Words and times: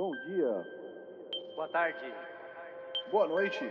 Bom 0.00 0.12
dia. 0.26 0.66
Boa 1.54 1.68
tarde. 1.68 1.98
Boa 3.10 3.28
noite. 3.28 3.70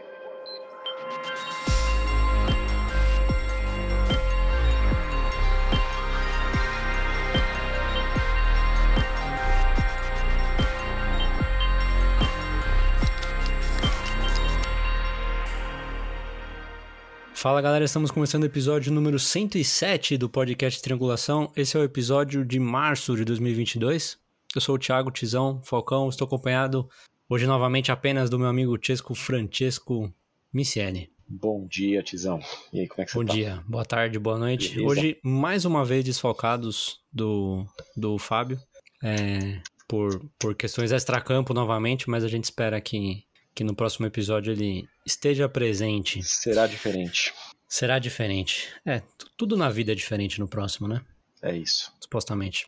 Fala 17.34 17.60
galera, 17.60 17.86
estamos 17.86 18.12
começando 18.12 18.44
o 18.44 18.46
episódio 18.46 18.92
número 18.92 19.18
107 19.18 20.16
do 20.16 20.30
podcast 20.30 20.80
Triangulação. 20.80 21.52
Esse 21.56 21.76
é 21.76 21.80
o 21.80 21.84
episódio 21.84 22.46
de 22.46 22.60
março 22.60 23.16
de 23.16 23.26
2022. 23.26 24.29
Eu 24.56 24.62
sou 24.62 24.76
o 24.76 24.80
Thiago 24.80 25.12
Tizão 25.12 25.62
Falcão, 25.64 26.10
estou 26.10 26.26
acompanhado 26.26 26.90
hoje 27.30 27.46
novamente 27.46 27.92
apenas 27.92 28.32
do 28.32 28.40
meu 28.40 28.48
amigo 28.48 28.80
Chesco 28.82 29.14
Francesco 29.14 30.12
Micieli. 30.52 31.12
Bom 31.28 31.68
dia, 31.68 32.02
Tizão. 32.02 32.40
E 32.74 32.80
aí, 32.80 32.88
como 32.88 33.02
é 33.04 33.06
que 33.06 33.12
você 33.12 33.20
Bom 33.20 33.26
tá? 33.26 33.34
dia, 33.34 33.64
boa 33.68 33.86
tarde, 33.86 34.18
boa 34.18 34.40
noite. 34.40 34.70
Beleza. 34.70 34.88
Hoje, 34.88 35.20
mais 35.24 35.66
uma 35.66 35.86
vez 35.86 36.04
desfalcados 36.04 37.00
do, 37.14 37.64
do 37.96 38.18
Fábio, 38.18 38.60
é, 39.04 39.62
por, 39.88 40.28
por 40.40 40.56
questões 40.56 40.92
extracampo 40.92 41.54
novamente, 41.54 42.10
mas 42.10 42.24
a 42.24 42.28
gente 42.28 42.46
espera 42.46 42.82
que, 42.82 43.24
que 43.54 43.64
no 43.64 43.76
próximo 43.76 44.08
episódio 44.08 44.52
ele 44.52 44.90
esteja 45.06 45.48
presente. 45.48 46.24
Será 46.24 46.66
diferente. 46.66 47.32
Será 47.68 48.00
diferente. 48.00 48.68
É, 48.84 49.04
tudo 49.38 49.56
na 49.56 49.70
vida 49.70 49.92
é 49.92 49.96
diferente 49.96 50.40
no 50.40 50.48
próximo, 50.48 50.88
né? 50.88 51.06
É 51.44 51.56
isso. 51.56 51.94
Supostamente. 52.02 52.66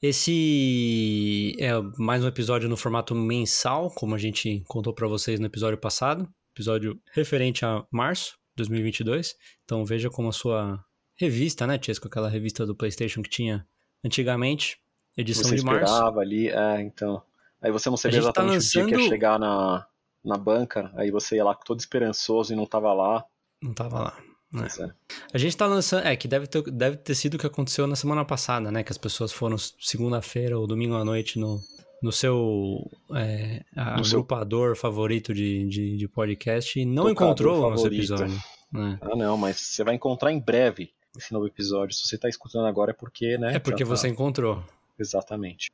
Esse 0.00 1.54
é 1.58 1.70
mais 1.98 2.24
um 2.24 2.28
episódio 2.28 2.68
no 2.68 2.76
formato 2.76 3.14
mensal, 3.14 3.90
como 3.94 4.14
a 4.14 4.18
gente 4.18 4.62
contou 4.66 4.92
pra 4.92 5.06
vocês 5.06 5.38
no 5.38 5.46
episódio 5.46 5.78
passado, 5.78 6.28
episódio 6.54 7.00
referente 7.12 7.64
a 7.64 7.84
março 7.90 8.32
de 8.56 8.64
2022. 8.64 9.34
Então 9.64 9.84
veja 9.84 10.10
como 10.10 10.28
a 10.28 10.32
sua 10.32 10.84
revista, 11.16 11.66
né, 11.66 11.78
Chesco, 11.80 12.08
aquela 12.08 12.28
revista 12.28 12.66
do 12.66 12.74
PlayStation 12.74 13.22
que 13.22 13.30
tinha 13.30 13.66
antigamente, 14.04 14.78
edição 15.16 15.44
você 15.48 15.56
de 15.56 15.64
março. 15.64 15.84
esperava 15.92 16.20
ali, 16.20 16.48
é, 16.48 16.80
então. 16.80 17.22
Aí 17.60 17.70
você 17.70 17.88
não 17.88 17.96
sabia 17.96 18.18
A 18.18 18.22
gente 18.22 18.32
tá 18.32 18.42
exatamente 18.42 18.66
o 18.66 18.70
dia 18.70 18.84
que 18.84 18.90
ia 18.90 18.96
lançando- 18.96 19.08
chegar 19.10 19.38
na, 19.38 19.86
na 20.24 20.36
banca, 20.36 20.92
aí 20.96 21.10
você 21.10 21.36
ia 21.36 21.44
lá 21.44 21.54
todo 21.54 21.78
esperançoso 21.78 22.52
e 22.52 22.56
não 22.56 22.66
tava 22.66 22.92
lá. 22.92 23.24
Não 23.62 23.72
tava 23.72 24.00
lá. 24.00 24.22
É. 24.54 24.58
Pois 24.58 24.78
é. 24.78 24.90
A 25.32 25.38
gente 25.38 25.56
tá 25.56 25.66
lançando. 25.66 26.06
É, 26.06 26.14
que 26.16 26.28
deve 26.28 26.46
ter, 26.46 26.62
deve 26.70 26.96
ter 26.98 27.14
sido 27.14 27.34
o 27.34 27.38
que 27.38 27.46
aconteceu 27.46 27.86
na 27.86 27.96
semana 27.96 28.24
passada, 28.24 28.70
né? 28.70 28.82
Que 28.82 28.92
as 28.92 28.98
pessoas 28.98 29.32
foram 29.32 29.56
segunda-feira 29.58 30.58
ou 30.58 30.66
domingo 30.66 30.94
à 30.94 31.04
noite 31.04 31.38
no, 31.38 31.60
no 32.02 32.12
seu 32.12 32.90
é, 33.14 33.62
No 33.96 34.04
seu- 34.04 34.18
agrupador 34.20 34.76
favorito 34.76 35.32
de, 35.32 35.66
de, 35.68 35.96
de 35.96 36.08
podcast 36.08 36.78
e 36.78 36.84
não 36.84 37.04
Tocador 37.06 37.12
encontrou 37.28 37.58
o 37.58 37.70
nosso 37.70 37.82
favorito. 37.84 38.00
episódio. 38.00 38.42
né? 38.72 38.98
Ah, 39.02 39.16
não, 39.16 39.36
mas 39.36 39.58
você 39.60 39.82
vai 39.84 39.94
encontrar 39.94 40.32
em 40.32 40.38
breve 40.40 40.90
esse 41.16 41.32
novo 41.32 41.46
episódio. 41.46 41.94
Se 41.94 42.06
você 42.06 42.16
tá 42.18 42.28
escutando 42.28 42.66
agora 42.66 42.90
é 42.90 42.94
porque, 42.94 43.36
né? 43.38 43.54
É 43.56 43.58
porque 43.58 43.84
tá- 43.84 43.88
você 43.90 44.08
encontrou. 44.08 44.62
Exatamente. 44.98 45.70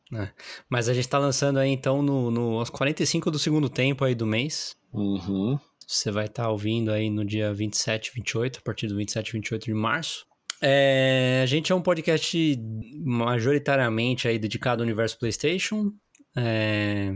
Mas 0.70 0.88
a 0.88 0.94
gente 0.94 1.08
tá 1.08 1.18
lançando 1.18 1.58
aí 1.58 1.68
então 1.70 2.00
no, 2.02 2.30
no, 2.30 2.58
aos 2.60 2.70
45 2.70 3.30
do 3.30 3.38
segundo 3.38 3.68
tempo 3.68 4.04
aí 4.04 4.14
do 4.14 4.24
mês. 4.26 4.74
Uhum. 4.92 5.58
Você 5.90 6.10
vai 6.10 6.26
estar 6.26 6.50
ouvindo 6.50 6.92
aí 6.92 7.08
no 7.08 7.24
dia 7.24 7.50
27, 7.54 8.12
28, 8.14 8.58
a 8.58 8.62
partir 8.62 8.88
do 8.88 8.96
27, 8.96 9.32
28 9.32 9.64
de 9.64 9.72
março. 9.72 10.26
É, 10.60 11.40
a 11.42 11.46
gente 11.46 11.72
é 11.72 11.74
um 11.74 11.80
podcast 11.80 12.58
majoritariamente 13.04 14.28
aí 14.28 14.38
dedicado 14.38 14.82
ao 14.82 14.84
universo 14.84 15.18
PlayStation. 15.18 15.90
É, 16.36 17.14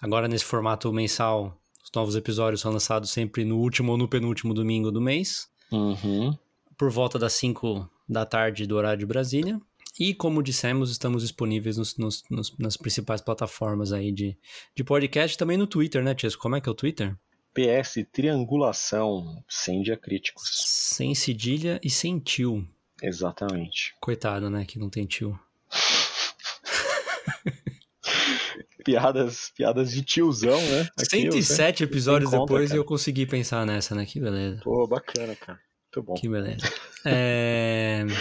agora 0.00 0.28
nesse 0.28 0.44
formato 0.44 0.92
mensal, 0.92 1.60
os 1.82 1.90
novos 1.92 2.14
episódios 2.14 2.60
são 2.60 2.70
lançados 2.70 3.10
sempre 3.10 3.44
no 3.44 3.58
último 3.58 3.90
ou 3.92 3.98
no 3.98 4.06
penúltimo 4.08 4.54
domingo 4.54 4.92
do 4.92 5.00
mês, 5.00 5.48
Uhum. 5.72 6.36
por 6.78 6.90
volta 6.92 7.18
das 7.18 7.32
5 7.32 7.90
da 8.08 8.24
tarde 8.24 8.64
do 8.64 8.76
horário 8.76 9.00
de 9.00 9.06
Brasília. 9.06 9.60
E 9.98 10.14
como 10.14 10.40
dissemos, 10.42 10.90
estamos 10.90 11.22
disponíveis 11.22 11.76
nos- 11.76 11.96
nos- 11.96 12.22
nos- 12.30 12.56
nas 12.58 12.76
principais 12.76 13.20
plataformas 13.20 13.92
aí 13.92 14.12
de, 14.12 14.36
de 14.76 14.84
podcast, 14.84 15.36
também 15.38 15.56
no 15.56 15.66
Twitter, 15.66 16.02
né, 16.04 16.14
Tiesco? 16.14 16.42
Como 16.42 16.54
é 16.56 16.60
que 16.60 16.68
é 16.68 16.72
o 16.72 16.74
Twitter? 16.74 17.16
PS, 17.54 18.04
triangulação, 18.12 19.42
sem 19.48 19.82
diacríticos. 19.82 20.50
Sem 20.66 21.14
cedilha 21.14 21.80
e 21.82 21.88
sem 21.88 22.18
tio. 22.18 22.66
Exatamente. 23.02 23.94
Coitado, 24.00 24.50
né? 24.50 24.64
Que 24.64 24.78
não 24.78 24.90
tem 24.90 25.06
tio. 25.06 25.38
Piadas, 28.84 29.50
piadas 29.56 29.90
de 29.92 30.02
tiozão, 30.02 30.60
né? 30.60 30.88
Aqui, 30.98 31.30
107 31.32 31.84
episódios 31.84 32.32
encontra, 32.32 32.54
depois 32.54 32.70
e 32.70 32.72
cara. 32.72 32.80
eu 32.80 32.84
consegui 32.84 33.24
pensar 33.24 33.64
nessa, 33.64 33.94
né? 33.94 34.04
Que 34.04 34.20
beleza. 34.20 34.60
Pô, 34.62 34.86
bacana, 34.86 35.34
cara. 35.36 35.58
Muito 35.96 36.06
bom. 36.06 36.14
Que 36.14 36.28
beleza. 36.28 36.70
É... 37.04 38.04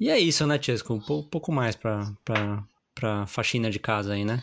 E 0.00 0.08
é 0.08 0.18
isso, 0.18 0.46
né, 0.46 0.58
Chesco? 0.58 0.94
Um 0.94 1.00
pou- 1.00 1.28
pouco 1.28 1.52
mais 1.52 1.76
pra, 1.76 2.10
pra, 2.24 2.64
pra 2.94 3.26
faxina 3.26 3.68
de 3.70 3.78
casa 3.78 4.14
aí, 4.14 4.24
né? 4.24 4.42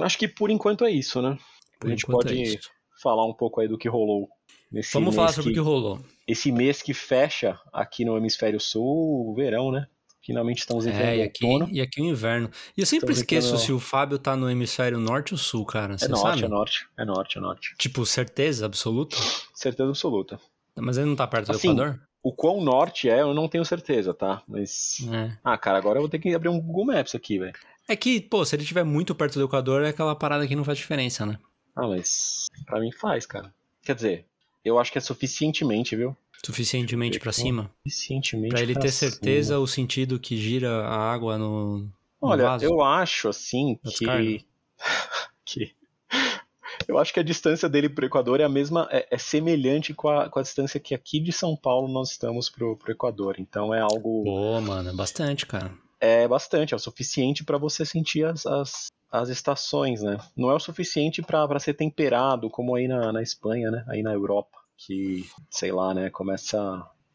Acho 0.00 0.18
que 0.18 0.28
por 0.28 0.50
enquanto 0.50 0.84
é 0.84 0.90
isso, 0.90 1.22
né? 1.22 1.38
Por 1.80 1.86
a 1.88 1.90
gente 1.90 2.02
enquanto 2.04 2.26
pode 2.26 2.54
é 2.56 2.58
falar 3.02 3.26
um 3.26 3.32
pouco 3.32 3.60
aí 3.60 3.66
do 3.68 3.78
que 3.78 3.88
rolou 3.88 4.28
nesse 4.70 4.92
Vamos 4.92 5.08
mês 5.08 5.16
falar 5.16 5.32
sobre 5.32 5.50
o 5.50 5.54
que, 5.54 5.58
que 5.60 5.64
rolou. 5.64 6.00
esse 6.28 6.52
mês 6.52 6.82
que 6.82 6.92
fecha 6.94 7.58
aqui 7.72 8.04
no 8.04 8.16
hemisfério 8.16 8.60
sul, 8.60 9.30
o 9.30 9.34
verão, 9.34 9.72
né? 9.72 9.86
Finalmente 10.22 10.58
estamos 10.58 10.86
entrando 10.86 11.02
É, 11.02 11.16
e 11.16 11.22
aqui, 11.22 11.44
outono. 11.46 11.72
e 11.72 11.80
aqui 11.80 12.02
o 12.02 12.04
inverno. 12.04 12.50
E 12.76 12.80
eu 12.82 12.86
sempre 12.86 13.06
Estamos 13.12 13.18
esqueço 13.20 13.46
entrando- 13.48 13.64
se 13.64 13.72
o 13.72 13.80
Fábio 13.80 14.18
tá 14.18 14.36
no 14.36 14.50
hemisfério 14.50 14.98
norte 14.98 15.32
ou 15.32 15.38
sul, 15.38 15.64
cara. 15.64 15.94
É 15.94 15.98
Você 15.98 16.08
norte, 16.08 16.22
sabe? 16.22 16.44
é 16.44 16.48
norte, 16.48 16.86
é 16.98 17.04
norte, 17.06 17.38
é 17.38 17.40
norte. 17.40 17.74
Tipo, 17.78 18.04
certeza 18.04 18.66
absoluta? 18.66 19.16
Certeza 19.54 19.88
absoluta. 19.88 20.38
Mas 20.76 20.98
ele 20.98 21.06
não 21.06 21.16
tá 21.16 21.26
perto 21.26 21.46
do 21.46 21.52
Assim, 21.52 21.70
Equador? 21.72 21.98
O 22.22 22.32
quão 22.34 22.60
norte 22.60 23.08
é, 23.08 23.22
eu 23.22 23.32
não 23.32 23.48
tenho 23.48 23.64
certeza, 23.64 24.12
tá? 24.12 24.42
Mas. 24.46 24.98
É. 25.10 25.32
Ah, 25.42 25.56
cara, 25.56 25.78
agora 25.78 25.96
eu 25.98 26.02
vou 26.02 26.08
ter 26.10 26.18
que 26.18 26.34
abrir 26.34 26.50
um 26.50 26.60
Google 26.60 26.84
Maps 26.84 27.14
aqui, 27.14 27.38
velho. 27.38 27.54
É 27.88 27.96
que, 27.96 28.20
pô, 28.20 28.44
se 28.44 28.54
ele 28.54 28.62
estiver 28.62 28.84
muito 28.84 29.14
perto 29.14 29.38
do 29.38 29.46
Equador, 29.46 29.82
é 29.82 29.88
aquela 29.88 30.14
parada 30.14 30.46
que 30.46 30.54
não 30.54 30.64
faz 30.64 30.76
diferença, 30.76 31.24
né? 31.24 31.38
Ah, 31.80 31.88
mas. 31.88 32.48
Pra 32.66 32.78
mim 32.78 32.92
faz, 32.92 33.24
cara. 33.24 33.52
Quer 33.82 33.94
dizer, 33.94 34.26
eu 34.62 34.78
acho 34.78 34.92
que 34.92 34.98
é 34.98 35.00
suficientemente, 35.00 35.96
viu? 35.96 36.14
Suficientemente 36.44 37.18
pra 37.18 37.32
cima. 37.32 37.70
Suficientemente. 37.86 38.50
Pra 38.50 38.60
ele 38.60 38.74
pra 38.74 38.82
ter 38.82 38.92
cima. 38.92 39.10
certeza 39.10 39.58
o 39.58 39.66
sentido 39.66 40.20
que 40.20 40.36
gira 40.36 40.84
a 40.84 40.96
água 40.96 41.38
no, 41.38 41.78
no 41.78 41.92
Olha, 42.20 42.44
vaso. 42.44 42.64
eu 42.66 42.82
acho 42.82 43.30
assim 43.30 43.78
que. 43.82 44.44
que. 45.44 45.74
Eu 46.86 46.98
acho 46.98 47.14
que 47.14 47.20
a 47.20 47.24
distância 47.24 47.68
dele 47.68 47.88
pro 47.88 48.04
Equador 48.04 48.40
é 48.40 48.44
a 48.44 48.48
mesma, 48.48 48.88
é, 48.90 49.06
é 49.10 49.18
semelhante 49.18 49.94
com 49.94 50.08
a, 50.08 50.28
com 50.28 50.38
a 50.38 50.42
distância 50.42 50.80
que 50.80 50.94
aqui 50.94 51.20
de 51.20 51.32
São 51.32 51.56
Paulo 51.56 51.88
nós 51.88 52.10
estamos 52.10 52.50
pro, 52.50 52.76
pro 52.76 52.92
Equador. 52.92 53.36
Então 53.38 53.72
é 53.72 53.80
algo. 53.80 54.24
Pô, 54.24 54.60
mano, 54.60 54.90
é 54.90 54.92
bastante, 54.92 55.46
cara. 55.46 55.72
É 55.98 56.28
bastante, 56.28 56.74
é 56.74 56.76
o 56.76 56.80
suficiente 56.80 57.44
para 57.44 57.58
você 57.58 57.84
sentir 57.84 58.24
as, 58.24 58.46
as, 58.46 58.86
as 59.10 59.28
estações, 59.28 60.02
né? 60.02 60.18
Não 60.36 60.50
é 60.50 60.54
o 60.54 60.60
suficiente 60.60 61.22
para 61.22 61.58
ser 61.58 61.74
temperado, 61.74 62.48
como 62.48 62.74
aí 62.74 62.86
na, 62.86 63.12
na 63.12 63.22
Espanha, 63.22 63.70
né? 63.70 63.84
Aí 63.88 64.02
na 64.02 64.12
Europa. 64.12 64.58
Que, 64.76 65.28
sei 65.50 65.72
lá, 65.72 65.92
né? 65.92 66.10
Começa 66.10 66.58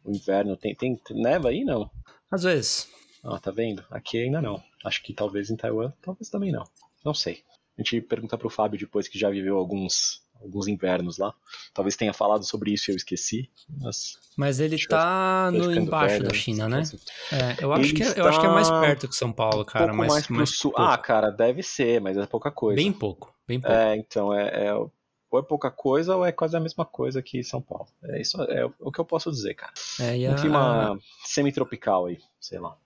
o 0.04 0.12
inverno. 0.12 0.58
Tem, 0.58 0.76
tem 0.76 1.00
neva 1.12 1.50
aí? 1.50 1.64
Não. 1.64 1.90
Às 2.30 2.44
vezes. 2.44 2.90
Ah, 3.24 3.40
tá 3.40 3.50
vendo? 3.50 3.84
Aqui 3.90 4.22
ainda 4.22 4.42
não. 4.42 4.62
Acho 4.84 5.02
que 5.02 5.14
talvez 5.14 5.50
em 5.50 5.56
Taiwan, 5.56 5.92
talvez 6.02 6.30
também 6.30 6.52
não. 6.52 6.64
Não 7.04 7.14
sei. 7.14 7.44
A 7.78 7.82
gente 7.82 8.02
pergunta 8.02 8.38
pro 8.38 8.50
Fábio 8.50 8.80
depois 8.80 9.08
que 9.08 9.18
já 9.18 9.30
viveu 9.30 9.58
alguns, 9.58 10.22
alguns 10.42 10.68
invernos 10.68 11.18
lá. 11.18 11.34
Talvez 11.74 11.96
tenha 11.96 12.14
falado 12.14 12.44
sobre 12.46 12.72
isso 12.72 12.90
e 12.90 12.94
eu 12.94 12.96
esqueci. 12.96 13.50
Mas 13.82 14.18
Mas 14.38 14.60
ele 14.60 14.78
tá 14.88 15.50
tô 15.52 15.58
no 15.58 15.74
embaixo 15.74 16.16
velho, 16.16 16.26
da 16.26 16.34
China, 16.34 16.70
né? 16.70 16.84
Então, 16.86 17.00
É, 17.40 17.64
eu 17.64 17.74
acho, 17.74 17.82
Ele 17.84 17.94
que 17.94 18.04
é, 18.04 18.20
eu 18.20 18.28
acho 18.28 18.40
que 18.40 18.46
é 18.46 18.50
mais 18.50 18.68
está 18.68 18.80
perto 18.82 19.08
que 19.08 19.16
São 19.16 19.32
Paulo, 19.32 19.66
cara. 19.66 19.86
pouco 19.88 19.98
mas, 19.98 20.12
mais 20.12 20.28
mas 20.30 20.50
sul. 20.58 20.72
pouco. 20.72 20.88
Ah, 20.88 20.98
cara, 20.98 21.30
deve 21.32 21.64
ser, 21.64 22.00
mas 22.02 22.18
é 22.18 22.26
pouca 22.26 22.52
coisa. 22.52 22.76
bem 22.76 22.92
pouco, 22.94 23.34
bem 23.48 23.60
pouco. 23.60 23.76
É, 23.76 23.96
então, 23.96 24.34
é, 24.34 24.68
é- 24.68 24.74
ou 24.76 25.40
é 25.40 25.44
pouca 25.44 25.70
coisa 25.70 26.16
ou 26.16 26.26
é 26.26 26.32
quase 26.32 26.56
a 26.56 26.60
mesma 26.60 26.86
coisa 26.86 27.22
que 27.22 27.44
São 27.44 27.62
Paulo. 27.62 27.88
É 28.04 28.22
isso 28.22 28.42
é 28.44 28.66
o 28.80 28.92
que 28.92 29.00
eu 29.00 29.06
posso 29.06 29.30
dizer, 29.32 29.54
cara. 29.56 29.74
É, 30.00 30.30
Um 30.30 30.34
a, 30.34 30.36
clima 30.36 31.00
semi-tropical 31.26 32.06
aí, 32.06 32.20
sei 32.40 32.60
lá. 32.60 32.78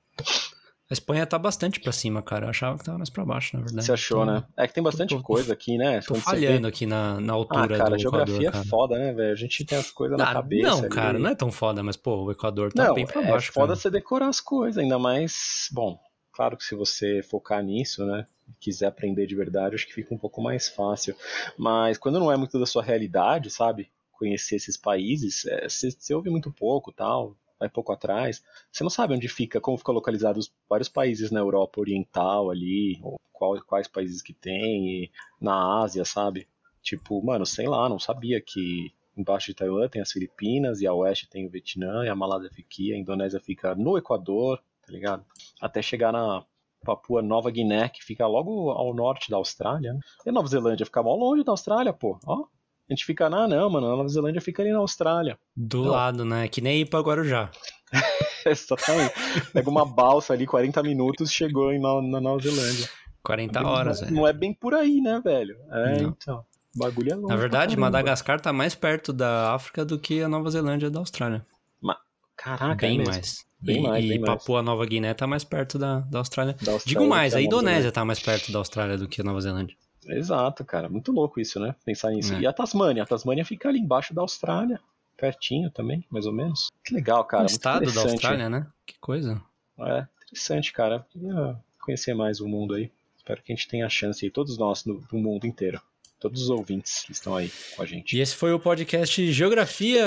A 0.90 0.94
Espanha 0.94 1.26
tá 1.26 1.38
bastante 1.38 1.80
pra 1.80 1.92
cima, 1.92 2.22
cara. 2.22 2.48
Eu 2.48 2.50
achava 2.50 2.78
que 2.78 2.84
tava 2.84 2.98
mais 2.98 3.10
pra 3.12 3.24
baixo, 3.24 3.56
na 3.56 3.62
verdade. 3.64 3.86
Você 3.86 3.92
achou, 3.92 4.26
Tô- 4.26 4.32
né? 4.32 4.44
É 4.58 4.68
que 4.68 4.74
tem 4.74 4.84
bastante 4.84 5.16
tô- 5.16 5.22
coisa 5.22 5.54
aqui, 5.54 5.78
né? 5.78 6.02
Tô 6.02 6.16
Quando 6.16 6.22
falhando 6.24 6.68
aqui 6.68 6.88
na, 6.88 7.20
na 7.22 7.34
Ah, 7.34 7.36
altura 7.36 7.78
cara, 7.78 7.90
do 7.92 8.00
geografia 8.00 8.34
Equador, 8.34 8.48
é 8.48 8.52
cara. 8.52 8.66
foda, 8.66 8.98
né, 8.98 9.14
velho? 9.14 9.32
A 9.32 9.36
gente 9.36 9.64
tem 9.66 9.78
as 9.78 9.92
coisas 9.92 10.18
na 10.18 10.30
Ah, 10.32 10.34
cabeça. 10.34 10.68
não, 10.68 10.80
ali. 10.80 10.90
cara, 10.90 11.20
não 11.20 11.30
é 11.30 11.36
tão 11.36 11.52
foda, 11.52 11.84
mas, 11.84 11.96
pô, 11.96 12.24
o 12.24 12.32
Equador 12.32 12.74
tá 12.74 12.88
Não, 12.88 12.94
bem 12.96 13.06
pra 13.06 13.22
é 13.22 13.28
baixo, 13.28 13.52
foda 13.54 13.68
cara. 13.68 13.76
você 13.80 13.90
decorar 13.92 14.30
as 14.30 14.42
coisas, 14.42 14.82
ainda 14.82 14.98
mais. 14.98 15.68
Bom, 15.72 16.00
claro 16.32 16.58
que 16.58 16.64
se 16.64 16.74
você 16.74 17.22
focar 17.22 17.64
nisso, 17.64 18.04
né? 18.06 18.26
Quiser 18.60 18.88
aprender 18.88 19.28
de 19.28 19.36
verdade, 19.36 19.76
acho 19.76 19.86
que 19.86 19.94
fica 19.94 20.12
um 20.12 20.18
pouco 20.18 20.42
mais 20.42 20.68
fácil. 20.68 21.16
Mas 21.56 22.00
quando 22.00 22.20
não 22.20 22.32
é 22.32 22.36
muito 22.36 22.58
da 22.60 22.66
sua 22.66 22.82
realidade, 22.82 23.52
sabe? 23.52 23.92
Conhecer 24.12 24.56
esses 24.56 24.76
países, 24.76 25.46
é, 25.46 25.70
você, 25.70 25.92
você 25.92 26.16
ouve 26.16 26.32
muito 26.32 26.52
pouco 26.52 26.92
tal. 26.92 27.36
Vai 27.60 27.70
pouco 27.70 27.92
atrás, 27.92 28.44
você 28.72 28.84
não 28.84 28.90
sabe 28.90 29.14
onde 29.14 29.28
fica, 29.28 29.60
como 29.60 29.78
fica 29.78 29.92
localizado 29.92 30.40
os 30.40 30.52
vários 30.70 30.88
países 30.88 31.30
na 31.30 31.40
Europa 31.40 31.82
Oriental 31.82 32.50
ali, 32.50 33.02
qual, 33.34 33.60
quais 33.66 33.88
países 33.88 34.22
que 34.22 34.34
tem, 34.34 35.12
na 35.40 35.82
Ásia, 35.82 36.06
sabe? 36.06 36.48
Tipo, 36.82 37.22
mano, 37.24 37.46
sei 37.46 37.68
lá, 37.68 37.90
não 37.90 38.00
sabia 38.00 38.42
que 38.42 38.94
embaixo 39.18 39.48
de 39.48 39.56
Taiwan 39.56 39.90
tem 39.90 40.02
as 40.02 40.12
Filipinas, 40.12 40.80
e 40.80 40.88
a 40.88 40.94
oeste 40.94 41.30
tem 41.30 41.46
o 41.46 41.50
Vietnã, 41.50 42.06
e 42.06 42.10
a 42.10 42.16
Malásia 42.16 42.50
fica 42.50 42.96
a 42.96 42.98
Indonésia 42.98 43.40
fica 43.40 43.76
no 43.76 43.98
Equador, 43.98 44.64
tá 44.86 44.92
ligado? 44.92 45.26
Até 45.60 45.82
chegar 45.82 46.14
na 46.14 46.46
Papua 46.86 47.22
Nova 47.22 47.52
Guiné, 47.52 47.90
que 47.90 48.04
fica 48.04 48.26
logo 48.26 48.72
ao 48.72 48.94
norte 48.94 49.30
da 49.30 49.38
Austrália. 49.38 49.94
Né? 49.94 50.00
E 50.26 50.30
a 50.30 50.32
Nova 50.32 50.48
Zelândia 50.48 50.86
fica 50.86 51.04
mal 51.04 51.18
longe 51.18 51.44
da 51.44 51.52
Austrália, 51.52 51.92
pô. 51.92 52.18
Ó, 52.26 52.46
a 52.90 52.94
gente 52.94 53.06
fica, 53.06 53.28
ah, 53.28 53.48
não, 53.48 53.70
mano, 53.70 53.86
a 53.86 53.96
Nova 53.96 54.10
Zelândia 54.10 54.42
fica 54.42 54.64
ali 54.64 54.72
na 54.72 54.80
Austrália. 54.80 55.38
Do 55.56 55.84
não. 55.84 55.92
lado, 55.92 56.26
né? 56.26 56.48
Que 56.48 56.60
nem 56.60 56.82
ir 56.82 56.86
pra 56.86 57.00
Guarujá. 57.02 57.52
Exatamente. 58.46 59.14
Pega 59.54 59.70
uma 59.70 59.86
balsa 59.86 60.34
ali, 60.34 60.48
40 60.48 60.82
minutos, 60.82 61.32
chegou 61.32 61.72
em, 61.72 61.80
na, 61.80 62.02
na 62.02 62.20
Nova 62.20 62.42
Zelândia. 62.42 62.90
40 63.22 63.68
horas, 63.68 64.02
não, 64.02 64.12
não 64.12 64.28
é 64.28 64.34
bem 64.34 64.54
por 64.54 64.74
aí, 64.74 65.02
né, 65.02 65.22
velho? 65.24 65.56
É, 65.72 66.02
não. 66.02 66.10
então. 66.10 66.46
O 66.76 66.80
bagulho 66.80 67.12
é 67.12 67.16
longe. 67.16 67.28
Na 67.28 67.36
verdade, 67.36 67.78
Madagascar 67.78 68.40
tá 68.40 68.54
mais 68.54 68.74
perto 68.74 69.12
da 69.12 69.54
África 69.54 69.84
do 69.84 70.00
que 70.00 70.22
a 70.22 70.30
Nova 70.30 70.50
Zelândia 70.50 70.90
da 70.90 71.00
Austrália. 71.00 71.46
Ma... 71.82 71.98
Caraca, 72.36 72.76
bem 72.88 73.02
é 73.02 73.04
mais. 73.04 73.46
Bem 73.62 73.80
e, 73.80 73.82
mais, 73.82 74.06
e 74.06 74.20
Papua 74.20 74.64
Nova 74.64 74.86
Guiné 74.86 75.14
tá 75.14 75.28
mais 75.28 75.44
perto 75.44 75.78
da, 75.78 76.00
da, 76.00 76.20
Austrália. 76.20 76.54
Da 76.54 76.72
Austrália. 76.72 76.82
Digo 76.86 77.08
mais, 77.08 77.36
a 77.36 77.42
Indonésia 77.42 77.92
tá 77.92 78.06
mais 78.06 78.20
perto 78.20 78.52
da 78.52 78.60
Austrália 78.60 78.98
do 78.98 79.08
que 79.08 79.22
a 79.22 79.24
Nova 79.24 79.42
Zelândia. 79.42 79.76
Exato, 80.08 80.64
cara. 80.64 80.90
Muito 80.90 81.12
louco 81.12 81.40
isso, 81.40 81.60
né? 81.60 81.76
Pensar 81.86 82.12
nisso. 82.12 82.34
É. 82.34 82.42
E 82.42 82.48
a 82.48 82.54
Tasmânia? 82.54 83.04
A 83.04 83.06
Tasmânia 83.06 83.46
fica 83.46 83.70
ali 83.70 83.80
embaixo 83.80 84.14
da 84.14 84.22
Austrália. 84.22 84.80
Pertinho 85.18 85.70
também, 85.70 86.06
mais 86.10 86.26
ou 86.26 86.32
menos. 86.32 86.70
Que 86.86 86.94
legal, 86.94 87.26
cara. 87.26 87.42
um 87.42 87.46
muito 87.46 87.52
estado 87.52 87.92
da. 87.92 88.02
Austrália, 88.02 88.50
né? 88.50 88.68
Que 88.86 88.98
coisa. 89.00 89.42
É, 89.78 90.08
interessante, 90.24 90.72
cara. 90.72 91.06
Queria 91.10 91.60
conhecer 91.82 92.14
mais 92.14 92.40
o 92.40 92.48
mundo 92.48 92.76
aí. 92.76 92.90
Espero 93.18 93.44
que 93.44 93.52
a 93.52 93.56
gente 93.56 93.68
tenha 93.68 93.86
a 93.86 93.90
chance 93.90 94.26
aí, 94.26 94.32
todos 94.32 94.58
nós 94.58 94.86
no, 94.86 95.04
no 95.12 95.20
mundo 95.20 95.46
inteiro. 95.46 95.82
Todos 96.20 96.44
os 96.44 96.50
ouvintes 96.50 97.04
que 97.04 97.12
estão 97.12 97.36
aí 97.36 97.52
com 97.76 97.82
a 97.82 97.86
gente. 97.86 98.18
E 98.18 98.20
esse 98.20 98.36
foi 98.36 98.52
o 98.52 98.60
podcast 98.60 99.32
Geografia 99.32 100.06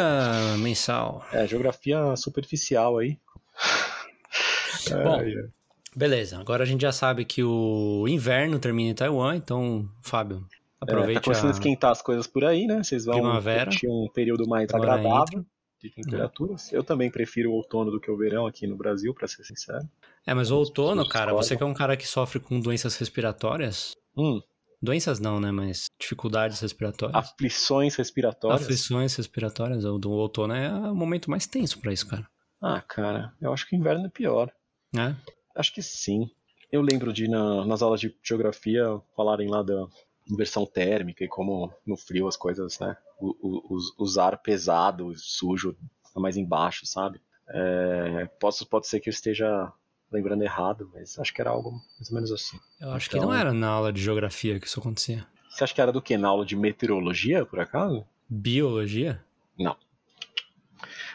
Mensal. 0.58 1.26
É, 1.32 1.46
geografia 1.46 2.14
superficial 2.16 2.98
aí. 2.98 3.18
Bom, 4.90 5.20
É, 5.20 5.30
é. 5.30 5.48
Beleza, 5.94 6.38
agora 6.40 6.62
a 6.62 6.66
gente 6.66 6.80
já 6.80 6.92
sabe 6.92 7.24
que 7.24 7.42
o 7.42 8.06
inverno 8.08 8.58
termina 8.58 8.90
em 8.90 8.94
Taiwan, 8.94 9.36
então, 9.36 9.88
Fábio, 10.00 10.46
É, 10.50 10.58
aproveite 10.80 11.20
tá 11.20 11.24
começando 11.24 11.48
a 11.48 11.52
esquentar 11.52 11.90
as 11.90 12.00
coisas 12.00 12.26
por 12.26 12.44
aí, 12.44 12.66
né? 12.66 12.82
Vocês 12.82 13.04
vão 13.04 13.14
Primavera. 13.16 13.66
curtir 13.66 13.88
um 13.88 14.08
período 14.12 14.48
mais 14.48 14.72
agradável 14.72 15.44
de 15.80 15.90
temperaturas. 15.90 16.72
Eu 16.72 16.82
também 16.82 17.10
prefiro 17.10 17.50
o 17.50 17.54
outono 17.54 17.90
do 17.90 18.00
que 18.00 18.10
o 18.10 18.16
verão 18.16 18.46
aqui 18.46 18.66
no 18.66 18.76
Brasil, 18.76 19.12
pra 19.12 19.28
ser 19.28 19.44
sincero. 19.44 19.86
É, 20.26 20.32
mas 20.32 20.50
o 20.50 20.56
outono, 20.56 21.06
cara, 21.06 21.32
você 21.34 21.56
que 21.56 21.62
é 21.62 21.66
um 21.66 21.74
cara 21.74 21.96
que 21.96 22.06
sofre 22.06 22.40
com 22.40 22.58
doenças 22.60 22.96
respiratórias, 22.96 23.92
Hum, 24.16 24.40
doenças 24.80 25.18
não, 25.18 25.40
né, 25.40 25.50
mas 25.50 25.86
dificuldades 26.00 26.60
respiratórias, 26.60 27.16
aflições 27.16 27.94
respiratórias. 27.96 28.62
aflições 28.62 29.14
respiratórias, 29.16 29.84
o 29.84 29.98
do 29.98 30.10
outono 30.10 30.54
é 30.54 30.70
o 30.70 30.94
momento 30.94 31.30
mais 31.30 31.46
tenso 31.46 31.78
pra 31.80 31.92
isso, 31.92 32.06
cara. 32.06 32.26
Ah, 32.60 32.80
cara, 32.80 33.32
eu 33.40 33.52
acho 33.52 33.66
que 33.68 33.74
o 33.74 33.78
inverno 33.78 34.06
é 34.06 34.08
pior. 34.08 34.50
Né? 34.94 35.16
Acho 35.54 35.72
que 35.72 35.82
sim. 35.82 36.30
Eu 36.70 36.80
lembro 36.80 37.12
de 37.12 37.28
na- 37.28 37.64
nas 37.66 37.82
aulas 37.82 38.00
de 38.00 38.14
geografia 38.22 39.00
falarem 39.16 39.48
lá 39.48 39.62
da 39.62 39.86
inversão 40.30 40.64
térmica 40.64 41.22
e 41.24 41.28
como 41.28 41.72
no 41.86 41.96
frio 41.96 42.26
as 42.28 42.36
coisas, 42.36 42.78
né? 42.78 42.96
O, 43.20 43.36
o, 43.40 43.74
os- 43.76 43.94
os 43.98 44.18
ar 44.18 44.38
pesado, 44.38 45.12
sujo, 45.16 45.76
tá 46.14 46.20
mais 46.20 46.36
embaixo, 46.36 46.86
sabe? 46.86 47.20
É, 47.48 48.24
posso, 48.40 48.66
pode 48.66 48.86
ser 48.86 49.00
que 49.00 49.08
eu 49.08 49.12
esteja 49.12 49.70
lembrando 50.10 50.42
errado, 50.42 50.90
mas 50.94 51.18
acho 51.18 51.32
que 51.34 51.40
era 51.40 51.50
algo 51.50 51.72
mais 51.98 52.08
ou 52.08 52.14
menos 52.14 52.32
assim. 52.32 52.58
Eu 52.80 52.90
acho 52.92 53.10
que 53.10 53.16
Então- 53.16 53.28
não 53.30 53.34
era 53.36 53.52
na 53.52 53.68
aula 53.68 53.92
de 53.92 54.00
geografia 54.02 54.58
que 54.60 54.66
isso 54.66 54.80
acontecia. 54.80 55.26
Você 55.50 55.64
acha 55.64 55.74
que 55.74 55.80
era 55.80 55.92
do 55.92 56.00
que? 56.00 56.16
Na 56.16 56.28
aula 56.28 56.46
de 56.46 56.56
meteorologia, 56.56 57.44
por 57.44 57.60
acaso? 57.60 58.06
Biologia? 58.28 59.22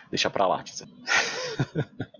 Deixa 0.09 0.29
pra 0.29 0.47
lá, 0.47 0.63
Tisa. 0.63 0.87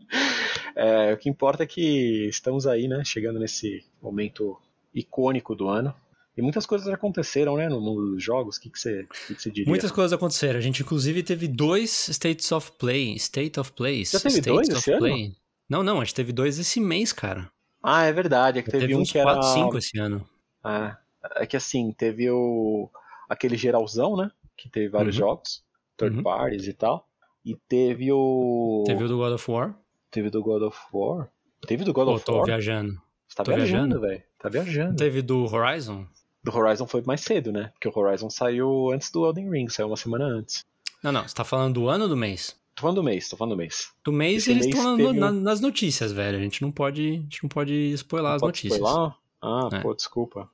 É, 0.79 1.11
o 1.13 1.17
que 1.17 1.27
importa 1.27 1.63
é 1.63 1.65
que 1.65 2.27
estamos 2.29 2.67
aí, 2.67 2.87
né? 2.87 3.03
Chegando 3.03 3.39
nesse 3.39 3.83
momento 4.01 4.55
icônico 4.93 5.55
do 5.55 5.67
ano. 5.67 5.93
E 6.37 6.41
muitas 6.41 6.67
coisas 6.67 6.87
aconteceram, 6.87 7.57
né? 7.57 7.67
No 7.67 7.81
mundo 7.81 8.11
dos 8.11 8.23
jogos. 8.23 8.57
O 8.57 8.61
que, 8.61 8.69
que, 8.69 8.79
você, 8.79 9.07
que, 9.27 9.33
que 9.33 9.41
você 9.41 9.49
diria? 9.49 9.67
Muitas 9.67 9.91
coisas 9.91 10.13
aconteceram. 10.13 10.59
A 10.59 10.61
gente, 10.61 10.83
inclusive, 10.83 11.23
teve 11.23 11.47
dois 11.47 12.09
States 12.09 12.51
of 12.51 12.71
Play. 12.73 13.15
State 13.15 13.59
of 13.59 13.71
Plays. 13.71 14.11
Já 14.11 14.19
teve 14.19 14.35
States 14.35 14.53
dois 14.53 14.69
esse 14.69 14.91
ano? 14.91 14.99
Play. 14.99 15.35
Não, 15.67 15.81
não, 15.81 15.99
a 15.99 16.05
gente 16.05 16.13
teve 16.13 16.31
dois 16.31 16.59
esse 16.59 16.79
mês, 16.79 17.11
cara. 17.11 17.49
Ah, 17.81 18.03
é 18.03 18.13
verdade. 18.13 18.59
É 18.59 18.61
que 18.61 18.69
teve, 18.69 18.85
Teve, 18.85 18.95
um 18.95 19.03
que 19.03 19.17
era. 19.17 19.33
4, 19.33 19.49
5 19.49 19.77
esse 19.79 19.97
ano. 19.97 20.29
É, 20.63 20.95
é 21.37 21.45
que 21.47 21.57
assim, 21.57 21.91
teve 21.91 22.29
o. 22.29 22.87
aquele 23.27 23.57
geralzão, 23.57 24.15
né? 24.15 24.29
Que 24.55 24.69
teve 24.69 24.89
vários 24.89 25.15
Uhum. 25.15 25.21
jogos, 25.21 25.63
third 25.97 26.17
Uhum. 26.17 26.23
parties 26.23 26.67
e 26.67 26.73
tal. 26.73 27.07
E 27.43 27.55
teve 27.67 28.11
o. 28.11 28.83
Teve 28.85 29.05
o 29.05 29.07
do 29.07 29.17
God 29.17 29.33
of 29.33 29.49
War. 29.51 29.75
Teve 30.11 30.29
do 30.29 30.41
God 30.41 30.63
of 30.63 30.77
War. 30.93 31.29
Teve 31.67 31.83
do 31.83 31.93
God 31.93 32.07
Ou 32.07 32.15
of 32.15 32.25
tô 32.25 32.35
War. 32.37 32.45
viajando. 32.45 32.93
Você 33.27 33.35
tá 33.35 33.43
tô 33.43 33.53
viajando, 33.53 33.99
velho. 33.99 34.23
Tá 34.39 34.49
viajando. 34.49 34.95
Teve 34.95 35.21
do 35.21 35.43
Horizon? 35.53 36.05
Do 36.43 36.55
Horizon 36.55 36.87
foi 36.87 37.01
mais 37.01 37.21
cedo, 37.21 37.51
né? 37.51 37.71
Porque 37.73 37.87
o 37.89 37.99
Horizon 38.01 38.29
saiu 38.29 38.91
antes 38.91 39.11
do 39.11 39.25
Elden 39.25 39.49
Ring, 39.49 39.67
saiu 39.69 39.87
uma 39.87 39.97
semana 39.97 40.25
antes. 40.25 40.63
Não, 41.03 41.11
não. 41.11 41.27
Você 41.27 41.35
tá 41.35 41.43
falando 41.43 41.73
do 41.73 41.89
ano 41.89 42.03
ou 42.05 42.09
do 42.09 42.15
mês? 42.17 42.55
Tô 42.75 42.81
falando 42.81 42.97
do 42.97 43.03
mês, 43.03 43.27
tô 43.27 43.35
falando 43.35 43.53
do 43.53 43.57
mês. 43.57 43.89
Do 44.03 44.11
mês 44.13 44.43
Esse 44.43 44.51
eles 44.51 44.67
estão 44.67 44.95
teve 44.95 45.09
um- 45.09 45.31
nas 45.41 45.59
notícias, 45.59 46.11
velho. 46.11 46.37
A 46.37 46.41
gente 46.41 46.61
não 46.61 46.71
pode, 46.71 47.01
a 47.09 47.21
gente 47.21 47.43
não 47.43 47.49
pode 47.49 47.73
spoiler 47.93 48.31
as 48.33 48.39
Pode 48.41 48.49
notícias. 48.63 48.79
spoiler? 48.79 49.13
Ah, 49.41 49.69
É. 49.73 49.79
pô, 49.81 49.93
desculpa. 49.93 50.49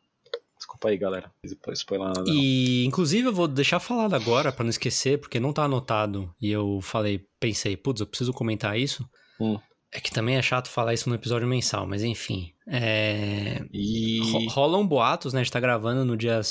Desculpa 0.57 0.87
aí, 0.89 0.97
galera. 0.97 1.29
Não 1.43 1.73
spoiler 1.73 2.07
nada. 2.07 2.21
não. 2.21 2.33
E, 2.33 2.85
inclusive, 2.85 3.27
eu 3.27 3.33
vou 3.33 3.47
deixar 3.49 3.79
falado 3.81 4.13
agora 4.13 4.51
pra 4.51 4.63
não 4.63 4.69
esquecer, 4.69 5.19
porque 5.19 5.39
não 5.39 5.51
tá 5.51 5.63
anotado. 5.65 6.33
E 6.41 6.49
eu 6.49 6.79
falei, 6.81 7.25
pensei, 7.39 7.75
putz, 7.75 7.99
eu 7.99 8.07
preciso 8.07 8.31
comentar 8.33 8.79
isso. 8.79 9.07
Hum. 9.39 9.59
É 9.91 9.99
que 9.99 10.11
também 10.11 10.37
é 10.37 10.41
chato 10.41 10.69
falar 10.69 10.93
isso 10.93 11.07
no 11.07 11.13
episódio 11.15 11.47
mensal, 11.47 11.85
mas 11.85 12.03
enfim. 12.03 12.51
É... 12.67 13.63
E. 13.71 14.19
ro- 14.31 14.47
Rolam 14.49 14.87
boatos, 14.87 15.33
né? 15.33 15.41
A 15.41 15.43
gente 15.43 15.53
tá 15.53 15.59
gravando 15.59 16.03
no 16.03 16.17
dia 16.17 16.41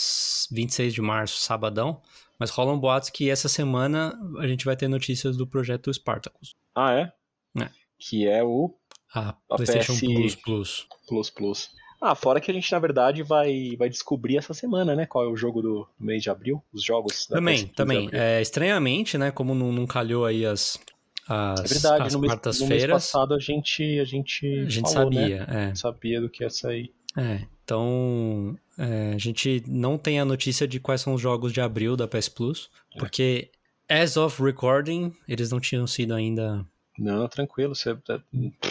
26 0.50 0.94
de 0.94 1.02
março, 1.02 1.40
sabadão. 1.40 2.00
Mas 2.38 2.50
rolam 2.50 2.78
boatos 2.78 3.10
que 3.10 3.28
essa 3.30 3.48
semana 3.48 4.18
a 4.38 4.46
gente 4.46 4.64
vai 4.64 4.76
ter 4.76 4.88
notícias 4.88 5.36
do 5.36 5.46
projeto 5.46 5.92
Spartacus. 5.92 6.54
Ah, 6.74 6.92
é? 6.92 7.12
É. 7.62 7.68
Que 7.98 8.26
é 8.28 8.42
o 8.44 8.74
A 9.14 9.30
A 9.50 9.56
PlayStation 9.56 9.94
PS 9.94 10.00
Plus 10.00 10.34
Plus. 10.36 10.86
Plus 11.08 11.30
Plus. 11.30 11.70
Ah, 12.00 12.16
fora 12.16 12.40
que 12.40 12.50
a 12.50 12.54
gente, 12.54 12.70
na 12.72 12.80
verdade, 12.80 13.22
vai, 13.22 13.76
vai 13.78 13.88
descobrir 13.88 14.36
essa 14.36 14.52
semana, 14.52 14.96
né? 14.96 15.06
Qual 15.06 15.24
é 15.24 15.28
o 15.28 15.36
jogo 15.36 15.62
do 15.62 15.86
mês 16.00 16.20
de 16.22 16.30
abril. 16.30 16.60
Os 16.72 16.82
jogos 16.82 17.26
da 17.28 17.36
Também, 17.36 17.58
PS15 17.58 17.64
de 17.66 17.72
também. 17.74 18.08
É, 18.12 18.40
estranhamente, 18.42 19.16
né? 19.16 19.30
Como 19.30 19.54
não, 19.54 19.70
não 19.70 19.86
calhou 19.86 20.24
aí 20.26 20.44
as, 20.44 20.80
as, 21.28 21.60
É 21.60 21.74
verdade, 21.74 22.06
as 22.06 22.14
no 22.14 22.20
mês, 22.20 22.60
no 22.60 22.66
mês 22.66 22.86
passado 22.86 23.34
a 23.34 23.38
gente, 23.38 23.98
a 24.00 24.04
gente, 24.04 24.46
a 24.46 24.68
gente 24.70 24.92
falou, 24.92 25.10
né? 25.10 25.20
sabia. 25.22 25.46
É. 25.48 25.74
Sabia 25.74 26.20
do 26.20 26.28
que 26.28 26.42
ia 26.42 26.50
sair. 26.50 26.92
É, 27.16 27.42
então 27.64 28.56
é, 28.78 29.12
a 29.14 29.18
gente 29.18 29.62
não 29.66 29.96
tem 29.98 30.18
a 30.18 30.24
notícia 30.24 30.66
de 30.66 30.80
quais 30.80 31.00
são 31.00 31.14
os 31.14 31.20
jogos 31.20 31.52
de 31.52 31.60
abril 31.60 31.96
da 31.96 32.08
PS 32.08 32.28
Plus, 32.28 32.70
É. 32.94 32.98
porque 32.98 33.50
as 33.88 34.16
of 34.16 34.42
recording, 34.42 35.14
eles 35.28 35.50
não 35.50 35.60
tinham 35.60 35.86
sido 35.86 36.14
ainda 36.14 36.64
Não, 36.98 37.28
tranquilo. 37.28 37.74
Você, 37.74 37.90
é, 37.90 37.96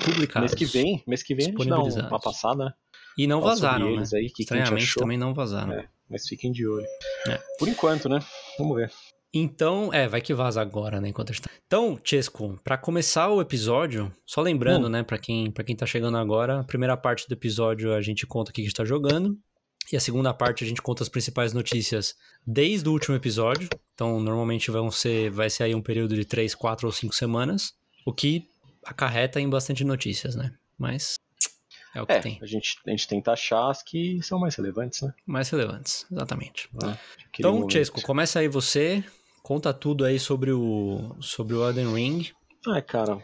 publicados. 0.05 0.51
mês 0.51 0.55
que 0.55 0.65
vem, 0.65 1.03
mês 1.08 1.22
que 1.24 1.36
vem 1.36 1.48
a 1.48 1.50
gente 1.51 1.67
dá 1.67 1.79
um- 1.79 2.08
uma 2.08 2.20
passada, 2.20 2.65
né? 2.65 2.74
E 3.17 3.27
não 3.27 3.39
Fala 3.41 3.51
vazaram, 3.53 3.96
né? 3.98 4.03
aí, 4.15 4.27
que 4.27 4.34
que 4.36 4.41
Estranhamente 4.43 4.84
achou. 4.86 5.01
também 5.03 5.17
não 5.17 5.34
vazaram. 5.34 5.74
É. 5.74 5.88
Mas 6.10 6.27
fiquem 6.27 6.51
de 6.51 6.65
olho. 6.67 6.86
É. 7.27 7.39
Por 7.60 7.67
enquanto, 7.67 8.08
né? 8.10 8.20
Vamos 8.58 8.75
ver. 8.77 8.91
Então, 9.33 9.93
é, 9.93 10.07
vai 10.07 10.19
que 10.21 10.33
vaza 10.33 10.61
agora, 10.61 11.00
né, 11.00 11.07
enquanto 11.09 11.29
a 11.29 11.33
gente 11.33 11.43
tá... 11.43 11.50
Então, 11.65 11.97
Chesco, 12.03 12.59
pra 12.63 12.77
começar 12.77 13.29
o 13.29 13.39
episódio, 13.41 14.11
só 14.25 14.41
lembrando, 14.41 14.88
Hum. 14.88 14.89
né, 14.89 15.03
pra 15.03 15.17
quem, 15.17 15.50
pra 15.50 15.63
quem 15.63 15.75
tá 15.75 15.85
chegando 15.85 16.17
agora, 16.17 16.59
a 16.59 16.63
primeira 16.65 16.97
parte 16.97 17.27
do 17.29 17.33
episódio 17.33 17.93
a 17.93 18.01
gente 18.01 18.27
conta 18.27 18.51
o 18.51 18.53
que 18.53 18.59
a 18.61 18.63
gente 18.65 18.73
tá 18.75 18.83
jogando, 18.83 19.38
e 19.91 19.95
a 19.95 20.01
segunda 20.01 20.33
parte 20.33 20.63
a 20.65 20.67
gente 20.67 20.81
conta 20.81 21.01
as 21.03 21.07
principais 21.09 21.53
notícias 21.53 22.13
desde 22.45 22.89
o 22.89 22.91
último 22.91 23.15
episódio, 23.15 23.69
então 23.93 24.19
normalmente 24.19 24.69
vão 24.69 24.91
ser, 24.91 25.29
vai 25.31 25.50
ser 25.50 25.63
aí 25.63 25.73
um 25.75 25.81
período 25.81 26.13
de 26.13 26.25
3, 26.25 26.53
4 26.53 26.85
ou 26.85 26.91
5 26.91 27.15
semanas, 27.15 27.73
o 28.05 28.13
que 28.13 28.45
acarreta 28.85 29.39
em 29.39 29.50
bastante 29.50 29.85
notícias, 29.85 30.35
né, 30.35 30.53
mas 30.77 31.15
é 31.95 32.01
o 32.01 32.05
que 32.05 32.13
É, 32.13 32.19
tem, 32.19 32.38
a 32.41 32.45
gente, 32.45 32.77
a 32.85 32.89
gente 32.89 33.07
tenta 33.07 33.31
achar 33.31 33.69
as 33.69 33.81
que 33.81 34.21
são 34.21 34.39
mais 34.39 34.55
relevantes, 34.55 35.01
né? 35.01 35.13
mais 35.25 35.50
relevantes, 35.50 36.05
exatamente. 36.11 36.69
Aquele 36.75 36.97
Então, 37.39 37.53
momento. 37.53 37.71
Chesco, 37.73 38.01
começa 38.01 38.39
aí 38.39 38.47
você, 38.47 39.03
conta 39.43 39.74
tudo 39.74 40.05
aí 40.05 40.19
sobre 40.19 40.51
o, 40.51 41.15
sobre 41.19 41.55
o 41.55 41.67
Elden 41.67 41.93
Ring, 41.93 42.31
Ah, 42.67 42.81
cara, 42.81 43.21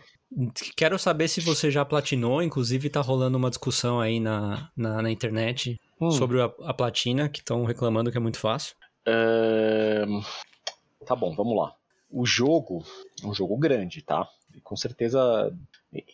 Quero 0.75 0.99
saber 0.99 1.29
se 1.29 1.39
você 1.39 1.71
já 1.71 1.85
platinou, 1.85 2.43
inclusive 2.43 2.89
tá 2.89 2.99
rolando 2.99 3.37
uma 3.37 3.49
discussão 3.49 4.01
aí 4.01 4.19
na, 4.19 4.69
na, 4.75 5.01
na 5.01 5.09
internet 5.09 5.79
hum, 6.01 6.11
sobre 6.11 6.41
a, 6.41 6.51
a 6.63 6.73
platina, 6.73 7.29
que 7.29 7.39
estão 7.39 7.63
reclamando 7.63 8.11
que 8.11 8.17
é 8.17 8.19
muito 8.19 8.39
fácil. 8.39 8.75
é, 9.07 10.03
Tá 11.05 11.15
bom, 11.15 11.33
vamos 11.33 11.55
lá. 11.55 11.73
O 12.11 12.25
jogo 12.25 12.83
é 13.23 13.27
um 13.27 13.33
jogo 13.33 13.57
grande, 13.57 14.01
tá? 14.01 14.27
com 14.63 14.75
certeza, 14.75 15.53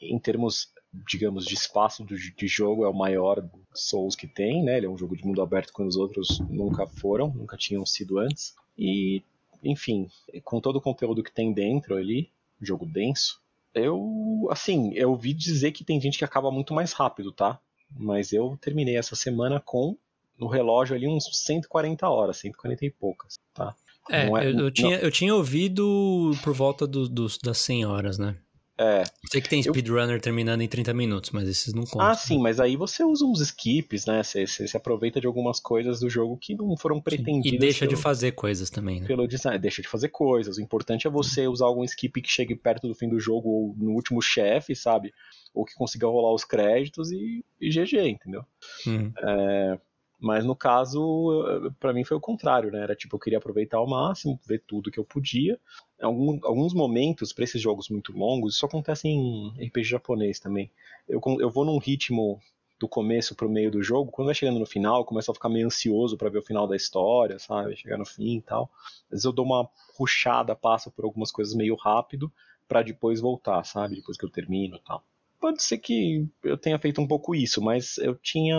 em 0.01 0.19
termos, 0.19 0.72
digamos, 1.10 1.45
de 1.45 1.53
espaço 1.53 2.03
de 2.05 2.48
jogo, 2.48 2.86
é 2.86 2.89
o 2.89 2.93
maior 2.93 3.43
Souls 3.74 4.15
que 4.15 4.27
tem, 4.27 4.63
né? 4.63 4.77
Ele 4.77 4.86
é 4.86 4.89
um 4.89 4.98
jogo 4.98 5.15
de 5.15 5.25
mundo 5.25 5.41
aberto 5.41 5.72
quando 5.74 5.89
os 5.89 5.95
outros 5.95 6.39
nunca 6.50 6.86
foram, 6.86 7.33
nunca 7.33 7.57
tinham 7.57 7.86
sido 7.86 8.19
antes. 8.19 8.53
E, 8.77 9.24
enfim, 9.63 10.08
com 10.43 10.60
todo 10.60 10.77
o 10.77 10.82
conteúdo 10.82 11.24
que 11.24 11.34
tem 11.34 11.53
dentro 11.53 11.96
ali, 11.96 12.29
jogo 12.62 12.86
denso, 12.86 13.41
eu, 13.74 14.48
assim, 14.51 14.93
eu 14.93 15.12
ouvi 15.12 15.34
dizer 15.34 15.72
que 15.72 15.84
tem 15.84 16.00
gente 16.00 16.17
que 16.17 16.25
acaba 16.25 16.51
muito 16.51 16.74
mais 16.74 16.93
rápido, 16.93 17.32
tá? 17.32 17.60
Mas 17.89 18.32
eu 18.32 18.58
terminei 18.62 18.98
essa 18.98 19.15
semana 19.15 19.60
com 19.60 19.98
no 20.38 20.48
relógio 20.48 20.96
ali 20.96 21.08
uns 21.08 21.29
140 21.32 22.08
horas, 22.08 22.38
140 22.38 22.86
e 22.86 22.91
poucas, 22.91 23.36
tá? 23.53 23.75
É, 24.10 24.25
é 24.25 24.27
eu, 24.27 24.60
eu 24.60 24.72
tinha, 24.72 24.98
eu 24.98 25.12
tinha 25.12 25.34
ouvido 25.34 26.32
por 26.43 26.53
volta 26.53 26.86
do, 26.86 27.08
do, 27.08 27.27
das 27.41 27.58
100 27.60 27.86
horas, 27.86 28.17
né? 28.17 28.36
É. 28.77 29.03
Sei 29.30 29.39
que 29.39 29.48
tem 29.48 29.62
speedrunner 29.62 30.15
eu... 30.15 30.22
terminando 30.22 30.62
em 30.62 30.68
30 30.68 30.94
minutos, 30.94 31.30
mas 31.30 31.48
esses 31.48 31.74
não 31.74 31.84
contam. 31.84 32.08
Ah, 32.08 32.15
sim, 32.15 32.39
mas 32.39 32.60
aí 32.60 32.75
você 32.75 33.03
usa 33.03 33.24
uns 33.24 33.39
skips, 33.39 34.06
né? 34.06 34.24
Você, 34.24 34.48
você 34.48 34.68
se 34.68 34.75
aproveita 34.75 35.22
de 35.22 35.27
algumas 35.27 35.60
coisas 35.60 36.00
do 36.00 36.10
jogo 36.10 36.38
que 36.38 36.56
não 36.56 36.75
foram 36.75 37.00
pretendidas. 37.00 37.51
Sim. 37.51 37.56
E 37.56 37.60
deixa 37.60 37.86
pelo, 37.86 37.96
de 37.96 38.01
fazer 38.01 38.32
coisas 38.32 38.70
também, 38.70 39.01
né? 39.01 39.08
Pelo 39.08 39.27
design, 39.27 39.60
deixa 39.60 39.82
de 39.82 39.88
fazer 39.88 40.10
coisas. 40.10 40.58
O 40.58 40.62
importante 40.62 41.06
é 41.06 41.10
você 41.10 41.48
usar 41.48 41.65
algum 41.65 41.84
skip 41.84 42.20
que 42.22 42.30
chegue 42.30 42.56
perto 42.56 42.88
do 42.88 42.96
fim 42.96 43.08
do 43.08 43.20
jogo 43.20 43.48
ou 43.48 43.75
no 43.77 43.92
último 43.92 44.22
chefe, 44.22 44.75
sabe? 44.75 45.13
Ou 45.53 45.65
que 45.65 45.75
consiga 45.75 46.08
rolar 46.08 46.34
os 46.34 46.44
créditos 46.44 47.12
e, 47.12 47.46
e 47.62 47.70
GG, 47.70 48.10
entendeu? 48.10 48.44
Uhum. 48.88 49.13
É, 49.20 49.80
mas 50.24 50.46
no 50.46 50.56
caso, 50.56 51.44
para 51.82 51.92
mim 51.92 52.06
foi 52.06 52.15
o 52.15 52.22
contrário, 52.22 52.72
né? 52.72 52.82
Era 52.82 52.96
tipo, 52.96 53.18
eu 53.18 53.20
queria 53.20 53.39
aproveitar 53.39 53.77
ao 53.77 53.86
máximo, 53.86 54.39
ver 54.48 54.63
tudo 54.65 54.89
que 54.89 54.98
eu 54.98 55.03
podia. 55.03 55.60
Algum, 56.01 56.39
alguns 56.44 56.74
momentos, 56.74 57.34
para 57.34 57.44
esses 57.44 57.62
jogos 57.62 57.89
muito 57.89 58.18
longos, 58.18 58.56
isso 58.56 58.65
acontece 58.65 59.10
em 59.10 59.50
RPG 59.62 59.84
japonês 59.84 60.39
também. 60.39 60.72
Eu, 61.10 61.20
eu 61.42 61.50
vou 61.50 61.65
num 61.65 61.77
ritmo 61.77 62.39
do 62.80 62.88
começo 62.88 63.36
pro 63.36 63.50
meio 63.50 63.70
do 63.70 63.84
jogo, 63.84 64.12
quando 64.12 64.27
vai 64.27 64.36
chegando 64.36 64.60
no 64.60 64.65
final, 64.65 65.01
eu 65.01 65.06
começo 65.06 65.30
a 65.30 65.34
ficar 65.34 65.50
meio 65.50 65.65
ansioso 65.68 66.18
para 66.18 66.30
ver 66.30 66.39
o 66.39 66.44
final 66.44 66.68
da 66.68 66.75
história, 66.77 67.38
sabe? 67.38 67.75
Chegar 67.75 67.98
no 67.98 68.06
fim 68.06 68.38
e 68.38 68.42
tal. 68.42 68.72
Às 69.06 69.10
vezes 69.10 69.25
eu 69.25 69.34
dou 69.34 69.44
uma 69.44 69.70
ruchada, 70.00 70.56
passo 70.56 70.89
por 70.89 71.03
algumas 71.03 71.32
coisas 71.32 71.53
meio 71.53 71.75
rápido, 71.75 72.32
para 72.65 72.82
depois 72.82 73.20
voltar, 73.20 73.65
sabe? 73.65 73.98
Depois 73.98 74.18
que 74.18 74.24
eu 74.24 74.30
termino 74.30 74.77
e 74.77 74.82
tal 74.82 75.03
pode 75.43 75.62
ser 75.62 75.77
que 75.77 76.25
eu 76.41 76.57
tenha 76.57 76.79
feito 76.79 77.01
um 77.01 77.05
pouco 77.05 77.35
isso, 77.35 77.62
mas 77.62 77.97
eu 77.97 78.15
tinha 78.15 78.55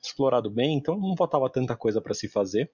explorado 0.00 0.48
bem, 0.48 0.76
então 0.76 0.96
não 0.96 1.16
faltava 1.16 1.50
tanta 1.50 1.74
coisa 1.74 2.00
para 2.00 2.14
se 2.14 2.28
fazer. 2.28 2.70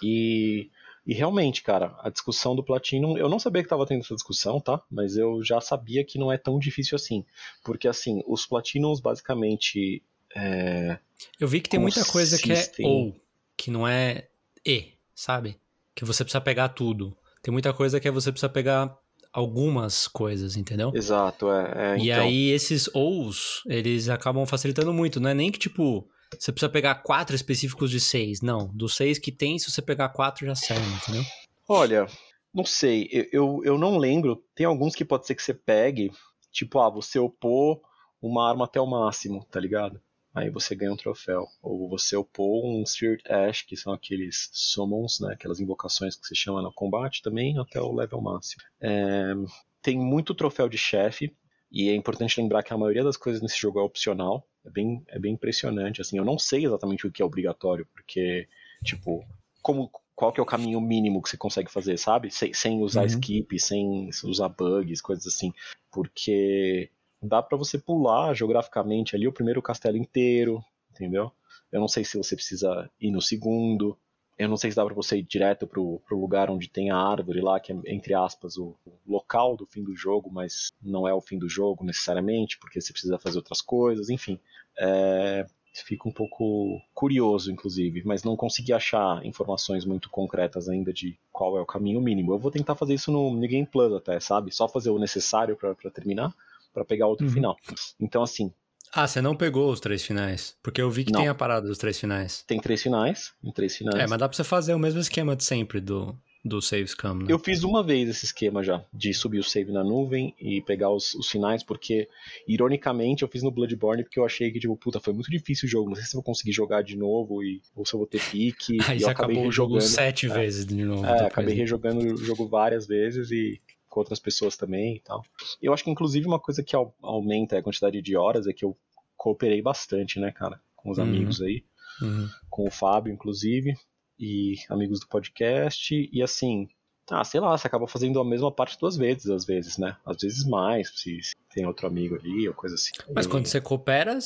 E, 0.00 0.70
e 1.04 1.14
realmente, 1.14 1.64
cara, 1.64 1.98
a 1.98 2.10
discussão 2.10 2.54
do 2.54 2.62
Platinum, 2.62 3.18
eu 3.18 3.28
não 3.28 3.40
sabia 3.40 3.60
que 3.60 3.66
estava 3.66 3.84
tendo 3.84 4.02
essa 4.04 4.14
discussão, 4.14 4.60
tá? 4.60 4.80
Mas 4.88 5.16
eu 5.16 5.42
já 5.42 5.60
sabia 5.60 6.04
que 6.04 6.16
não 6.16 6.30
é 6.30 6.38
tão 6.38 6.60
difícil 6.60 6.94
assim. 6.94 7.24
Porque, 7.64 7.88
assim, 7.88 8.22
os 8.24 8.46
Platinums 8.46 9.00
basicamente. 9.00 10.00
É, 10.36 10.96
eu 11.40 11.48
vi 11.48 11.60
que 11.60 11.68
tem 11.68 11.80
muita 11.80 12.04
coisa 12.04 12.38
que 12.38 12.52
é 12.52 12.70
ou, 12.84 13.20
que 13.56 13.68
não 13.68 13.88
é 13.88 14.28
e, 14.64 14.92
sabe? 15.12 15.58
Que 15.92 16.04
você 16.04 16.22
precisa 16.22 16.40
pegar 16.40 16.68
tudo. 16.68 17.16
Tem 17.42 17.50
muita 17.50 17.72
coisa 17.72 17.98
que 17.98 18.06
é 18.06 18.12
você 18.12 18.30
precisa 18.30 18.48
pegar 18.48 18.96
algumas 19.38 20.08
coisas, 20.08 20.56
entendeu? 20.56 20.90
Exato, 20.94 21.50
é. 21.50 21.94
é 21.94 21.98
e 21.98 22.10
então... 22.10 22.22
aí 22.24 22.50
esses 22.50 22.88
ous, 22.94 23.62
eles 23.66 24.08
acabam 24.08 24.44
facilitando 24.44 24.92
muito, 24.92 25.20
não 25.20 25.30
é 25.30 25.34
nem 25.34 25.50
que 25.50 25.58
tipo, 25.58 26.08
você 26.36 26.52
precisa 26.52 26.70
pegar 26.70 26.96
quatro 26.96 27.36
específicos 27.36 27.90
de 27.90 28.00
seis, 28.00 28.40
não. 28.40 28.68
Dos 28.74 28.96
seis 28.96 29.18
que 29.18 29.30
tem, 29.30 29.58
se 29.58 29.70
você 29.70 29.80
pegar 29.80 30.08
quatro 30.10 30.44
já 30.44 30.54
serve, 30.54 30.86
entendeu? 30.94 31.22
Olha, 31.68 32.06
não 32.52 32.64
sei, 32.64 33.08
eu, 33.12 33.26
eu, 33.32 33.60
eu 33.64 33.78
não 33.78 33.96
lembro, 33.96 34.42
tem 34.54 34.66
alguns 34.66 34.94
que 34.94 35.04
pode 35.04 35.26
ser 35.26 35.34
que 35.34 35.42
você 35.42 35.54
pegue, 35.54 36.10
tipo, 36.50 36.80
ah, 36.80 36.90
você 36.90 37.18
opor 37.18 37.80
uma 38.20 38.48
arma 38.48 38.64
até 38.64 38.80
o 38.80 38.86
máximo, 38.86 39.44
tá 39.50 39.60
ligado? 39.60 40.00
Aí 40.34 40.50
você 40.50 40.74
ganha 40.74 40.92
um 40.92 40.96
troféu. 40.96 41.46
Ou 41.62 41.88
você 41.88 42.16
upou 42.16 42.66
um 42.66 42.84
Spirit 42.84 43.22
Ash, 43.30 43.62
que 43.62 43.76
são 43.76 43.92
aqueles 43.92 44.48
summons, 44.52 45.20
né, 45.20 45.32
aquelas 45.32 45.60
invocações 45.60 46.16
que 46.16 46.26
se 46.26 46.34
chama 46.34 46.62
no 46.62 46.72
combate 46.72 47.22
também, 47.22 47.58
até 47.58 47.80
o 47.80 47.94
level 47.94 48.20
máximo. 48.20 48.62
É, 48.80 49.34
tem 49.82 49.98
muito 49.98 50.34
troféu 50.34 50.68
de 50.68 50.78
chefe, 50.78 51.34
e 51.70 51.90
é 51.90 51.94
importante 51.94 52.40
lembrar 52.40 52.62
que 52.62 52.72
a 52.72 52.78
maioria 52.78 53.04
das 53.04 53.16
coisas 53.16 53.42
nesse 53.42 53.58
jogo 53.58 53.78
é 53.78 53.82
opcional. 53.82 54.46
É 54.64 54.70
bem, 54.70 55.02
é 55.08 55.18
bem 55.18 55.34
impressionante. 55.34 56.00
Assim, 56.00 56.16
eu 56.16 56.24
não 56.24 56.38
sei 56.38 56.64
exatamente 56.64 57.06
o 57.06 57.12
que 57.12 57.22
é 57.22 57.24
obrigatório, 57.24 57.86
porque, 57.92 58.48
tipo, 58.82 59.24
como, 59.62 59.90
qual 60.14 60.32
que 60.32 60.40
é 60.40 60.42
o 60.42 60.46
caminho 60.46 60.80
mínimo 60.80 61.22
que 61.22 61.28
você 61.28 61.36
consegue 61.36 61.70
fazer, 61.70 61.98
sabe? 61.98 62.30
Sem, 62.30 62.52
sem 62.54 62.80
usar 62.80 63.02
uhum. 63.02 63.06
skip, 63.06 63.60
sem 63.60 64.08
usar 64.24 64.48
bugs, 64.48 65.00
coisas 65.00 65.26
assim. 65.26 65.52
Porque 65.90 66.90
dá 67.22 67.42
para 67.42 67.58
você 67.58 67.78
pular 67.78 68.34
geograficamente 68.34 69.16
ali 69.16 69.26
o 69.26 69.32
primeiro 69.32 69.62
castelo 69.62 69.96
inteiro, 69.96 70.62
entendeu? 70.90 71.32
Eu 71.70 71.80
não 71.80 71.88
sei 71.88 72.04
se 72.04 72.16
você 72.16 72.34
precisa 72.34 72.90
ir 73.00 73.10
no 73.10 73.20
segundo. 73.20 73.96
Eu 74.38 74.48
não 74.48 74.56
sei 74.56 74.70
se 74.70 74.76
dá 74.76 74.84
para 74.84 74.94
você 74.94 75.18
ir 75.18 75.22
direto 75.22 75.66
pro, 75.66 76.00
pro 76.06 76.18
lugar 76.18 76.48
onde 76.48 76.68
tem 76.68 76.90
a 76.90 76.96
árvore 76.96 77.40
lá, 77.40 77.58
que 77.58 77.72
é, 77.72 77.76
entre 77.86 78.14
aspas, 78.14 78.56
o, 78.56 78.76
o, 78.86 78.92
local 79.06 79.56
do 79.56 79.66
fim 79.66 79.82
do 79.82 79.96
jogo, 79.96 80.30
mas 80.30 80.72
não 80.80 81.08
é 81.08 81.12
o 81.12 81.20
fim 81.20 81.38
do 81.38 81.48
jogo 81.48 81.84
necessariamente, 81.84 82.56
porque 82.58 82.80
você 82.80 82.92
precisa 82.92 83.18
fazer 83.18 83.38
outras 83.38 83.60
coisas, 83.60 84.08
enfim. 84.08 84.38
É, 84.78 85.44
fico 85.74 86.08
um 86.08 86.12
pouco 86.12 86.80
curioso, 86.94 87.50
inclusive, 87.50 88.02
mas 88.04 88.22
não 88.22 88.36
consegui 88.36 88.72
achar 88.72 89.24
informações 89.26 89.84
muito 89.84 90.08
concretas 90.08 90.68
ainda 90.68 90.92
de 90.92 91.18
qual 91.32 91.58
é 91.58 91.60
o 91.60 91.66
caminho 91.66 92.00
mínimo. 92.00 92.32
Eu 92.32 92.38
vou 92.38 92.50
tentar 92.50 92.76
fazer 92.76 92.94
isso 92.94 93.10
no 93.10 93.34
New 93.34 93.48
Game 93.48 93.66
Plus 93.66 93.92
até, 93.92 94.20
sabe? 94.20 94.54
Só 94.54 94.68
fazer 94.68 94.90
o 94.90 95.00
necessário 95.00 95.56
para 95.56 95.74
terminar 95.90 96.32
para 96.78 96.84
pegar 96.84 97.06
outro 97.06 97.26
uhum. 97.26 97.32
final. 97.32 97.56
Então, 98.00 98.22
assim. 98.22 98.52
Ah, 98.92 99.06
você 99.06 99.20
não 99.20 99.36
pegou 99.36 99.70
os 99.70 99.80
três 99.80 100.02
finais? 100.02 100.56
Porque 100.62 100.80
eu 100.80 100.90
vi 100.90 101.04
que 101.04 101.12
não. 101.12 101.20
tem 101.20 101.28
a 101.28 101.34
parada 101.34 101.66
dos 101.66 101.76
três 101.76 101.98
finais. 101.98 102.42
Tem 102.46 102.58
três 102.58 102.82
finais, 102.82 103.32
em 103.44 103.52
três 103.52 103.76
finais. 103.76 103.98
É, 103.98 104.06
mas 104.06 104.18
dá 104.18 104.28
pra 104.28 104.36
você 104.36 104.44
fazer 104.44 104.72
o 104.74 104.78
mesmo 104.78 105.00
esquema 105.00 105.36
de 105.36 105.44
sempre 105.44 105.78
do, 105.78 106.16
do 106.44 106.62
save 106.62 106.88
scam, 106.88 107.14
né? 107.14 107.26
Eu 107.28 107.38
fiz 107.38 107.62
uma 107.62 107.82
vez 107.82 108.08
esse 108.08 108.24
esquema 108.24 108.62
já, 108.62 108.82
de 108.92 109.12
subir 109.12 109.38
o 109.38 109.44
save 109.44 109.70
na 109.70 109.84
nuvem 109.84 110.34
e 110.40 110.62
pegar 110.62 110.90
os, 110.90 111.14
os 111.14 111.28
finais, 111.28 111.62
porque, 111.62 112.08
ironicamente, 112.46 113.22
eu 113.22 113.28
fiz 113.28 113.42
no 113.42 113.50
Bloodborne 113.50 114.04
porque 114.04 114.18
eu 114.18 114.24
achei 114.24 114.50
que, 114.50 114.58
tipo, 114.58 114.76
puta, 114.76 115.00
foi 115.00 115.12
muito 115.12 115.30
difícil 115.30 115.66
o 115.66 115.70
jogo, 115.70 115.90
não 115.90 115.96
sei 115.96 116.04
se 116.04 116.10
eu 116.16 116.18
vou 116.18 116.24
conseguir 116.24 116.52
jogar 116.52 116.82
de 116.82 116.96
novo 116.96 117.42
e, 117.42 117.60
ou 117.76 117.84
se 117.84 117.94
eu 117.94 117.98
vou 117.98 118.06
ter 118.06 118.22
pique. 118.30 118.78
Aí 118.88 119.00
e 119.00 119.04
acabei 119.04 119.36
acabou 119.36 119.48
o 119.48 119.52
jogo 119.52 119.80
sete 119.80 120.26
é, 120.26 120.28
vezes 120.30 120.64
de 120.64 120.82
novo. 120.84 121.04
É, 121.04 121.26
acabei 121.26 121.54
rejogando 121.54 122.14
o 122.14 122.16
jogo 122.16 122.48
várias 122.48 122.86
vezes 122.86 123.30
e 123.30 123.60
com 123.88 124.00
outras 124.00 124.18
pessoas 124.18 124.56
também 124.56 124.96
e 124.96 125.00
tal. 125.00 125.22
Eu 125.60 125.72
acho 125.72 125.84
que, 125.84 125.90
inclusive, 125.90 126.26
uma 126.26 126.38
coisa 126.38 126.62
que 126.62 126.76
aumenta 127.02 127.58
a 127.58 127.62
quantidade 127.62 128.00
de 128.02 128.16
horas 128.16 128.46
é 128.46 128.52
que 128.52 128.64
eu 128.64 128.76
cooperei 129.16 129.60
bastante, 129.60 130.20
né, 130.20 130.30
cara, 130.30 130.60
com 130.76 130.90
os 130.90 130.98
uhum. 130.98 131.04
amigos 131.04 131.40
aí. 131.40 131.64
Uhum. 132.00 132.28
Com 132.48 132.68
o 132.68 132.70
Fábio, 132.70 133.12
inclusive, 133.12 133.74
e 134.18 134.54
amigos 134.70 135.00
do 135.00 135.08
podcast. 135.08 136.08
E 136.12 136.22
assim, 136.22 136.68
ah, 137.10 137.24
sei 137.24 137.40
lá, 137.40 137.56
você 137.56 137.66
acaba 137.66 137.88
fazendo 137.88 138.20
a 138.20 138.24
mesma 138.24 138.52
parte 138.52 138.78
duas 138.78 138.96
vezes, 138.96 139.30
às 139.30 139.44
vezes, 139.44 139.78
né? 139.78 139.96
Às 140.04 140.18
vezes 140.18 140.44
mais, 140.44 140.90
se, 141.00 141.22
se 141.22 141.34
tem 141.52 141.66
outro 141.66 141.86
amigo 141.86 142.16
ali 142.16 142.48
ou 142.48 142.54
coisa 142.54 142.74
assim. 142.74 142.92
Mas 143.14 143.26
e... 143.26 143.28
quando 143.28 143.46
você 143.46 143.60
coopera, 143.60 144.18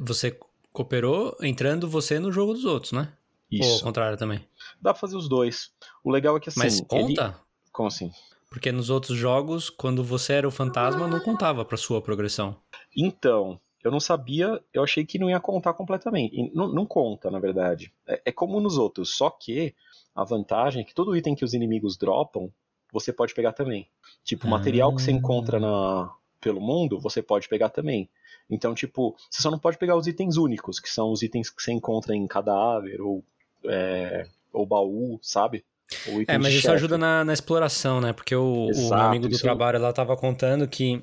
você 0.00 0.38
cooperou 0.72 1.36
entrando 1.40 1.88
você 1.88 2.18
no 2.18 2.30
jogo 2.30 2.54
dos 2.54 2.64
outros, 2.64 2.92
né? 2.92 3.12
Isso. 3.50 3.68
Ou 3.68 3.76
ao 3.76 3.82
contrário 3.82 4.16
também? 4.16 4.38
Dá 4.80 4.92
pra 4.92 5.00
fazer 5.00 5.16
os 5.16 5.28
dois. 5.28 5.70
O 6.02 6.10
legal 6.10 6.36
é 6.36 6.40
que 6.40 6.48
assim. 6.48 6.60
Mas 6.60 6.80
conta? 6.80 7.24
Ele... 7.24 7.34
Como 7.70 7.88
assim? 7.88 8.10
Porque 8.52 8.70
nos 8.70 8.90
outros 8.90 9.16
jogos, 9.16 9.70
quando 9.70 10.04
você 10.04 10.34
era 10.34 10.46
o 10.46 10.50
fantasma, 10.50 11.08
não 11.08 11.18
contava 11.18 11.64
pra 11.64 11.78
sua 11.78 12.02
progressão. 12.02 12.54
Então, 12.94 13.58
eu 13.82 13.90
não 13.90 13.98
sabia, 13.98 14.62
eu 14.74 14.82
achei 14.82 15.06
que 15.06 15.18
não 15.18 15.30
ia 15.30 15.40
contar 15.40 15.72
completamente. 15.72 16.52
Não, 16.54 16.68
não 16.68 16.84
conta, 16.84 17.30
na 17.30 17.38
verdade. 17.38 17.90
É, 18.06 18.20
é, 18.26 18.30
como 18.30 18.60
nos 18.60 18.76
outros, 18.76 19.16
só 19.16 19.30
que 19.30 19.74
a 20.14 20.22
vantagem 20.22 20.82
é 20.82 20.84
que 20.84 20.94
todo 20.94 21.16
item 21.16 21.34
que 21.34 21.46
os 21.46 21.54
inimigos 21.54 21.96
dropam, 21.96 22.52
você 22.92 23.10
pode 23.10 23.32
pegar 23.34 23.54
também. 23.54 23.88
Tipo, 24.22 24.46
o 24.46 24.50
material 24.50 24.94
que 24.94 25.00
você 25.00 25.10
encontra 25.10 25.58
na, 25.58 26.14
pelo 26.38 26.60
mundo, 26.60 27.00
você 27.00 27.22
pode 27.22 27.48
pegar 27.48 27.70
também. 27.70 28.06
Então, 28.50 28.74
tipo, 28.74 29.16
você 29.30 29.40
só 29.40 29.50
não 29.50 29.58
pode 29.58 29.78
pegar 29.78 29.96
os 29.96 30.06
itens 30.06 30.36
únicos, 30.36 30.78
que 30.78 30.90
são 30.90 31.10
os 31.10 31.22
itens 31.22 31.48
que 31.48 31.62
você 31.62 31.72
encontra 31.72 32.14
em 32.14 32.26
cadáver 32.26 33.00
ou, 33.00 33.24
é, 33.64 34.28
ou 34.52 34.66
baú, 34.66 35.18
sabe? 35.22 35.64
É, 36.26 36.38
mas 36.38 36.54
isso 36.54 36.70
ajuda 36.70 36.96
na, 36.96 37.24
na, 37.24 37.32
exploração, 37.32 38.00
né? 38.00 38.12
Porque 38.12 38.34
o, 38.34 38.68
Exato, 38.70 38.90
o 38.90 38.94
amigo 38.94 39.28
do 39.28 39.38
trabalho 39.38 39.80
lá 39.80 39.92
tava 39.92 40.16
contando 40.16 40.66
que, 40.68 41.02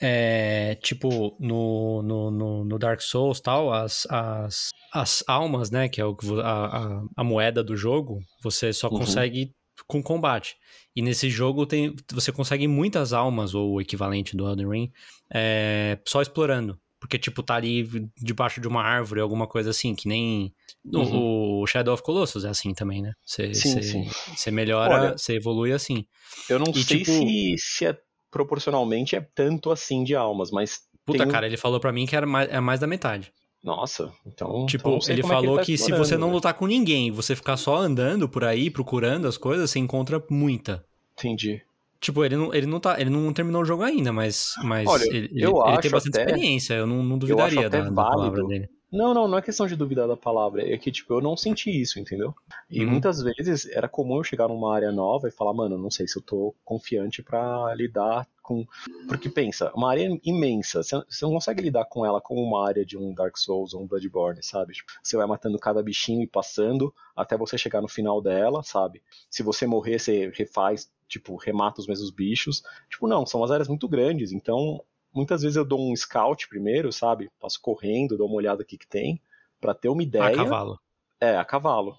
é, 0.00 0.76
tipo, 0.82 1.36
no, 1.38 2.02
no, 2.02 2.30
no, 2.30 2.64
no, 2.64 2.78
Dark 2.78 3.00
Souls 3.00 3.40
tal, 3.40 3.72
as, 3.72 4.06
as, 4.10 4.70
as 4.92 5.24
almas, 5.26 5.70
né? 5.70 5.88
Que 5.88 6.00
é 6.00 6.04
o, 6.04 6.16
a, 6.42 6.66
a, 6.66 7.02
a 7.16 7.24
moeda 7.24 7.62
do 7.62 7.76
jogo, 7.76 8.20
você 8.42 8.72
só 8.72 8.88
uhum. 8.88 8.98
consegue 8.98 9.52
com 9.86 10.02
combate. 10.02 10.56
E 10.94 11.02
nesse 11.02 11.30
jogo 11.30 11.64
tem, 11.66 11.94
você 12.12 12.32
consegue 12.32 12.66
muitas 12.66 13.12
almas, 13.12 13.54
ou 13.54 13.74
o 13.74 13.80
equivalente 13.80 14.36
do 14.36 14.48
Elden 14.48 14.68
Ring, 14.68 14.92
é, 15.32 15.98
só 16.06 16.20
explorando. 16.20 16.78
Porque, 17.00 17.18
tipo, 17.18 17.42
tá 17.42 17.54
ali 17.54 17.88
debaixo 18.16 18.60
de 18.60 18.66
uma 18.66 18.82
árvore, 18.82 19.20
alguma 19.20 19.46
coisa 19.46 19.70
assim, 19.70 19.94
que 19.94 20.08
nem. 20.08 20.52
Uhum. 20.84 21.60
O 21.62 21.66
Shadow 21.66 21.94
of 21.94 22.02
Colossus 22.02 22.44
é 22.44 22.48
assim 22.48 22.74
também, 22.74 23.02
né? 23.02 23.12
Você 23.24 24.50
melhora, 24.50 25.16
você 25.16 25.36
evolui 25.36 25.72
assim. 25.72 26.04
Eu 26.48 26.58
não 26.58 26.72
e, 26.74 26.82
sei 26.82 26.98
tipo... 26.98 27.12
se, 27.12 27.54
se 27.58 27.86
é 27.86 27.96
proporcionalmente 28.30 29.16
é 29.16 29.26
tanto 29.34 29.70
assim 29.70 30.02
de 30.02 30.14
almas, 30.14 30.50
mas. 30.50 30.80
Puta, 31.06 31.18
tem... 31.20 31.28
cara, 31.28 31.46
ele 31.46 31.56
falou 31.56 31.78
para 31.78 31.92
mim 31.92 32.04
que 32.04 32.16
era 32.16 32.26
mais, 32.26 32.48
é 32.50 32.60
mais 32.60 32.80
da 32.80 32.86
metade. 32.86 33.32
Nossa, 33.62 34.12
então. 34.26 34.66
Tipo, 34.66 34.96
então 34.96 35.12
ele 35.12 35.20
é 35.20 35.26
falou 35.26 35.58
que, 35.58 35.66
que, 35.66 35.72
ele 35.72 35.78
tá 35.78 35.84
se 35.84 35.92
você 35.92 36.16
não 36.16 36.28
né? 36.28 36.34
lutar 36.34 36.54
com 36.54 36.66
ninguém, 36.66 37.10
você 37.10 37.34
ficar 37.34 37.56
só 37.56 37.76
andando 37.76 38.28
por 38.28 38.44
aí, 38.44 38.70
procurando 38.70 39.26
as 39.26 39.36
coisas, 39.36 39.70
você 39.70 39.78
encontra 39.78 40.22
muita. 40.30 40.84
Entendi. 41.18 41.62
Tipo, 42.00 42.24
ele 42.24 42.36
não, 42.36 42.54
ele 42.54 42.66
não, 42.66 42.78
tá, 42.78 43.00
ele 43.00 43.10
não 43.10 43.32
terminou 43.32 43.62
o 43.62 43.64
jogo 43.64 43.82
ainda, 43.82 44.12
mas, 44.12 44.52
mas 44.62 44.88
Olha, 44.88 45.02
ele, 45.04 45.28
eu 45.34 45.50
ele, 45.50 45.60
acho 45.62 45.70
ele 45.72 45.78
tem 45.80 45.90
bastante 45.90 46.16
até- 46.20 46.30
experiência, 46.30 46.74
eu 46.74 46.86
não, 46.86 47.02
não 47.02 47.18
duvidaria 47.18 47.66
até 47.66 47.78
da, 47.82 47.90
da 47.90 47.92
palavra 47.94 48.44
dele. 48.46 48.68
Não, 48.90 49.12
não, 49.12 49.28
não 49.28 49.36
é 49.36 49.42
questão 49.42 49.66
de 49.66 49.76
duvidar 49.76 50.08
da 50.08 50.16
palavra, 50.16 50.66
é 50.66 50.78
que, 50.78 50.90
tipo, 50.90 51.12
eu 51.12 51.20
não 51.20 51.36
senti 51.36 51.70
isso, 51.70 52.00
entendeu? 52.00 52.34
E 52.70 52.84
Uhum. 52.84 52.92
muitas 52.92 53.20
vezes 53.22 53.66
era 53.66 53.86
comum 53.88 54.16
eu 54.16 54.24
chegar 54.24 54.48
numa 54.48 54.74
área 54.74 54.90
nova 54.90 55.28
e 55.28 55.30
falar, 55.30 55.52
mano, 55.52 55.76
não 55.76 55.90
sei 55.90 56.08
se 56.08 56.18
eu 56.18 56.22
tô 56.22 56.54
confiante 56.64 57.22
pra 57.22 57.74
lidar 57.74 58.26
com. 58.42 58.66
Porque 59.06 59.28
pensa, 59.28 59.70
uma 59.74 59.90
área 59.90 60.08
imensa, 60.24 60.82
você 60.82 60.96
não 61.22 61.32
consegue 61.32 61.62
lidar 61.62 61.84
com 61.84 62.04
ela 62.04 62.18
como 62.20 62.42
uma 62.42 62.66
área 62.66 62.84
de 62.84 62.96
um 62.96 63.12
Dark 63.12 63.36
Souls 63.36 63.74
ou 63.74 63.82
um 63.82 63.86
Bloodborne, 63.86 64.42
sabe? 64.42 64.72
Tipo, 64.72 64.90
você 65.02 65.16
vai 65.18 65.26
matando 65.26 65.58
cada 65.58 65.82
bichinho 65.82 66.22
e 66.22 66.26
passando 66.26 66.94
até 67.14 67.36
você 67.36 67.58
chegar 67.58 67.82
no 67.82 67.88
final 67.88 68.22
dela, 68.22 68.62
sabe? 68.62 69.02
Se 69.28 69.42
você 69.42 69.66
morrer, 69.66 69.98
você 69.98 70.30
refaz, 70.34 70.90
tipo, 71.06 71.36
remata 71.36 71.80
os 71.80 71.86
mesmos 71.86 72.10
bichos. 72.10 72.62
Tipo, 72.88 73.06
não, 73.06 73.26
são 73.26 73.40
umas 73.40 73.50
áreas 73.50 73.68
muito 73.68 73.86
grandes, 73.86 74.32
então 74.32 74.82
muitas 75.18 75.42
vezes 75.42 75.56
eu 75.56 75.64
dou 75.64 75.80
um 75.80 75.94
scout 75.94 76.48
primeiro, 76.48 76.92
sabe? 76.92 77.30
Passo 77.40 77.60
correndo, 77.60 78.16
dou 78.16 78.26
uma 78.26 78.36
olhada 78.36 78.62
aqui 78.62 78.78
que 78.78 78.86
tem, 78.86 79.20
pra 79.60 79.74
ter 79.74 79.88
uma 79.88 80.02
A 80.02 80.06
ideia. 80.06 80.30
cavalo. 80.30 80.78
É, 81.20 81.36
a 81.36 81.44
cavalo. 81.44 81.96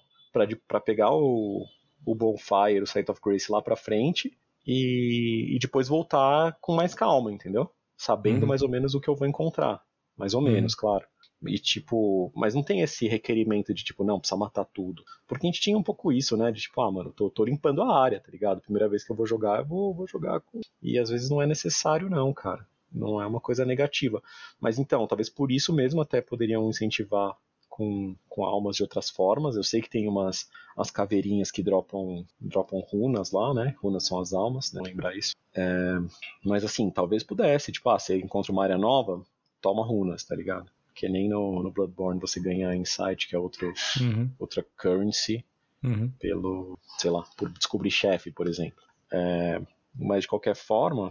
Pra 0.66 0.80
pegar 0.80 1.10
o, 1.12 1.66
o 2.06 2.14
Bonfire, 2.14 2.80
o 2.82 2.86
Sight 2.86 3.10
of 3.10 3.20
Grace 3.24 3.50
lá 3.50 3.60
pra 3.60 3.76
frente 3.76 4.32
e, 4.66 5.54
e 5.54 5.58
depois 5.58 5.88
voltar 5.88 6.56
com 6.60 6.74
mais 6.74 6.94
calma, 6.94 7.32
entendeu? 7.32 7.70
Sabendo 7.96 8.42
Uhum. 8.42 8.48
mais 8.48 8.62
ou 8.62 8.68
menos 8.68 8.94
o 8.94 9.00
que 9.00 9.08
eu 9.08 9.16
vou 9.16 9.26
encontrar. 9.28 9.82
Mais 10.16 10.34
ou 10.34 10.40
Uhum. 10.40 10.52
menos, 10.52 10.74
claro. 10.74 11.04
E 11.46 11.58
tipo, 11.58 12.30
mas 12.34 12.54
não 12.54 12.62
tem 12.62 12.82
esse 12.82 13.08
requerimento 13.08 13.72
de 13.72 13.82
tipo, 13.82 14.04
não, 14.04 14.18
precisa 14.20 14.38
matar 14.38 14.64
tudo. 14.66 15.02
Porque 15.26 15.46
a 15.46 15.50
gente 15.50 15.60
tinha 15.60 15.76
um 15.76 15.82
pouco 15.82 16.12
isso, 16.12 16.36
né? 16.36 16.52
De 16.52 16.60
tipo, 16.60 16.80
ah, 16.82 16.90
mano, 16.92 17.12
tô, 17.12 17.30
tô 17.30 17.44
limpando 17.44 17.82
a 17.82 17.98
área, 17.98 18.20
tá 18.20 18.30
ligado? 18.30 18.60
Primeira 18.60 18.88
vez 18.88 19.02
que 19.04 19.10
eu 19.10 19.16
vou 19.16 19.26
jogar, 19.26 19.60
eu 19.60 19.64
vou, 19.66 19.94
vou 19.94 20.06
jogar 20.06 20.40
com. 20.40 20.60
E 20.82 20.98
às 20.98 21.08
vezes 21.08 21.30
não 21.30 21.40
é 21.40 21.46
necessário, 21.46 22.10
não, 22.10 22.32
cara. 22.32 22.66
Não 22.92 23.20
é 23.20 23.26
uma 23.26 23.40
coisa 23.40 23.64
negativa. 23.64 24.22
Mas 24.60 24.78
então, 24.78 25.06
talvez 25.06 25.28
por 25.28 25.50
isso 25.50 25.72
mesmo 25.72 26.00
até 26.00 26.20
poderiam 26.20 26.68
incentivar 26.68 27.36
com, 27.68 28.14
com 28.28 28.44
almas 28.44 28.76
de 28.76 28.82
outras 28.82 29.08
formas. 29.08 29.56
Eu 29.56 29.62
sei 29.62 29.80
que 29.80 29.88
tem 29.88 30.06
umas 30.08 30.50
as 30.76 30.90
caveirinhas 30.90 31.50
que 31.50 31.62
dropam, 31.62 32.26
dropam 32.40 32.80
runas 32.80 33.30
lá, 33.30 33.54
né? 33.54 33.74
Runas 33.82 34.06
são 34.06 34.18
as 34.18 34.32
almas, 34.32 34.72
né? 34.72 34.82
Lembrar 34.84 35.16
isso. 35.16 35.34
É, 35.54 35.98
mas 36.44 36.64
assim, 36.64 36.90
talvez 36.90 37.22
pudesse. 37.22 37.72
Tipo, 37.72 37.90
ah, 37.90 37.98
você 37.98 38.18
encontra 38.18 38.52
uma 38.52 38.62
área 38.62 38.76
nova, 38.76 39.22
toma 39.60 39.84
runas, 39.84 40.24
tá 40.24 40.34
ligado? 40.34 40.70
Que 40.94 41.08
nem 41.08 41.28
no, 41.28 41.62
no 41.62 41.70
Bloodborne 41.70 42.20
você 42.20 42.40
ganha 42.40 42.74
Insight, 42.74 43.28
que 43.28 43.34
é 43.34 43.38
outro, 43.38 43.72
Uhum, 44.00 44.30
outra 44.38 44.64
currency, 44.76 45.44
uhum. 45.82 46.10
pelo, 46.18 46.78
sei 46.98 47.10
lá, 47.10 47.24
por 47.36 47.48
descobrir 47.50 47.90
chefe, 47.90 48.30
por 48.30 48.46
exemplo. 48.46 48.82
É, 49.12 49.60
mas 49.94 50.22
de 50.22 50.28
qualquer 50.28 50.54
forma, 50.54 51.10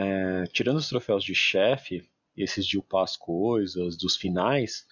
é, 0.00 0.44
tirando 0.52 0.76
os 0.76 0.88
troféus 0.88 1.24
de 1.24 1.34
chefe, 1.34 2.08
esses 2.36 2.64
de 2.66 2.78
upar 2.78 3.02
as 3.02 3.16
coisas, 3.16 3.96
dos 3.96 4.16
finais, 4.16 4.86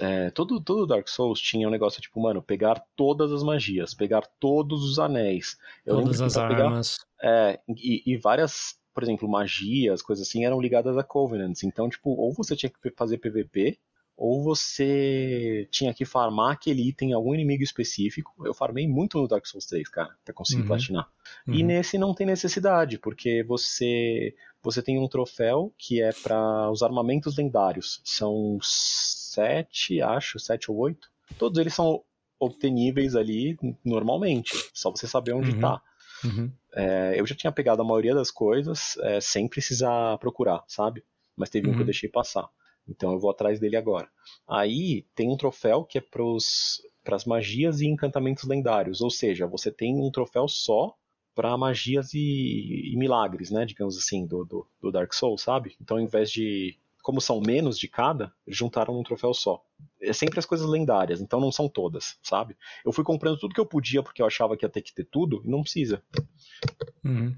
é, 0.00 0.30
todo, 0.30 0.60
todo 0.60 0.86
Dark 0.86 1.08
Souls 1.08 1.40
tinha 1.40 1.66
um 1.66 1.70
negócio 1.70 2.00
tipo, 2.00 2.20
mano, 2.20 2.42
pegar 2.42 2.84
todas 2.94 3.32
as 3.32 3.42
magias, 3.42 3.94
pegar 3.94 4.22
todos 4.38 4.84
os 4.84 4.98
anéis. 4.98 5.56
Eu 5.84 5.96
Todas 5.96 6.20
as 6.20 6.34
pra 6.34 6.48
pegar- 6.48 6.66
armas. 6.66 6.98
é, 7.22 7.58
e, 7.76 8.02
e 8.06 8.16
várias, 8.16 8.78
por 8.94 9.02
exemplo, 9.02 9.28
magias, 9.28 10.02
coisas 10.02 10.28
assim, 10.28 10.44
eram 10.44 10.60
ligadas 10.60 10.96
a 10.96 11.02
Covenants. 11.02 11.64
Então, 11.64 11.88
tipo, 11.88 12.10
ou 12.10 12.32
você 12.32 12.54
tinha 12.54 12.70
que 12.70 12.90
fazer 12.96 13.18
PVP, 13.18 13.78
ou 14.20 14.42
você 14.42 15.68
tinha 15.70 15.94
que 15.94 16.04
farmar 16.04 16.50
aquele 16.52 16.88
item 16.88 17.10
em 17.10 17.12
algum 17.12 17.32
inimigo 17.32 17.62
específico. 17.62 18.34
Eu 18.44 18.52
farmei 18.52 18.88
muito 18.88 19.16
no 19.16 19.28
Dark 19.28 19.46
Souls 19.46 19.64
3, 19.64 19.88
cara, 19.88 20.14
pra 20.24 20.34
conseguir 20.34 20.62
Uhum. 20.62 20.66
platinar. 20.66 21.08
E 21.46 21.60
Uhum. 21.60 21.66
nesse 21.68 21.96
não 21.96 22.12
tem 22.12 22.26
necessidade, 22.26 22.98
porque 22.98 23.44
você 23.44 24.34
você 24.60 24.82
tem 24.82 24.98
um 24.98 25.06
troféu 25.08 25.72
que 25.78 26.02
é 26.02 26.12
para 26.12 26.68
os 26.68 26.82
armamentos 26.82 27.36
lendários. 27.38 28.00
São 28.04 28.58
sete, 28.60 30.02
acho, 30.02 30.38
sete 30.40 30.68
ou 30.70 30.76
oito. 30.78 31.08
Todos 31.38 31.58
eles 31.60 31.72
são 31.74 32.02
obteníveis 32.40 33.14
ali 33.14 33.56
normalmente. 33.84 34.52
Só 34.74 34.90
você 34.90 35.06
saber 35.06 35.32
onde 35.32 35.52
Uhum. 35.52 35.60
tá. 35.60 35.80
Uhum. 36.24 36.50
É, 36.74 37.14
eu 37.20 37.24
já 37.24 37.36
tinha 37.36 37.52
pegado 37.52 37.80
a 37.82 37.84
maioria 37.84 38.14
das 38.16 38.30
coisas 38.32 38.96
é, 38.98 39.20
sem 39.20 39.48
precisar 39.48 40.18
procurar, 40.18 40.64
sabe? 40.66 41.04
Mas 41.36 41.50
teve 41.50 41.68
um 41.68 41.70
que 41.70 41.76
Uhum. 41.76 41.82
eu 41.82 41.86
deixei 41.86 42.08
passar. 42.08 42.48
Então 42.88 43.12
eu 43.12 43.18
vou 43.18 43.30
atrás 43.30 43.60
dele 43.60 43.76
agora. 43.76 44.08
Aí 44.48 45.04
tem 45.14 45.28
um 45.28 45.36
troféu 45.36 45.84
que 45.84 45.98
é 45.98 46.00
para 46.00 47.16
as 47.16 47.24
magias 47.24 47.80
e 47.80 47.86
encantamentos 47.86 48.44
lendários. 48.44 49.00
Ou 49.00 49.10
seja, 49.10 49.46
você 49.46 49.70
tem 49.70 49.94
um 49.94 50.10
troféu 50.10 50.48
só 50.48 50.94
para 51.34 51.56
magias 51.56 52.14
e, 52.14 52.90
e 52.92 52.96
milagres, 52.96 53.50
né? 53.50 53.64
Digamos 53.64 53.96
assim, 53.96 54.26
do, 54.26 54.44
do, 54.44 54.66
do 54.80 54.90
Dark 54.90 55.12
Souls, 55.12 55.42
sabe? 55.42 55.76
Então 55.80 55.96
ao 55.96 56.02
invés 56.02 56.30
de. 56.30 56.76
Como 57.00 57.20
são 57.20 57.40
menos 57.40 57.78
de 57.78 57.88
cada, 57.88 58.32
juntaram 58.46 58.92
num 58.92 59.02
troféu 59.02 59.32
só. 59.32 59.64
É 60.02 60.12
sempre 60.12 60.38
as 60.38 60.44
coisas 60.44 60.68
lendárias, 60.68 61.22
então 61.22 61.40
não 61.40 61.50
são 61.50 61.66
todas, 61.66 62.18
sabe? 62.22 62.54
Eu 62.84 62.92
fui 62.92 63.02
comprando 63.02 63.38
tudo 63.38 63.54
que 63.54 63.60
eu 63.60 63.64
podia 63.64 64.02
porque 64.02 64.20
eu 64.20 64.26
achava 64.26 64.56
que 64.56 64.64
ia 64.64 64.68
ter 64.68 64.82
que 64.82 64.92
ter 64.92 65.04
tudo 65.04 65.40
e 65.44 65.48
não 65.48 65.62
precisa. 65.62 66.02
Uhum. 67.02 67.34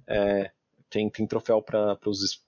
Tem, 0.89 1.09
tem 1.09 1.27
troféu 1.27 1.63
para 1.63 1.97
os 2.07 2.43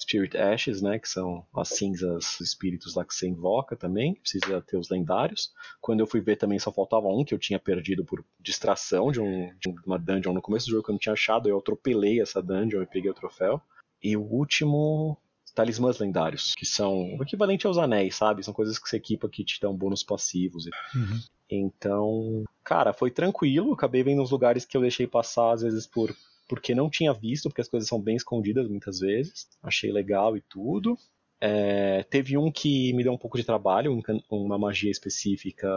Spirit 0.00 0.36
Ashes, 0.36 0.82
né? 0.82 0.98
Que 0.98 1.08
são 1.08 1.46
as 1.54 1.68
cinzas 1.68 2.40
espíritos 2.40 2.94
lá 2.94 3.04
que 3.04 3.14
você 3.14 3.28
invoca 3.28 3.76
também. 3.76 4.14
Precisa 4.14 4.60
ter 4.60 4.76
os 4.76 4.90
lendários. 4.90 5.52
Quando 5.80 6.00
eu 6.00 6.06
fui 6.06 6.20
ver 6.20 6.36
também 6.36 6.58
só 6.58 6.72
faltava 6.72 7.06
um 7.08 7.24
que 7.24 7.32
eu 7.32 7.38
tinha 7.38 7.58
perdido 7.58 8.04
por 8.04 8.24
distração 8.40 9.10
de, 9.10 9.20
um, 9.20 9.52
de 9.58 9.68
uma 9.86 9.98
dungeon 9.98 10.32
no 10.32 10.42
começo 10.42 10.66
do 10.66 10.72
jogo 10.72 10.84
que 10.84 10.90
eu 10.90 10.94
não 10.94 11.00
tinha 11.00 11.12
achado. 11.12 11.48
Eu 11.48 11.58
atropelei 11.58 12.20
essa 12.20 12.42
dungeon 12.42 12.82
e 12.82 12.86
peguei 12.86 13.10
o 13.10 13.14
troféu. 13.14 13.60
E 14.02 14.16
o 14.16 14.22
último. 14.22 15.16
Talismãs 15.54 15.98
lendários, 15.98 16.52
que 16.54 16.66
são 16.66 17.16
o 17.16 17.22
equivalente 17.22 17.66
aos 17.66 17.78
anéis, 17.78 18.14
sabe? 18.14 18.44
São 18.44 18.52
coisas 18.52 18.78
que 18.78 18.86
você 18.86 18.98
equipa 18.98 19.26
que 19.26 19.42
te 19.42 19.58
dão 19.58 19.74
bônus 19.74 20.02
passivos. 20.02 20.66
Uhum. 20.94 21.18
Então, 21.48 22.44
cara, 22.62 22.92
foi 22.92 23.10
tranquilo. 23.10 23.72
Acabei 23.72 24.02
vendo 24.02 24.20
uns 24.20 24.30
lugares 24.30 24.66
que 24.66 24.76
eu 24.76 24.82
deixei 24.82 25.06
passar, 25.06 25.52
às 25.52 25.62
vezes, 25.62 25.86
por 25.86 26.14
porque 26.48 26.74
não 26.74 26.88
tinha 26.88 27.12
visto, 27.12 27.48
porque 27.48 27.60
as 27.60 27.68
coisas 27.68 27.88
são 27.88 28.00
bem 28.00 28.16
escondidas 28.16 28.68
muitas 28.68 29.00
vezes. 29.00 29.48
Achei 29.62 29.90
legal 29.90 30.36
e 30.36 30.40
tudo. 30.40 30.96
É, 31.40 32.02
teve 32.04 32.38
um 32.38 32.50
que 32.50 32.92
me 32.92 33.02
deu 33.02 33.12
um 33.12 33.18
pouco 33.18 33.36
de 33.36 33.44
trabalho, 33.44 33.92
um 33.92 34.02
uma 34.30 34.58
magia 34.58 34.90
específica. 34.90 35.68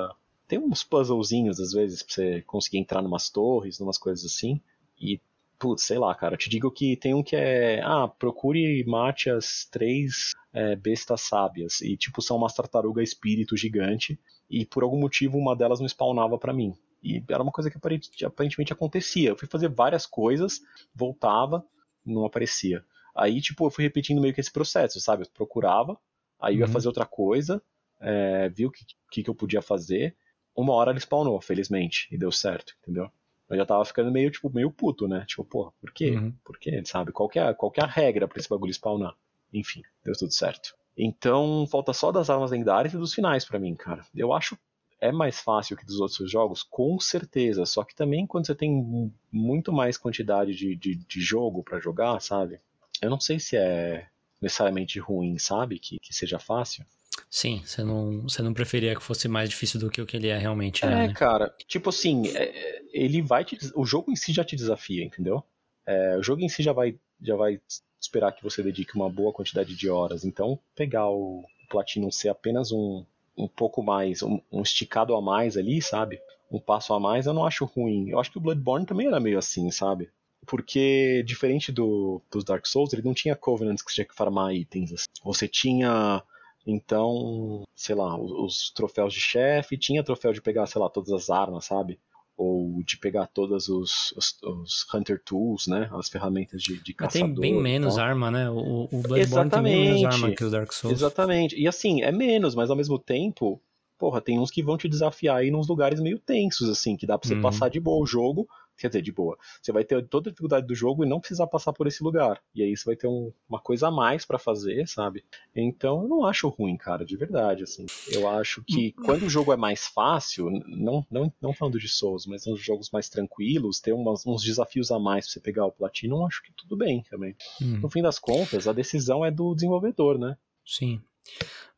Tem 0.47 0.57
uns 0.57 0.83
puzzlezinhos, 0.83 1.59
às 1.59 1.71
vezes, 1.71 2.01
pra 2.01 2.13
você 2.13 2.41
conseguir 2.41 2.77
entrar 2.77 3.01
numas 3.01 3.29
torres, 3.29 3.79
numas 3.79 3.97
coisas 3.97 4.25
assim. 4.25 4.59
E, 4.99 5.19
putz, 5.59 5.83
sei 5.83 5.99
lá, 5.99 6.13
cara. 6.15 6.37
Te 6.37 6.49
digo 6.49 6.71
que 6.71 6.95
tem 6.95 7.13
um 7.13 7.23
que 7.23 7.35
é. 7.35 7.81
Ah, 7.83 8.07
procure 8.07 8.79
e 8.79 8.83
mate 8.83 9.29
as 9.29 9.65
três 9.69 10.31
é, 10.53 10.75
bestas 10.75 11.21
sábias. 11.21 11.81
E, 11.81 11.95
tipo, 11.97 12.21
são 12.21 12.37
umas 12.37 12.53
tartaruga 12.53 13.03
espírito 13.03 13.57
gigante 13.57 14.19
e 14.49 14.65
por 14.65 14.83
algum 14.83 14.99
motivo 14.99 15.37
uma 15.37 15.55
delas 15.55 15.79
não 15.79 15.87
spawnava 15.87 16.37
pra 16.37 16.53
mim. 16.53 16.73
E 17.03 17.23
era 17.29 17.41
uma 17.41 17.51
coisa 17.51 17.69
que 17.69 17.77
aparent- 17.77 18.09
aparentemente 18.23 18.73
acontecia. 18.73 19.29
Eu 19.29 19.37
fui 19.37 19.47
fazer 19.47 19.69
várias 19.69 20.05
coisas, 20.05 20.61
voltava, 20.93 21.65
não 22.05 22.25
aparecia. 22.25 22.83
Aí, 23.15 23.41
tipo, 23.41 23.65
eu 23.65 23.71
fui 23.71 23.83
repetindo 23.83 24.21
meio 24.21 24.33
que 24.33 24.39
esse 24.41 24.51
processo, 24.51 24.99
sabe? 24.99 25.23
Eu 25.23 25.29
procurava, 25.33 25.97
aí 26.39 26.55
eu 26.55 26.59
ia 26.59 26.65
Uhum. 26.65 26.71
fazer 26.71 26.87
outra 26.87 27.05
coisa, 27.05 27.61
é, 27.99 28.49
vi 28.49 28.65
o 28.65 28.71
que, 28.71 28.85
que, 29.11 29.23
que 29.23 29.29
eu 29.29 29.35
podia 29.35 29.61
fazer. 29.61 30.15
Uma 30.55 30.73
hora 30.73 30.91
ele 30.91 30.99
spawnou, 30.99 31.39
felizmente, 31.41 32.07
e 32.11 32.17
deu 32.17 32.31
certo, 32.31 32.73
entendeu? 32.81 33.09
Eu 33.49 33.57
já 33.57 33.65
tava 33.65 33.83
ficando 33.85 34.11
meio, 34.11 34.29
tipo, 34.29 34.49
meio 34.53 34.69
puto, 34.71 35.07
né? 35.07 35.25
Tipo, 35.27 35.43
porra, 35.43 35.71
por 35.81 35.91
quê? 35.91 36.11
Uhum. 36.11 36.33
Por 36.43 36.59
quê, 36.59 36.81
sabe? 36.85 37.11
Qual 37.11 37.27
que, 37.27 37.39
é, 37.39 37.53
qual 37.53 37.71
que 37.71 37.79
é 37.79 37.83
a 37.83 37.87
regra 37.87 38.27
pra 38.27 38.37
esse 38.39 38.47
bagulho 38.49 38.71
spawnar? 38.73 39.15
Enfim, 39.51 39.81
deu 40.03 40.13
tudo 40.15 40.31
certo. 40.31 40.75
Então, 40.95 41.65
falta 41.71 41.93
só 41.93 42.11
das 42.11 42.29
armas 42.29 42.51
lendárias 42.51 42.93
e 42.93 42.97
dos 42.97 43.13
finais 43.13 43.45
pra 43.45 43.57
mim, 43.57 43.73
cara. 43.73 44.05
Eu 44.13 44.33
acho 44.33 44.57
é 45.01 45.11
mais 45.11 45.39
fácil 45.39 45.77
que 45.77 45.85
dos 45.85 45.99
outros 45.99 46.29
jogos, 46.31 46.63
com 46.63 46.99
certeza. 46.99 47.65
Só 47.65 47.83
que 47.83 47.95
também 47.95 48.25
quando 48.27 48.47
você 48.47 48.55
tem 48.55 48.71
mu- 48.71 49.13
muito 49.31 49.71
mais 49.71 49.97
quantidade 49.97 50.55
de, 50.55 50.75
de, 50.75 50.95
de 50.95 51.21
jogo 51.21 51.63
pra 51.63 51.79
jogar, 51.79 52.19
sabe? 52.21 52.59
Eu 53.01 53.09
não 53.09 53.19
sei 53.19 53.39
se 53.39 53.55
é 53.57 54.07
necessariamente 54.41 54.99
ruim, 54.99 55.37
sabe? 55.37 55.79
Que, 55.79 55.97
que 56.01 56.13
seja 56.13 56.39
fácil. 56.39 56.85
Sim, 57.29 57.63
você 57.65 57.83
não, 57.83 58.21
você 58.21 58.41
não 58.43 58.53
preferia 58.53 58.93
que 58.95 59.01
fosse 59.01 59.27
mais 59.27 59.49
difícil 59.49 59.79
do 59.79 59.89
que 59.89 59.99
o 60.01 60.05
que 60.05 60.15
ele 60.15 60.27
é 60.27 60.37
realmente, 60.37 60.85
É, 60.85 61.05
é, 61.05 61.07
né? 61.07 61.09
cara, 61.09 61.53
tipo 61.67 61.89
assim, 61.89 62.27
é, 62.35 62.81
ele 62.93 63.21
vai 63.21 63.43
te, 63.43 63.57
o 63.75 63.85
jogo 63.85 64.11
em 64.11 64.15
si 64.15 64.31
já 64.33 64.43
te 64.43 64.55
desafia, 64.55 65.03
entendeu? 65.03 65.43
É, 65.85 66.17
o 66.17 66.23
jogo 66.23 66.41
em 66.41 66.49
si 66.49 66.63
já 66.63 66.71
vai, 66.73 66.97
já 67.21 67.35
vai 67.35 67.59
esperar 68.01 68.31
que 68.31 68.43
você 68.43 68.63
dedique 68.63 68.95
uma 68.95 69.09
boa 69.09 69.33
quantidade 69.33 69.75
de 69.75 69.89
horas. 69.89 70.23
Então, 70.23 70.59
pegar 70.75 71.09
o 71.09 71.43
Platinum 71.69 72.11
ser 72.11 72.29
apenas 72.29 72.71
um, 72.71 73.05
um 73.39 73.47
pouco 73.47 73.81
mais, 73.81 74.21
um, 74.21 74.39
um 74.51 74.61
esticado 74.61 75.15
a 75.15 75.21
mais 75.21 75.57
ali, 75.57 75.81
sabe? 75.81 76.19
Um 76.51 76.59
passo 76.59 76.93
a 76.93 76.99
mais, 76.99 77.25
eu 77.25 77.33
não 77.33 77.45
acho 77.45 77.65
ruim. 77.65 78.09
Eu 78.09 78.19
acho 78.19 78.31
que 78.31 78.37
o 78.37 78.41
Bloodborne 78.41 78.85
também 78.85 79.07
era 79.07 79.19
meio 79.19 79.37
assim, 79.37 79.71
sabe? 79.71 80.09
porque 80.45 81.23
diferente 81.27 81.71
do, 81.71 82.21
dos 82.31 82.43
Dark 82.43 82.65
Souls, 82.65 82.91
ele 82.91 83.03
não 83.03 83.13
tinha 83.13 83.35
Covenants 83.35 83.83
que 83.83 83.91
você 83.91 83.95
tinha 83.95 84.05
que 84.05 84.15
farmar 84.15 84.53
itens. 84.53 84.91
Assim. 84.91 85.05
Você 85.23 85.47
tinha 85.47 86.23
então, 86.65 87.63
sei 87.75 87.95
lá, 87.95 88.17
os, 88.17 88.31
os 88.31 88.71
troféus 88.71 89.13
de 89.13 89.19
chefe, 89.19 89.77
tinha 89.77 90.03
troféu 90.03 90.33
de 90.33 90.41
pegar, 90.41 90.67
sei 90.67 90.81
lá, 90.81 90.89
todas 90.89 91.11
as 91.11 91.29
armas, 91.29 91.65
sabe? 91.65 91.99
Ou 92.41 92.81
de 92.83 92.95
pegar 92.95 93.27
todos 93.27 93.67
os, 93.67 94.13
os, 94.15 94.37
os 94.41 94.85
Hunter 94.93 95.21
Tools, 95.25 95.67
né? 95.67 95.89
As 95.91 96.07
ferramentas 96.07 96.63
de, 96.63 96.81
de 96.81 96.93
Mas 96.97 97.11
caçador. 97.11 97.35
tem 97.35 97.41
bem 97.41 97.61
menos 97.61 97.97
tal. 97.97 98.05
arma, 98.05 98.31
né? 98.31 98.49
O, 98.49 98.87
o 98.89 99.01
Bloodborne 99.01 99.51
tem 99.51 99.61
bem 99.61 99.75
menos 99.75 100.03
arma 100.05 100.33
que 100.33 100.43
o 100.45 100.49
Dark 100.49 100.71
Souls. 100.71 100.97
Exatamente. 100.97 101.59
E 101.59 101.67
assim, 101.67 102.01
é 102.01 102.13
menos, 102.13 102.55
mas 102.55 102.69
ao 102.69 102.77
mesmo 102.77 102.97
tempo, 102.97 103.59
porra, 103.97 104.21
tem 104.21 104.39
uns 104.39 104.49
que 104.49 104.63
vão 104.63 104.77
te 104.77 104.87
desafiar 104.87 105.35
aí 105.39 105.51
nos 105.51 105.67
lugares 105.67 105.99
meio 105.99 106.17
tensos, 106.17 106.69
assim, 106.69 106.95
que 106.95 107.05
dá 107.05 107.17
pra 107.17 107.27
você 107.27 107.35
Uhum. 107.35 107.41
passar 107.41 107.67
de 107.69 107.79
boa 107.81 108.01
o 108.01 108.07
jogo. 108.07 108.47
Quer 108.79 108.87
dizer, 108.87 109.01
de 109.01 109.11
boa. 109.11 109.37
Você 109.61 109.71
vai 109.73 109.83
ter 109.83 110.07
toda 110.07 110.29
a 110.29 110.31
dificuldade 110.31 110.65
do 110.65 110.73
jogo 110.73 111.03
e 111.03 111.07
não 111.07 111.19
precisar 111.19 111.45
passar 111.47 111.73
por 111.73 111.85
esse 111.85 112.01
lugar. 112.01 112.41
E 112.55 112.63
aí 112.63 112.75
você 112.75 112.85
vai 112.85 112.95
ter 112.95 113.07
um- 113.07 113.31
uma 113.49 113.59
coisa 113.59 113.89
a 113.89 113.91
mais 113.91 114.25
pra 114.25 114.39
fazer, 114.39 114.87
sabe? 114.87 115.23
Então 115.53 116.03
eu 116.03 116.07
não 116.07 116.25
acho 116.25 116.47
ruim, 116.47 116.77
cara, 116.77 117.03
de 117.05 117.17
verdade, 117.17 117.63
assim. 117.63 117.85
Eu 118.07 118.27
acho 118.27 118.63
que 118.63 118.93
quando 118.93 119.23
o 119.25 119.29
jogo 119.29 119.51
é 119.51 119.57
mais 119.57 119.85
fácil, 119.87 120.49
não, 120.65 121.05
não, 121.11 121.31
não 121.41 121.53
falando 121.53 121.77
de 121.77 121.89
Souls, 121.89 122.25
mas 122.25 122.45
nos 122.45 122.61
jogos 122.61 122.89
mais 122.89 123.09
tranquilos, 123.09 123.79
ter 123.81 123.91
umas- 123.91 124.25
uns 124.25 124.41
desafios 124.43 124.91
a 124.91 124.97
mais 124.97 125.25
pra 125.25 125.33
você 125.33 125.39
pegar 125.41 125.65
o 125.65 125.71
platino, 125.71 126.15
eu 126.17 126.25
acho 126.25 126.41
que 126.41 126.53
tudo 126.53 126.77
bem 126.77 127.03
também. 127.09 127.35
Hum, 127.61 127.79
No 127.81 127.89
fim 127.89 128.01
das 128.01 128.17
contas, 128.17 128.67
a 128.67 128.71
decisão 128.73 129.25
é 129.25 129.29
do 129.31 129.53
desenvolvedor, 129.53 130.17
né? 130.17 130.37
sim. 130.65 131.01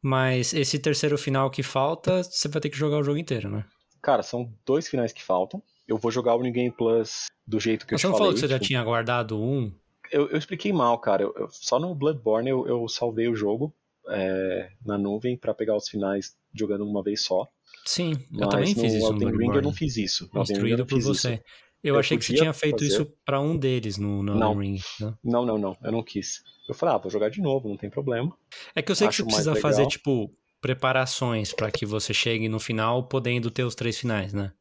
Mas 0.02 0.54
esse 0.54 0.80
terceiro 0.80 1.18
final 1.18 1.50
que 1.50 1.62
falta, 1.64 2.24
você 2.24 2.48
vai 2.48 2.62
ter 2.62 2.70
que 2.70 2.78
jogar 2.78 2.98
o 2.98 3.04
jogo 3.04 3.18
inteiro, 3.18 3.50
né? 3.50 3.66
Cara, 4.02 4.24
são 4.24 4.52
dois 4.66 4.88
finais 4.88 5.14
que 5.14 5.22
faltam. 5.24 5.62
Eu 5.92 5.98
vou 5.98 6.10
jogar 6.10 6.36
o 6.36 6.42
New 6.42 6.54
Game 6.54 6.72
Plus 6.72 7.26
do 7.46 7.60
jeito 7.60 7.86
que 7.86 7.94
Mas 7.94 8.02
eu 8.04 8.08
você 8.08 8.08
te 8.08 8.12
não 8.12 8.18
falei. 8.18 8.28
falou 8.30 8.34
que 8.34 8.40
você 8.40 8.48
já 8.48 8.56
tipo, 8.58 8.68
tinha 8.68 8.82
guardado 8.84 9.38
um? 9.38 9.70
eu, 10.10 10.30
eu 10.30 10.38
expliquei 10.38 10.72
mal, 10.72 10.98
cara. 11.00 11.24
Eu- 11.24 11.34
eu- 11.38 11.50
só 11.52 11.78
no 11.80 11.94
Bloodborne 11.94 12.50
eu, 12.50 12.66
eu 12.66 12.88
salvei 12.88 13.28
o 13.28 13.36
jogo 13.36 13.74
é, 14.10 14.70
na 14.86 14.98
nuvem 14.98 15.36
pra 15.38 15.54
pegar 15.54 15.76
os 15.76 15.90
finais 15.90 16.34
jogando 16.54 16.86
uma 16.88 17.04
vez 17.04 17.22
só. 17.26 17.46
Sim, 17.86 18.12
eu 18.32 18.40
Mas 18.40 18.50
também 18.50 18.74
fiz 18.76 18.94
isso 18.94 19.12
no 19.14 19.22
Elden 19.24 19.38
Ring 19.50 19.56
eu 19.56 19.62
não 19.62 19.74
fiz 19.74 19.98
isso. 19.98 20.30
Eu 20.34 20.42
Instruído 20.42 20.78
não 20.80 20.86
por 20.86 20.96
fiz 20.96 21.06
você. 21.06 21.34
isso. 21.36 21.44
Eu, 21.84 21.96
Eu 21.96 22.00
achei 22.00 22.18
que 22.18 22.24
você 22.24 22.36
tinha 22.36 22.54
feito 22.54 22.80
fazer. 22.80 22.88
isso 22.88 23.06
pra 23.26 23.40
um 23.42 23.58
deles 23.58 23.98
no, 23.98 24.22
no 24.24 24.36
Não. 24.36 24.56
Ring. 24.56 24.78
Né? 25.00 25.14
Não, 25.24 25.46
não, 25.46 25.58
não. 25.58 25.76
Eu 25.84 25.92
não 25.92 26.04
quis. 26.04 26.42
Eu 26.70 26.76
falei, 26.76 26.96
ah, 26.96 26.98
vou 27.00 27.10
jogar 27.12 27.30
de 27.30 27.42
novo, 27.42 27.68
não 27.68 27.76
tem 27.76 27.90
problema. 27.90 28.38
É 28.76 28.82
que 28.84 28.92
eu 28.92 28.96
sei 28.96 29.08
Acho 29.08 29.18
que 29.18 29.24
você 29.32 29.36
precisa 29.44 29.56
fazer, 29.56 29.88
tipo, 29.88 30.32
preparações 30.62 31.52
pra 31.52 31.72
que 31.72 31.86
você 31.86 32.14
chegue 32.14 32.48
no 32.48 32.60
final 32.60 33.04
podendo 33.04 33.50
ter 33.50 33.64
os 33.64 33.76
três 33.76 33.98
finais, 33.98 34.32
né? 34.32 34.54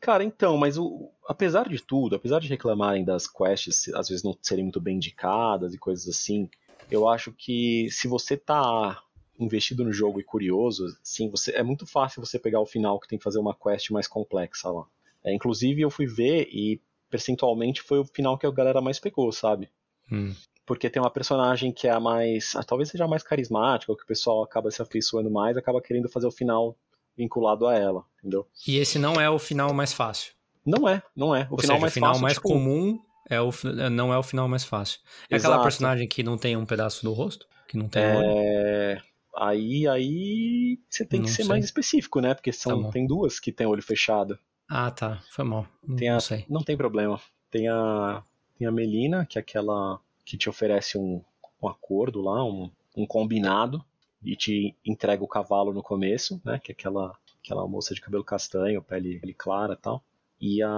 Cara, 0.00 0.22
então, 0.22 0.56
mas 0.56 0.78
o, 0.78 1.10
apesar 1.26 1.68
de 1.68 1.82
tudo, 1.82 2.14
apesar 2.14 2.40
de 2.40 2.48
reclamarem 2.48 3.04
das 3.04 3.26
quests 3.26 3.92
às 3.92 4.08
vezes 4.08 4.22
não 4.22 4.38
serem 4.40 4.64
muito 4.64 4.80
bem 4.80 4.96
indicadas 4.96 5.74
e 5.74 5.78
coisas 5.78 6.08
assim, 6.08 6.48
eu 6.90 7.08
acho 7.08 7.32
que 7.32 7.88
se 7.90 8.06
você 8.06 8.36
tá 8.36 9.02
investido 9.38 9.84
no 9.84 9.92
jogo 9.92 10.20
e 10.20 10.24
curioso, 10.24 10.96
sim, 11.02 11.28
você 11.28 11.52
é 11.52 11.62
muito 11.62 11.86
fácil 11.86 12.24
você 12.24 12.38
pegar 12.38 12.60
o 12.60 12.66
final 12.66 12.98
que 12.98 13.08
tem 13.08 13.18
que 13.18 13.24
fazer 13.24 13.38
uma 13.38 13.54
quest 13.54 13.90
mais 13.90 14.06
complexa 14.06 14.70
lá. 14.70 14.84
É, 15.24 15.34
inclusive 15.34 15.80
eu 15.82 15.90
fui 15.90 16.06
ver 16.06 16.48
e 16.52 16.80
percentualmente 17.10 17.82
foi 17.82 17.98
o 17.98 18.04
final 18.04 18.38
que 18.38 18.46
a 18.46 18.50
galera 18.50 18.80
mais 18.80 18.98
pegou, 18.98 19.30
sabe? 19.32 19.68
Hum. 20.10 20.34
Porque 20.68 20.88
tem 20.90 21.02
uma 21.02 21.10
personagem 21.10 21.72
que 21.72 21.88
é 21.88 21.90
a 21.90 21.98
mais. 21.98 22.54
ah, 22.54 22.62
talvez 22.62 22.90
seja 22.90 23.06
a 23.06 23.08
mais 23.08 23.22
carismática, 23.22 23.90
ou 23.90 23.96
que 23.96 24.04
o 24.04 24.06
pessoal 24.06 24.42
acaba 24.44 24.70
se 24.70 24.80
afeiçoando 24.82 25.30
mais, 25.30 25.56
acaba 25.56 25.80
querendo 25.82 26.08
fazer 26.08 26.26
o 26.26 26.30
final 26.30 26.76
vinculado 27.16 27.66
a 27.66 27.74
ela, 27.74 28.04
entendeu? 28.18 28.46
E 28.66 28.76
esse 28.76 28.98
não 28.98 29.20
é 29.20 29.28
o 29.28 29.38
final 29.38 29.72
mais 29.74 29.92
fácil. 29.92 30.32
Não 30.64 30.86
é, 30.88 31.02
não 31.16 31.34
é. 31.34 31.48
O 31.50 31.54
Ou 31.54 31.58
final 31.58 31.76
seja, 31.76 31.80
mais 31.80 31.92
o 31.92 31.94
final 31.94 32.10
fácil, 32.10 32.22
mais 32.22 32.34
tipo, 32.34 32.48
comum 32.48 33.00
é 33.28 33.40
o, 33.40 33.50
fi- 33.50 33.72
não 33.90 34.12
é 34.12 34.18
o 34.18 34.22
final 34.22 34.46
mais 34.46 34.62
fácil. 34.64 35.00
É 35.30 35.36
aquela 35.36 35.54
Exato. 35.54 35.62
personagem 35.62 36.06
que 36.06 36.22
não 36.22 36.36
tem 36.36 36.54
um 36.56 36.66
pedaço 36.66 37.02
do 37.02 37.12
rosto? 37.14 37.46
Que 37.66 37.76
não 37.78 37.88
tem 37.88 38.02
olho? 38.04 38.28
É... 38.28 39.00
Aí, 39.36 39.86
aí 39.88 40.78
você 40.90 41.04
tem 41.04 41.20
que 41.22 41.28
Não 41.28 41.34
ser 41.34 41.42
sei. 41.42 41.48
mais 41.48 41.64
específico, 41.64 42.20
né? 42.20 42.34
Porque 42.34 42.52
são, 42.52 42.82
Tá 42.84 42.90
tem 42.90 43.06
duas 43.06 43.40
que 43.40 43.50
tem 43.52 43.66
olho 43.66 43.82
fechado. 43.82 44.38
Ah, 44.68 44.90
tá. 44.90 45.22
Foi 45.30 45.44
mal. 45.44 45.66
Não, 45.86 45.96
Tem 45.96 46.08
a- 46.10 46.14
não 46.14 46.20
sei. 46.20 46.44
Não 46.48 46.62
tem 46.62 46.76
problema. 46.76 47.18
Tem 47.50 47.68
a, 47.68 48.22
tem 48.58 48.66
a 48.66 48.70
Melina, 48.72 49.24
que 49.24 49.38
é 49.38 49.40
aquela 49.40 49.98
que 50.28 50.36
te 50.36 50.48
oferece 50.48 50.98
um, 50.98 51.22
um 51.62 51.68
acordo 51.68 52.20
lá, 52.20 52.44
um, 52.44 52.70
um 52.96 53.06
combinado, 53.06 53.82
e 54.22 54.36
te 54.36 54.74
entrega 54.84 55.22
o 55.24 55.28
cavalo 55.28 55.72
no 55.72 55.82
começo, 55.82 56.40
né? 56.44 56.60
Que 56.62 56.72
é 56.72 56.74
aquela, 56.74 57.12
aquela 57.42 57.66
moça 57.66 57.94
de 57.94 58.00
cabelo 58.00 58.24
castanho, 58.24 58.82
pele, 58.82 59.18
pele 59.20 59.34
clara 59.34 59.74
e 59.74 59.76
tal. 59.76 60.02
E 60.40 60.62
a, 60.62 60.68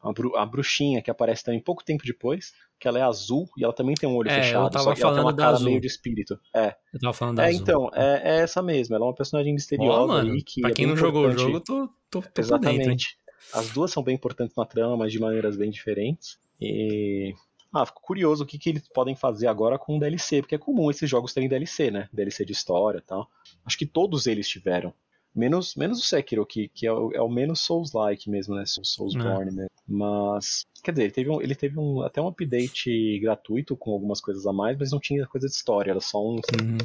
a, 0.00 0.12
bru- 0.12 0.36
a 0.36 0.46
bruxinha, 0.46 1.02
que 1.02 1.10
aparece 1.10 1.44
também 1.44 1.60
pouco 1.60 1.84
tempo 1.84 2.04
depois, 2.04 2.52
que 2.78 2.88
ela 2.88 2.98
é 2.98 3.02
azul 3.02 3.48
e 3.56 3.64
ela 3.64 3.72
também 3.72 3.94
tem 3.96 4.08
um 4.08 4.16
olho 4.16 4.30
É, 4.30 4.56
eu 4.56 4.68
fechado, 4.68 4.72
tava 4.72 4.84
só 4.84 4.94
que 4.94 5.02
ela 5.02 5.12
tem 5.12 5.22
falando 5.22 5.24
uma 5.24 5.36
da 5.36 5.44
cara 5.44 5.58
azul. 5.58 5.68
meio 5.68 5.80
de 5.80 5.86
espírito. 5.86 6.38
É, 6.54 6.76
Eu 6.92 7.00
tava 7.00 7.12
falando 7.12 7.36
da 7.36 7.44
é 7.44 7.48
azul. 7.48 7.66
então, 7.66 7.90
é, 7.94 8.38
é 8.38 8.42
essa 8.42 8.62
mesmo. 8.62 8.94
Ela 8.94 9.04
é 9.04 9.08
uma 9.08 9.14
personagem 9.14 9.54
misteriosa 9.54 10.14
mano, 10.14 10.32
aí 10.32 10.42
que 10.42 10.60
pra 10.60 10.70
é 10.70 10.74
quem 10.74 10.86
bem 10.86 10.86
não 10.86 10.96
jogou 10.96 11.26
o 11.26 11.30
jogo, 11.32 11.60
tô, 11.60 11.88
tô, 12.10 12.22
tô 12.22 12.22
por 12.48 12.58
dentro? 12.60 12.92
Exatamente. 12.92 13.18
As 13.52 13.70
duas 13.70 13.90
são 13.92 14.02
bem 14.02 14.14
importantes 14.14 14.56
na 14.56 14.64
trama, 14.66 14.96
mas 14.96 15.12
de 15.12 15.18
maneiras 15.20 15.56
bem 15.56 15.70
diferentes. 15.70 16.38
E. 16.60 17.34
Ah, 17.72 17.86
fico 17.86 18.02
curioso 18.02 18.44
o 18.44 18.46
que, 18.46 18.58
que 18.58 18.68
eles 18.68 18.86
podem 18.88 19.16
fazer 19.16 19.46
agora 19.46 19.78
com 19.78 19.96
o 19.96 19.98
DLC, 19.98 20.42
porque 20.42 20.54
é 20.54 20.58
comum 20.58 20.90
esses 20.90 21.08
jogos 21.08 21.32
terem 21.32 21.48
DLC, 21.48 21.90
né? 21.90 22.08
DLC 22.12 22.44
de 22.44 22.52
história 22.52 22.98
e 22.98 23.02
tal. 23.02 23.30
Acho 23.64 23.78
que 23.78 23.86
todos 23.86 24.26
eles 24.26 24.46
tiveram. 24.46 24.92
Menos, 25.34 25.74
menos 25.76 25.98
o 25.98 26.02
Sekiro, 26.02 26.44
que, 26.44 26.68
que 26.68 26.86
é, 26.86 26.92
o, 26.92 27.10
é 27.12 27.20
o 27.22 27.28
menos 27.28 27.60
Souls-like 27.60 28.28
mesmo, 28.28 28.54
né? 28.54 28.64
Soulsborne 28.66 29.50
mesmo. 29.50 29.70
Mas. 29.88 30.64
Quer 30.84 30.90
dizer, 30.92 31.04
ele 31.04 31.12
teve, 31.12 31.30
um, 31.30 31.40
ele 31.40 31.54
teve 31.54 31.78
um, 31.78 32.02
até 32.02 32.20
um 32.20 32.26
update 32.28 33.18
gratuito 33.20 33.76
com 33.76 33.92
algumas 33.92 34.20
coisas 34.20 34.46
a 34.46 34.52
mais, 34.52 34.76
mas 34.78 34.90
não 34.92 35.00
tinha 35.00 35.26
coisa 35.26 35.46
de 35.46 35.54
história, 35.54 35.90
era 35.90 36.00
só 36.00 36.18
uns, 36.22 36.42
Uhum. 36.60 36.76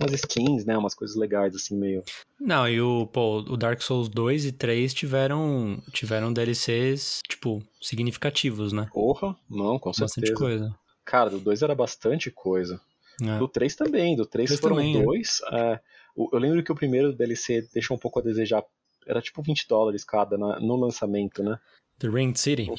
umas 0.00 0.12
skins, 0.12 0.64
né? 0.64 0.76
Umas 0.78 0.94
coisas 0.94 1.16
legais, 1.16 1.54
assim, 1.54 1.76
meio. 1.76 2.02
Não, 2.38 2.68
e 2.68 2.80
o, 2.80 3.06
pô, 3.06 3.38
o 3.38 3.56
Dark 3.56 3.80
Souls 3.82 4.08
2 4.08 4.44
e 4.44 4.52
3 4.52 4.94
tiveram, 4.94 5.82
tiveram 5.92 6.32
DLCs, 6.32 7.20
tipo, 7.28 7.62
significativos, 7.80 8.72
né? 8.72 8.86
Porra, 8.92 9.36
não, 9.48 9.78
com 9.78 9.90
Bastante 9.90 10.12
certeza. 10.12 10.34
coisa. 10.38 10.74
Cara, 11.04 11.30
do 11.30 11.40
2 11.40 11.62
era 11.62 11.74
bastante 11.74 12.30
coisa. 12.30 12.80
É. 13.22 13.38
Do 13.38 13.48
3 13.48 13.74
também, 13.74 14.16
do 14.16 14.24
3 14.24 14.48
Três 14.48 14.60
foram 14.60 14.76
também, 14.76 14.96
é. 14.98 15.02
dois. 15.02 15.40
é. 15.52 15.74
O- 15.74 15.80
eu 16.32 16.38
lembro 16.38 16.62
que 16.62 16.72
o 16.72 16.74
primeiro 16.74 17.12
DLC 17.12 17.68
deixou 17.72 17.96
um 17.96 18.00
pouco 18.00 18.18
a 18.18 18.22
desejar. 18.22 18.64
Era 19.06 19.22
tipo 19.22 19.42
20 19.42 19.66
dólares 19.68 20.04
cada 20.04 20.36
na- 20.36 20.60
no 20.60 20.76
lançamento, 20.76 21.42
né? 21.42 21.58
The 21.98 22.08
Ringed 22.08 22.38
City. 22.38 22.70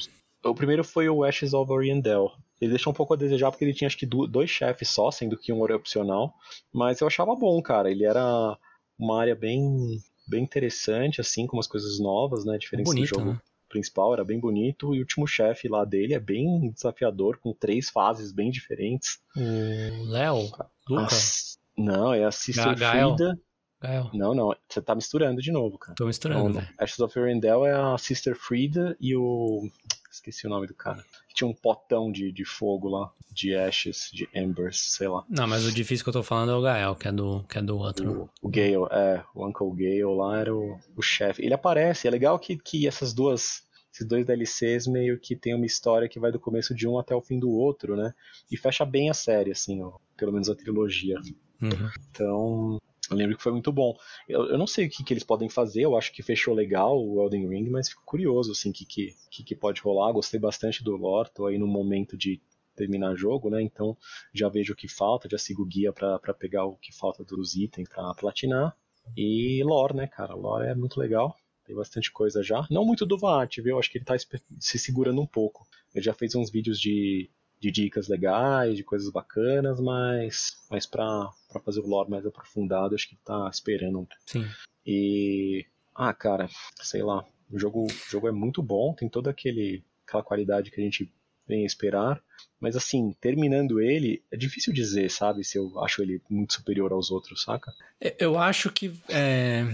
O 0.44 0.54
primeiro 0.54 0.84
foi 0.84 1.08
o 1.08 1.24
Ashes 1.24 1.54
of 1.54 1.70
Oriendel. 1.70 2.32
Ele 2.60 2.70
deixou 2.70 2.92
um 2.92 2.96
pouco 2.96 3.14
a 3.14 3.16
desejar 3.16 3.50
porque 3.50 3.64
ele 3.64 3.74
tinha 3.74 3.86
acho 3.86 3.96
que 3.98 4.06
dois 4.06 4.48
chefes 4.50 4.88
só, 4.88 5.10
sendo 5.10 5.36
que 5.36 5.52
um 5.52 5.64
era 5.64 5.76
opcional. 5.76 6.34
Mas 6.72 7.00
eu 7.00 7.06
achava 7.06 7.34
bom, 7.34 7.60
cara. 7.62 7.90
Ele 7.90 8.04
era 8.04 8.56
uma 8.98 9.20
área 9.20 9.34
bem, 9.34 10.00
bem 10.26 10.42
interessante, 10.44 11.20
assim, 11.20 11.46
com 11.46 11.56
umas 11.56 11.66
coisas 11.66 11.98
novas, 11.98 12.44
né? 12.44 12.56
Diferente 12.58 12.86
do 12.86 12.90
jogo 13.06 13.30
né? 13.32 13.40
principal, 13.68 14.12
era 14.12 14.24
bem 14.24 14.38
bonito. 14.38 14.94
E 14.94 14.98
o 14.98 15.00
último 15.00 15.26
chefe 15.26 15.66
lá 15.68 15.84
dele 15.84 16.14
é 16.14 16.20
bem 16.20 16.70
desafiador, 16.70 17.38
com 17.38 17.52
três 17.52 17.88
fases 17.90 18.30
bem 18.32 18.50
diferentes. 18.50 19.18
O 19.36 20.04
Léo, 20.04 20.50
Luca, 20.88 21.16
As- 21.16 21.58
Não, 21.76 22.12
é 22.12 22.24
a 22.24 22.30
Sister 22.30 22.64
Ga- 22.66 22.92
Gael. 22.92 23.16
Frida. 23.16 23.40
Gael. 23.80 24.10
Não, 24.14 24.34
não, 24.34 24.54
você 24.68 24.80
tá 24.80 24.94
misturando 24.94 25.40
de 25.42 25.50
novo, 25.50 25.76
cara. 25.78 25.94
Tô 25.96 26.06
misturando, 26.06 26.44
Não, 26.44 26.52
velho. 26.52 26.68
Ashes 26.78 27.00
of 27.00 27.18
Arendelle 27.18 27.64
é 27.64 27.72
a 27.72 27.98
Sister 27.98 28.36
Frida 28.36 28.96
e 29.00 29.16
o. 29.16 29.68
Esqueci 30.10 30.46
o 30.46 30.50
nome 30.50 30.66
do 30.66 30.74
cara. 30.74 31.02
Tinha 31.34 31.48
um 31.48 31.54
potão 31.54 32.12
de, 32.12 32.30
de 32.30 32.44
fogo 32.44 32.88
lá, 32.88 33.10
de 33.32 33.56
Ashes, 33.56 34.10
de 34.12 34.28
Embers, 34.34 34.76
sei 34.78 35.08
lá. 35.08 35.24
Não, 35.26 35.46
mas 35.48 35.64
o 35.64 35.72
difícil 35.72 36.04
que 36.04 36.10
eu 36.10 36.12
tô 36.12 36.22
falando 36.22 36.52
é 36.52 36.54
o 36.54 36.60
Gael, 36.60 36.94
que 36.94 37.08
é 37.08 37.12
do, 37.12 37.42
que 37.44 37.56
é 37.58 37.62
do 37.62 37.78
outro. 37.78 38.30
O, 38.42 38.46
o 38.46 38.50
Gale, 38.50 38.86
é, 38.90 39.24
o 39.34 39.46
Uncle 39.46 39.70
Gale 39.70 40.04
lá 40.14 40.38
era 40.38 40.54
o, 40.54 40.78
o 40.94 41.00
chefe. 41.00 41.42
Ele 41.42 41.54
aparece, 41.54 42.06
é 42.06 42.10
legal 42.10 42.38
que, 42.38 42.56
que 42.58 42.86
essas 42.86 43.12
duas. 43.14 43.62
Esses 43.92 44.06
dois 44.06 44.24
DLCs 44.24 44.86
meio 44.86 45.18
que 45.18 45.36
tem 45.36 45.54
uma 45.54 45.66
história 45.66 46.08
que 46.08 46.18
vai 46.18 46.32
do 46.32 46.40
começo 46.40 46.74
de 46.74 46.88
um 46.88 46.98
até 46.98 47.14
o 47.14 47.20
fim 47.20 47.38
do 47.38 47.50
outro, 47.50 47.94
né? 47.94 48.14
E 48.50 48.56
fecha 48.56 48.86
bem 48.86 49.10
a 49.10 49.14
série, 49.14 49.50
assim, 49.50 49.82
ó, 49.82 49.92
pelo 50.16 50.32
menos 50.32 50.48
a 50.48 50.54
trilogia. 50.54 51.18
Uhum. 51.62 51.90
Então, 52.10 52.80
eu 53.10 53.16
lembro 53.16 53.36
que 53.36 53.42
foi 53.42 53.52
muito 53.52 53.72
bom. 53.72 53.96
Eu, 54.28 54.46
eu 54.48 54.58
não 54.58 54.66
sei 54.66 54.86
o 54.86 54.90
que, 54.90 55.04
que 55.04 55.12
eles 55.12 55.24
podem 55.24 55.48
fazer, 55.48 55.82
eu 55.82 55.96
acho 55.96 56.12
que 56.12 56.22
fechou 56.22 56.54
legal 56.54 56.98
o 56.98 57.22
Elden 57.22 57.48
Ring, 57.48 57.70
mas 57.70 57.88
fico 57.88 58.02
curioso, 58.04 58.52
assim, 58.52 58.70
o 58.70 58.72
que, 58.72 58.84
que, 58.84 59.14
que, 59.30 59.44
que 59.44 59.54
pode 59.54 59.80
rolar. 59.80 60.12
Gostei 60.12 60.40
bastante 60.40 60.82
do 60.82 60.96
lore, 60.96 61.30
tô 61.34 61.46
aí 61.46 61.58
no 61.58 61.66
momento 61.66 62.16
de 62.16 62.40
terminar 62.74 63.14
jogo, 63.14 63.50
né? 63.50 63.62
Então, 63.62 63.96
já 64.32 64.48
vejo 64.48 64.72
o 64.72 64.76
que 64.76 64.88
falta, 64.88 65.28
já 65.30 65.38
sigo 65.38 65.62
o 65.62 65.66
guia 65.66 65.92
pra 65.92 66.18
pegar 66.34 66.64
o 66.64 66.76
que 66.76 66.92
falta 66.92 67.24
dos 67.24 67.54
itens 67.54 67.88
pra 67.88 68.14
platinar. 68.14 68.76
E 69.16 69.62
lore, 69.64 69.94
né, 69.94 70.06
cara? 70.06 70.34
Lore 70.34 70.66
é 70.66 70.74
muito 70.74 70.98
legal. 70.98 71.36
Tem 71.64 71.76
bastante 71.76 72.10
coisa 72.10 72.42
já. 72.42 72.66
Não 72.70 72.84
muito 72.84 73.06
do 73.06 73.18
Vaat, 73.18 73.60
viu? 73.60 73.78
Acho 73.78 73.90
que 73.90 73.98
ele 73.98 74.04
tá 74.04 74.14
se 74.58 74.78
segurando 74.78 75.20
um 75.20 75.26
pouco. 75.26 75.66
Ele 75.94 76.04
já 76.04 76.12
fez 76.12 76.34
uns 76.34 76.50
vídeos 76.50 76.80
de, 76.80 77.30
de 77.62 77.70
dicas 77.70 78.08
legais, 78.08 78.76
de 78.76 78.82
coisas 78.82 79.08
bacanas, 79.08 79.78
mas, 79.80 80.56
mas 80.68 80.84
pra, 80.84 81.30
pra 81.48 81.60
fazer 81.60 81.78
o 81.78 81.86
lore 81.86 82.10
mais 82.10 82.26
aprofundado, 82.26 82.96
acho 82.96 83.08
que 83.08 83.16
tá 83.24 83.48
esperando 83.48 84.00
um 84.00 84.06
Sim. 84.26 84.44
e. 84.84 85.64
Ah, 85.94 86.12
cara, 86.12 86.48
sei 86.80 87.02
lá. 87.02 87.24
O 87.48 87.58
jogo, 87.58 87.84
o 87.84 88.10
jogo 88.10 88.26
é 88.26 88.32
muito 88.32 88.62
bom, 88.62 88.94
tem 88.94 89.08
toda 89.08 89.30
aquele, 89.30 89.84
aquela 90.04 90.24
qualidade 90.24 90.70
que 90.72 90.80
a 90.80 90.84
gente 90.84 91.12
venha 91.46 91.64
esperar. 91.64 92.20
Mas 92.58 92.74
assim, 92.74 93.14
terminando 93.20 93.80
ele, 93.80 94.24
é 94.32 94.36
difícil 94.36 94.72
dizer, 94.72 95.08
sabe, 95.10 95.44
se 95.44 95.56
eu 95.56 95.78
acho 95.84 96.02
ele 96.02 96.20
muito 96.28 96.54
superior 96.54 96.92
aos 96.92 97.12
outros, 97.12 97.42
saca? 97.42 97.72
Eu 98.18 98.36
acho 98.38 98.72
que. 98.72 99.00
É... 99.08 99.64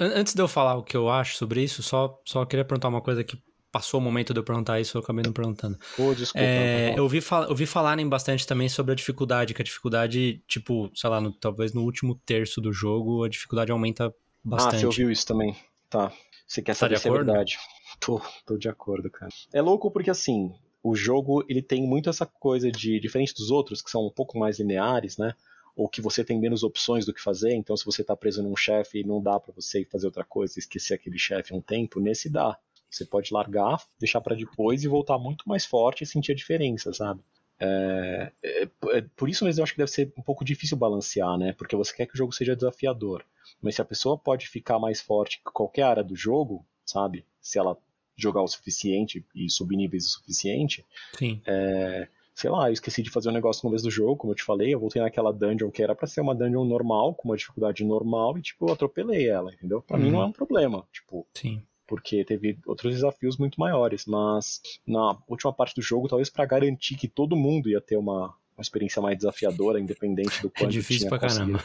Antes 0.00 0.34
de 0.34 0.42
eu 0.42 0.48
falar 0.48 0.76
o 0.76 0.82
que 0.82 0.96
eu 0.96 1.08
acho 1.08 1.36
sobre 1.36 1.62
isso, 1.62 1.82
só, 1.82 2.20
só 2.24 2.44
queria 2.44 2.64
perguntar 2.64 2.88
uma 2.88 3.00
coisa 3.00 3.22
que 3.22 3.40
passou 3.70 4.00
o 4.00 4.02
momento 4.02 4.32
de 4.32 4.40
eu 4.40 4.44
perguntar 4.44 4.80
isso, 4.80 4.96
eu 4.98 5.02
acabei 5.02 5.22
não 5.24 5.32
perguntando. 5.32 5.78
Pô, 5.96 6.14
desculpa. 6.14 6.44
É, 6.44 6.94
eu, 6.96 7.02
ouvi 7.02 7.20
fal 7.20 7.48
ouvi 7.48 7.66
falarem 7.66 8.08
bastante 8.08 8.46
também 8.46 8.68
sobre 8.68 8.92
a 8.92 8.94
dificuldade, 8.94 9.54
que 9.54 9.62
a 9.62 9.64
dificuldade, 9.64 10.42
tipo, 10.46 10.90
sei 10.94 11.10
lá, 11.10 11.20
no, 11.20 11.32
talvez 11.32 11.72
no 11.72 11.82
último 11.82 12.14
terço 12.26 12.60
do 12.60 12.72
jogo, 12.72 13.24
a 13.24 13.28
dificuldade 13.28 13.70
aumenta 13.70 14.14
bastante. 14.44 14.76
Ah, 14.76 14.78
você 14.80 14.86
ouviu 14.86 15.10
isso 15.10 15.26
também. 15.26 15.56
Tá. 15.88 16.12
Você 16.46 16.62
quer 16.62 16.74
saber 16.74 16.94
tá 16.94 17.00
se 17.00 17.08
é 17.08 17.12
verdade? 17.12 17.58
Tô, 18.00 18.20
tô 18.46 18.56
de 18.56 18.68
acordo, 18.68 19.10
cara. 19.10 19.30
É 19.52 19.60
louco 19.60 19.90
porque, 19.90 20.10
assim, 20.10 20.52
o 20.82 20.94
jogo, 20.94 21.44
ele 21.48 21.62
tem 21.62 21.86
muito 21.86 22.08
essa 22.08 22.26
coisa 22.26 22.70
de, 22.70 22.98
diferente 22.98 23.34
dos 23.34 23.50
outros, 23.50 23.82
que 23.82 23.90
são 23.90 24.06
um 24.06 24.10
pouco 24.10 24.38
mais 24.38 24.58
lineares, 24.58 25.16
né? 25.16 25.34
Ou 25.76 25.88
que 25.88 26.00
você 26.00 26.24
tem 26.24 26.40
menos 26.40 26.62
opções 26.62 27.06
do 27.06 27.14
que 27.14 27.22
fazer, 27.22 27.54
então 27.54 27.76
se 27.76 27.84
você 27.84 28.02
tá 28.02 28.16
preso 28.16 28.42
num 28.42 28.56
chefe, 28.56 29.04
não 29.04 29.22
dá 29.22 29.38
para 29.38 29.54
você 29.54 29.84
fazer 29.84 30.06
outra 30.06 30.24
coisa, 30.24 30.58
esquecer 30.58 30.94
aquele 30.94 31.18
chefe 31.18 31.54
um 31.54 31.60
tempo, 31.60 32.00
nesse 32.00 32.28
dá. 32.28 32.58
Você 32.90 33.04
pode 33.04 33.32
largar, 33.32 33.80
deixar 33.98 34.20
para 34.20 34.34
depois 34.34 34.82
e 34.82 34.88
voltar 34.88 35.16
muito 35.18 35.48
mais 35.48 35.64
forte 35.64 36.02
e 36.02 36.06
sentir 36.06 36.32
a 36.32 36.34
diferença, 36.34 36.92
sabe? 36.92 37.20
É, 37.60 38.32
é, 38.42 38.68
é, 38.92 39.00
por 39.14 39.28
isso 39.28 39.44
mesmo 39.44 39.60
eu 39.60 39.64
acho 39.64 39.72
que 39.72 39.78
deve 39.78 39.90
ser 39.90 40.12
um 40.18 40.22
pouco 40.22 40.44
difícil 40.44 40.76
balancear, 40.76 41.38
né? 41.38 41.52
Porque 41.52 41.76
você 41.76 41.94
quer 41.94 42.06
que 42.06 42.14
o 42.14 42.16
jogo 42.16 42.32
seja 42.32 42.56
desafiador. 42.56 43.24
Mas 43.62 43.76
se 43.76 43.82
a 43.82 43.84
pessoa 43.84 44.18
pode 44.18 44.48
ficar 44.48 44.78
mais 44.78 45.00
forte 45.00 45.38
que 45.38 45.52
qualquer 45.52 45.82
área 45.82 46.02
do 46.02 46.16
jogo, 46.16 46.66
sabe? 46.84 47.24
Se 47.40 47.58
ela 47.58 47.76
jogar 48.16 48.42
o 48.42 48.48
suficiente 48.48 49.24
e 49.34 49.48
subir 49.48 49.76
níveis 49.76 50.06
o 50.06 50.10
suficiente, 50.10 50.84
Sim. 51.16 51.40
É, 51.46 52.08
sei 52.34 52.50
lá, 52.50 52.68
eu 52.68 52.72
esqueci 52.72 53.02
de 53.02 53.10
fazer 53.10 53.28
um 53.28 53.32
negócio 53.32 53.60
no 53.60 53.70
começo 53.70 53.84
do 53.84 53.90
jogo, 53.90 54.16
como 54.16 54.32
eu 54.32 54.36
te 54.36 54.42
falei, 54.42 54.74
eu 54.74 54.80
voltei 54.80 55.00
naquela 55.00 55.32
dungeon 55.32 55.70
que 55.70 55.82
era 55.82 55.94
para 55.94 56.06
ser 56.06 56.22
uma 56.22 56.34
dungeon 56.34 56.64
normal, 56.64 57.14
com 57.14 57.28
uma 57.28 57.36
dificuldade 57.36 57.84
normal, 57.84 58.36
e 58.38 58.42
tipo, 58.42 58.66
eu 58.66 58.72
atropelei 58.72 59.28
ela, 59.28 59.52
entendeu? 59.52 59.82
Pra 59.82 59.96
uhum. 59.96 60.02
mim 60.02 60.10
não 60.10 60.22
é 60.22 60.26
um 60.26 60.32
problema, 60.32 60.86
tipo, 60.92 61.26
Sim 61.34 61.62
porque 61.90 62.24
teve 62.24 62.56
outros 62.64 62.94
desafios 62.94 63.36
muito 63.36 63.58
maiores, 63.58 64.06
mas 64.06 64.60
na 64.86 65.18
última 65.26 65.52
parte 65.52 65.74
do 65.74 65.82
jogo, 65.82 66.06
talvez 66.06 66.30
para 66.30 66.46
garantir 66.46 66.94
que 66.94 67.08
todo 67.08 67.34
mundo 67.34 67.68
ia 67.68 67.80
ter 67.80 67.96
uma, 67.96 68.28
uma 68.56 68.62
experiência 68.62 69.02
mais 69.02 69.16
desafiadora, 69.16 69.80
independente 69.80 70.40
do 70.40 70.46
é 70.54 70.60
quanto 70.60 70.78
É 70.78 70.78
difícil 70.78 71.08
tinha 71.08 71.08
pra 71.08 71.18
conseguido. 71.18 71.58
caramba. 71.58 71.64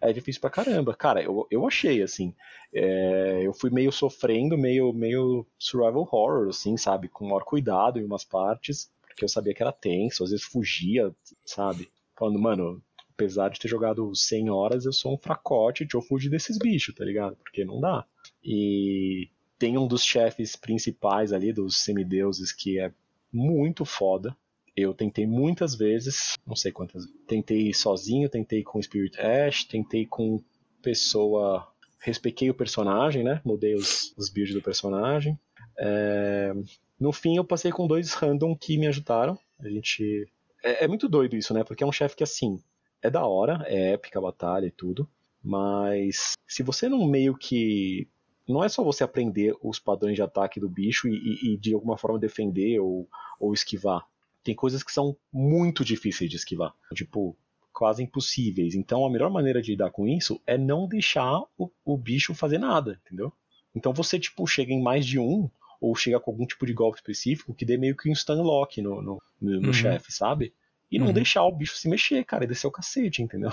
É 0.00 0.12
difícil 0.12 0.40
pra 0.40 0.50
caramba. 0.50 0.94
Cara, 0.94 1.20
eu, 1.20 1.48
eu 1.50 1.66
achei, 1.66 2.00
assim, 2.00 2.32
é, 2.72 3.40
eu 3.42 3.52
fui 3.52 3.68
meio 3.70 3.90
sofrendo, 3.90 4.56
meio, 4.56 4.92
meio 4.92 5.44
survival 5.58 6.02
horror, 6.12 6.48
assim, 6.50 6.76
sabe? 6.76 7.08
Com 7.08 7.24
maior 7.26 7.42
cuidado 7.42 7.98
em 7.98 8.04
umas 8.04 8.22
partes, 8.24 8.88
porque 9.00 9.24
eu 9.24 9.28
sabia 9.28 9.52
que 9.52 9.64
era 9.64 9.72
tenso, 9.72 10.22
às 10.22 10.30
vezes 10.30 10.44
fugia, 10.46 11.12
sabe? 11.44 11.90
Falando, 12.16 12.38
mano, 12.38 12.80
apesar 13.10 13.48
de 13.48 13.58
ter 13.58 13.66
jogado 13.66 14.14
100 14.14 14.48
horas, 14.48 14.84
eu 14.84 14.92
sou 14.92 15.12
um 15.12 15.18
fracote, 15.18 15.82
deixa 15.82 15.96
eu 15.96 16.02
fugir 16.02 16.28
desses 16.28 16.56
bichos, 16.56 16.94
tá 16.94 17.04
ligado? 17.04 17.34
Porque 17.42 17.64
não 17.64 17.80
dá. 17.80 18.06
E 18.44 19.28
tem 19.58 19.78
um 19.78 19.86
dos 19.86 20.04
chefes 20.04 20.56
principais 20.56 21.32
ali, 21.32 21.52
dos 21.52 21.78
semideuses, 21.78 22.52
que 22.52 22.78
é 22.78 22.92
muito 23.32 23.84
foda. 23.84 24.36
Eu 24.76 24.92
tentei 24.92 25.26
muitas 25.26 25.74
vezes, 25.74 26.34
não 26.46 26.54
sei 26.54 26.70
quantas. 26.70 27.04
Tentei 27.26 27.72
sozinho, 27.72 28.28
tentei 28.28 28.62
com 28.62 28.82
Spirit 28.82 29.18
Ash, 29.18 29.64
tentei 29.64 30.04
com 30.04 30.42
pessoa. 30.82 31.66
Respeitei 31.98 32.50
o 32.50 32.54
personagem, 32.54 33.24
né? 33.24 33.40
Mudei 33.44 33.74
os, 33.74 34.14
os 34.16 34.28
builds 34.28 34.54
do 34.54 34.62
personagem. 34.62 35.38
É... 35.78 36.52
No 37.00 37.12
fim, 37.12 37.36
eu 37.36 37.44
passei 37.44 37.72
com 37.72 37.86
dois 37.86 38.12
random 38.14 38.54
que 38.54 38.78
me 38.78 38.86
ajudaram. 38.86 39.38
A 39.58 39.68
gente. 39.68 40.28
É, 40.62 40.84
é 40.84 40.88
muito 40.88 41.08
doido 41.08 41.36
isso, 41.36 41.54
né? 41.54 41.64
Porque 41.64 41.82
é 41.82 41.86
um 41.86 41.92
chefe 41.92 42.16
que, 42.16 42.22
assim, 42.22 42.62
é 43.02 43.10
da 43.10 43.24
hora, 43.26 43.64
é 43.66 43.92
épica 43.92 44.18
a 44.18 44.22
batalha 44.22 44.66
e 44.66 44.70
tudo. 44.70 45.08
Mas 45.42 46.32
se 46.46 46.62
você 46.62 46.88
não 46.88 47.06
meio 47.06 47.36
que 47.36 48.08
não 48.48 48.62
é 48.62 48.68
só 48.68 48.82
você 48.82 49.02
aprender 49.04 49.54
os 49.62 49.78
padrões 49.78 50.14
de 50.14 50.22
ataque 50.22 50.60
do 50.60 50.68
bicho 50.68 51.08
e, 51.08 51.16
e, 51.16 51.54
e 51.54 51.56
de 51.56 51.74
alguma 51.74 51.96
forma 51.96 52.18
defender 52.18 52.78
ou, 52.80 53.08
ou 53.40 53.52
esquivar. 53.52 54.06
Tem 54.44 54.54
coisas 54.54 54.82
que 54.82 54.92
são 54.92 55.16
muito 55.32 55.84
difíceis 55.84 56.30
de 56.30 56.36
esquivar, 56.36 56.72
tipo, 56.94 57.36
quase 57.72 58.02
impossíveis. 58.02 58.74
Então 58.74 59.04
a 59.04 59.10
melhor 59.10 59.30
maneira 59.30 59.60
de 59.60 59.72
lidar 59.72 59.90
com 59.90 60.06
isso 60.06 60.40
é 60.46 60.56
não 60.56 60.86
deixar 60.86 61.42
o, 61.58 61.70
o 61.84 61.96
bicho 61.96 62.34
fazer 62.34 62.58
nada, 62.58 63.00
entendeu? 63.04 63.32
Então 63.74 63.92
você, 63.92 64.18
tipo, 64.18 64.46
chega 64.46 64.72
em 64.72 64.80
mais 64.80 65.04
de 65.04 65.18
um, 65.18 65.50
ou 65.80 65.94
chega 65.94 66.18
com 66.18 66.30
algum 66.30 66.46
tipo 66.46 66.64
de 66.64 66.72
golpe 66.72 66.98
específico 66.98 67.54
que 67.54 67.64
dê 67.64 67.76
meio 67.76 67.96
que 67.96 68.10
um 68.10 68.14
stun 68.14 68.42
lock 68.42 68.80
no, 68.80 69.02
no, 69.02 69.22
no, 69.40 69.60
no 69.60 69.66
uhum. 69.66 69.72
chefe, 69.72 70.12
sabe? 70.12 70.54
E 70.90 70.98
não 70.98 71.08
uhum. 71.08 71.12
deixar 71.12 71.44
o 71.44 71.52
bicho 71.52 71.76
se 71.76 71.88
mexer, 71.88 72.24
cara, 72.24 72.44
e 72.44 72.46
descer 72.46 72.66
o 72.66 72.70
cacete, 72.70 73.22
entendeu? 73.22 73.50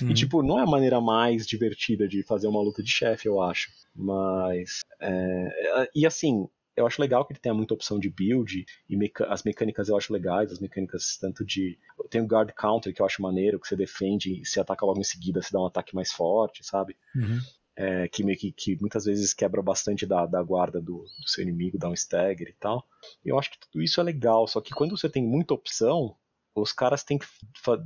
Uhum. 0.00 0.10
E, 0.10 0.14
tipo, 0.14 0.42
não 0.42 0.58
é 0.58 0.62
a 0.62 0.66
maneira 0.66 1.00
mais 1.00 1.46
divertida 1.46 2.06
de 2.06 2.22
fazer 2.22 2.46
uma 2.46 2.60
luta 2.60 2.82
de 2.82 2.90
chefe, 2.90 3.28
eu 3.28 3.40
acho. 3.40 3.70
Mas. 3.94 4.80
É... 5.00 5.90
E 5.94 6.06
assim, 6.06 6.48
eu 6.76 6.86
acho 6.86 7.00
legal 7.00 7.24
que 7.24 7.32
ele 7.32 7.40
tenha 7.40 7.54
muita 7.54 7.74
opção 7.74 7.98
de 7.98 8.10
build, 8.10 8.64
e 8.88 8.96
meca... 8.96 9.26
as 9.26 9.42
mecânicas 9.42 9.88
eu 9.88 9.96
acho 9.96 10.12
legais, 10.12 10.50
as 10.50 10.60
mecânicas 10.60 11.16
tanto 11.20 11.44
de. 11.44 11.78
Tem 12.10 12.20
o 12.20 12.26
guard 12.26 12.50
counter 12.52 12.92
que 12.92 13.00
eu 13.00 13.06
acho 13.06 13.22
maneiro, 13.22 13.60
que 13.60 13.68
você 13.68 13.76
defende 13.76 14.40
e 14.40 14.44
se 14.44 14.60
ataca 14.60 14.84
logo 14.84 15.00
em 15.00 15.04
seguida, 15.04 15.40
você 15.40 15.52
dá 15.52 15.60
um 15.60 15.66
ataque 15.66 15.94
mais 15.94 16.12
forte, 16.12 16.64
sabe? 16.64 16.96
Uhum. 17.14 17.38
É, 17.76 18.06
que, 18.06 18.22
meio 18.22 18.38
que, 18.38 18.52
que, 18.52 18.76
muitas 18.80 19.04
vezes 19.04 19.34
quebra 19.34 19.60
bastante 19.60 20.06
da, 20.06 20.26
da 20.26 20.40
guarda 20.42 20.80
do, 20.80 20.98
do, 20.98 21.28
seu 21.28 21.42
inimigo, 21.42 21.76
dá 21.76 21.88
um 21.88 21.94
stagger 21.94 22.48
e 22.48 22.54
tal. 22.54 22.86
Eu 23.24 23.36
acho 23.36 23.50
que 23.50 23.58
tudo 23.58 23.82
isso 23.82 24.00
é 24.00 24.04
legal, 24.04 24.46
só 24.46 24.60
que 24.60 24.72
quando 24.72 24.96
você 24.96 25.08
tem 25.08 25.24
muita 25.24 25.54
opção, 25.54 26.14
os 26.54 26.72
caras 26.72 27.02
têm 27.02 27.18
que 27.18 27.26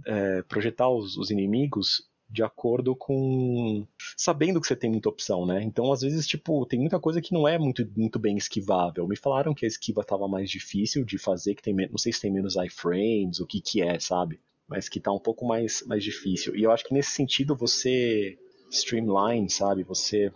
é, 0.07 0.43
projetar 0.43 0.89
os, 0.89 1.17
os, 1.17 1.31
inimigos 1.31 2.03
de 2.31 2.43
acordo 2.43 2.95
com. 2.95 3.87
sabendo 4.17 4.61
que 4.61 4.67
você 4.67 4.77
tem 4.77 4.91
muita 4.91 5.09
opção, 5.09 5.47
né? 5.47 5.63
Então, 5.63 5.91
às 5.91 6.03
vezes, 6.03 6.27
tipo, 6.27 6.67
tem 6.67 6.79
muita 6.79 7.01
coisa 7.01 7.23
que 7.23 7.33
não 7.33 7.49
é 7.49 7.59
muito, 7.59 7.89
muito 7.97 8.19
bem 8.19 8.37
esquivável. 8.37 9.09
Me 9.09 9.17
falaram 9.17 9.55
que 9.55 9.65
a 9.65 9.69
esquiva 9.69 10.05
tava 10.05 10.29
mais 10.29 10.51
difícil 10.51 11.05
de 11.05 11.17
fazer, 11.17 11.55
que 11.55 11.63
tem. 11.63 11.75
Não 11.75 11.99
sei 11.99 12.13
se 12.13 12.21
tem 12.21 12.31
menos 12.31 12.57
iframes, 12.57 13.41
o 13.41 13.47
que 13.47 13.61
que 13.61 13.81
é, 13.81 13.99
sabe? 13.99 14.39
Mas 14.69 14.89
que 14.89 15.01
tá 15.01 15.11
um 15.11 15.19
pouco 15.19 15.47
mais, 15.47 15.83
mais 15.87 16.05
difícil. 16.05 16.55
E 16.55 16.63
eu 16.63 16.71
acho 16.71 16.85
que 16.85 16.93
nesse 16.93 17.13
sentido 17.13 17.57
você 17.57 18.39
streamline, 18.71 19.49
sabe? 19.49 19.83
Você. 19.85 20.31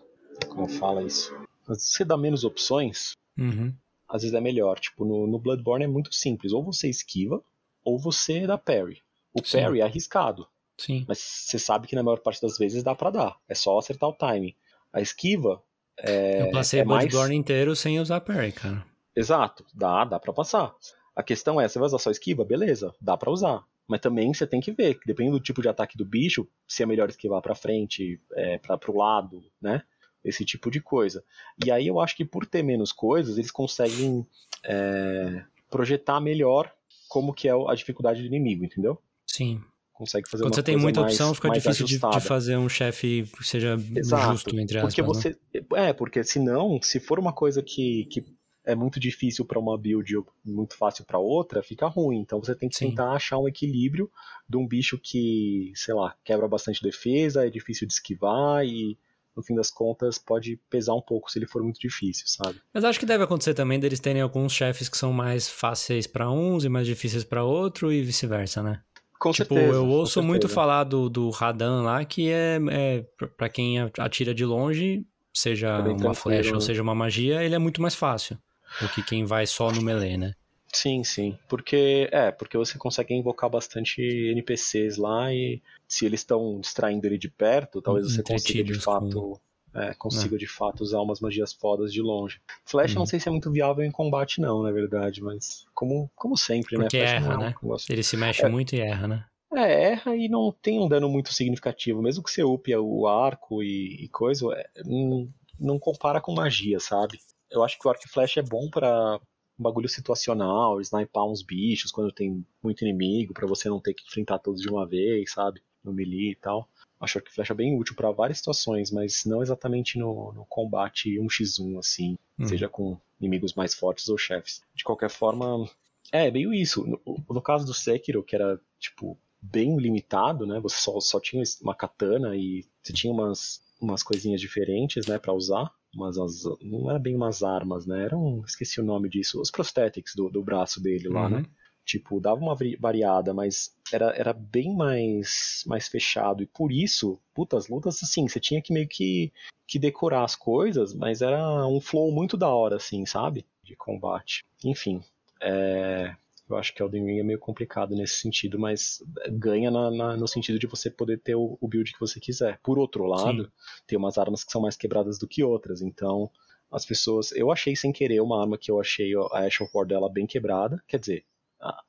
Como 0.49 0.67
fala 0.67 1.03
isso? 1.03 1.31
Você 1.67 2.05
dá 2.05 2.17
menos 2.17 2.43
opções, 2.43 3.13
uhum. 3.39 3.73
às 4.09 4.23
vezes 4.23 4.35
é 4.35 4.41
melhor. 4.41 4.81
Tipo, 4.81 5.05
no, 5.05 5.27
no 5.27 5.39
Bloodborne 5.39 5.85
é 5.85 5.89
muito 5.89 6.13
simples. 6.15 6.53
Ou 6.53 6.65
você 6.65 6.89
esquiva, 6.89 7.43
ou 7.85 7.99
você 7.99 8.47
dá 8.47 8.57
parry. 8.59 9.03
O 9.35 9.45
Sim. 9.45 9.61
parry 9.61 9.81
é 9.81 9.85
arriscado. 9.85 10.47
Sim. 10.79 11.05
Mas 11.07 11.19
você 11.19 11.59
sabe 11.59 11.87
que 11.87 11.95
na 11.95 12.03
maior 12.03 12.19
parte 12.19 12.41
das 12.41 12.59
vezes 12.59 12.83
dá 12.83 12.95
para 12.95 13.11
dar. 13.11 13.37
É 13.49 13.55
só 13.55 13.79
acertar 13.79 14.09
o 14.09 14.15
timing. 14.15 14.55
A 14.93 15.01
esquiva 15.01 15.63
é. 15.99 16.43
Eu 16.43 16.51
passei 16.51 16.81
é 16.81 16.85
mais... 16.85 17.07
Bloodborne 17.07 17.37
inteiro 17.37 17.77
sem 17.77 18.01
usar 18.01 18.21
parry, 18.21 18.53
cara. 18.53 18.85
Exato, 19.15 19.65
dá, 19.75 20.05
dá 20.05 20.19
para 20.19 20.33
passar. 20.33 20.75
A 21.15 21.23
questão 21.23 21.61
é, 21.61 21.69
você 21.69 21.79
vai 21.79 21.87
usar 21.87 21.99
só 21.99 22.11
esquiva? 22.11 22.45
Beleza, 22.45 22.95
dá 23.01 23.17
para 23.17 23.31
usar. 23.31 23.65
Mas 23.87 24.01
também 24.01 24.33
você 24.33 24.47
tem 24.47 24.61
que 24.61 24.73
ver, 24.73 24.99
que 24.99 25.07
dependendo 25.07 25.39
do 25.39 25.43
tipo 25.43 25.61
de 25.61 25.69
ataque 25.69 25.99
do 25.99 26.05
bicho, 26.05 26.49
se 26.67 26.83
é 26.83 26.87
melhor 26.87 27.11
esquivar 27.11 27.43
para 27.43 27.55
frente, 27.55 28.21
é, 28.35 28.57
para 28.59 28.79
pro 28.79 28.97
lado, 28.97 29.45
né? 29.61 29.83
Esse 30.25 30.45
tipo 30.45 30.71
de 30.71 30.81
coisa. 30.81 31.23
E 31.63 31.71
aí 31.71 31.87
eu 31.87 32.01
acho 32.01 32.17
que 32.17 32.25
por 32.25 32.47
ter 32.47 32.63
menos 32.63 32.93
coisas, 32.93 33.37
eles 33.37 33.51
conseguem 33.51 34.27
é, 34.65 35.45
projetar 35.69 36.21
melhor 36.21 36.73
como 37.13 37.35
que 37.35 37.47
é 37.47 37.53
a 37.53 37.75
dificuldade 37.75 38.23
do 38.23 38.27
inimigo, 38.27 38.65
entendeu? 38.65 38.99
Sim. 39.27 39.61
Consegue 39.93 40.31
fazer 40.31 40.45
Quando 40.45 40.55
você 40.55 40.63
tem 40.63 40.79
muita 40.79 41.03
mais, 41.03 41.13
opção, 41.13 41.35
fica 41.35 41.51
difícil 41.51 41.85
de, 41.85 41.99
de, 41.99 42.21
fazer 42.23 42.57
um 42.57 42.71
chefe 42.71 43.29
que 43.37 43.45
seja 43.45 43.77
Exato, 43.95 44.33
justo, 44.33 44.59
entre 44.59 44.79
aspas. 44.79 44.95
Porque 44.95 45.03
né? 45.03 45.07
você. 45.07 45.39
É, 45.75 45.93
porque 45.93 46.25
senão, 46.25 46.81
se 46.81 46.99
for 46.99 47.19
uma 47.19 47.31
coisa 47.31 47.63
que, 47.63 48.07
que 48.07 48.25
é 48.65 48.75
muito 48.75 48.99
difícil 48.99 49.45
para 49.45 49.59
uma 49.59 49.77
build 49.77 50.17
ou 50.17 50.27
muito 50.43 50.75
fácil 50.75 51.05
para 51.05 51.19
outra, 51.19 51.63
fica 51.63 51.87
ruim. 51.87 52.21
Então 52.21 52.41
você 52.41 52.55
tem 52.55 52.71
que 52.71 52.77
Sim. 52.77 52.89
tentar 52.89 53.13
achar 53.13 53.37
um 53.37 53.47
equilíbrio 53.47 54.11
de 54.49 54.57
um 54.57 54.67
bicho 54.67 54.99
que, 54.99 55.71
sei 55.75 55.93
lá, 55.93 56.17
quebra 56.25 56.49
bastante 56.49 56.83
defesa, 56.83 57.47
é 57.47 57.51
difícil 57.51 57.87
de 57.87 57.93
esquivar 57.93 58.65
e 58.65 58.97
no 59.37 59.43
fim 59.43 59.55
das 59.55 59.71
contas, 59.71 60.19
pode 60.19 60.59
pesar 60.69 60.95
um 60.95 61.01
pouco 61.01 61.31
se 61.31 61.39
ele 61.39 61.47
for 61.47 61.63
muito 61.63 61.81
difícil, 61.81 62.25
sabe? 62.27 62.61
Mas 62.73 62.85
acho 62.85 63.01
que 63.01 63.07
deve 63.07 63.25
acontecer 63.25 63.55
também 63.55 63.81
deles 63.81 64.01
terem 64.01 64.23
alguns 64.23 64.53
chefes 64.53 64.89
que 64.89 64.97
são 64.97 65.13
mais 65.13 65.49
fáceis 65.49 66.07
para 66.07 66.31
uns 66.31 66.65
e 66.65 66.69
mais 66.69 66.87
difíceis 66.87 67.25
para 67.25 67.43
outro 67.43 67.93
e 67.93 68.03
vice-versa, 68.03 68.63
né? 68.63 68.83
Com 69.19 69.31
tipo, 69.31 69.55
certeza, 69.55 69.77
eu 69.77 69.87
ouço 69.87 70.23
muito 70.23 70.49
falar 70.49 70.85
do, 70.85 71.09
do 71.09 71.31
Radan 71.31 71.83
lá, 71.83 72.05
que 72.05 72.29
é, 72.29 72.59
é 72.71 73.07
para 73.37 73.49
quem 73.49 73.79
atira 73.99 74.35
de 74.35 74.45
longe, 74.45 75.07
seja 75.33 75.69
É 75.69 75.89
uma 75.93 76.13
flecha 76.13 76.55
ou 76.55 76.61
seja 76.61 76.83
uma 76.83 76.95
magia, 76.95 77.43
ele 77.43 77.55
é 77.55 77.59
muito 77.59 77.81
mais 77.81 77.95
fácil 77.95 78.37
do 78.81 78.89
que 78.89 79.03
quem 79.03 79.25
vai 79.25 79.47
só 79.47 79.71
no 79.71 79.81
melee, 79.81 80.17
né? 80.17 80.35
Sim, 80.75 81.05
sim. 81.05 81.39
Porque 81.49 82.09
é, 82.11 82.31
porque 82.31 82.57
você 82.57 82.79
consegue 82.79 83.15
invocar 83.15 83.51
bastante 83.51 84.01
NPCs 84.01 84.97
lá 84.97 85.33
e 85.33 85.61
se 85.87 86.07
eles 86.07 86.21
estão 86.21 86.61
distraindo 86.61 87.07
ele 87.07 87.19
de 87.19 87.29
perto, 87.29 87.83
talvez 87.83 88.13
você 88.13 88.23
consiga 88.23 88.65
de 88.65 88.81
fato 88.81 89.39
é, 89.75 89.95
consiga 89.95 90.37
de 90.37 90.47
fato 90.47 90.83
usar 90.83 91.01
umas 91.01 91.21
magias 91.21 91.53
fodas 91.53 91.93
de 91.93 92.03
longe. 92.03 92.41
Flash 92.65 92.93
uhum. 92.93 93.01
não 93.01 93.07
sei 93.07 93.19
se 93.19 93.29
é 93.29 93.33
muito 93.33 93.51
viável 93.51 93.85
em 93.85 93.91
combate, 93.91 94.41
não, 94.41 94.63
na 94.63 94.71
verdade, 94.71 95.23
mas 95.23 95.65
como, 95.75 96.11
como 96.15 96.37
sempre, 96.37 96.77
Porque 96.77 96.77
né? 96.77 96.85
Porque 96.85 96.97
erra, 96.99 97.33
é 97.33 97.37
um 97.37 97.41
né? 97.41 97.55
Ele 97.89 98.03
se 98.03 98.17
mexe 98.17 98.45
é. 98.45 98.49
muito 98.49 98.75
e 98.75 98.81
erra, 98.81 99.09
né? 99.09 99.25
É, 99.55 99.93
erra 99.93 100.17
e 100.17 100.29
não 100.29 100.53
tem 100.63 100.79
um 100.81 100.89
dano 100.89 101.09
muito 101.09 101.33
significativo. 101.33 102.03
Mesmo 102.03 102.23
que 102.23 102.31
você 102.31 102.43
upe 102.43 102.75
o 102.77 103.07
arco 103.07 103.63
e, 103.63 104.05
e 104.05 104.09
coisa, 104.09 104.47
é, 104.55 104.67
não, 104.85 105.29
não 105.59 105.79
compara 105.79 106.21
com 106.21 106.35
magia, 106.35 106.79
sabe? 106.79 107.19
Eu 107.51 107.63
acho 107.63 107.79
que 107.79 107.87
o 107.87 107.91
arco 107.91 108.05
e 108.07 108.09
flash 108.09 108.37
é 108.39 108.43
bom 108.43 108.69
para 108.71 109.21
um 109.63 109.71
bagulho 109.71 109.89
situacional, 109.89 110.81
sniper 110.81 111.23
uns 111.23 111.43
bichos 111.43 111.93
quando 111.93 112.11
tem 112.11 112.45
muito 112.63 112.83
inimigo, 112.83 113.33
para 113.33 113.47
você 113.47 113.69
não 113.69 113.81
ter 113.81 113.95
que 113.95 114.05
enfrentar 114.05 114.41
todos 114.41 114.61
de 114.61 114.69
uma 114.69 114.85
vez, 114.85 115.31
sabe? 115.31 115.63
No 115.85 115.93
melee 115.93 116.33
e 116.33 116.37
tal. 116.37 116.69
Acho 117.01 117.21
que 117.21 117.33
flecha 117.33 117.53
é 117.53 117.57
bem 117.57 117.79
útil 117.79 117.95
para 117.95 118.11
várias 118.11 118.39
situações, 118.39 118.91
mas 118.91 119.25
não 119.25 119.43
exatamente 119.43 119.99
no, 119.99 120.33
no 120.33 120.45
combate 120.47 121.19
1x1, 121.19 121.79
assim, 121.79 122.19
uhum. 122.39 122.47
seja 122.47 122.69
com 122.69 122.97
inimigos 123.21 123.55
mais 123.55 123.75
fortes 123.75 124.09
ou 124.09 124.19
chefes. 124.19 124.63
De 124.75 124.85
qualquer 124.85 125.11
forma, 125.11 125.69
é 126.13 126.31
meio 126.31 126.53
isso. 126.53 126.87
No, 126.87 127.01
no 127.29 127.43
caso 127.43 127.65
do 127.65 127.75
Sekiro, 127.75 128.23
que 128.23 128.37
era, 128.37 128.61
tipo, 128.79 129.19
bem 129.41 129.77
limitado, 129.77 130.47
né? 130.47 130.61
Você 130.61 130.77
só, 130.77 131.01
só 131.01 131.19
tinha 131.19 131.43
uma 131.61 131.75
katana 131.75 132.37
e 132.37 132.65
você 132.81 132.93
tinha 132.93 133.13
umas, 133.13 133.61
umas 133.81 134.03
coisinhas 134.03 134.41
diferentes, 134.41 135.07
né, 135.07 135.19
para 135.19 135.33
usar. 135.33 135.73
Mas 135.95 136.17
as, 136.17 136.45
não 136.61 136.89
era 136.91 136.99
bem 136.99 137.15
umas 137.15 137.43
armas, 137.43 137.87
né? 137.87 138.05
Eram, 138.05 138.43
esqueci 138.47 138.81
o 138.81 138.85
nome 138.85 139.09
disso, 139.09 139.41
os 139.41 139.51
prosthetics 139.51 140.15
do, 140.15 140.31
do 140.31 140.43
braço 140.43 140.83
dele 140.83 141.09
lá, 141.09 141.29
né? 141.29 141.37
uhum. 141.37 141.43
né? 141.43 141.49
Tipo, 141.85 142.21
dava 142.21 142.41
uma 142.41 142.57
variada, 142.79 143.35
mas 143.35 143.75
era, 143.93 144.11
era 144.17 144.33
bem 144.33 144.75
mais, 144.75 145.65
mais 145.67 145.89
fechado. 145.89 146.43
E 146.43 146.47
por 146.47 146.71
isso, 146.71 147.19
putas 147.35 147.69
lutas, 147.69 148.01
assim, 148.03 148.29
você 148.29 148.39
tinha 148.39 148.63
que 148.63 148.73
meio 148.73 148.87
que, 148.89 149.33
que 149.67 149.81
decorar 149.81 150.23
as 150.23 150.37
coisas, 150.37 150.95
mas 150.95 151.23
era 151.23 151.67
um 151.67 151.81
flow 151.81 152.13
muito 152.13 152.37
da 152.37 152.49
hora, 152.49 152.77
assim, 152.77 153.05
sabe? 153.05 153.45
De 153.65 153.75
combate. 153.75 154.45
Enfim, 154.65 155.03
é, 155.41 156.15
eu 156.53 156.59
acho 156.59 156.75
que 156.75 156.83
Elden 156.83 157.05
Ring 157.05 157.19
é 157.19 157.23
meio 157.23 157.39
complicado 157.39 157.95
nesse 157.95 158.17
sentido, 158.17 158.59
mas 158.59 159.03
ganha 159.31 159.71
na, 159.71 159.91
na, 159.91 160.17
no 160.17 160.29
sentido 160.29 160.59
de 160.59 160.67
você 160.67 160.91
poder 160.91 161.19
ter 161.21 161.35
o, 161.35 161.57
o, 161.61 161.69
build 161.69 161.93
que 161.93 162.01
você 162.01 162.21
quiser. 162.21 162.59
Por 162.63 162.79
outro 162.79 163.05
lado, 163.05 163.45
Sim. 163.45 163.51
tem 163.87 163.99
umas 163.99 164.19
armas 164.19 164.45
que 164.45 164.53
são 164.53 164.61
mais 164.61 164.77
quebradas 164.77 165.19
do 165.19 165.29
que 165.29 165.43
outras, 165.43 165.83
então 165.83 166.31
as 166.71 166.85
pessoas. 166.87 167.33
Eu 167.33 167.51
achei 167.51 167.77
sem 167.77 167.93
querer 167.93 168.21
uma 168.21 168.41
arma 168.41 168.59
que 168.59 168.71
eu 168.71 168.81
achei 168.81 169.13
a 169.33 169.47
Ash 169.47 169.61
of 169.61 169.71
War 169.75 169.87
dela 169.87 170.11
bem 170.11 170.27
quebrada, 170.27 170.83
quer 170.87 170.99
dizer, 170.99 171.25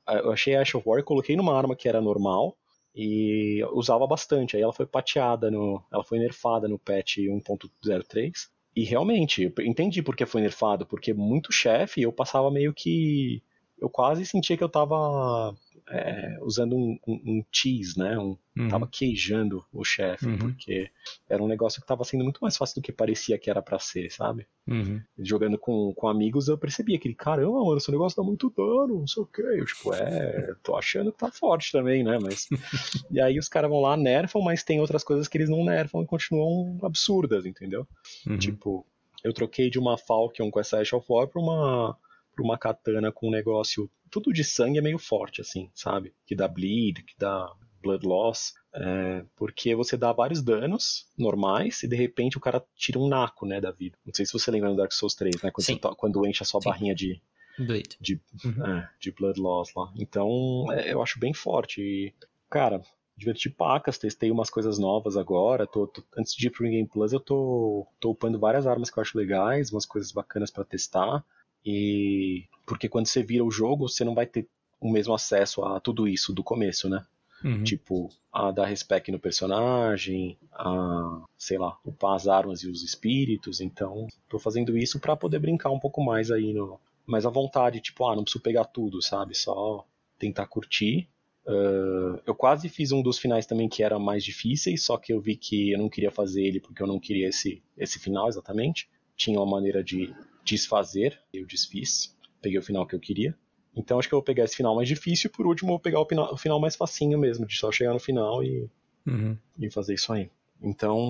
eu 0.08 0.32
achei 0.32 0.54
a 0.54 0.62
Ash 0.62 0.74
of 0.74 0.88
War 0.88 1.00
e 1.00 1.04
coloquei 1.04 1.36
numa 1.36 1.56
arma 1.56 1.74
que 1.74 1.88
era 1.88 2.00
normal 2.00 2.56
e 2.94 3.64
usava 3.72 4.06
bastante. 4.06 4.56
Aí 4.56 4.62
ela 4.62 4.72
foi 4.72 4.86
pateada, 4.86 5.50
no, 5.50 5.82
ela 5.92 6.04
foi 6.04 6.18
nerfada 6.18 6.68
no 6.68 6.78
patch 6.78 7.18
1.03. 7.18 8.32
E 8.76 8.84
realmente, 8.84 9.52
entendi 9.60 10.02
por 10.02 10.16
que 10.16 10.26
foi 10.26 10.40
nerfado, 10.40 10.84
porque 10.86 11.12
muito 11.12 11.52
chefe 11.52 12.02
eu 12.02 12.12
passava 12.12 12.50
meio 12.50 12.72
que. 12.72 13.42
Eu 13.78 13.88
quase 13.90 14.24
sentia 14.24 14.56
que 14.56 14.64
eu 14.64 14.68
tava 14.68 15.54
é, 15.90 16.38
usando 16.40 16.76
um, 16.76 16.98
um, 17.06 17.12
um, 17.26 17.44
cheese, 17.52 17.98
né? 17.98 18.18
Um, 18.18 18.36
uhum. 18.56 18.68
Tava 18.68 18.86
queijando 18.86 19.64
o 19.72 19.84
chefe, 19.84 20.26
uhum. 20.26 20.38
porque 20.38 20.90
era 21.28 21.42
um 21.42 21.48
negócio 21.48 21.80
que 21.80 21.86
tava 21.86 22.04
sendo 22.04 22.24
muito 22.24 22.38
mais 22.40 22.56
fácil 22.56 22.76
do 22.76 22.84
que 22.84 22.92
parecia 22.92 23.38
que 23.38 23.50
era 23.50 23.60
para 23.60 23.78
ser, 23.78 24.10
sabe? 24.10 24.46
Uhum. 24.66 25.00
Jogando 25.18 25.58
com, 25.58 25.92
com 25.94 26.08
amigos, 26.08 26.48
eu 26.48 26.56
percebi 26.56 26.94
aquele, 26.94 27.14
caramba, 27.14 27.62
mano, 27.62 27.76
esse 27.76 27.90
negócio 27.90 28.16
dá 28.16 28.26
muito 28.26 28.52
dano, 28.56 29.00
não 29.00 29.06
sei 29.06 29.22
o 29.22 29.26
que. 29.26 29.42
Eu, 29.42 29.66
tipo, 29.66 29.92
é, 29.92 30.54
tô 30.62 30.76
achando 30.76 31.12
que 31.12 31.18
tá 31.18 31.30
forte 31.30 31.70
também, 31.70 32.02
né? 32.02 32.18
Mas. 32.20 32.48
e 33.10 33.20
aí 33.20 33.38
os 33.38 33.48
caras 33.48 33.70
vão 33.70 33.80
lá, 33.80 33.96
nerfam, 33.96 34.40
mas 34.40 34.62
tem 34.62 34.80
outras 34.80 35.04
coisas 35.04 35.28
que 35.28 35.36
eles 35.36 35.50
não 35.50 35.64
nerfam 35.64 36.02
e 36.02 36.06
continuam 36.06 36.78
absurdas, 36.82 37.44
entendeu? 37.44 37.86
Uhum. 38.26 38.38
Tipo, 38.38 38.86
eu 39.22 39.34
troquei 39.34 39.68
de 39.68 39.78
uma 39.78 39.98
Falcon 39.98 40.50
com 40.50 40.60
essa 40.60 40.80
Ash 40.80 40.92
of 40.94 41.06
War 41.08 41.28
pra 41.28 41.42
uma 41.42 41.96
pra 42.34 42.44
uma 42.44 42.58
katana 42.58 43.12
com 43.12 43.28
um 43.28 43.30
negócio. 43.30 43.90
Tudo 44.10 44.32
de 44.32 44.44
sangue 44.44 44.78
é 44.78 44.82
meio 44.82 44.98
forte, 44.98 45.40
assim, 45.40 45.70
sabe? 45.74 46.12
Que 46.26 46.34
dá 46.34 46.48
bleed, 46.48 47.02
que 47.02 47.14
dá 47.18 47.52
blood 47.82 48.06
loss. 48.06 48.54
É, 48.72 49.24
porque 49.36 49.74
você 49.74 49.96
dá 49.96 50.12
vários 50.12 50.42
danos 50.42 51.06
normais 51.16 51.82
e 51.82 51.88
de 51.88 51.94
repente 51.94 52.36
o 52.36 52.40
cara 52.40 52.64
tira 52.74 52.98
um 52.98 53.06
naco, 53.06 53.46
né, 53.46 53.60
da 53.60 53.70
vida. 53.70 53.96
Não 54.04 54.12
sei 54.12 54.26
se 54.26 54.32
você 54.32 54.50
lembra 54.50 54.70
do 54.70 54.76
Dark 54.76 54.92
Souls 54.92 55.14
3, 55.14 55.42
né? 55.42 55.52
Quando, 55.52 55.96
quando 55.96 56.26
enche 56.26 56.42
a 56.42 56.46
sua 56.46 56.60
Sim. 56.60 56.68
barrinha 56.70 56.94
de. 56.94 57.20
Bleed. 57.56 57.96
De, 58.00 58.20
uhum. 58.44 58.66
é, 58.66 58.90
de 58.98 59.12
blood 59.12 59.40
loss 59.40 59.72
lá. 59.76 59.92
Então, 59.96 60.66
é, 60.72 60.92
eu 60.92 61.00
acho 61.00 61.20
bem 61.20 61.32
forte. 61.32 61.80
E, 61.80 62.12
cara, 62.50 62.82
diverti 63.16 63.48
pacas, 63.48 63.96
testei 63.96 64.30
umas 64.30 64.50
coisas 64.50 64.78
novas 64.78 65.16
agora. 65.16 65.66
Tô, 65.66 65.86
tô, 65.86 66.02
antes 66.16 66.34
de 66.34 66.48
ir 66.48 66.50
pro 66.50 66.64
Game 66.64 66.88
Plus, 66.88 67.12
eu 67.12 67.20
tô, 67.20 67.86
tô 68.00 68.10
upando 68.10 68.40
várias 68.40 68.66
armas 68.66 68.90
que 68.90 68.98
eu 68.98 69.02
acho 69.02 69.16
legais, 69.16 69.70
umas 69.70 69.86
coisas 69.86 70.10
bacanas 70.10 70.50
para 70.50 70.64
testar. 70.64 71.24
E 71.64 72.44
porque 72.66 72.88
quando 72.88 73.06
você 73.06 73.22
vira 73.22 73.44
o 73.44 73.50
jogo, 73.50 73.88
você 73.88 74.04
não 74.04 74.14
vai 74.14 74.26
ter 74.26 74.48
o 74.80 74.90
mesmo 74.90 75.14
acesso 75.14 75.64
a 75.64 75.80
tudo 75.80 76.06
isso 76.06 76.32
do 76.32 76.42
começo, 76.42 76.88
né? 76.88 77.04
Uhum. 77.44 77.62
Tipo, 77.62 78.10
a 78.32 78.50
dar 78.50 78.66
respect 78.66 79.10
no 79.12 79.18
personagem, 79.18 80.38
a, 80.52 81.22
sei 81.36 81.58
lá, 81.58 81.78
upar 81.84 82.14
as 82.14 82.26
armas 82.26 82.60
e 82.62 82.68
os 82.68 82.82
espíritos. 82.82 83.60
Então, 83.60 84.06
tô 84.28 84.38
fazendo 84.38 84.76
isso 84.76 84.98
para 84.98 85.14
poder 85.14 85.38
brincar 85.38 85.70
um 85.70 85.78
pouco 85.78 86.02
mais 86.02 86.30
aí 86.30 86.52
no. 86.52 86.80
Mais 87.06 87.26
à 87.26 87.28
vontade, 87.28 87.82
tipo, 87.82 88.06
ah, 88.06 88.16
não 88.16 88.24
preciso 88.24 88.42
pegar 88.42 88.64
tudo, 88.64 89.02
sabe? 89.02 89.34
Só 89.36 89.86
tentar 90.18 90.46
curtir. 90.46 91.06
Uh, 91.46 92.18
eu 92.26 92.34
quase 92.34 92.70
fiz 92.70 92.92
um 92.92 93.02
dos 93.02 93.18
finais 93.18 93.44
também 93.44 93.68
que 93.68 93.82
era 93.82 93.98
mais 93.98 94.24
difíceis, 94.24 94.82
só 94.82 94.96
que 94.96 95.12
eu 95.12 95.20
vi 95.20 95.36
que 95.36 95.72
eu 95.72 95.78
não 95.78 95.90
queria 95.90 96.10
fazer 96.10 96.42
ele 96.42 96.60
porque 96.60 96.82
eu 96.82 96.86
não 96.86 96.98
queria 96.98 97.28
esse, 97.28 97.62
esse 97.76 97.98
final 97.98 98.26
exatamente. 98.26 98.88
Tinha 99.14 99.38
uma 99.38 99.44
maneira 99.44 99.84
de 99.84 100.14
desfazer, 100.44 101.18
eu 101.32 101.46
desfiz, 101.46 102.16
peguei 102.40 102.58
o 102.58 102.62
final 102.62 102.86
que 102.86 102.94
eu 102.94 103.00
queria. 103.00 103.36
Então 103.76 103.98
acho 103.98 104.08
que 104.08 104.14
eu 104.14 104.18
vou 104.18 104.24
pegar 104.24 104.44
esse 104.44 104.56
final 104.56 104.76
mais 104.76 104.88
difícil 104.88 105.28
e 105.28 105.36
por 105.36 105.46
último 105.46 105.70
eu 105.70 105.74
vou 105.74 105.80
pegar 105.80 106.00
o 106.00 106.06
final, 106.06 106.32
o 106.32 106.36
final 106.36 106.60
mais 106.60 106.76
facinho 106.76 107.18
mesmo, 107.18 107.46
de 107.46 107.56
só 107.56 107.72
chegar 107.72 107.92
no 107.92 107.98
final 107.98 108.44
e, 108.44 108.70
uhum. 109.06 109.36
e 109.58 109.70
fazer 109.70 109.94
isso 109.94 110.12
aí. 110.12 110.30
Então, 110.62 111.08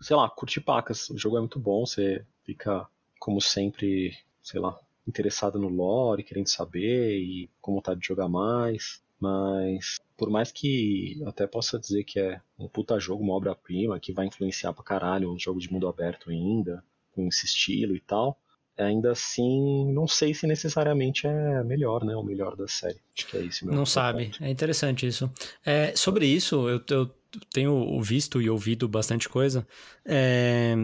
sei 0.00 0.16
lá, 0.16 0.28
curti 0.28 0.60
pacas. 0.60 1.10
O 1.10 1.18
jogo 1.18 1.36
é 1.36 1.40
muito 1.40 1.58
bom, 1.58 1.84
você 1.84 2.24
fica, 2.44 2.86
como 3.18 3.40
sempre, 3.40 4.16
sei 4.42 4.60
lá, 4.60 4.78
interessado 5.06 5.58
no 5.58 5.68
lore, 5.68 6.22
querendo 6.22 6.48
saber 6.48 7.18
e 7.18 7.50
com 7.60 7.74
vontade 7.74 8.00
de 8.00 8.06
jogar 8.06 8.28
mais. 8.28 9.02
Mas, 9.18 9.98
por 10.16 10.30
mais 10.30 10.50
que 10.50 11.22
até 11.26 11.46
possa 11.46 11.78
dizer 11.78 12.04
que 12.04 12.18
é 12.18 12.40
um 12.58 12.68
puta 12.68 12.98
jogo, 12.98 13.22
uma 13.22 13.34
obra-prima, 13.34 14.00
que 14.00 14.12
vai 14.12 14.26
influenciar 14.26 14.72
pra 14.72 14.82
caralho 14.82 15.32
um 15.32 15.38
jogo 15.38 15.60
de 15.60 15.72
mundo 15.72 15.86
aberto 15.86 16.30
ainda, 16.30 16.84
com 17.12 17.28
esse 17.28 17.46
estilo 17.46 17.94
e 17.94 18.00
tal, 18.00 18.38
ainda 18.78 19.12
assim, 19.12 19.92
não 19.92 20.06
sei 20.06 20.32
se 20.34 20.46
necessariamente 20.46 21.26
é 21.26 21.62
melhor, 21.64 22.04
né? 22.04 22.14
O 22.16 22.22
melhor 22.22 22.56
da 22.56 22.66
série. 22.66 23.00
Acho 23.16 23.26
que 23.28 23.36
é 23.36 23.40
isso. 23.40 23.66
Não 23.66 23.86
sabe. 23.86 24.26
Ponto. 24.26 24.44
É 24.44 24.50
interessante 24.50 25.06
isso. 25.06 25.30
É, 25.64 25.94
sobre 25.94 26.26
isso, 26.26 26.68
eu, 26.68 26.80
eu, 26.90 27.10
tenho 27.52 28.00
visto 28.00 28.40
e 28.40 28.48
ouvido 28.48 28.88
bastante 28.88 29.28
coisa. 29.28 29.66
É, 30.04 30.74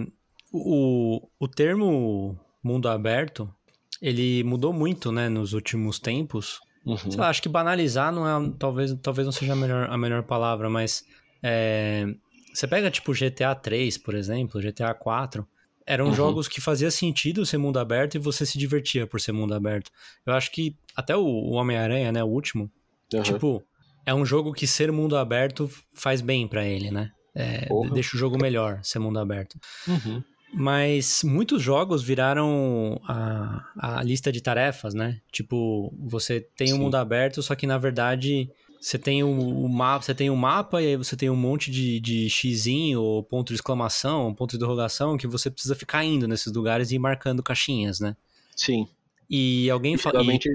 o, 0.52 1.28
o 1.38 1.48
termo 1.48 2.38
mundo 2.62 2.88
aberto, 2.88 3.52
ele 4.00 4.42
mudou 4.44 4.72
muito, 4.72 5.10
né? 5.10 5.28
Nos 5.28 5.52
últimos 5.52 5.98
tempos. 5.98 6.60
Uhum. 6.84 7.16
Lá, 7.16 7.28
acho 7.28 7.42
que 7.42 7.48
banalizar 7.48 8.12
não 8.12 8.26
é, 8.26 8.52
talvez, 8.58 8.94
talvez 9.02 9.26
não 9.26 9.32
seja 9.32 9.52
a 9.52 9.56
melhor, 9.56 9.90
a 9.90 9.98
melhor 9.98 10.22
palavra, 10.22 10.70
mas 10.70 11.04
é, 11.42 12.06
você 12.52 12.66
pega 12.66 12.90
tipo 12.90 13.12
GTA 13.12 13.54
3, 13.54 13.98
por 13.98 14.14
exemplo, 14.14 14.60
GTA 14.60 14.94
4, 14.94 15.46
eram 15.88 16.08
uhum. 16.08 16.12
jogos 16.12 16.46
que 16.46 16.60
fazia 16.60 16.90
sentido 16.90 17.46
ser 17.46 17.56
mundo 17.56 17.78
aberto 17.78 18.16
e 18.16 18.18
você 18.18 18.44
se 18.44 18.58
divertia 18.58 19.06
por 19.06 19.18
ser 19.18 19.32
mundo 19.32 19.54
aberto. 19.54 19.90
Eu 20.26 20.34
acho 20.34 20.52
que 20.52 20.76
até 20.94 21.16
o, 21.16 21.50
Homem-Aranha, 21.52 22.12
né, 22.12 22.22
o 22.22 22.26
último, 22.26 22.70
uhum. 23.14 23.22
tipo, 23.22 23.62
é 24.04 24.14
um 24.14 24.24
jogo 24.24 24.52
que 24.52 24.66
ser 24.66 24.92
mundo 24.92 25.16
aberto 25.16 25.68
faz 25.94 26.20
bem 26.20 26.46
para 26.46 26.62
ele, 26.62 26.90
né? 26.90 27.10
É, 27.34 27.66
deixa 27.94 28.16
o 28.16 28.18
jogo 28.18 28.36
melhor 28.38 28.80
ser 28.82 28.98
mundo 28.98 29.18
aberto. 29.18 29.58
Uhum. 29.86 30.22
Mas 30.52 31.22
muitos 31.24 31.62
jogos 31.62 32.02
viraram 32.02 33.00
a, 33.06 33.64
a 33.78 34.02
lista 34.02 34.30
de 34.30 34.42
tarefas, 34.42 34.92
né? 34.92 35.20
Tipo, 35.32 35.90
você 35.98 36.40
tem 36.54 36.72
o 36.74 36.76
um 36.76 36.80
mundo 36.80 36.96
aberto, 36.96 37.42
só 37.42 37.54
que 37.54 37.66
na 37.66 37.78
verdade 37.78 38.50
você 38.80 38.98
tem 38.98 39.22
o, 39.22 39.28
o, 39.28 39.68
mapa, 39.68 40.04
você 40.04 40.14
tem 40.14 40.30
o 40.30 40.34
um 40.34 40.36
mapa 40.36 40.82
e 40.82 40.86
aí 40.86 40.96
você 40.96 41.16
tem 41.16 41.28
um 41.28 41.36
monte 41.36 41.70
de, 41.70 41.98
de 42.00 42.30
xizinho, 42.30 43.02
ou 43.02 43.22
ponto 43.22 43.48
de 43.48 43.54
exclamação, 43.54 44.34
ponto 44.34 44.50
de 44.50 44.56
interrogação, 44.56 45.16
que 45.16 45.26
você 45.26 45.50
precisa 45.50 45.74
ficar 45.74 46.04
indo 46.04 46.28
nesses 46.28 46.52
lugares 46.52 46.90
e 46.90 46.96
ir 46.96 46.98
marcando 46.98 47.42
caixinhas, 47.42 48.00
né? 48.00 48.16
Sim. 48.54 48.88
E 49.28 49.68
alguém 49.70 49.96
fala. 49.96 50.20
Realmente, 50.20 50.48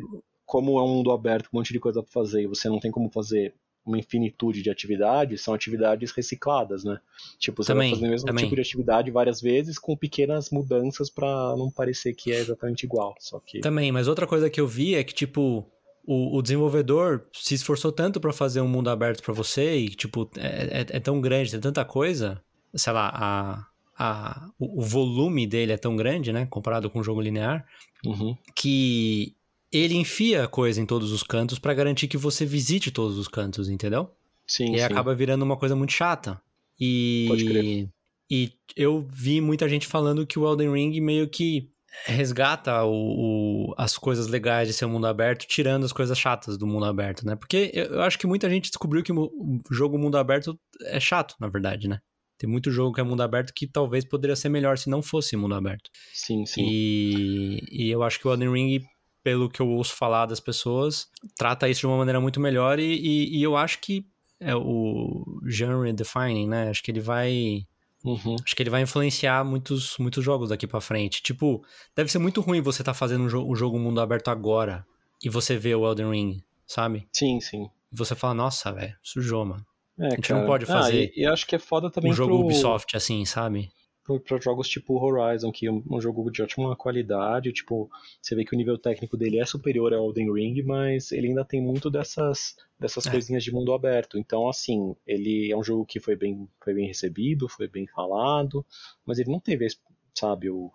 como 0.45 0.79
é 0.79 0.83
um 0.83 0.87
mundo 0.87 1.11
aberto, 1.11 1.47
um 1.53 1.57
monte 1.57 1.73
de 1.73 1.79
coisa 1.79 2.01
para 2.01 2.11
fazer, 2.11 2.43
e 2.43 2.47
você 2.47 2.69
não 2.69 2.79
tem 2.79 2.91
como 2.91 3.09
fazer 3.09 3.53
uma 3.85 3.97
infinitude 3.97 4.61
de 4.61 4.69
atividades, 4.69 5.41
são 5.41 5.53
atividades 5.53 6.11
recicladas, 6.11 6.83
né? 6.83 6.99
Tipo, 7.37 7.63
você 7.63 7.73
também, 7.73 7.89
vai 7.89 7.99
fazer 7.99 8.07
o 8.07 8.11
mesmo 8.11 8.27
também. 8.27 8.45
tipo 8.45 8.55
de 8.55 8.61
atividade 8.61 9.11
várias 9.11 9.41
vezes 9.41 9.77
com 9.77 9.95
pequenas 9.95 10.49
mudanças 10.49 11.09
para 11.09 11.55
não 11.57 11.69
parecer 11.69 12.13
que 12.13 12.31
é 12.31 12.37
exatamente 12.37 12.83
igual, 12.83 13.13
só 13.19 13.39
que 13.39 13.59
Também, 13.59 13.91
mas 13.91 14.07
outra 14.07 14.25
coisa 14.25 14.49
que 14.49 14.61
eu 14.61 14.67
vi 14.67 14.95
é 14.95 15.03
que 15.03 15.13
tipo 15.13 15.65
o, 16.05 16.37
o 16.37 16.41
desenvolvedor 16.41 17.25
se 17.33 17.55
esforçou 17.55 17.91
tanto 17.91 18.19
para 18.19 18.33
fazer 18.33 18.61
um 18.61 18.67
mundo 18.67 18.89
aberto 18.89 19.23
para 19.23 19.33
você 19.33 19.77
e, 19.77 19.89
tipo, 19.89 20.29
é, 20.37 20.81
é, 20.81 20.97
é, 20.97 20.99
tão 20.99 21.21
grande, 21.21 21.51
tem 21.51 21.59
tanta 21.59 21.85
coisa. 21.85 22.41
Sei 22.75 22.91
lá, 22.91 23.09
a, 23.13 23.65
a, 23.97 24.49
o, 24.59 24.79
o 24.79 24.81
volume 24.81 25.47
dele 25.47 25.71
é 25.71 25.77
tão 25.77 25.95
grande, 25.95 26.33
né? 26.33 26.45
Comparado 26.47 26.89
com 26.89 26.99
o 26.99 27.03
jogo 27.03 27.21
linear, 27.21 27.65
Uhum. 28.05 28.35
que 28.53 29.33
ele 29.71 29.95
enfia 29.95 30.47
coisa 30.47 30.81
em 30.81 30.85
todos 30.85 31.11
os 31.13 31.23
cantos 31.23 31.57
pra 31.57 31.73
garantir 31.73 32.07
que 32.07 32.17
você 32.17 32.45
visite 32.45 32.91
todos 32.91 33.17
os 33.17 33.27
cantos, 33.29 33.69
entendeu? 33.69 34.11
Sim, 34.45 34.73
e 34.75 34.77
sim. 34.77 34.83
acaba 34.83 35.15
virando 35.15 35.43
uma 35.43 35.55
coisa 35.55 35.75
muito 35.75 35.93
chata. 35.93 36.39
E, 36.79 37.25
Pode 37.29 37.45
crer. 37.45 37.89
e 38.29 38.51
eu 38.75 39.07
vi 39.09 39.39
muita 39.39 39.69
gente 39.69 39.87
falando 39.87 40.27
que 40.27 40.37
o 40.37 40.45
Elden 40.45 40.73
Ring 40.73 40.99
meio 40.99 41.29
que 41.29 41.69
resgata 42.05 42.83
o, 42.83 43.69
o- 43.71 43.75
as 43.77 43.97
coisas 43.97 44.27
legais 44.27 44.67
de 44.67 44.73
ser 44.73 44.85
um 44.85 44.89
mundo 44.89 45.07
aberto, 45.07 45.45
tirando 45.47 45.85
as 45.85 45.93
coisas 45.93 46.17
chatas 46.17 46.57
do 46.57 46.67
mundo 46.67 46.85
aberto, 46.85 47.25
né? 47.25 47.35
Porque 47.35 47.71
eu, 47.73 47.85
eu 47.85 48.01
acho 48.01 48.17
que 48.19 48.27
muita 48.27 48.49
gente 48.49 48.69
descobriu 48.69 49.03
que 49.03 49.11
o 49.11 49.59
jogo 49.71 49.97
mundo 49.97 50.17
aberto 50.17 50.57
é 50.85 50.99
chato, 50.99 51.35
na 51.39 51.47
verdade, 51.47 51.87
né? 51.87 51.99
Tem 52.37 52.49
muito 52.49 52.71
jogo 52.71 52.93
que 52.93 52.99
é 52.99 53.03
mundo 53.03 53.21
aberto 53.21 53.53
que 53.55 53.67
talvez 53.67 54.03
poderia 54.03 54.35
ser 54.35 54.49
melhor 54.49 54.77
se 54.77 54.89
não 54.89 55.01
fosse 55.01 55.37
mundo 55.37 55.55
aberto. 55.55 55.89
Sim, 56.13 56.45
sim. 56.45 56.65
E, 56.67 57.59
e 57.71 57.91
eu 57.91 58.03
acho 58.03 58.19
que 58.19 58.27
o 58.27 58.31
Elden 58.33 58.51
Ring, 58.51 58.81
pelo 59.23 59.47
que 59.49 59.61
eu 59.61 59.69
ouço 59.69 59.95
falar 59.95 60.25
das 60.25 60.39
pessoas, 60.39 61.07
trata 61.37 61.69
isso 61.69 61.81
de 61.81 61.87
uma 61.87 61.97
maneira 61.97 62.19
muito 62.19 62.39
melhor 62.39 62.79
e, 62.79 62.83
e, 62.95 63.37
e 63.39 63.43
eu 63.43 63.55
acho 63.55 63.79
que 63.79 64.05
é 64.41 64.53
o 64.55 65.23
genre 65.45 65.93
defining, 65.93 66.47
né? 66.49 66.69
Acho 66.69 66.83
que 66.83 66.91
ele 66.91 66.99
vai 66.99 67.61
Uhum. 68.03 68.35
acho 68.43 68.55
que 68.55 68.61
ele 68.61 68.69
vai 68.69 68.81
influenciar 68.81 69.43
muitos, 69.45 69.97
muitos 69.97 70.23
jogos 70.23 70.49
daqui 70.49 70.67
pra 70.67 70.81
frente. 70.81 71.23
Tipo, 71.23 71.63
deve 71.95 72.11
ser 72.11 72.19
muito 72.19 72.41
ruim 72.41 72.61
você 72.61 72.83
tá 72.83 72.93
fazendo 72.93 73.23
um, 73.23 73.29
jo 73.29 73.45
um 73.49 73.55
jogo 73.55 73.79
mundo 73.79 74.01
aberto 74.01 74.29
agora 74.29 74.85
e 75.23 75.29
você 75.29 75.57
vê 75.57 75.73
o 75.73 75.87
Elden 75.87 76.11
Ring, 76.11 76.43
sabe? 76.67 77.07
Sim, 77.13 77.39
sim. 77.39 77.69
E 77.91 77.95
você 77.95 78.15
fala, 78.15 78.33
nossa, 78.33 78.71
velho, 78.73 78.95
sujou, 79.01 79.45
mano. 79.45 79.65
É, 79.99 80.09
gente 80.09 80.27
cara. 80.27 80.39
não 80.39 80.47
pode 80.47 80.65
Ah, 80.65 80.67
fazer 80.67 81.11
e, 81.15 81.21
e 81.21 81.25
acho 81.25 81.45
que 81.45 81.55
é 81.55 81.59
foda 81.59 81.89
também 81.89 82.11
Um 82.11 82.13
jogo 82.13 82.31
pro, 82.35 82.45
Ubisoft 82.45 82.97
assim, 82.97 83.23
sabe? 83.25 83.71
Pra 84.03 84.39
jogos 84.39 84.67
tipo 84.67 84.99
Horizon, 84.99 85.51
que 85.51 85.67
é 85.67 85.71
um, 85.71 85.83
um 85.89 86.01
jogo 86.01 86.29
de 86.29 86.41
ótima 86.41 86.75
qualidade, 86.75 87.53
tipo, 87.53 87.89
você 88.21 88.35
vê 88.35 88.43
que 88.43 88.53
o 88.53 88.57
nível 88.57 88.77
técnico 88.77 89.15
dele 89.15 89.39
é 89.39 89.45
superior 89.45 89.93
ao 89.93 90.07
Elden 90.07 90.33
Ring, 90.33 90.61
mas 90.63 91.11
ele 91.11 91.27
ainda 91.27 91.45
tem 91.45 91.61
muito 91.61 91.89
dessas, 91.89 92.55
dessas 92.79 93.05
É. 93.07 93.11
coisinhas 93.11 93.43
de 93.43 93.51
mundo 93.51 93.73
aberto. 93.73 94.17
Então, 94.17 94.47
assim, 94.49 94.95
ele 95.07 95.51
é 95.51 95.57
um 95.57 95.63
jogo 95.63 95.85
que 95.85 95.99
foi 95.99 96.15
bem, 96.15 96.47
foi 96.63 96.73
bem 96.73 96.87
recebido, 96.87 97.47
foi 97.47 97.67
bem 97.67 97.87
falado, 97.87 98.65
mas 99.05 99.19
ele 99.19 99.31
não 99.31 99.39
teve, 99.39 99.67
sabe, 100.13 100.49
o, 100.49 100.71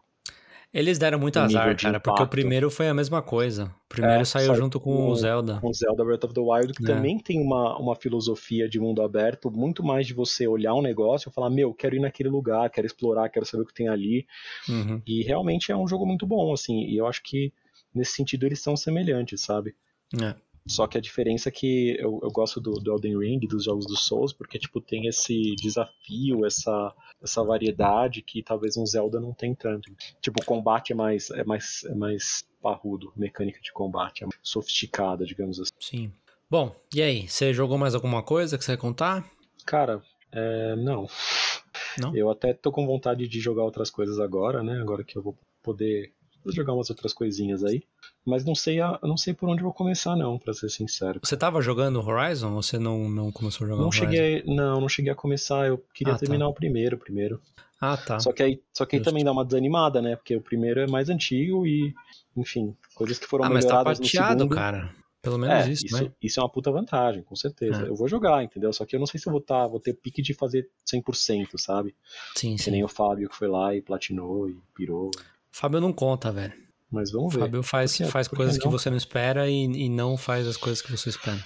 Eles 0.73 0.99
deram 0.99 1.19
muito 1.19 1.37
O 1.37 1.43
azar, 1.43 1.75
de 1.75 1.83
cara, 1.83 1.99
porque 1.99 2.11
o 2.11 2.23
impacto. 2.23 2.31
primeiro 2.31 2.71
foi 2.71 2.89
a 2.89 2.95
mesma 2.95 3.23
coisa. 3.23 3.75
O 3.87 3.89
primeiro 3.89 4.21
É, 4.21 4.25
saiu 4.25 4.55
junto 4.55 4.79
com 4.79 4.95
com- 4.95 5.09
o 5.09 5.17
Zelda. 5.17 5.59
com 5.61 5.73
Zelda 5.73 6.05
Breath 6.05 6.25
of 6.25 6.35
the 6.35 6.41
Wild, 6.41 6.75
que 6.75 6.85
É. 6.85 6.95
também 6.95 7.19
tem 7.19 7.41
uma, 7.41 7.79
uma 7.79 7.97
filosofia 7.97 8.69
de 8.69 8.79
mundo 8.79 9.01
aberto, 9.01 9.51
muito 9.51 9.83
mais 9.83 10.07
de 10.07 10.13
você 10.13 10.47
olhar 10.47 10.75
um 10.75 10.83
negócio 10.83 11.31
e 11.31 11.33
falar, 11.33 11.49
meu, 11.49 11.73
quero 11.73 11.97
ir 11.97 12.01
naquele 12.01 12.29
lugar, 12.29 12.69
quero 12.69 12.87
explorar, 12.87 13.31
quero 13.31 13.47
saber 13.47 13.63
o 13.63 13.67
que 13.67 13.73
tem 13.75 13.89
ali. 13.89 14.27
Uhum. 14.69 15.01
E 15.07 15.23
realmente 15.23 15.73
é 15.73 15.77
um 15.77 15.89
jogo 15.89 16.05
muito 16.05 16.27
bom, 16.27 16.53
assim, 16.53 16.85
e 16.85 16.99
eu 16.99 17.07
acho 17.07 17.23
que 17.23 17.51
nesse 17.95 18.13
sentido 18.13 18.45
eles 18.45 18.61
são 18.61 18.77
semelhantes, 18.77 19.41
sabe? 19.41 19.75
É. 20.23 20.35
Só 20.69 20.87
que 20.87 20.99
a 20.99 21.01
diferença 21.01 21.49
é 21.49 21.53
que 21.53 21.97
eu, 21.99 22.21
eu 22.23 22.31
gosto 22.31 22.61
do, 22.61 22.73
do 22.73 22.93
Elden 22.93 23.19
Ring, 23.19 23.41
dos 23.41 23.65
jogos 23.65 23.87
do 23.87 23.97
Souls, 23.97 24.33
porque, 24.33 24.59
tipo, 24.59 24.81
tem 24.81 25.07
esse 25.07 25.55
desafio, 25.57 26.45
essa, 26.45 26.95
essa 27.23 27.43
variedade 27.43 28.23
que 28.23 28.43
talvez 28.43 28.77
um 28.77 28.85
Zelda 28.85 29.19
não 29.19 29.33
tem 29.33 29.55
tanto. 29.55 29.91
Tipo, 30.21 30.43
o 30.43 30.45
combate 30.45 30.93
é 30.93 30.95
mais, 30.95 31.31
é 31.31 31.45
mais, 31.45 31.85
é 31.85 31.95
mais 31.95 32.47
parrudo, 32.61 33.13
mecânica 33.17 33.61
de 33.61 33.73
combate 33.73 34.25
é 34.25 34.27
mais 34.27 34.39
sofisticada, 34.43 35.25
digamos 35.25 35.59
assim. 35.59 35.71
Sim. 35.81 36.13
Bom, 36.51 36.75
e 36.95 37.03
aí? 37.03 37.29
Você 37.29 37.53
jogou 37.53 37.79
mais 37.79 37.95
alguma 37.95 38.23
coisa 38.23 38.57
que 38.57 38.65
você 38.65 38.73
quer 38.73 38.81
contar? 38.81 39.31
Cara, 39.67 40.03
é, 40.33 40.77
não. 40.77 41.07
Não? 42.01 42.15
Eu 42.15 42.31
até 42.31 42.53
tô 42.53 42.71
com 42.71 42.87
vontade 42.87 43.27
de 43.27 43.41
jogar 43.41 43.65
outras 43.65 43.91
coisas 43.91 44.19
agora, 44.19 44.63
né? 44.63 44.81
Agora 44.81 45.05
que 45.05 45.17
eu 45.17 45.23
vou 45.23 45.37
poder 45.63 46.13
jogar 46.47 46.73
umas 46.75 46.91
outras 46.91 47.13
coisinhas 47.13 47.65
aí. 47.65 47.83
Mas 48.25 48.45
não 48.45 48.55
sei, 48.55 48.81
a, 48.81 48.99
não 49.03 49.17
sei 49.17 49.33
por 49.35 49.49
onde 49.49 49.63
vou 49.63 49.73
começar, 49.73 50.15
não, 50.17 50.39
pra 50.39 50.53
ser 50.53 50.69
sincero. 50.69 51.21
Você 51.23 51.37
tava 51.37 51.61
jogando 51.63 52.01
Horizon 52.01 52.55
ou 52.55 52.63
você 52.63 52.79
não, 52.79 53.09
não 53.09 53.33
começou 53.33 53.65
a 53.65 53.69
jogar 53.71 53.81
Não 53.81 53.89
Horizon? 53.89 54.05
cheguei, 54.05 54.43
não, 54.47 54.81
não 54.81 54.89
cheguei 54.89 55.11
a 55.13 55.15
começar. 55.15 55.67
Eu 55.67 55.79
queria 55.95 56.13
Ah, 56.15 56.17
tá. 56.17 56.21
terminar 56.21 56.49
o 56.49 56.55
primeiro 56.55 56.99
primeiro. 56.99 57.41
Ah, 57.81 57.97
tá. 57.97 58.19
Só 58.19 58.33
que 58.33 58.43
aí, 58.43 58.61
só 58.75 58.85
que 58.85 58.97
aí 58.97 59.01
Justo. 59.01 59.11
também 59.11 59.25
dá 59.25 59.31
uma 59.33 59.45
desanimada, 59.45 60.03
né? 60.03 60.17
Porque 60.17 60.35
o 60.37 60.41
primeiro 60.43 60.81
é 60.81 60.87
mais 60.87 61.09
antigo 61.09 61.65
e, 61.67 61.95
enfim, 62.37 62.77
coisas 62.95 63.19
que 63.19 63.27
foram 63.27 63.45
ah, 63.45 63.51
mas 63.51 63.65
tá 63.65 63.71
melhoradas 63.75 63.99
no 64.01 64.05
pateado, 64.05 64.41
segundo. 64.41 64.55
cara. 64.55 64.91
Pelo 65.23 65.37
menos 65.39 65.67
É, 65.67 65.71
isso, 65.71 65.87
isso, 65.87 66.05
né? 66.05 66.13
isso 66.23 66.39
é 66.41 66.43
uma 66.43 66.49
puta 66.49 66.71
vantagem, 66.71 67.23
com 67.23 67.35
certeza. 67.35 67.85
É. 67.87 67.89
Eu 67.89 67.95
vou 67.97 68.09
jogar, 68.09 68.43
entendeu? 68.43 68.73
Só 68.73 68.85
que 68.85 68.95
eu 68.95 69.01
não 69.01 69.07
sei 69.07 69.19
se 69.21 69.29
eu 69.29 69.33
vou, 69.33 69.41
tá, 69.41 69.67
vou 69.67 69.81
ter 69.81 69.93
pique 69.95 70.23
de 70.23 70.33
fazer 70.35 70.69
100%, 70.87 71.57
sabe? 71.57 71.95
Sim, 72.37 72.55
Que 72.57 72.63
sim. 72.63 72.71
nem 72.71 72.85
o 72.85 72.89
Fábio 72.89 73.29
que 73.29 73.35
foi 73.37 73.49
lá 73.49 73.75
e 73.75 73.83
platinou 73.83 74.49
e 74.49 74.57
pirou. 74.75 75.11
Fábio 75.59 75.81
não 75.81 75.93
conta, 75.93 76.31
velho. 76.31 76.53
Mas 76.89 77.11
vamos 77.11 77.35
ver. 77.35 77.41
Fábio 77.41 77.65
faz, 77.65 77.97
quê? 77.97 78.05
faz 78.05 78.29
coisas 78.29 78.57
que 78.57 78.65
não? 78.65 78.71
você 78.71 78.89
não 78.91 78.97
espera 78.97 79.51
e, 79.51 79.65
e 79.65 79.89
não 79.89 80.17
faz 80.17 80.47
as 80.47 80.57
coisas 80.57 80.81
que 80.81 80.89
você 80.93 81.09
espera. 81.09 81.43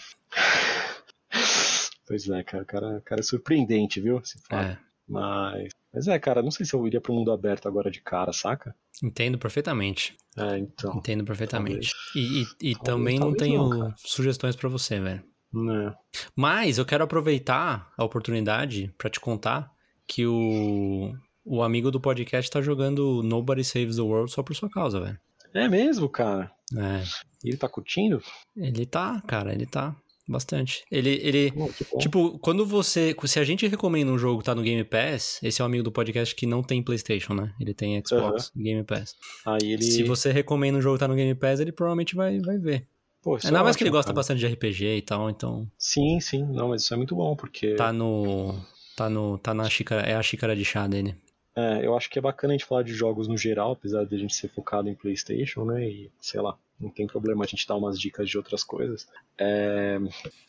Pois 2.07 2.29
é, 2.29 2.43
cara, 2.43 2.63
o 2.63 2.67
cara, 2.67 3.03
cara 3.07 3.21
é 3.23 3.25
surpreendente, 3.25 4.03
viu? 4.03 4.21
É, 4.51 4.77
Mas, 5.09 5.71
mas 5.95 6.09
é, 6.09 6.19
cara, 6.19 6.43
não 6.43 6.51
sei 6.51 6.67
se 6.67 6.75
eu 6.75 6.87
iria 6.87 7.01
pro 7.01 7.15
mundo 7.15 7.33
aberto 7.33 7.67
agora 7.67 7.91
de 7.91 8.03
cara, 8.03 8.35
saca? 8.35 8.75
entendo 9.03 9.39
perfeitamente. 9.39 10.15
É, 10.37 10.59
então. 10.59 10.95
Entendo 10.95 11.25
perfeitamente. 11.25 11.91
E, 12.15 12.43
e, 12.43 12.43
e 12.43 12.75
Talvez, 12.75 12.85
também 12.85 13.19
não 13.19 13.33
talvez 13.33 13.43
tenho 13.43 13.69
não, 13.69 13.95
sugestões 13.97 14.55
pra 14.55 14.69
você, 14.69 15.01
velho. 15.01 15.25
Né. 15.51 15.95
Mas 16.37 16.77
eu 16.77 16.85
quero 16.85 17.03
aproveitar 17.03 17.91
a 17.97 18.05
oportunidade 18.05 18.95
pra 18.99 19.09
te 19.09 19.19
contar 19.19 19.73
que 20.07 20.27
o, 20.27 21.15
o 21.45 21.63
amigo 21.63 21.91
do 21.91 22.01
podcast 22.01 22.51
tá 22.51 22.61
jogando 22.61 23.23
Nobody 23.23 23.65
Saves 23.65 23.97
the 23.97 24.03
World 24.03 24.31
só 24.31 24.43
por 24.43 24.55
sua 24.55 24.71
causa, 24.71 25.01
velho. 25.01 25.19
É 25.55 25.69
mesmo, 25.69 26.09
cara? 26.09 26.51
É. 26.77 27.03
E 27.45 27.51
ele 27.51 27.57
tá 27.57 27.69
curtindo? 27.69 28.23
Ele 28.57 28.87
tá, 28.87 29.21
cara, 29.27 29.53
ele 29.53 29.67
tá 29.67 29.95
bastante. 30.27 30.85
Ele, 30.91 31.11
ele, 31.23 31.51
bom. 31.51 31.69
Tipo, 31.99 32.39
quando 32.39 32.65
você. 32.65 33.15
Se 33.25 33.39
a 33.39 33.45
gente 33.45 33.67
recomenda 33.67 34.11
um 34.11 34.19
jogo 34.19 34.39
que 34.39 34.47
tá 34.47 34.55
no 34.55 34.63
Game 34.63 34.83
Pass, 34.85 35.39
esse 35.43 35.61
é 35.61 35.65
um 35.65 35.67
amigo 35.67 35.83
do 35.83 35.93
podcast 35.93 36.35
que 36.35 36.47
não 36.47 36.63
tem 36.63 36.83
PlayStation, 36.83 37.35
né? 37.35 37.53
Ele 37.61 37.75
tem 37.75 38.03
Xbox 38.07 38.51
e 38.57 38.63
Game 38.63 38.85
Pass. 38.85 39.15
Aí 39.45 39.73
ele. 39.73 39.83
Se 39.83 40.03
você 40.03 40.33
recomenda 40.33 40.79
um 40.79 40.83
jogo 40.83 40.97
que 40.97 41.01
tá 41.01 41.09
no 41.09 41.15
Game 41.15 41.35
Pass, 41.35 41.61
ele 41.61 41.73
provavelmente 41.73 42.15
vai, 42.15 42.41
vai 42.41 42.59
ver. 42.59 42.87
Pô, 43.23 43.37
isso 43.37 43.47
Ainda 43.47 43.61
é 43.61 43.63
mais 43.63 43.77
que 43.77 43.85
ele 43.85 43.91
gosta 43.91 44.09
cara. 44.09 44.17
bastante 44.17 44.41
de 44.41 44.47
RPG 44.47 44.97
e 44.97 45.03
tal, 45.03 45.31
então 45.31 45.71
Sim, 45.79 46.19
sim. 46.19 46.45
Não, 46.45 46.71
mas 46.71 46.83
isso 46.83 46.93
é 46.93 46.97
muito 46.97 47.15
bom, 47.15 47.37
porque. 47.37 47.75
tá 47.75 47.93
no. 47.93 48.59
Tá 48.97 49.11
no. 49.11 49.39
Tá 49.39 49.53
na 49.53 49.69
xícara. 49.69 50.03
É 50.03 50.15
a 50.15 50.23
xícara 50.23 50.57
de 50.57 50.65
chá 50.65 50.87
dele. 50.87 51.15
É, 51.55 51.85
eu 51.87 51.95
acho 51.97 52.09
que 52.09 52.19
é 52.19 52.23
bacana 52.23 52.55
a 52.55 52.57
gente 52.57 52.67
falar 52.67 52.83
de 52.83 52.95
jogos 52.95 53.29
no 53.29 53.37
geral, 53.37 53.73
apesar 53.73 54.05
de 54.07 54.15
a 54.15 54.19
gente 54.19 54.35
ser 54.35 54.49
focado 54.49 54.89
em 54.89 54.95
PlayStation, 54.95 55.65
né? 55.67 55.87
E 55.87 56.11
sei 56.21 56.41
lá, 56.41 56.57
não 56.81 56.89
tem 56.89 57.07
problema 57.07 57.45
a 57.45 57.47
gente 57.47 57.67
dar 57.67 57.77
umas 57.77 58.01
dicas 58.01 58.29
de 58.29 58.37
outras 58.39 58.65
coisas. 58.65 59.07
É, 59.39 59.99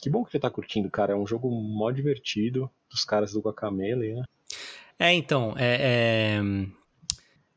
Que 0.01 0.09
bom 0.09 0.23
que 0.23 0.35
ele 0.37 0.41
tá 0.41 0.49
curtindo, 0.49 0.89
cara. 0.89 1.13
É 1.13 1.15
um 1.15 1.27
jogo 1.27 1.49
mó 1.51 1.91
divertido 1.91 2.69
dos 2.89 3.03
caras 3.03 3.33
do 3.33 3.41
Guacamele, 3.41 4.13
né? 4.15 4.23
É, 4.97 5.11
então, 5.13 5.53
é. 5.57 6.37
é... 6.39 6.41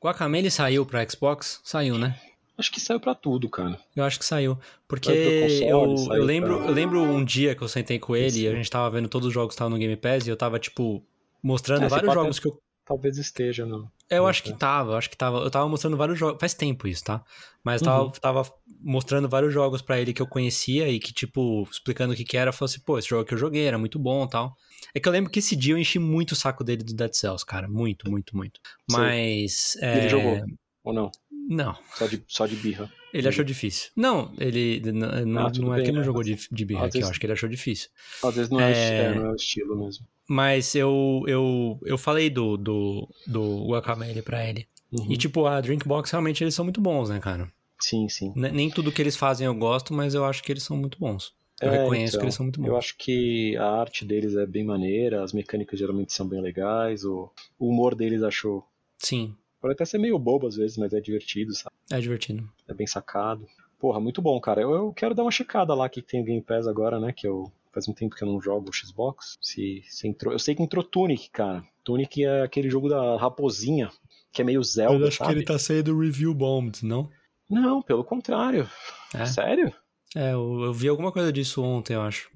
Guacamele 0.03 0.51
saiu 0.51 0.85
pra 0.85 1.07
Xbox? 1.09 1.61
Saiu, 1.65 1.99
né? 1.99 2.19
Acho 2.59 2.73
que 2.73 2.81
saiu 2.81 2.99
pra 2.99 3.15
tudo, 3.15 3.49
cara. 3.51 3.79
Eu 3.95 4.03
acho 4.05 4.19
que 4.19 4.25
saiu. 4.25 4.59
Porque 4.89 5.11
console, 5.43 5.69
eu, 5.69 5.97
saiu 5.99 6.17
eu, 6.23 6.25
lembro, 6.25 6.57
pra- 6.59 6.67
eu 6.69 6.73
lembro 6.73 7.01
um 7.03 7.25
dia 7.25 7.55
que 7.55 7.63
eu 7.63 7.69
sentei 7.69 7.99
com 7.99 8.17
ele 8.17 8.41
e 8.41 8.49
a 8.49 8.53
gente 8.55 8.71
tava 8.71 8.89
vendo 8.91 9.09
todos 9.09 9.29
os 9.29 9.35
jogos 9.35 9.49
que 9.51 9.55
estavam 9.55 9.71
no 9.71 9.79
Game 9.79 9.97
Pass 9.97 10.27
e 10.27 10.31
eu 10.31 10.37
tava, 10.37 10.59
tipo, 10.59 11.03
mostrando 11.43 11.83
É, 11.83 11.85
você 11.85 11.91
vários 11.91 12.09
pode- 12.09 12.21
jogos 12.21 12.39
que 12.39 12.49
eu. 12.49 12.59
Talvez 12.87 13.19
esteja, 13.19 13.67
não. 13.67 13.91
Eu 14.09 14.23
Não 14.23 14.29
acho 14.29 14.45
que 14.45 14.53
tava, 14.57 14.93
eu 14.93 14.97
acho 14.97 15.11
que 15.11 15.17
tava. 15.17 15.39
Eu 15.39 15.51
tava 15.51 15.69
mostrando 15.69 15.97
vários 15.97 16.17
jogos. 16.17 16.39
Faz 16.41 16.55
tempo 16.55 16.87
isso, 16.87 17.03
tá? 17.03 17.25
Mas 17.65 17.83
eu 17.83 17.87
tava, 17.87 18.05
Uhum. 18.05 18.11
tava 18.13 18.53
mostrando 18.81 19.29
vários 19.29 19.53
jogos 19.53 19.83
pra 19.83 20.01
ele 20.01 20.13
que 20.13 20.23
eu 20.23 20.27
conhecia 20.29 20.89
e 20.89 21.01
que, 21.01 21.13
tipo, 21.13 21.65
explicando 21.69 22.13
o 22.15 22.17
que 22.17 22.25
que 22.25 22.37
era, 22.37 22.53
falou 22.53 22.67
assim, 22.71 22.81
pô, 22.81 22.97
esse 22.97 23.09
jogo 23.09 23.25
que 23.25 23.35
eu 23.35 23.39
joguei 23.39 23.67
era 23.67 23.77
muito 23.77 23.99
bom 23.99 24.25
e 24.25 24.31
tal. 24.31 24.55
É 24.95 25.01
que 25.01 25.09
eu 25.09 25.13
lembro 25.13 25.31
que 25.33 25.41
esse 25.41 25.57
dia 25.57 25.75
eu 25.75 25.79
enchi 25.79 25.99
muito 25.99 26.33
o 26.33 26.37
saco 26.37 26.63
dele 26.63 26.85
do 26.85 26.95
Dead 26.95 27.13
Cells, 27.13 27.45
cara. 27.45 27.67
Muito, 27.69 28.09
muito, 28.09 28.37
muito. 28.37 28.61
Mas. 28.89 29.77
É, 29.81 29.99
ele 29.99 30.09
jogou? 30.09 30.41
Ou 30.85 30.93
não? 30.93 31.11
Não. 31.49 31.77
Só 31.95 32.07
de, 32.07 32.23
só 32.29 32.47
de 32.47 32.55
birra. 32.55 32.89
Ele 33.17 33.29
achou 33.29 33.45
difícil. 33.45 33.91
Não, 33.97 34.33
ele. 34.39 34.81
Não, 34.93 35.47
Ah, 35.47 35.53
não 35.59 35.73
é 35.75 35.77
bem, 35.77 35.85
que 35.85 35.91
ele 35.91 35.93
não 35.93 36.01
né? 36.01 36.05
jogou 36.05 36.23
de, 36.23 36.37
de 36.51 36.65
birra 36.65 36.87
aqui, 36.87 36.99
eu 37.01 37.09
acho 37.09 37.19
que 37.21 37.27
ele 37.27 37.33
achou 37.33 37.49
difícil. 37.49 37.89
Às 38.23 38.35
vezes 38.37 38.51
não 38.51 38.61
é, 38.61 38.73
É. 38.73 39.03
é, 39.03 39.15
não 39.15 39.27
é 39.27 39.31
o 39.33 39.35
estilo 39.37 39.77
mesmo. 39.77 40.07
Mas 40.29 40.75
eu, 40.75 41.23
eu, 41.27 41.79
eu 41.85 41.97
falei 41.97 42.29
do, 42.29 42.57
do, 42.57 43.09
do 43.27 43.67
Guacamele 43.69 44.23
pra 44.23 44.45
ele. 44.49 44.67
Uhum. 44.93 45.13
E, 45.13 45.17
tipo, 45.17 45.47
a 45.47 45.61
Drinkbox 45.61 46.11
realmente 46.11 46.43
eles 46.43 46.55
são 46.55 46.65
muito 46.65 46.81
bons, 46.81 47.09
né, 47.11 47.19
cara? 47.21 47.51
Sim, 47.81 48.09
sim. 48.09 48.33
N- 48.37 48.51
Nem 48.51 48.71
tudo 48.71 48.91
que 48.93 49.01
eles 49.03 49.17
fazem 49.17 49.47
eu 49.47 49.55
gosto, 49.55 49.93
mas 49.95 50.15
eu 50.15 50.25
acho 50.25 50.43
que 50.43 50.53
eles 50.53 50.63
são 50.63 50.77
muito 50.77 50.99
bons. 50.99 51.33
Eu 51.61 51.71
É, 51.73 51.79
reconheço 51.79 52.11
então, 52.11 52.21
que 52.21 52.25
eles 52.27 52.35
são 52.35 52.45
muito 52.45 52.61
bons. 52.61 52.69
Eu 52.69 52.77
acho 52.77 52.97
que 52.99 53.57
a 53.57 53.67
arte 53.81 54.05
deles 54.05 54.35
é 54.37 54.47
bem 54.47 54.65
maneira, 54.65 55.23
as 55.23 55.33
mecânicas 55.33 55.79
geralmente 55.79 56.13
são 56.13 56.27
bem 56.29 56.41
legais, 56.41 57.05
o, 57.05 57.31
o 57.59 57.69
humor 57.69 57.95
deles 57.95 58.23
achou. 58.23 58.65
Sim, 58.99 59.35
Pode 59.67 59.75
até 59.75 59.85
ser 59.85 59.99
meio 59.99 60.17
bobo 60.17 60.47
às 60.47 60.55
vezes, 60.55 60.77
mas 60.77 60.93
é 60.93 61.01
divertido, 61.01 61.53
sabe? 61.53 61.75
é 61.91 61.99
divertido. 61.99 62.49
É 62.69 62.73
bem 62.73 62.87
sacado. 62.87 63.49
Porra, 63.81 63.99
muito 63.99 64.23
bom, 64.23 64.41
cara. 64.41 64.61
Eu, 64.61 64.73
eu 64.73 64.93
quero 64.93 65.13
dar 65.13 65.23
uma 65.23 65.31
checada 65.33 65.75
lá 65.75 65.89
que 65.89 66.01
tem 66.01 66.23
o 66.23 66.25
Game 66.25 66.41
Pass 66.41 66.69
agora, 66.69 67.01
né? 67.01 67.13
Que 67.13 67.27
eu 67.27 67.51
faz 67.73 67.89
um 67.89 67.93
tempo 67.93 68.15
que 68.15 68.23
eu 68.23 68.29
não 68.29 68.41
jogo 68.41 68.73
Xbox. 68.73 69.37
Se, 69.41 69.83
se 69.89 70.07
entrou. 70.07 70.33
Eu 70.33 70.39
sei 70.39 70.55
que 70.55 70.63
entrou 70.63 70.85
Tunic, 70.85 71.31
cara. 71.31 71.65
Tunic 71.83 72.25
é 72.25 72.43
aquele 72.43 72.71
jogo 72.71 72.89
da 72.89 73.17
raposinha, 73.17 73.91
que 74.33 74.41
é 74.41 74.45
meio 74.45 74.63
Zelda. 74.63 75.03
Eu 75.03 75.09
acho 75.09 75.17
sabe? 75.17 75.33
que 75.33 75.39
ele 75.39 75.45
tá 75.45 75.59
sendo 75.59 75.99
review 75.99 76.33
bombed, 76.33 76.87
não? 76.87 77.11
Não, 77.51 77.83
pelo 77.83 78.05
contrário. 78.05 78.71
É? 79.13 79.27
Sério? 79.27 79.73
É, 80.15 80.33
eu, 80.33 80.63
eu 80.63 80.73
vi 80.73 80.87
alguma 80.87 81.11
coisa 81.11 81.33
disso 81.33 81.61
ontem, 81.61 81.95
eu 81.95 82.03
acho. 82.03 82.31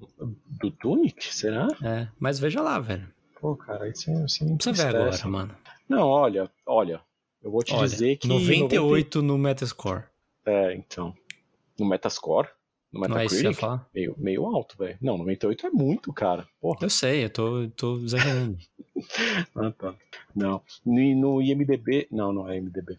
Do 0.59 0.69
Tunic? 0.69 1.33
Será? 1.33 1.69
É, 1.81 2.09
mas 2.19 2.39
veja 2.39 2.61
lá, 2.61 2.77
velho. 2.77 3.07
Pô, 3.39 3.55
cara, 3.55 3.87
isso, 3.87 4.11
é- 4.11 4.25
isso 4.25 4.45
Não 4.45 4.57
precisa 4.57 4.91
ver 4.91 4.97
agora, 4.97 5.27
mano. 5.27 5.55
Não, 5.89 6.07
olha, 6.07 6.49
olha. 6.65 7.01
Eu 7.43 7.51
vou 7.51 7.63
te 7.63 7.73
Olha, 7.73 7.87
dizer 7.87 8.17
que. 8.17 8.27
98 8.27 9.21
no 9.21 9.37
Metascore. 9.37 10.03
90 10.45 10.51
É, 10.51 10.75
então. 10.75 11.13
No 11.79 11.85
Metascore? 11.85 12.47
No 12.91 12.99
Não 12.99 13.05
é 13.17 13.23
Metacritic? 13.23 13.61
meio, 13.95 14.15
meio 14.17 14.45
alto, 14.45 14.77
velho. 14.77 14.97
Não, 15.01 15.17
98 15.17 15.67
é 15.67 15.69
muito, 15.69 16.11
cara. 16.11 16.47
Porra. 16.59 16.79
Eu 16.81 16.89
sei, 16.89 17.25
eu 17.25 17.29
tô, 17.29 17.67
tô 17.75 17.97
exagerando. 17.97 18.57
Ah, 19.55 19.71
tá. 19.71 19.95
Não. 20.35 20.61
No, 20.85 21.15
no 21.15 21.41
IMDB. 21.41 22.07
Não, 22.11 22.31
não 22.31 22.47
é 22.47 22.57
IMDB. 22.57 22.97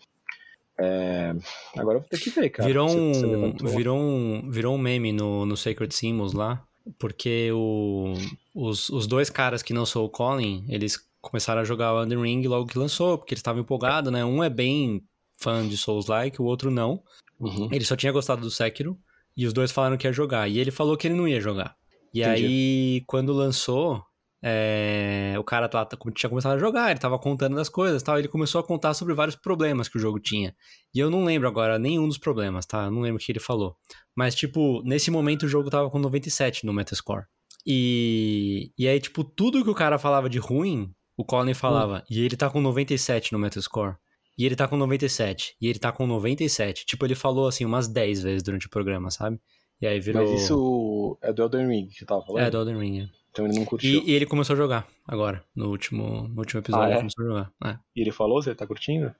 É, 0.77 1.33
Agora 1.77 1.99
eu 1.99 2.01
vou 2.01 2.09
ter 2.09 2.19
que 2.19 2.31
ver, 2.31 2.51
cara. 2.51 2.67
virou, 2.67 2.91
um, 2.91 3.13
você 3.53 3.77
virou, 3.77 3.97
um, 3.97 4.51
virou 4.51 4.75
um 4.75 4.79
meme 4.79 5.13
no, 5.13 5.47
no 5.47 5.57
Sacred 5.57 5.95
Symbols 5.95 6.33
lá, 6.33 6.67
porque 6.99 7.51
o, 7.53 8.15
os, 8.53 8.89
os 8.89 9.07
dois 9.07 9.31
caras 9.31 9.63
que 9.63 9.73
não 9.73 9.87
são 9.87 10.05
o 10.05 10.09
Colin, 10.09 10.65
eles 10.69 11.07
começaram 11.23 11.63
a 11.63 11.65
jogar 11.65 11.95
o 11.95 12.03
Elden 12.03 12.21
Ring 12.21 12.47
logo 12.47 12.67
que 12.67 12.79
lançou, 12.79 13.17
porque 13.17 13.33
eles 13.33 13.41
estavam 13.41 13.63
empolgados, 13.63 14.13
né? 14.13 14.25
Um 14.25 14.43
é 14.43 14.51
bem 14.51 15.03
fã 15.39 15.67
de 15.67 15.77
Souls-like, 15.79 16.43
o 16.43 16.45
outro 16.45 16.71
não. 16.71 17.03
Uhum. 17.41 17.69
Ele 17.73 17.85
só 17.85 17.97
tinha 17.97 18.13
gostado 18.13 18.43
do 18.43 18.51
Sekiro, 18.51 18.99
e 19.37 19.47
os 19.47 19.53
dois 19.53 19.73
falaram 19.73 19.97
que 19.97 20.07
ia 20.07 20.13
jogar, 20.13 20.49
e 20.49 20.59
ele 20.59 20.71
falou 20.71 20.97
que 20.97 21.07
ele 21.07 21.15
não 21.15 21.27
ia 21.27 21.41
jogar. 21.41 21.77
E 22.13 22.21
Entendi. 22.21 22.45
aí, 22.45 23.05
quando 23.07 23.33
lançou, 23.33 24.05
é, 24.43 25.35
o 25.39 25.45
cara 25.45 25.71
lá 25.73 25.89
tinha 26.15 26.29
começado 26.29 26.57
a 26.57 26.59
jogar, 26.59 26.91
ele 26.91 27.01
tava 27.01 27.19
contando 27.19 27.55
das 27.55 27.69
coisas 27.69 28.03
e 28.03 28.05
tal, 28.05 28.19
ele 28.19 28.29
começou 28.29 28.61
a 28.61 28.65
contar 28.65 28.93
sobre 28.93 29.15
vários 29.15 29.37
problemas 29.37 29.89
que 29.89 29.97
o 29.97 30.01
jogo 30.01 30.19
tinha. 30.19 30.55
E 30.95 30.99
eu 30.99 31.09
não 31.09 31.25
lembro 31.25 31.49
agora 31.49 31.79
nenhum 31.79 32.07
dos 32.07 32.19
problemas, 32.19 32.67
tá? 32.67 32.85
Eu 32.85 32.91
não 32.91 33.01
lembro 33.01 33.23
o 33.23 33.25
que 33.25 33.31
ele 33.33 33.41
falou. 33.41 33.77
Mas, 34.15 34.35
tipo, 34.35 34.83
nesse 34.85 35.11
momento 35.11 35.45
o 35.45 35.49
jogo 35.49 35.71
tava 35.71 35.89
com 35.89 35.99
97 35.99 36.67
no 36.67 36.73
Metascore. 36.73 37.25
E, 37.65 38.73
e 38.77 38.89
aí, 38.89 39.01
tipo, 39.01 39.23
tudo 39.23 39.63
que 39.63 39.71
o 39.71 39.75
cara 39.75 39.97
falava 39.97 40.29
de 40.29 40.39
ruim, 40.39 40.93
o 41.17 41.25
Colin 41.25 41.55
falava. 41.55 42.05
E 42.11 42.25
ele 42.25 42.37
tá 42.37 42.49
com 42.51 42.61
97 42.61 43.33
no 43.33 43.39
Metascore. 43.39 43.97
E 44.39 44.47
ele 44.47 44.57
tá 44.57 44.67
com 44.67 44.77
97. 44.77 45.55
E 45.61 45.69
ele 45.69 45.79
tá 45.79 45.93
com 45.93 46.07
97. 46.07 46.87
Tipo, 46.87 47.05
ele 47.07 47.15
falou 47.15 47.47
assim 47.47 47.65
umas 47.65 47.87
10 47.87 48.23
vezes 48.23 48.43
durante 48.43 48.67
o 48.67 48.71
programa, 48.71 49.11
sabe? 49.11 49.39
E 49.81 49.87
aí 49.87 50.01
virou. 50.01 50.23
Mas 50.23 50.43
isso 50.43 51.19
é 51.23 51.33
do 51.33 51.43
Elden 51.43 51.69
Ring 51.69 51.87
que 51.89 51.99
você 51.99 52.07
tava 52.07 52.23
falando? 52.25 52.43
É, 52.43 52.51
do 52.51 52.57
Elden 52.59 52.79
Ring. 52.79 53.01
é. 53.01 53.09
Então 53.31 53.47
ele 53.47 53.59
não 53.59 53.65
curtiu. 53.65 54.03
E, 54.03 54.11
e 54.11 54.15
ele 54.15 54.27
começou 54.27 54.53
a 54.53 54.57
jogar 54.57 54.87
agora, 55.09 55.43
no 55.57 55.71
último, 55.71 56.29
no 56.29 56.39
último 56.39 56.61
episódio. 56.61 56.85
Ah, 56.85 56.89
é? 56.89 56.93
Ele 56.93 56.99
começou 57.01 57.25
a 57.25 57.29
jogar. 57.29 57.53
É. 57.65 57.79
E 57.97 58.01
ele 58.03 58.13
falou, 58.13 58.43
você 58.43 58.55
tá 58.55 58.67
curtindo? 58.67 59.15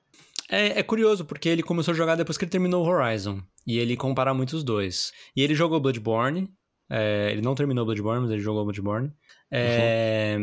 É, 0.49 0.79
é 0.79 0.83
curioso, 0.83 1.25
porque 1.25 1.49
ele 1.49 1.63
começou 1.63 1.93
a 1.93 1.97
jogar 1.97 2.15
depois 2.15 2.37
que 2.37 2.43
ele 2.45 2.51
terminou 2.51 2.85
o 2.85 2.87
Horizon. 2.87 3.41
E 3.65 3.79
ele 3.79 3.97
compara 3.97 4.33
muito 4.33 4.53
os 4.53 4.63
dois. 4.63 5.11
E 5.35 5.41
ele 5.41 5.55
jogou 5.55 5.79
Bloodborne. 5.79 6.47
é, 6.89 7.29
ele 7.31 7.41
não 7.41 7.55
terminou 7.55 7.85
Bloodborne, 7.85 8.21
mas 8.21 8.31
ele 8.31 8.41
jogou 8.41 8.63
Bloodborne. 8.63 9.11
É, 9.51 10.37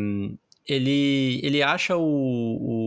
ele, 0.73 1.39
ele 1.43 1.61
acha 1.61 1.95
o, 1.97 2.01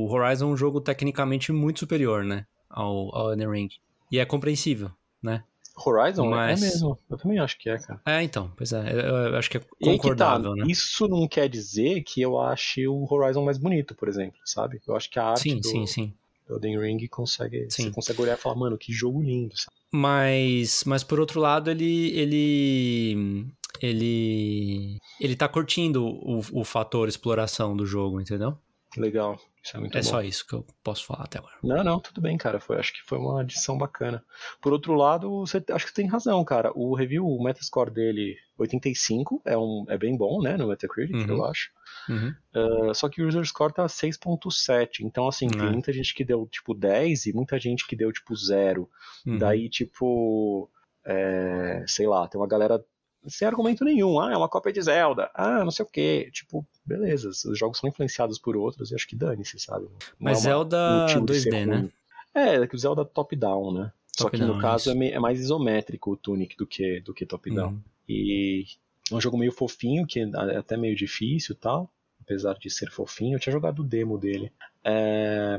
o 0.06 0.12
Horizon 0.12 0.46
um 0.52 0.56
jogo 0.56 0.80
tecnicamente 0.80 1.52
muito 1.52 1.80
superior, 1.80 2.24
né? 2.24 2.46
Ao, 2.68 3.14
ao 3.14 3.30
Elden 3.32 3.50
Ring. 3.50 3.68
E 4.10 4.18
é 4.18 4.24
compreensível, 4.24 4.90
né? 5.22 5.42
Horizon? 5.76 6.30
Mas- 6.30 6.62
É 6.62 6.66
mesmo. 6.66 6.98
Eu 7.10 7.18
também 7.18 7.38
acho 7.38 7.58
que 7.58 7.68
é, 7.68 7.76
cara. 7.78 8.00
É, 8.06 8.22
então, 8.22 8.52
pois 8.56 8.72
é. 8.72 8.78
Eu, 8.92 9.36
acho 9.36 9.50
que 9.50 9.56
é 9.56 9.60
aí 9.60 9.66
que 9.68 9.86
tá, 9.86 9.92
concordável, 9.92 10.54
né? 10.54 10.64
isso 10.68 11.08
não 11.08 11.26
quer 11.26 11.48
dizer 11.48 12.02
que 12.02 12.22
eu 12.22 12.40
ache 12.40 12.86
o 12.86 13.04
Horizon 13.12 13.44
mais 13.44 13.58
bonito, 13.58 13.94
por 13.94 14.08
exemplo, 14.08 14.38
sabe? 14.44 14.80
Eu 14.86 14.94
acho 14.96 15.10
que 15.10 15.18
a 15.18 15.24
arte 15.30 15.42
Sim, 15.42 15.60
do, 15.60 15.68
sim, 15.68 15.86
sim. 15.86 16.14
do 16.46 16.54
Elden 16.54 16.78
Ring 16.78 17.06
consegue, 17.08 17.66
Sim. 17.70 17.84
você 17.84 17.90
consegue 17.90 18.22
olhar 18.22 18.34
e 18.38 18.40
falar, 18.40 18.54
mano, 18.56 18.78
que 18.78 18.92
jogo 18.92 19.20
lindo, 19.20 19.56
sabe? 19.58 19.76
Mas, 19.92 20.84
mas 20.84 21.02
por 21.04 21.18
outro 21.20 21.40
lado, 21.40 21.70
ele 21.70 22.10
ele 22.18 23.46
ele 23.80 25.00
ele 25.20 25.36
tá 25.36 25.48
curtindo 25.48 26.04
o, 26.06 26.40
o 26.52 26.64
fator 26.64 27.08
exploração 27.08 27.76
do 27.76 27.86
jogo, 27.86 28.20
entendeu? 28.20 28.56
Legal, 28.96 29.36
isso 29.60 29.76
é 29.76 29.80
muito 29.80 29.98
é 29.98 30.00
bom. 30.02 30.06
só 30.08 30.22
isso 30.22 30.46
que 30.46 30.52
eu 30.54 30.64
posso 30.82 31.04
falar 31.04 31.24
até 31.24 31.38
agora. 31.38 31.54
Não, 31.64 31.82
não, 31.82 31.98
tudo 31.98 32.20
bem, 32.20 32.36
cara. 32.38 32.60
Foi, 32.60 32.78
acho 32.78 32.92
que 32.92 33.02
foi 33.02 33.18
uma 33.18 33.40
adição 33.40 33.76
bacana. 33.76 34.24
Por 34.60 34.72
outro 34.72 34.94
lado, 34.94 35.40
você 35.40 35.56
acho 35.72 35.86
que 35.86 35.90
você 35.90 35.94
tem 36.02 36.06
razão, 36.06 36.44
cara. 36.44 36.70
O 36.76 36.94
review, 36.94 37.26
o 37.26 37.42
Metascore 37.42 37.90
dele, 37.90 38.36
85, 38.56 39.42
é, 39.44 39.58
um, 39.58 39.84
é 39.88 39.98
bem 39.98 40.16
bom, 40.16 40.40
né, 40.40 40.56
no 40.56 40.68
Metacritic, 40.68 41.16
Uhum. 41.16 41.26
eu 41.38 41.44
acho. 41.44 41.70
Uhum. 42.08 42.34
Uh, 42.54 42.94
só 42.94 43.08
que 43.08 43.20
o 43.20 43.26
user 43.26 43.44
score 43.44 43.72
tá 43.74 43.84
6.7. 43.88 45.00
Então, 45.00 45.26
assim, 45.26 45.48
tem 45.48 45.66
É. 45.66 45.70
muita 45.70 45.92
gente 45.92 46.14
que 46.14 46.24
deu, 46.24 46.46
tipo, 46.46 46.72
10 46.72 47.26
e 47.26 47.32
muita 47.32 47.58
gente 47.58 47.84
que 47.84 47.96
deu, 47.96 48.12
tipo, 48.12 48.34
0. 48.36 48.88
Uhum. 49.26 49.38
Daí, 49.38 49.68
tipo, 49.68 50.70
é, 51.04 51.84
sei 51.88 52.06
lá, 52.06 52.28
tem 52.28 52.40
uma 52.40 52.46
galera 52.46 52.80
sem 53.26 53.46
argumento 53.48 53.84
nenhum. 53.84 54.18
Ah, 54.20 54.32
é 54.32 54.36
uma 54.36 54.48
cópia 54.48 54.72
de 54.72 54.82
Zelda. 54.82 55.30
Ah, 55.34 55.64
não 55.64 55.70
sei 55.70 55.84
o 55.84 55.88
quê. 55.88 56.28
Tipo, 56.32 56.66
beleza, 56.84 57.28
os 57.28 57.58
jogos 57.58 57.78
são 57.78 57.88
influenciados 57.88 58.38
por 58.38 58.56
outros 58.56 58.90
e 58.90 58.94
acho 58.94 59.06
que 59.06 59.16
dane-se, 59.16 59.58
sabe? 59.58 59.84
Não 59.84 59.98
Mas 60.18 60.38
é 60.44 60.48
uma- 60.48 60.54
Zelda 60.56 61.00
motivo 61.02 61.26
de 61.26 61.40
ser 61.40 61.50
2D, 61.50 61.66
né? 61.66 61.88
É, 62.34 62.54
é 62.56 62.66
que 62.66 62.74
o 62.74 62.78
Zelda 62.78 63.04
top-down, 63.04 63.72
né? 63.72 63.92
Só 64.16 64.28
que 64.30 64.36
Top-down, 64.38 64.56
no 64.56 64.60
caso 64.62 64.90
é, 64.90 65.08
é 65.10 65.18
mais 65.18 65.40
isométrico 65.40 66.12
o 66.12 66.16
Tunic 66.16 66.56
do 66.56 66.66
que, 66.66 67.00
do 67.00 67.12
que 67.14 67.26
top-down. 67.26 67.70
Uhum. 67.70 67.80
E 68.08 68.64
é 69.10 69.14
um 69.14 69.20
jogo 69.20 69.36
meio 69.38 69.52
fofinho, 69.52 70.06
que 70.06 70.20
é 70.20 70.56
até 70.56 70.76
meio 70.76 70.94
difícil 70.96 71.54
e 71.54 71.58
tal. 71.58 71.90
Apesar 72.20 72.54
de 72.54 72.70
ser 72.70 72.90
fofinho, 72.90 73.36
eu 73.36 73.40
tinha 73.40 73.52
jogado 73.52 73.80
o 73.80 73.84
demo 73.84 74.16
dele. 74.18 74.50
É, 74.84 75.58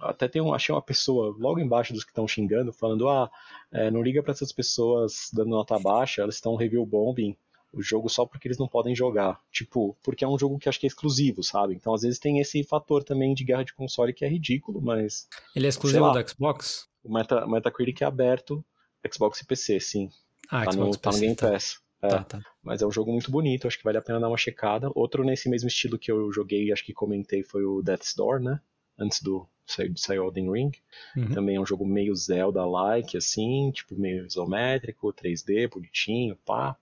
até 0.00 0.26
tem 0.26 0.42
um, 0.42 0.52
achei 0.52 0.74
uma 0.74 0.82
pessoa 0.82 1.34
logo 1.38 1.60
embaixo 1.60 1.92
dos 1.92 2.04
que 2.04 2.10
estão 2.10 2.26
xingando, 2.26 2.72
falando: 2.72 3.08
ah, 3.08 3.30
é, 3.72 3.90
não 3.90 4.02
liga 4.02 4.22
pra 4.22 4.32
essas 4.32 4.52
pessoas 4.52 5.30
dando 5.32 5.50
nota 5.50 5.78
baixa, 5.78 6.22
elas 6.22 6.34
estão 6.34 6.56
review 6.56 6.84
bombing 6.84 7.36
o 7.72 7.82
jogo 7.82 8.08
só 8.08 8.24
porque 8.24 8.46
eles 8.46 8.58
não 8.58 8.68
podem 8.68 8.94
jogar. 8.94 9.40
Tipo, 9.50 9.96
porque 10.02 10.24
é 10.24 10.28
um 10.28 10.38
jogo 10.38 10.58
que 10.58 10.68
acho 10.68 10.78
que 10.78 10.86
é 10.86 10.88
exclusivo, 10.88 11.42
sabe? 11.42 11.74
Então 11.74 11.92
às 11.92 12.02
vezes 12.02 12.18
tem 12.18 12.38
esse 12.40 12.62
fator 12.62 13.02
também 13.02 13.34
de 13.34 13.44
guerra 13.44 13.64
de 13.64 13.74
console 13.74 14.12
que 14.12 14.24
é 14.24 14.28
ridículo, 14.28 14.80
mas 14.80 15.28
Ele 15.54 15.66
é 15.66 15.68
exclusivo 15.68 16.10
do 16.10 16.28
Xbox? 16.28 16.88
o 17.04 17.12
Meta, 17.12 17.46
Metacritic 17.46 18.00
é 18.00 18.06
aberto, 18.06 18.64
Xbox 19.12 19.40
e 19.40 19.46
PC, 19.46 19.78
sim. 19.80 20.10
Ah, 20.48 20.64
tá, 20.64 20.72
no, 20.72 20.92
Xbox 20.92 20.96
tá 20.98 21.10
no 21.10 21.14
PC, 21.16 21.20
Game 21.20 21.36
tá. 21.36 21.58
É. 22.04 22.08
Tá, 22.08 22.24
tá. 22.24 22.40
Mas 22.62 22.82
é 22.82 22.86
um 22.86 22.92
jogo 22.92 23.10
muito 23.10 23.30
bonito, 23.30 23.66
acho 23.66 23.78
que 23.78 23.84
vale 23.84 23.98
a 23.98 24.02
pena 24.02 24.20
dar 24.20 24.28
uma 24.28 24.36
checada. 24.36 24.90
Outro 24.94 25.24
nesse 25.24 25.48
mesmo 25.48 25.68
estilo 25.68 25.98
que 25.98 26.10
eu 26.10 26.32
joguei, 26.32 26.72
acho 26.72 26.84
que 26.84 26.92
comentei, 26.92 27.42
foi 27.42 27.64
o 27.64 27.82
Death's 27.82 28.14
Door, 28.14 28.40
né? 28.40 28.60
Antes 28.98 29.22
do 29.22 29.48
sair, 29.66 30.20
o 30.20 30.24
Elden 30.26 30.50
Ring. 30.50 30.72
Uhum. 31.16 31.32
Também 31.32 31.56
é 31.56 31.60
um 31.60 31.66
jogo 31.66 31.86
meio 31.86 32.14
Zelda-like, 32.14 33.16
assim, 33.16 33.70
tipo 33.72 33.96
meio 33.96 34.26
isométrico, 34.26 35.12
3D, 35.12 35.68
bonitinho, 35.68 36.36
pá. 36.44 36.76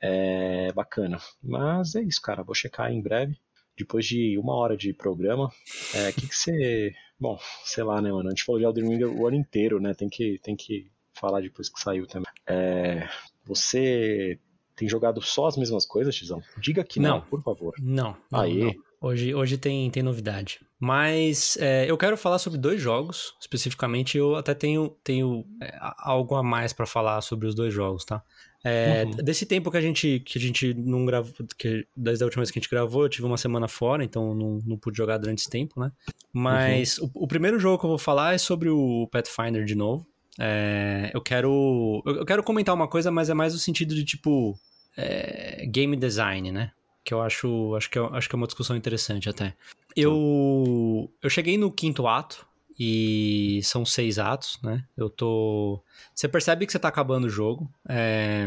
É 0.00 0.70
bacana. 0.72 1.18
Mas 1.42 1.94
é 1.94 2.02
isso, 2.02 2.20
cara. 2.20 2.42
Vou 2.42 2.54
checar 2.54 2.92
em 2.92 3.00
breve. 3.00 3.38
Depois 3.76 4.06
de 4.06 4.38
uma 4.38 4.54
hora 4.54 4.76
de 4.76 4.92
programa, 4.92 5.50
é, 5.94 6.08
o 6.08 6.12
que, 6.12 6.28
que 6.28 6.36
você. 6.36 6.94
Bom, 7.18 7.38
sei 7.64 7.82
lá, 7.82 8.00
né, 8.00 8.12
mano? 8.12 8.28
A 8.28 8.30
gente 8.30 8.44
falou 8.44 8.58
de 8.58 8.66
Elden 8.66 8.88
Ring 8.88 9.04
o 9.04 9.26
ano 9.26 9.36
inteiro, 9.36 9.80
né? 9.80 9.94
Tem 9.94 10.08
que, 10.08 10.38
tem 10.42 10.54
que 10.54 10.90
falar 11.14 11.40
depois 11.40 11.68
que 11.68 11.80
saiu 11.80 12.06
também. 12.06 12.30
É, 12.46 13.08
você 13.46 14.38
tem 14.74 14.88
jogado 14.88 15.22
só 15.22 15.46
as 15.46 15.56
mesmas 15.56 15.86
coisas, 15.86 16.14
Tizão? 16.14 16.42
Diga 16.58 16.84
que 16.84 17.00
não, 17.00 17.16
Não. 17.16 17.20
por 17.22 17.42
favor. 17.42 17.72
Não, 17.80 18.16
não, 18.30 18.48
não. 18.48 18.74
Hoje, 19.00 19.34
hoje 19.34 19.58
tem, 19.58 19.90
tem 19.90 20.02
novidade. 20.02 20.60
Mas 20.78 21.56
é, 21.58 21.88
eu 21.88 21.96
quero 21.96 22.16
falar 22.16 22.38
sobre 22.38 22.58
dois 22.58 22.80
jogos. 22.80 23.34
Especificamente, 23.40 24.18
eu 24.18 24.36
até 24.36 24.54
tenho, 24.54 24.90
tenho 25.04 25.44
é, 25.62 25.78
algo 25.98 26.34
a 26.34 26.42
mais 26.42 26.72
pra 26.72 26.86
falar 26.86 27.20
sobre 27.20 27.46
os 27.46 27.54
dois 27.54 27.72
jogos, 27.72 28.04
tá? 28.04 28.22
É, 28.64 29.04
Uhum. 29.04 29.10
Desse 29.12 29.46
tempo 29.46 29.70
que 29.70 29.76
a 29.76 29.80
gente, 29.80 30.20
que 30.26 30.38
a 30.38 30.40
gente 30.40 30.74
não 30.74 31.06
gravou, 31.06 31.32
que, 31.56 31.86
desde 31.96 32.24
a 32.24 32.26
última 32.26 32.40
vez 32.40 32.50
que 32.50 32.58
a 32.58 32.60
gente 32.60 32.70
gravou, 32.70 33.04
eu 33.04 33.08
tive 33.08 33.24
uma 33.24 33.36
semana 33.36 33.68
fora, 33.68 34.02
então 34.02 34.34
não, 34.34 34.58
não 34.66 34.76
pude 34.76 34.96
jogar 34.96 35.18
durante 35.18 35.38
esse 35.38 35.48
tempo, 35.48 35.78
né? 35.78 35.92
Mas 36.32 36.98
o, 36.98 37.08
o 37.14 37.28
primeiro 37.28 37.60
jogo 37.60 37.78
que 37.78 37.84
eu 37.86 37.90
vou 37.90 37.98
falar 37.98 38.34
é 38.34 38.38
sobre 38.38 38.68
o 38.68 39.08
Pathfinder 39.12 39.64
de 39.64 39.76
novo. 39.76 40.04
É, 40.38 41.10
eu 41.14 41.20
quero. 41.20 42.02
Eu 42.04 42.16
eu 42.16 42.24
quero 42.26 42.42
comentar 42.42 42.74
uma 42.74 42.88
coisa, 42.88 43.10
mas 43.10 43.30
é 43.30 43.34
mais 43.34 43.52
no 43.54 43.58
sentido 43.58 43.94
de 43.94 44.04
tipo. 44.04 44.58
é, 44.96 45.64
game 45.66 45.96
design, 45.96 46.50
né? 46.52 46.72
Que 47.04 47.14
eu 47.14 47.22
acho, 47.22 47.74
acho, 47.76 47.88
que 47.90 47.98
é, 47.98 48.02
acho 48.12 48.28
que 48.28 48.34
é 48.34 48.38
uma 48.38 48.46
discussão 48.46 48.76
interessante 48.76 49.28
até. 49.28 49.54
Eu, 49.94 51.10
eu 51.22 51.30
cheguei 51.30 51.56
no 51.56 51.70
quinto 51.70 52.06
ato 52.06 52.46
e 52.78 53.60
são 53.62 53.84
seis 53.84 54.18
atos, 54.18 54.58
né? 54.62 54.84
Eu 54.96 55.08
tô. 55.08 55.80
Você 56.14 56.28
percebe 56.28 56.66
que 56.66 56.72
você 56.72 56.78
tá 56.78 56.88
acabando 56.88 57.24
o 57.24 57.30
jogo. 57.30 57.70
é, 57.88 58.46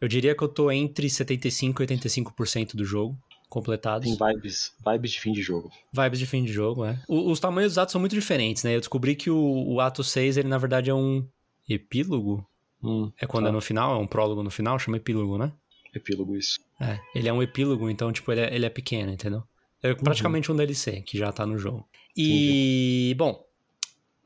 Eu 0.00 0.06
diria 0.08 0.34
que 0.34 0.42
eu 0.44 0.48
tô 0.48 0.70
entre 0.70 1.08
75% 1.08 1.80
e 1.80 1.86
85% 2.22 2.76
do 2.76 2.84
jogo 2.84 3.18
completados. 3.50 4.06
Tem 4.16 4.16
vibes, 4.34 4.72
vibes 4.86 5.10
de 5.10 5.20
fim 5.20 5.32
de 5.32 5.42
jogo. 5.42 5.70
Vibes 5.92 6.18
de 6.18 6.26
fim 6.26 6.42
de 6.44 6.52
jogo, 6.52 6.84
é. 6.86 6.98
O- 7.06 7.30
os 7.30 7.38
tamanhos 7.38 7.72
dos 7.72 7.78
atos 7.78 7.92
são 7.92 8.00
muito 8.00 8.14
diferentes, 8.14 8.64
né? 8.64 8.74
Eu 8.76 8.80
descobri 8.80 9.14
que 9.14 9.28
o, 9.28 9.64
o 9.74 9.80
ato 9.80 10.02
6, 10.02 10.38
ele 10.38 10.48
na 10.48 10.56
verdade 10.56 10.88
é 10.88 10.94
um 10.94 11.26
epílogo. 11.68 12.46
Hum, 12.82 13.12
É 13.20 13.26
quando 13.26 13.44
tá. 13.44 13.50
é 13.50 13.52
no 13.52 13.60
final, 13.60 13.94
é 13.94 13.98
um 13.98 14.06
prólogo 14.06 14.42
no 14.42 14.50
final, 14.50 14.78
chama 14.78 14.96
epílogo, 14.96 15.36
né? 15.36 15.52
epílogo 15.92 16.36
isso. 16.36 16.60
É, 16.80 16.98
ele 17.14 17.28
é 17.28 17.32
um 17.32 17.42
epílogo, 17.42 17.90
então, 17.90 18.12
tipo, 18.12 18.30
ele 18.30 18.40
é, 18.42 18.54
ele 18.54 18.64
é 18.64 18.70
pequeno, 18.70 19.12
entendeu? 19.12 19.42
É 19.82 19.92
praticamente 19.92 20.50
um 20.52 20.54
DLC 20.56 21.02
que 21.02 21.18
já 21.18 21.32
tá 21.32 21.44
no 21.44 21.58
jogo. 21.58 21.84
E, 22.16 23.12
bom, 23.18 23.44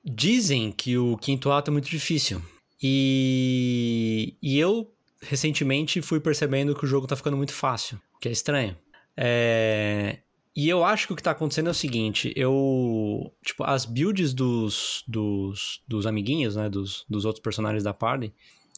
dizem 0.05 0.71
que 0.71 0.99
o 0.99 1.17
quinto 1.17 1.51
ato 1.51 1.71
é 1.71 1.73
muito 1.73 1.89
difícil. 1.89 2.43
E, 2.83 4.35
e 4.43 4.59
eu, 4.59 4.93
recentemente, 5.23 6.03
fui 6.03 6.21
percebendo 6.21 6.75
que 6.75 6.85
o 6.85 6.89
jogo 6.89 7.07
tá 7.07 7.17
ficando 7.17 7.37
muito 7.37 7.53
fácil, 7.53 7.99
que 8.21 8.29
é 8.29 8.33
estranho. 8.33 8.77
É, 9.17 10.19
e 10.57 10.69
eu 10.69 10.85
acho 10.85 11.07
que 11.07 11.13
o 11.13 11.17
que 11.17 11.23
tá 11.23 11.33
acontecendo 11.33 11.69
é 11.69 11.71
o 11.71 11.75
seguinte, 11.75 12.33
eu... 12.37 13.33
Tipo, 13.45 13.65
as 13.65 13.85
builds 13.85 14.33
dos, 14.33 15.03
dos, 15.07 15.83
dos 15.87 16.07
amiguinhos, 16.07 16.57
né, 16.57 16.69
dos, 16.69 17.05
dos 17.09 17.25
outros 17.25 17.43
personagens 17.43 17.83
da 17.83 17.93
party, 17.95 18.33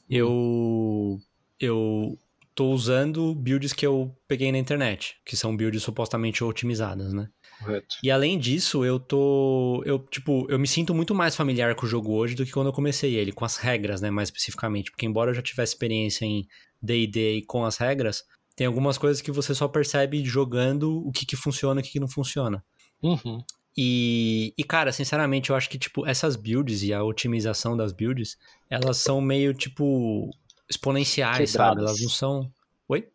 eu... 0.08 1.18
Eu 1.58 2.18
tô 2.56 2.70
usando 2.70 3.34
builds 3.34 3.74
que 3.74 3.86
eu 3.86 4.16
peguei 4.26 4.50
na 4.50 4.58
internet, 4.58 5.16
que 5.24 5.36
são 5.36 5.54
builds 5.54 5.82
supostamente 5.82 6.42
otimizadas, 6.42 7.12
né? 7.12 7.28
Correto. 7.58 7.96
E 8.02 8.10
além 8.10 8.38
disso, 8.38 8.84
eu 8.84 8.98
tô. 8.98 9.82
Eu, 9.84 9.98
tipo, 9.98 10.46
eu 10.48 10.58
me 10.58 10.66
sinto 10.66 10.94
muito 10.94 11.14
mais 11.14 11.36
familiar 11.36 11.74
com 11.74 11.86
o 11.86 11.88
jogo 11.88 12.12
hoje 12.12 12.34
do 12.34 12.44
que 12.44 12.52
quando 12.52 12.68
eu 12.68 12.72
comecei 12.72 13.14
ele, 13.14 13.30
com 13.30 13.44
as 13.44 13.56
regras, 13.56 14.00
né? 14.00 14.10
Mais 14.10 14.28
especificamente. 14.28 14.90
Porque 14.90 15.06
embora 15.06 15.30
eu 15.30 15.34
já 15.34 15.42
tivesse 15.42 15.74
experiência 15.74 16.24
em 16.24 16.46
DD 16.82 17.44
com 17.46 17.64
as 17.64 17.76
regras, 17.76 18.24
tem 18.56 18.66
algumas 18.66 18.96
coisas 18.98 19.20
que 19.22 19.30
você 19.30 19.54
só 19.54 19.68
percebe 19.68 20.24
jogando 20.24 21.06
o 21.06 21.12
que, 21.12 21.24
que 21.26 21.36
funciona 21.36 21.80
e 21.80 21.82
o 21.82 21.84
que, 21.84 21.92
que 21.92 22.00
não 22.00 22.08
funciona. 22.08 22.64
Uhum. 23.02 23.44
E, 23.76 24.54
e, 24.56 24.64
cara, 24.64 24.90
sinceramente, 24.90 25.50
eu 25.50 25.56
acho 25.56 25.68
que, 25.68 25.78
tipo, 25.78 26.06
essas 26.06 26.34
builds 26.34 26.82
e 26.82 26.94
a 26.94 27.04
otimização 27.04 27.76
das 27.76 27.92
builds, 27.92 28.38
elas 28.70 28.96
são 28.96 29.20
meio, 29.20 29.52
tipo, 29.52 30.30
exponenciais, 30.68 31.52
Quebradas. 31.52 31.74
sabe? 31.76 31.80
Elas 31.86 32.00
não 32.00 32.08
são. 32.08 32.50
Oi? 32.88 33.06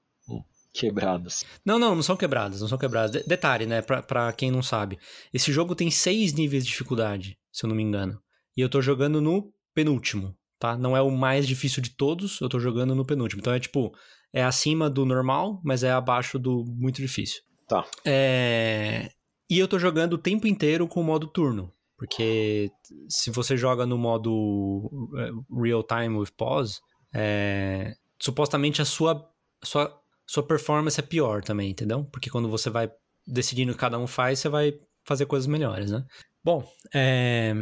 Quebradas. 0.74 1.44
Não, 1.66 1.78
não, 1.78 1.96
não 1.96 2.04
são 2.04 2.16
quebradas, 2.16 2.62
não 2.62 2.68
são 2.68 2.78
quebradas. 2.78 3.12
De- 3.12 3.28
detalhe, 3.28 3.66
né, 3.66 3.82
pra, 3.82 4.02
pra 4.02 4.32
quem 4.32 4.50
não 4.52 4.62
sabe. 4.62 4.98
Esse 5.34 5.52
jogo 5.52 5.76
tem 5.76 5.92
seis 5.92 6.32
níveis 6.34 6.64
de 6.64 6.70
dificuldade, 6.72 7.38
se 7.52 7.66
eu 7.66 7.68
não 7.68 7.76
me 7.76 7.84
engano. 7.84 8.22
E 8.56 8.62
eu 8.62 8.70
tô 8.70 8.82
jogando 8.82 9.20
no 9.20 9.52
penúltimo, 9.74 10.34
tá? 10.60 10.78
Não 10.78 10.96
é 10.96 11.02
o 11.02 11.12
mais 11.12 11.46
difícil 11.48 11.82
de 11.82 11.90
todos, 11.90 12.40
eu 12.40 12.48
tô 12.48 12.60
jogando 12.60 12.96
no 12.96 13.04
penúltimo. 13.06 13.42
Então 13.42 13.52
é 13.54 13.60
tipo, 13.60 13.94
é 14.34 14.44
acima 14.44 14.90
do 14.90 15.06
normal, 15.06 15.62
mas 15.64 15.84
é 15.84 15.92
abaixo 15.92 16.40
do 16.40 16.66
muito 16.68 16.98
difícil. 17.02 17.42
Tá. 17.68 17.86
É... 18.06 19.12
E 19.50 19.60
eu 19.60 19.68
tô 19.68 19.78
jogando 19.78 20.14
o 20.14 20.18
tempo 20.18 20.48
inteiro 20.48 20.88
com 20.88 21.02
o 21.02 21.04
modo 21.04 21.28
turno. 21.28 21.74
Porque 22.02 22.72
se 23.08 23.30
você 23.30 23.56
joga 23.56 23.86
no 23.86 23.96
modo 23.96 24.90
eh, 25.20 25.30
real 25.62 25.84
time 25.84 26.18
with 26.18 26.32
pause, 26.36 26.80
é, 27.14 27.94
supostamente 28.20 28.82
a 28.82 28.86
sua, 28.86 29.30
sua, 29.64 30.02
sua 30.26 30.42
performance 30.42 31.00
é 31.00 31.04
pior 31.04 31.44
também, 31.44 31.70
entendeu? 31.70 32.04
Porque 32.06 32.28
quando 32.28 32.50
você 32.50 32.72
vai 32.72 32.92
decidindo 33.28 33.72
o 33.72 33.76
que 33.76 33.80
cada 33.80 34.00
um 34.00 34.08
faz, 34.08 34.40
você 34.40 34.50
vai 34.50 34.74
fazer 35.06 35.28
coisas 35.28 35.46
melhores, 35.46 35.92
né? 35.92 36.04
Bom, 36.44 36.68
é, 36.92 37.54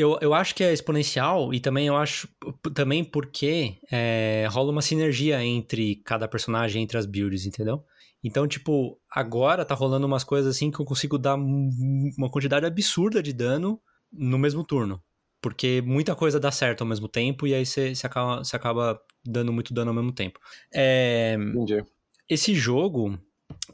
eu, 0.00 0.18
eu 0.20 0.34
acho 0.34 0.54
que 0.54 0.62
é 0.64 0.72
exponencial 0.72 1.52
e 1.52 1.60
também 1.60 1.86
eu 1.86 1.96
acho 1.96 2.28
também 2.74 3.04
porque 3.04 3.78
é, 3.90 4.46
rola 4.50 4.70
uma 4.72 4.82
sinergia 4.82 5.42
entre 5.44 5.96
cada 6.04 6.26
personagem, 6.28 6.82
entre 6.82 6.96
as 6.98 7.06
builds, 7.06 7.46
entendeu? 7.46 7.84
Então, 8.22 8.46
tipo, 8.46 8.98
agora 9.10 9.64
tá 9.64 9.74
rolando 9.74 10.06
umas 10.06 10.24
coisas 10.24 10.54
assim 10.54 10.70
que 10.70 10.78
eu 10.80 10.84
consigo 10.84 11.18
dar 11.18 11.36
um- 11.36 12.10
uma 12.18 12.30
quantidade 12.30 12.66
absurda 12.66 13.22
de 13.22 13.32
dano 13.32 13.80
no 14.12 14.38
mesmo 14.38 14.62
turno. 14.64 15.02
Porque 15.42 15.80
muita 15.86 16.14
coisa 16.14 16.38
dá 16.38 16.50
certo 16.50 16.82
ao 16.82 16.86
mesmo 16.86 17.08
tempo 17.08 17.46
e 17.46 17.54
aí 17.54 17.64
você 17.64 17.94
acaba, 18.04 18.42
acaba 18.52 19.00
dando 19.24 19.52
muito 19.52 19.72
dano 19.72 19.90
ao 19.90 19.94
mesmo 19.94 20.12
tempo. 20.12 20.38
É, 20.72 21.34
Entendi. 21.38 21.82
esse 22.28 22.54
jogo 22.54 23.18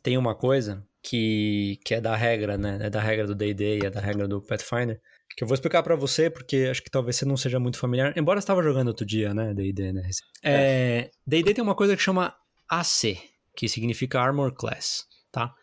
tem 0.00 0.16
uma 0.16 0.34
coisa 0.34 0.86
que, 1.02 1.80
que 1.84 1.94
é 1.94 2.00
da 2.00 2.14
regra, 2.14 2.56
né? 2.56 2.78
É 2.82 2.90
da 2.90 3.00
regra 3.00 3.26
do 3.26 3.34
D&D 3.34 3.78
e 3.80 3.86
é 3.86 3.90
da 3.90 4.00
regra 4.00 4.28
do 4.28 4.40
Pathfinder. 4.40 5.00
Que 5.36 5.44
eu 5.44 5.48
vou 5.48 5.54
explicar 5.54 5.82
pra 5.82 5.94
você, 5.94 6.30
porque 6.30 6.66
acho 6.70 6.82
que 6.82 6.90
talvez 6.90 7.16
você 7.16 7.24
não 7.26 7.36
seja 7.36 7.60
muito 7.60 7.78
familiar. 7.78 8.16
Embora 8.16 8.40
você 8.40 8.44
estava 8.44 8.62
jogando 8.62 8.88
outro 8.88 9.04
dia, 9.04 9.34
né? 9.34 9.52
D&D, 9.52 9.92
né? 9.92 10.08
É, 10.42 11.10
D&D 11.26 11.52
tem 11.54 11.62
uma 11.62 11.74
coisa 11.74 11.94
que 11.94 12.02
chama 12.02 12.34
AC, 12.68 13.18
que 13.54 13.68
significa 13.68 14.18
Armor 14.20 14.52
Class, 14.54 15.04
tá? 15.30 15.54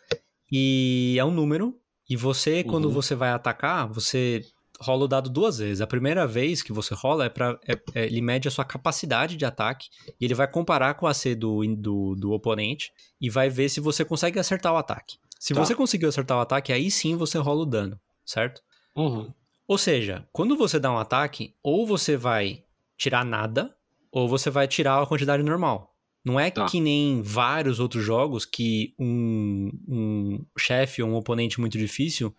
E 0.52 1.16
é 1.18 1.26
um 1.26 1.32
número, 1.32 1.76
e 2.08 2.16
você, 2.16 2.64
quando 2.64 2.86
Uhum. 2.86 2.92
você 2.92 3.16
vai 3.16 3.32
atacar, 3.32 3.88
você 3.92 4.42
rola 4.80 5.06
o 5.06 5.08
dado 5.08 5.30
duas 5.30 5.58
vezes. 5.58 5.82
A 5.82 5.88
primeira 5.88 6.28
vez 6.28 6.62
que 6.62 6.72
você 6.74 6.94
rola 6.94 7.26
é 7.26 7.30
para 7.30 7.58
ele 7.96 8.22
mede 8.22 8.48
a 8.48 8.52
sua 8.52 8.66
capacidade 8.66 9.36
de 9.38 9.46
ataque 9.46 9.88
e 10.20 10.26
ele 10.26 10.34
vai 10.36 10.48
comparar 10.48 10.94
com 10.96 11.08
a 11.08 11.12
AC 11.12 11.34
do, 11.36 11.62
do, 11.76 12.16
do 12.16 12.32
oponente 12.32 12.92
e 13.20 13.30
vai 13.30 13.50
ver 13.50 13.70
se 13.70 13.80
você 13.80 14.04
consegue 14.06 14.38
acertar 14.38 14.74
o 14.74 14.78
ataque. 14.78 15.16
Se 15.40 15.54
Tá. 15.54 15.64
você 15.66 15.74
conseguiu 15.74 16.10
acertar 16.10 16.38
o 16.38 16.42
ataque, 16.42 16.72
aí 16.72 16.92
sim 16.92 17.16
você 17.16 17.38
rola 17.40 17.62
o 17.62 17.66
dano, 17.66 18.00
certo? 18.26 18.62
Uhum. 18.96 19.34
Ou 19.68 19.78
seja, 19.78 20.28
quando 20.32 20.58
você 20.58 20.80
dá 20.80 20.92
um 20.92 20.98
ataque, 20.98 21.56
ou 21.64 21.86
você 21.86 22.18
vai 22.18 22.64
tirar 22.98 23.26
nada, 23.26 23.76
ou 24.12 24.28
você 24.28 24.50
vai 24.50 24.68
tirar 24.68 25.02
a 25.02 25.06
quantidade 25.06 25.42
normal. 25.44 25.96
Não 26.26 26.40
é 26.40 26.50
Tá. 26.52 26.66
que 26.68 26.80
nem 26.80 27.22
vários 27.22 27.80
outros 27.80 28.04
jogos 28.04 28.46
que 28.46 28.94
um, 28.98 29.72
um 29.88 30.46
chefe 30.58 31.02
ou 31.02 31.10
um 31.10 31.16
oponente 31.16 31.60
muito 31.60 31.78
difícil 31.78 32.34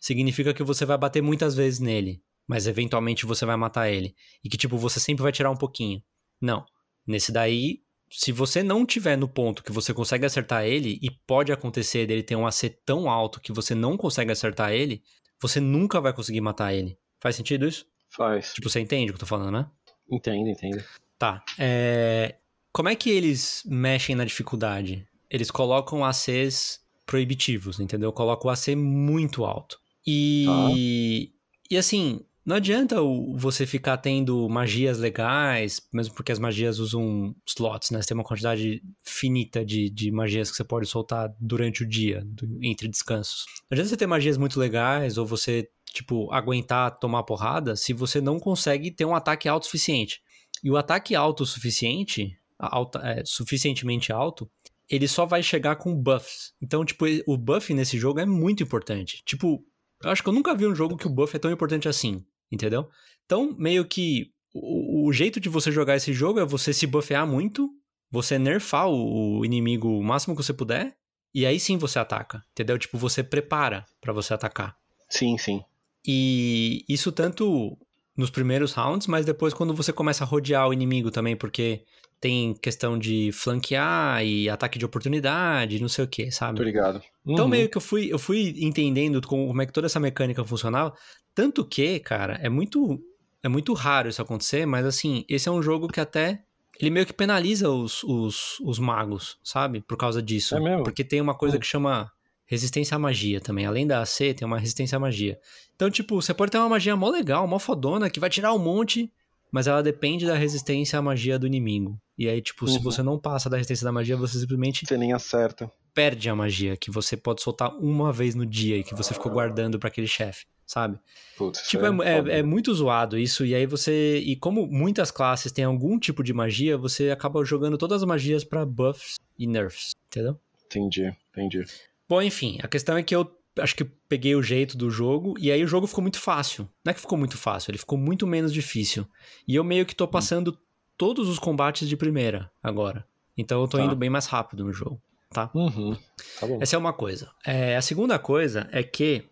significa 0.00 0.54
que 0.54 0.62
você 0.62 0.84
vai 0.86 0.96
bater 0.96 1.22
muitas 1.22 1.54
vezes 1.54 1.78
nele, 1.80 2.22
mas 2.46 2.66
eventualmente 2.66 3.26
você 3.26 3.44
vai 3.44 3.56
matar 3.56 3.90
ele. 3.90 4.14
E 4.42 4.48
que, 4.48 4.56
tipo, 4.56 4.78
você 4.78 4.98
sempre 5.00 5.22
vai 5.22 5.32
tirar 5.32 5.50
um 5.50 5.56
pouquinho. 5.56 6.02
Não. 6.40 6.64
Nesse 7.06 7.32
daí, 7.32 7.82
se 8.10 8.32
você 8.32 8.62
não 8.62 8.86
tiver 8.86 9.16
no 9.16 9.28
ponto 9.28 9.62
que 9.62 9.72
você 9.72 9.92
consegue 9.92 10.24
acertar 10.24 10.64
ele, 10.64 10.98
e 11.02 11.10
pode 11.26 11.52
acontecer 11.52 12.06
dele 12.06 12.22
ter 12.22 12.36
um 12.36 12.46
AC 12.46 12.70
tão 12.86 13.10
alto 13.10 13.40
que 13.40 13.52
você 13.52 13.74
não 13.74 13.96
consegue 13.96 14.32
acertar 14.32 14.72
ele, 14.72 15.02
você 15.40 15.60
nunca 15.60 16.00
vai 16.00 16.12
conseguir 16.12 16.40
matar 16.40 16.74
ele. 16.74 16.98
Faz 17.20 17.36
sentido 17.36 17.66
isso? 17.66 17.86
Faz. 18.10 18.52
Tipo, 18.54 18.68
você 18.68 18.80
entende 18.80 19.10
o 19.10 19.14
que 19.14 19.16
eu 19.16 19.20
tô 19.20 19.26
falando, 19.26 19.52
né? 19.52 19.66
Entendo, 20.10 20.48
entendo. 20.48 20.82
Tá. 21.18 21.42
É... 21.58 22.36
Como 22.72 22.88
é 22.88 22.94
que 22.94 23.10
eles 23.10 23.62
mexem 23.66 24.14
na 24.14 24.24
dificuldade? 24.24 25.06
Eles 25.30 25.50
colocam 25.50 26.04
ACs 26.04 26.80
proibitivos, 27.04 27.80
entendeu? 27.80 28.12
Colocam 28.12 28.48
o 28.48 28.52
AC 28.52 28.68
muito 28.76 29.44
alto. 29.44 29.80
E. 30.06 31.32
E 31.70 31.76
assim, 31.76 32.24
não 32.48 32.56
adianta 32.56 32.96
você 33.34 33.66
ficar 33.66 33.98
tendo 33.98 34.48
magias 34.48 34.98
legais, 34.98 35.86
mesmo 35.92 36.14
porque 36.14 36.32
as 36.32 36.38
magias 36.38 36.78
usam 36.78 37.36
slots, 37.46 37.90
né? 37.90 38.00
Você 38.00 38.08
tem 38.08 38.16
uma 38.16 38.24
quantidade 38.24 38.82
finita 39.04 39.62
de, 39.62 39.90
de 39.90 40.10
magias 40.10 40.50
que 40.50 40.56
você 40.56 40.64
pode 40.64 40.86
soltar 40.86 41.30
durante 41.38 41.82
o 41.82 41.86
dia, 41.86 42.22
do- 42.24 42.58
entre 42.64 42.88
descansos. 42.88 43.44
Não 43.70 43.74
adianta 43.74 43.90
você 43.90 43.98
ter 43.98 44.06
magias 44.06 44.38
muito 44.38 44.58
legais 44.58 45.18
ou 45.18 45.26
você, 45.26 45.68
tipo, 45.92 46.32
aguentar 46.32 46.98
tomar 46.98 47.22
porrada 47.24 47.76
se 47.76 47.92
você 47.92 48.18
não 48.18 48.40
consegue 48.40 48.90
ter 48.90 49.04
um 49.04 49.14
ataque 49.14 49.46
alto 49.46 49.64
o 49.64 49.66
suficiente. 49.66 50.22
E 50.64 50.70
o 50.70 50.78
ataque 50.78 51.14
alto 51.14 51.42
o 51.42 51.46
suficiente, 51.46 52.34
alta, 52.58 52.98
é, 53.00 53.22
suficientemente 53.26 54.10
alto, 54.10 54.50
ele 54.88 55.06
só 55.06 55.26
vai 55.26 55.42
chegar 55.42 55.76
com 55.76 55.94
buffs. 55.94 56.54
Então, 56.62 56.82
tipo, 56.82 57.04
o 57.26 57.36
buff 57.36 57.74
nesse 57.74 57.98
jogo 57.98 58.20
é 58.20 58.24
muito 58.24 58.62
importante. 58.62 59.22
Tipo, 59.26 59.62
eu 60.02 60.10
acho 60.10 60.22
que 60.22 60.28
eu 60.30 60.32
nunca 60.32 60.54
vi 60.54 60.66
um 60.66 60.74
jogo 60.74 60.96
que 60.96 61.06
o 61.06 61.10
buff 61.10 61.36
é 61.36 61.38
tão 61.38 61.50
importante 61.50 61.88
assim, 61.88 62.24
entendeu? 62.50 62.88
Então, 63.24 63.54
meio 63.58 63.84
que 63.84 64.30
o, 64.54 65.06
o 65.08 65.12
jeito 65.12 65.38
de 65.38 65.48
você 65.48 65.70
jogar 65.70 65.96
esse 65.96 66.12
jogo 66.12 66.40
é 66.40 66.44
você 66.44 66.72
se 66.72 66.86
buffear 66.86 67.26
muito, 67.26 67.68
você 68.10 68.38
nerfar 68.38 68.88
o, 68.88 69.38
o 69.38 69.44
inimigo 69.44 69.88
o 69.88 70.02
máximo 70.02 70.34
que 70.34 70.42
você 70.42 70.52
puder, 70.52 70.96
e 71.34 71.44
aí 71.44 71.60
sim 71.60 71.76
você 71.76 71.98
ataca, 71.98 72.42
entendeu? 72.52 72.78
Tipo, 72.78 72.96
você 72.96 73.22
prepara 73.22 73.84
pra 74.00 74.12
você 74.12 74.32
atacar. 74.32 74.76
Sim, 75.08 75.36
sim. 75.36 75.62
E 76.06 76.84
isso 76.88 77.12
tanto 77.12 77.76
nos 78.16 78.30
primeiros 78.30 78.72
rounds, 78.72 79.06
mas 79.06 79.26
depois 79.26 79.54
quando 79.54 79.74
você 79.74 79.92
começa 79.92 80.24
a 80.24 80.26
rodear 80.26 80.68
o 80.68 80.72
inimigo 80.72 81.10
também, 81.10 81.36
porque 81.36 81.84
tem 82.20 82.54
questão 82.54 82.98
de 82.98 83.30
flanquear 83.32 84.24
e 84.24 84.48
ataque 84.48 84.78
de 84.78 84.84
oportunidade, 84.84 85.80
não 85.80 85.88
sei 85.88 86.04
o 86.04 86.08
que, 86.08 86.30
sabe? 86.32 86.56
Tô 86.56 86.64
ligado. 86.64 87.00
Então 87.24 87.44
Uhum. 87.44 87.50
meio 87.50 87.68
que 87.68 87.76
eu 87.76 87.80
fui, 87.80 88.12
eu 88.12 88.18
fui 88.18 88.54
entendendo 88.58 89.20
como, 89.26 89.46
como 89.46 89.62
é 89.62 89.66
que 89.66 89.72
toda 89.72 89.86
essa 89.86 90.00
mecânica 90.00 90.44
funcionava, 90.44 90.94
tanto 91.38 91.64
que, 91.64 92.00
cara, 92.00 92.36
é 92.42 92.48
muito 92.48 93.00
é 93.40 93.48
muito 93.48 93.72
raro 93.72 94.08
isso 94.08 94.20
acontecer, 94.20 94.66
mas 94.66 94.84
assim, 94.84 95.24
esse 95.28 95.48
é 95.48 95.52
um 95.52 95.62
jogo 95.62 95.86
que 95.86 96.00
até 96.00 96.42
ele 96.80 96.90
meio 96.90 97.06
que 97.06 97.12
penaliza 97.12 97.70
os, 97.70 98.02
os, 98.02 98.58
os 98.58 98.80
magos, 98.80 99.38
sabe? 99.44 99.80
Por 99.86 99.96
causa 99.96 100.20
disso. 100.20 100.56
É 100.56 100.60
mesmo? 100.60 100.82
Porque 100.82 101.04
tem 101.04 101.20
uma 101.20 101.36
coisa 101.36 101.56
Hum. 101.56 101.60
que 101.60 101.66
chama 101.66 102.10
resistência 102.44 102.96
à 102.96 102.98
magia 102.98 103.40
também. 103.40 103.66
Além 103.66 103.86
da 103.86 104.00
AC, 104.02 104.34
tem 104.34 104.44
uma 104.44 104.58
resistência 104.58 104.96
à 104.96 104.98
magia. 104.98 105.38
Então, 105.76 105.88
tipo, 105.88 106.20
você 106.20 106.34
pode 106.34 106.50
ter 106.50 106.58
uma 106.58 106.68
magia 106.68 106.96
mó 106.96 107.08
legal, 107.08 107.46
mó 107.46 107.60
fodona, 107.60 108.10
que 108.10 108.18
vai 108.18 108.28
tirar 108.28 108.52
um 108.52 108.58
monte, 108.58 109.08
mas 109.50 109.66
ela 109.66 109.82
depende 109.82 110.26
da 110.26 110.34
resistência 110.34 110.98
à 110.98 111.02
magia 111.02 111.38
do 111.38 111.46
inimigo. 111.46 111.98
E 112.16 112.28
aí, 112.28 112.40
tipo, 112.42 112.66
se 112.66 112.76
Uhum. 112.78 112.82
você 112.82 113.02
não 113.02 113.18
passa 113.18 113.48
da 113.48 113.56
resistência 113.56 113.84
da 113.84 113.92
magia, 113.92 114.16
você 114.16 114.38
simplesmente 114.38 114.84
Você 114.86 114.96
nem 114.98 115.12
acerta. 115.12 115.70
perde 115.94 116.28
a 116.28 116.34
magia 116.34 116.76
que 116.76 116.90
você 116.90 117.16
pode 117.16 117.42
soltar 117.42 117.74
uma 117.76 118.12
vez 118.12 118.34
no 118.34 118.44
dia 118.44 118.76
e 118.76 118.82
que 118.84 118.94
você 118.94 119.14
ficou 119.14 119.30
guardando 119.32 119.78
pra 119.78 119.88
aquele 119.88 120.06
chefe, 120.08 120.44
sabe? 120.66 120.98
Putz, 121.36 121.62
Tipo, 121.68 121.84
é, 121.84 121.88
é- 121.88 122.16
foda. 122.18 122.32
é 122.32 122.42
muito 122.42 122.74
zoado 122.74 123.16
isso, 123.18 123.44
e 123.46 123.54
aí 123.54 123.66
você. 123.66 124.18
E 124.18 124.34
como 124.36 124.66
muitas 124.66 125.10
classes 125.10 125.52
têm 125.52 125.64
algum 125.64 125.98
tipo 125.98 126.22
de 126.24 126.32
magia, 126.34 126.76
você 126.76 127.10
acaba 127.10 127.44
jogando 127.44 127.78
todas 127.78 128.02
as 128.02 128.06
magias 128.08 128.42
pra 128.44 128.66
buffs 128.66 129.14
e 129.38 129.46
nerfs, 129.46 129.92
entendeu? 130.08 130.36
Entendi, 130.66 131.14
entendi. 131.30 131.64
Bom, 132.08 132.20
enfim, 132.20 132.58
a 132.62 132.66
questão 132.68 132.96
é 132.96 133.02
que 133.02 133.14
eu 133.14 133.30
acho 133.60 133.74
que 133.74 133.84
peguei 133.84 134.34
o 134.34 134.42
jeito 134.42 134.76
do 134.76 134.90
jogo, 134.90 135.34
e 135.38 135.50
aí 135.50 135.62
o 135.62 135.68
jogo 135.68 135.86
ficou 135.86 136.02
muito 136.02 136.18
fácil. 136.20 136.68
Não 136.84 136.90
é 136.90 136.94
que 136.94 137.00
ficou 137.00 137.18
muito 137.18 137.36
fácil, 137.36 137.70
ele 137.70 137.78
ficou 137.78 137.98
muito 137.98 138.26
menos 138.26 138.52
difícil. 138.52 139.06
E 139.46 139.54
eu 139.54 139.64
meio 139.64 139.84
que 139.86 139.94
tô 139.94 140.06
passando 140.08 140.58
todos 140.96 141.28
os 141.28 141.38
combates 141.38 141.88
de 141.88 141.96
primeira 141.96 142.50
agora. 142.62 143.06
Então 143.36 143.60
eu 143.60 143.68
tô 143.68 143.78
Tá. 143.78 143.84
indo 143.84 143.94
bem 143.96 144.10
mais 144.10 144.26
rápido 144.26 144.64
no 144.64 144.72
jogo, 144.72 145.00
tá? 145.30 145.50
Uhum. 145.54 145.94
Tá. 146.40 146.46
Essa 146.60 146.76
é 146.76 146.78
uma 146.78 146.92
coisa. 146.92 147.30
É, 147.46 147.76
a 147.76 147.82
segunda 147.82 148.18
coisa 148.18 148.68
é 148.72 148.82
que 148.82 149.24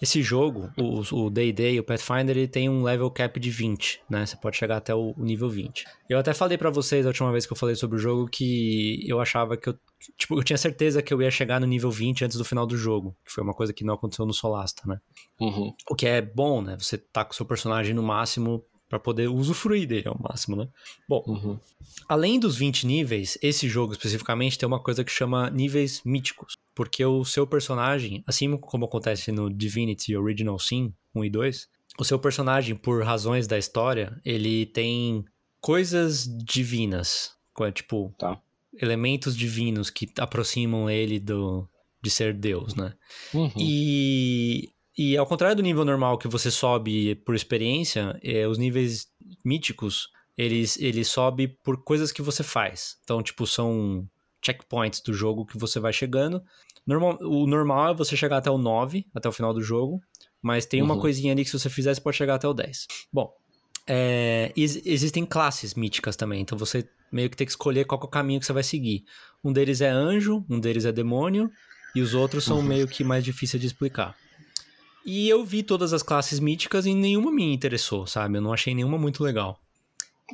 esse 0.00 0.22
jogo, 0.22 0.70
o 0.76 1.02
o 1.14 1.30
D&D, 1.30 1.80
o 1.80 1.84
Pathfinder, 1.84 2.36
ele 2.36 2.48
tem 2.48 2.68
um 2.68 2.82
level 2.82 3.10
cap 3.10 3.38
de 3.38 3.50
20, 3.50 4.02
né? 4.08 4.26
Você 4.26 4.36
pode 4.36 4.56
chegar 4.56 4.76
até 4.76 4.94
o 4.94 5.14
nível 5.16 5.48
20. 5.48 5.84
Eu 6.08 6.18
até 6.18 6.34
falei 6.34 6.58
pra 6.58 6.70
vocês 6.70 7.06
a 7.06 7.08
última 7.08 7.30
vez 7.32 7.46
que 7.46 7.52
eu 7.52 7.56
falei 7.56 7.74
sobre 7.74 7.96
o 7.96 8.00
jogo 8.00 8.28
que 8.28 9.02
eu 9.08 9.20
achava 9.20 9.56
que 9.56 9.68
eu... 9.68 9.78
Tipo, 10.18 10.38
eu 10.38 10.44
tinha 10.44 10.58
certeza 10.58 11.02
que 11.02 11.14
eu 11.14 11.22
ia 11.22 11.30
chegar 11.30 11.60
no 11.60 11.66
nível 11.66 11.90
20 11.90 12.24
antes 12.26 12.36
do 12.36 12.44
final 12.44 12.66
do 12.66 12.76
jogo. 12.76 13.16
Que 13.24 13.32
foi 13.32 13.42
uma 13.42 13.54
coisa 13.54 13.72
que 13.72 13.84
não 13.84 13.94
aconteceu 13.94 14.26
no 14.26 14.34
Solasta, 14.34 14.82
né? 14.86 15.00
Uhum. 15.40 15.72
O 15.88 15.94
que 15.94 16.06
é 16.06 16.20
bom, 16.20 16.60
né? 16.60 16.76
Você 16.78 16.98
tá 16.98 17.24
com 17.24 17.32
o 17.32 17.34
seu 17.34 17.46
personagem 17.46 17.94
no 17.94 18.02
máximo 18.02 18.62
pra 18.88 18.98
poder 18.98 19.28
usufruir 19.28 19.86
dele 19.88 20.08
ao 20.08 20.18
máximo, 20.20 20.56
né? 20.56 20.68
Bom, 21.08 21.22
Uhum. 21.26 21.58
Além 22.08 22.38
dos 22.38 22.56
20 22.56 22.86
níveis, 22.86 23.38
esse 23.42 23.68
jogo 23.68 23.92
especificamente 23.92 24.58
tem 24.58 24.66
uma 24.66 24.80
coisa 24.82 25.02
que 25.04 25.10
chama 25.12 25.48
níveis 25.50 26.02
míticos. 26.04 26.54
Porque 26.74 27.04
o 27.04 27.24
seu 27.24 27.46
personagem, 27.46 28.22
assim 28.26 28.56
como 28.56 28.84
acontece 28.84 29.30
no 29.32 29.48
Divinity 29.48 30.16
Original 30.16 30.58
Sin 30.58 30.92
1 31.14 31.24
e 31.24 31.30
2, 31.30 31.68
o 31.98 32.04
seu 32.04 32.18
personagem, 32.18 32.74
por 32.74 33.04
razões 33.04 33.46
da 33.46 33.56
história, 33.56 34.20
ele 34.24 34.66
tem 34.66 35.24
coisas 35.60 36.26
divinas. 36.44 37.32
Tipo, 37.72 38.12
Tá. 38.18 38.40
elementos 38.80 39.36
divinos 39.36 39.88
que 39.88 40.10
aproximam 40.18 40.90
ele 40.90 41.20
do, 41.20 41.68
de 42.02 42.10
ser 42.10 42.34
Deus, 42.34 42.74
né? 42.74 42.92
Uhum. 43.32 43.52
E, 43.56 44.72
e 44.96 45.16
ao 45.16 45.26
contrário 45.26 45.56
do 45.56 45.62
nível 45.62 45.84
normal 45.84 46.18
que 46.18 46.28
você 46.28 46.50
sobe 46.50 47.14
por 47.16 47.34
experiência, 47.34 48.18
é, 48.22 48.46
os 48.46 48.58
níveis 48.58 49.06
míticos, 49.44 50.08
eles, 50.36 50.76
ele 50.80 51.04
sobe 51.04 51.48
por 51.48 51.82
coisas 51.82 52.12
que 52.12 52.22
você 52.22 52.42
faz. 52.42 52.96
Então, 53.04 53.22
tipo, 53.22 53.46
são 53.46 54.06
checkpoints 54.44 55.00
do 55.00 55.12
jogo 55.14 55.46
que 55.46 55.56
você 55.58 55.80
vai 55.80 55.92
chegando. 55.92 56.42
Normal, 56.86 57.18
o 57.22 57.46
normal 57.46 57.92
é 57.92 57.94
você 57.94 58.16
chegar 58.16 58.36
até 58.38 58.50
o 58.50 58.58
9, 58.58 59.06
até 59.14 59.28
o 59.28 59.32
final 59.32 59.54
do 59.54 59.62
jogo, 59.62 60.00
mas 60.42 60.66
tem 60.66 60.82
uma 60.82 60.94
Uhum. 60.94 61.00
coisinha 61.00 61.32
ali 61.32 61.42
que 61.44 61.50
se 61.50 61.58
você 61.58 61.70
fizer, 61.70 61.94
você 61.94 62.00
pode 62.00 62.16
chegar 62.16 62.34
até 62.34 62.46
o 62.46 62.52
10. 62.52 62.86
Bom, 63.12 63.32
é, 63.86 64.52
ex- 64.56 64.80
existem 64.84 65.24
classes 65.24 65.74
míticas 65.74 66.16
também, 66.16 66.40
então 66.42 66.56
você 66.58 66.88
meio 67.12 67.30
que 67.30 67.36
tem 67.36 67.46
que 67.46 67.52
escolher 67.52 67.84
qual 67.84 68.00
é 68.00 68.04
o 68.04 68.08
caminho 68.08 68.40
que 68.40 68.46
você 68.46 68.52
vai 68.52 68.62
seguir. 68.62 69.04
Um 69.42 69.52
deles 69.52 69.80
é 69.80 69.88
anjo, 69.88 70.44
um 70.50 70.58
deles 70.60 70.84
é 70.84 70.92
demônio, 70.92 71.50
e 71.94 72.00
os 72.02 72.12
outros 72.12 72.44
são 72.44 72.58
Uhum. 72.58 72.62
meio 72.64 72.88
que 72.88 73.04
mais 73.04 73.24
difíceis 73.24 73.60
de 73.60 73.66
explicar. 73.66 74.14
E 75.04 75.28
eu 75.28 75.44
vi 75.44 75.62
todas 75.62 75.92
as 75.92 76.02
classes 76.02 76.40
míticas 76.40 76.86
e 76.86 76.94
nenhuma 76.94 77.30
me 77.30 77.52
interessou, 77.52 78.06
sabe? 78.06 78.38
Eu 78.38 78.42
não 78.42 78.52
achei 78.52 78.74
nenhuma 78.74 78.96
muito 78.98 79.22
legal. 79.22 79.60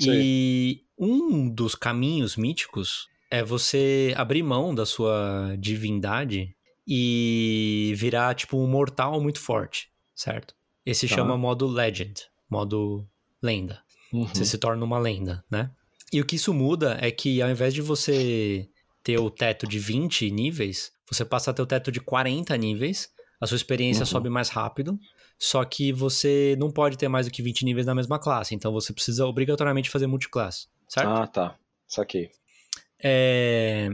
E 0.00 0.82
um 0.98 1.48
dos 1.48 1.74
caminhos 1.74 2.36
míticos 2.36 3.08
é 3.30 3.42
você 3.42 4.14
abrir 4.16 4.42
mão 4.42 4.74
da 4.74 4.86
sua 4.86 5.54
divindade 5.58 6.54
e 6.86 7.92
virar, 7.96 8.34
tipo, 8.34 8.56
um 8.58 8.66
mortal 8.66 9.20
muito 9.20 9.40
forte, 9.40 9.88
certo? 10.14 10.54
Esse 10.84 11.08
Tá. 11.08 11.16
chama 11.16 11.36
modo 11.36 11.66
Legend, 11.66 12.14
modo 12.48 13.06
lenda. 13.42 13.82
Uhum. 14.12 14.26
Você 14.26 14.44
se 14.44 14.58
torna 14.58 14.84
uma 14.84 14.98
lenda, 14.98 15.44
né? 15.50 15.70
E 16.12 16.20
o 16.20 16.24
que 16.24 16.36
isso 16.36 16.52
muda 16.52 16.98
é 17.00 17.10
que 17.10 17.40
ao 17.40 17.48
invés 17.50 17.72
de 17.72 17.82
você 17.82 18.68
ter 19.02 19.18
o 19.18 19.30
teto 19.30 19.66
de 19.66 19.78
20 19.78 20.30
níveis, 20.30 20.92
você 21.08 21.24
passa 21.24 21.50
a 21.50 21.54
ter 21.54 21.62
o 21.62 21.66
teto 21.66 21.92
de 21.92 22.00
40 22.00 22.56
níveis, 22.56 23.08
a 23.40 23.46
sua 23.46 23.56
experiência 23.56 24.02
Uhum. 24.02 24.06
sobe 24.06 24.28
mais 24.28 24.48
rápido, 24.48 24.98
só 25.38 25.64
que 25.64 25.92
você 25.92 26.54
não 26.58 26.70
pode 26.70 26.98
ter 26.98 27.08
mais 27.08 27.26
do 27.26 27.32
que 27.32 27.42
20 27.42 27.64
níveis 27.64 27.86
na 27.86 27.94
mesma 27.94 28.18
classe, 28.18 28.54
então 28.54 28.72
você 28.72 28.92
precisa 28.92 29.26
obrigatoriamente 29.26 29.88
fazer 29.90 30.06
multiclasse, 30.06 30.66
certo? 30.88 31.08
Ah, 31.08 31.26
tá. 31.26 31.56
Saquei. 31.88 32.30
É... 33.02 33.90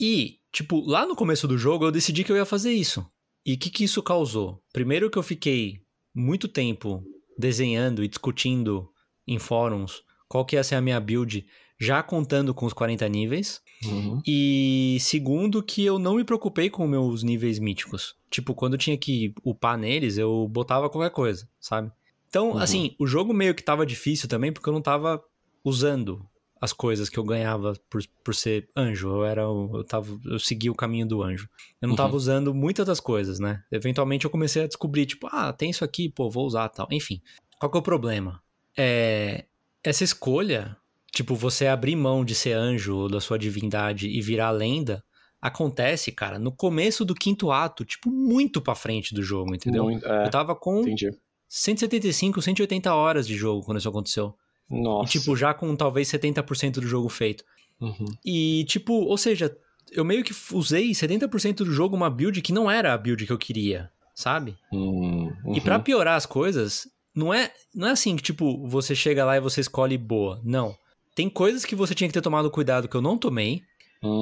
E, 0.00 0.38
tipo, 0.52 0.80
lá 0.80 1.06
no 1.06 1.16
começo 1.16 1.46
do 1.48 1.58
jogo 1.58 1.84
eu 1.84 1.92
decidi 1.92 2.24
que 2.24 2.32
eu 2.32 2.36
ia 2.36 2.44
fazer 2.44 2.72
isso. 2.72 3.06
E 3.44 3.54
o 3.54 3.58
que, 3.58 3.70
que 3.70 3.84
isso 3.84 4.02
causou? 4.02 4.62
Primeiro 4.72 5.10
que 5.10 5.18
eu 5.18 5.22
fiquei 5.22 5.80
muito 6.14 6.48
tempo 6.48 7.02
desenhando 7.38 8.02
e 8.02 8.08
discutindo 8.08 8.90
em 9.26 9.38
fóruns 9.38 10.02
qual 10.28 10.44
que 10.44 10.56
ia 10.56 10.64
ser 10.64 10.74
a 10.74 10.80
minha 10.80 11.00
build, 11.00 11.46
já 11.78 12.02
contando 12.02 12.52
com 12.52 12.66
os 12.66 12.72
40 12.72 13.08
níveis. 13.08 13.60
Uhum. 13.84 14.20
E 14.26 14.96
segundo 15.00 15.62
que 15.62 15.84
eu 15.84 15.98
não 15.98 16.16
me 16.16 16.24
preocupei 16.24 16.68
com 16.68 16.86
meus 16.86 17.22
níveis 17.22 17.58
míticos. 17.58 18.16
Tipo, 18.30 18.54
quando 18.54 18.72
eu 18.74 18.78
tinha 18.78 18.96
que 18.98 19.32
upar 19.44 19.78
neles, 19.78 20.18
eu 20.18 20.48
botava 20.50 20.90
qualquer 20.90 21.10
coisa, 21.10 21.48
sabe? 21.60 21.90
Então, 22.28 22.50
Uhum. 22.52 22.58
assim, 22.58 22.94
o 22.98 23.06
jogo 23.06 23.32
meio 23.32 23.54
que 23.54 23.62
tava 23.62 23.86
difícil 23.86 24.28
também 24.28 24.52
porque 24.52 24.68
eu 24.68 24.72
não 24.72 24.82
tava 24.82 25.22
usando 25.64 26.26
as 26.60 26.72
coisas 26.72 27.08
que 27.08 27.16
eu 27.18 27.22
ganhava 27.24 27.74
por, 27.88 28.02
por 28.24 28.34
ser 28.34 28.68
anjo. 28.76 29.08
Eu 29.08 29.24
era 29.24 29.48
o- 29.48 29.76
eu 29.78 29.84
tava 29.84 30.18
eu 30.24 30.38
segui 30.40 30.68
o 30.68 30.74
caminho 30.74 31.06
do 31.06 31.22
anjo. 31.22 31.48
Eu 31.80 31.86
não 31.88 31.94
tava 31.94 32.10
Uhum. 32.10 32.16
usando 32.16 32.52
muitas 32.54 32.84
das 32.84 32.98
coisas, 32.98 33.38
né? 33.38 33.62
Eventualmente 33.70 34.24
eu 34.24 34.30
comecei 34.30 34.64
a 34.64 34.66
descobrir, 34.66 35.06
tipo, 35.06 35.28
ah, 35.30 35.52
tem 35.52 35.70
isso 35.70 35.84
aqui, 35.84 36.08
pô, 36.08 36.28
vou 36.28 36.44
usar, 36.44 36.68
tal. 36.70 36.88
Enfim. 36.90 37.22
Qual 37.60 37.70
que 37.70 37.78
é 37.78 37.80
o 37.80 37.82
problema? 37.82 38.42
É 38.76 39.44
essa 39.84 40.02
escolha, 40.02 40.76
tipo, 41.18 41.34
você 41.34 41.66
abrir 41.66 41.96
mão 41.96 42.24
de 42.24 42.32
ser 42.34 42.52
anjo 42.52 42.94
ou 42.96 43.08
da 43.08 43.20
sua 43.20 43.36
divindade 43.38 44.08
e 44.08 44.20
virar 44.20 44.52
lenda, 44.52 45.02
acontece, 45.40 46.12
cara, 46.12 46.38
no 46.38 46.52
começo 46.52 47.04
do 47.04 47.12
quinto 47.14 47.50
ato, 47.50 47.84
tipo, 47.84 48.08
muito 48.08 48.60
pra 48.60 48.74
frente 48.76 49.12
do 49.12 49.20
jogo, 49.22 49.52
entendeu? 49.54 49.82
Muito- 49.84 50.06
é, 50.06 50.26
Eu 50.26 50.30
tava 50.30 50.54
com 50.54 50.80
entendi. 50.82 51.10
175, 51.48 52.40
180 52.40 52.94
horas 52.94 53.26
de 53.26 53.34
jogo 53.36 53.64
quando 53.64 53.78
isso 53.78 53.88
aconteceu. 53.88 54.32
E, 54.70 54.80
Nossa. 54.80 55.10
tipo, 55.10 55.34
já 55.36 55.52
com 55.52 55.74
talvez 55.74 56.06
70% 56.08 56.74
do 56.80 56.86
jogo 56.86 57.08
feito. 57.08 57.42
Uhum. 57.80 58.06
E, 58.24 58.64
tipo, 58.68 58.92
ou 58.92 59.16
seja, 59.18 59.56
eu 59.90 60.04
meio 60.04 60.22
que 60.22 60.32
usei 60.52 60.92
70% 60.92 61.64
do 61.64 61.72
jogo 61.72 61.96
uma 61.96 62.10
build 62.10 62.40
que 62.42 62.52
não 62.52 62.70
era 62.70 62.92
a 62.94 62.98
build 62.98 63.26
que 63.26 63.32
eu 63.32 63.38
queria, 63.38 63.90
sabe? 64.14 64.56
Hum, 64.72 65.32
E 65.54 65.60
pra 65.60 65.76
uhum. 65.78 65.82
piorar 65.82 66.14
as 66.16 66.26
coisas, 66.26 66.86
não 67.14 67.34
é, 67.34 67.50
não 67.74 67.88
é 67.88 67.90
assim 67.92 68.14
que, 68.14 68.22
tipo, 68.22 68.66
você 68.68 68.94
chega 68.94 69.24
lá 69.24 69.36
e 69.36 69.40
você 69.40 69.60
escolhe 69.60 69.98
boa. 69.98 70.40
Não. 70.44 70.74
Tem 71.18 71.28
coisas 71.28 71.64
que 71.64 71.74
você 71.74 71.96
tinha 71.96 72.06
que 72.06 72.14
ter 72.14 72.20
tomado 72.20 72.48
cuidado 72.48 72.88
que 72.88 72.94
eu 72.96 73.02
não 73.02 73.18
tomei. 73.18 73.60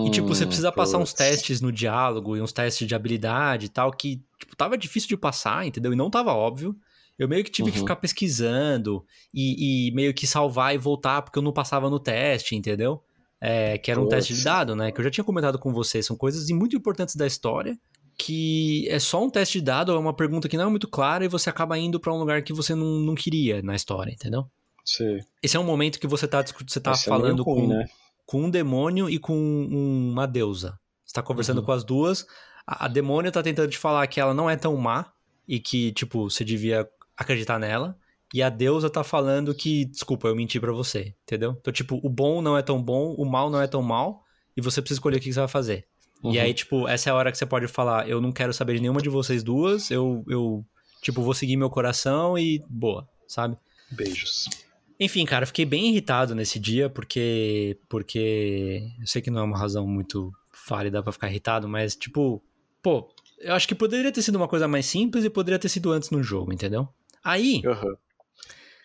E, 0.03 0.09
tipo, 0.09 0.35
você 0.35 0.45
Hum, 0.45 0.49
precisa 0.49 0.73
passar 0.73 0.97
uns 0.97 1.11
putz. 1.11 1.19
testes 1.19 1.61
no 1.61 1.71
diálogo 1.71 2.35
e 2.37 2.41
uns 2.41 2.53
testes 2.55 2.89
de 2.89 2.95
habilidade 2.95 3.67
e 3.67 3.69
tal, 3.69 3.91
que, 3.93 4.23
tipo, 4.39 4.57
tava 4.57 4.79
difícil 4.79 5.07
de 5.11 5.17
passar, 5.19 5.67
entendeu? 5.67 5.93
E 5.93 5.97
não 5.97 6.09
tava 6.09 6.33
óbvio. 6.33 6.75
Eu 7.19 7.29
meio 7.29 7.45
que 7.45 7.51
tive 7.51 7.71
que 7.71 7.77
Uhum. 7.77 7.83
ficar 7.85 7.97
pesquisando 7.97 9.05
e, 9.35 9.89
e 9.89 9.95
meio 9.95 10.15
que 10.15 10.27
salvar 10.27 10.75
e 10.75 10.79
voltar 10.79 11.21
porque 11.21 11.39
eu 11.39 11.43
não 11.43 11.53
passava 11.53 11.91
no 11.91 12.01
teste, 12.01 12.57
entendeu? 12.57 13.03
É, 13.43 13.77
que 13.77 13.91
era 13.91 14.01
um 14.01 14.05
Putz. 14.05 14.17
teste 14.17 14.35
de 14.35 14.43
dado, 14.43 14.75
né? 14.75 14.91
Que 14.91 14.99
eu 15.01 15.05
já 15.05 15.11
tinha 15.11 15.25
comentado 15.25 15.59
com 15.59 15.75
vocês. 15.75 16.07
São 16.07 16.17
coisas 16.17 16.49
muito 16.51 16.75
importantes 16.77 17.15
da 17.15 17.27
história 17.27 17.79
que 18.19 18.89
é 18.89 18.99
só 18.99 19.23
um 19.23 19.29
teste 19.29 19.59
de 19.59 19.65
dado, 19.67 19.93
é 19.93 19.99
uma 19.99 20.17
pergunta 20.17 20.49
que 20.49 20.57
não 20.57 20.69
é 20.69 20.71
muito 20.71 20.89
clara 20.89 21.27
e 21.27 21.29
você 21.29 21.51
acaba 21.51 21.77
indo 21.79 22.01
pra 22.01 22.15
um 22.15 22.19
lugar 22.19 22.43
que 22.43 22.55
você 22.55 22.75
não, 22.75 22.87
não 23.01 23.15
queria 23.15 23.61
na 23.61 23.75
história, 23.75 24.11
entendeu? 24.13 24.47
Sei. 24.87 25.19
Esse 25.43 25.57
é 25.57 25.61
um 25.61 25.65
momento 25.65 25.99
que 25.99 26.07
você 26.07 26.27
tá, 26.29 26.43
você 26.67 26.81
tá 26.81 26.93
Esse 26.93 27.03
é 27.03 27.09
falando 27.09 27.43
ruim, 27.43 27.63
com, 27.63 27.67
né? 27.69 27.89
com 28.25 28.43
um 28.45 28.51
demônio 28.51 29.11
e 29.11 29.19
com 29.19 29.37
um- 29.37 30.11
uma 30.13 30.27
deusa. 30.27 30.79
Você 31.05 31.13
tá 31.13 31.23
conversando 31.23 31.59
Uhum. 31.59 31.65
com 31.65 31.73
as 31.73 31.85
duas. 31.85 32.27
A, 32.67 32.85
a 32.87 32.89
demônio 32.89 33.31
tá 33.33 33.43
tentando 33.43 33.69
te 33.71 33.79
falar 33.79 34.07
que 34.07 34.21
ela 34.21 34.33
não 34.33 34.49
é 34.49 34.57
tão 34.57 34.77
má 34.77 35.13
e 35.47 35.59
que, 35.61 35.93
tipo, 35.93 36.31
você 36.31 36.45
devia 36.45 36.89
acreditar 37.17 37.59
nela. 37.59 37.97
E 38.35 38.43
a 38.43 38.49
deusa 38.49 38.89
tá 38.91 39.03
falando 39.05 39.55
que, 39.55 39.85
desculpa, 39.87 40.29
eu 40.29 40.35
menti 40.37 40.59
pra 40.61 40.73
você, 40.73 41.15
entendeu? 41.23 41.57
Então, 41.61 41.73
tipo, 41.73 42.01
o 42.03 42.09
bom 42.09 42.41
não 42.43 42.57
é 42.57 42.63
tão 42.63 42.83
bom, 42.83 43.15
o 43.17 43.25
mal 43.25 43.49
não 43.51 43.61
é 43.61 43.67
tão 43.69 43.83
mal, 43.83 44.23
e 44.57 44.61
você 44.61 44.81
precisa 44.83 44.99
escolher 44.99 45.17
o 45.19 45.21
que 45.21 45.33
você 45.33 45.39
vai 45.39 45.49
fazer. 45.49 45.87
E 46.25 46.27
Uhum. 46.29 46.41
aí, 46.43 46.53
tipo, 46.55 46.89
essa 46.89 47.09
é 47.09 47.13
a 47.13 47.17
hora 47.17 47.31
que 47.31 47.39
você 47.39 47.47
pode 47.47 47.69
falar, 47.69 48.09
eu 48.09 48.21
não 48.21 48.33
quero 48.33 48.53
saber 48.53 48.75
de 48.75 48.81
nenhuma 48.81 49.01
de 49.01 49.09
vocês 49.09 49.45
duas, 49.45 49.91
eu, 49.93 50.25
eu 50.29 50.65
tipo, 51.03 51.23
vou 51.23 51.35
seguir 51.35 51.57
meu 51.57 51.71
coração 51.71 52.37
e 52.37 52.61
boa, 52.69 53.09
sabe? 53.29 53.57
Beijos. 53.93 54.47
Enfim, 54.99 55.25
cara, 55.27 55.47
fiquei 55.47 55.65
bem 55.65 55.91
irritado 55.91 56.35
nesse 56.35 56.59
dia, 56.59 56.89
porque. 56.89 57.79
Porque. 57.89 58.91
Eu 59.01 59.07
sei 59.07 59.21
que 59.21 59.31
não 59.31 59.41
é 59.41 59.45
uma 59.45 59.59
razão 59.59 59.87
muito 59.87 60.33
válida 60.69 61.03
pra 61.03 61.13
ficar 61.13 61.29
irritado, 61.29 61.69
mas, 61.69 61.95
tipo. 61.95 62.43
Pô, 62.83 63.09
eu 63.39 63.55
acho 63.55 63.69
que 63.69 63.75
poderia 63.75 64.13
ter 64.13 64.23
sido 64.23 64.37
uma 64.37 64.49
coisa 64.49 64.67
mais 64.67 64.87
simples 64.87 65.25
e 65.25 65.31
poderia 65.31 65.59
ter 65.59 65.69
sido 65.69 65.93
antes 65.93 66.11
no 66.11 66.23
jogo, 66.23 66.53
entendeu? 66.53 66.89
Aí, 67.23 67.63
Aham. 67.67 67.97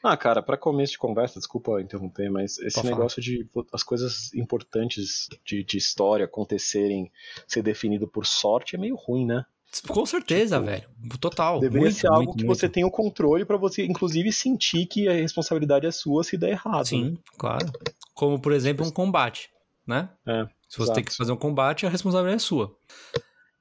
Ah, 0.03 0.18
cara, 0.18 0.41
para 0.41 0.57
começo 0.57 0.93
de 0.93 0.97
conversa, 0.97 1.39
desculpa 1.39 1.80
interromper, 1.80 2.28
mas 2.28 2.57
esse 2.57 2.84
negócio 2.84 3.22
de 3.22 3.47
as 3.72 3.84
coisas 3.84 4.34
importantes 4.34 5.30
de, 5.45 5.64
de 5.64 5.78
história 5.78 6.26
acontecerem, 6.26 7.12
ser 7.47 7.62
definido 7.62 8.07
por 8.07 8.26
sorte 8.26 8.76
é 8.76 8.80
meio 8.80 8.95
ruim, 8.95 9.28
né? 9.28 9.45
Com 9.88 10.05
certeza, 10.05 10.57
Tipo, 10.57 10.69
velho. 10.69 10.89
Total. 11.19 11.59
Deveria 11.59 11.82
muito, 11.82 11.95
ser 11.97 12.07
algo 12.07 12.24
muito, 12.26 12.38
que 12.38 12.45
muito. 12.45 12.59
você 12.59 12.67
tenha 12.67 12.86
o 12.86 12.91
controle 12.91 13.45
pra 13.45 13.57
você, 13.57 13.86
inclusive, 13.86 14.32
sentir 14.32 14.86
que 14.86 15.07
a 15.07 15.13
responsabilidade 15.13 15.86
é 15.88 15.91
sua 15.91 16.24
se 16.24 16.38
der 16.38 16.49
errado. 16.51 16.78
né? 16.80 16.84
Sim, 16.86 17.17
claro. 17.38 17.72
Como, 18.13 18.39
por 18.39 18.51
exemplo, 18.51 18.86
um 18.86 18.91
combate, 18.91 19.49
né? 19.88 20.09
É, 20.28 20.45
Se 20.67 20.78
você 20.78 20.84
exato. 20.84 20.95
tem 20.95 21.03
que 21.05 21.15
fazer 21.15 21.32
um 21.32 21.38
combate, 21.38 21.86
a 21.86 21.89
responsabilidade 21.89 22.36
é 22.36 22.39
sua. 22.45 22.76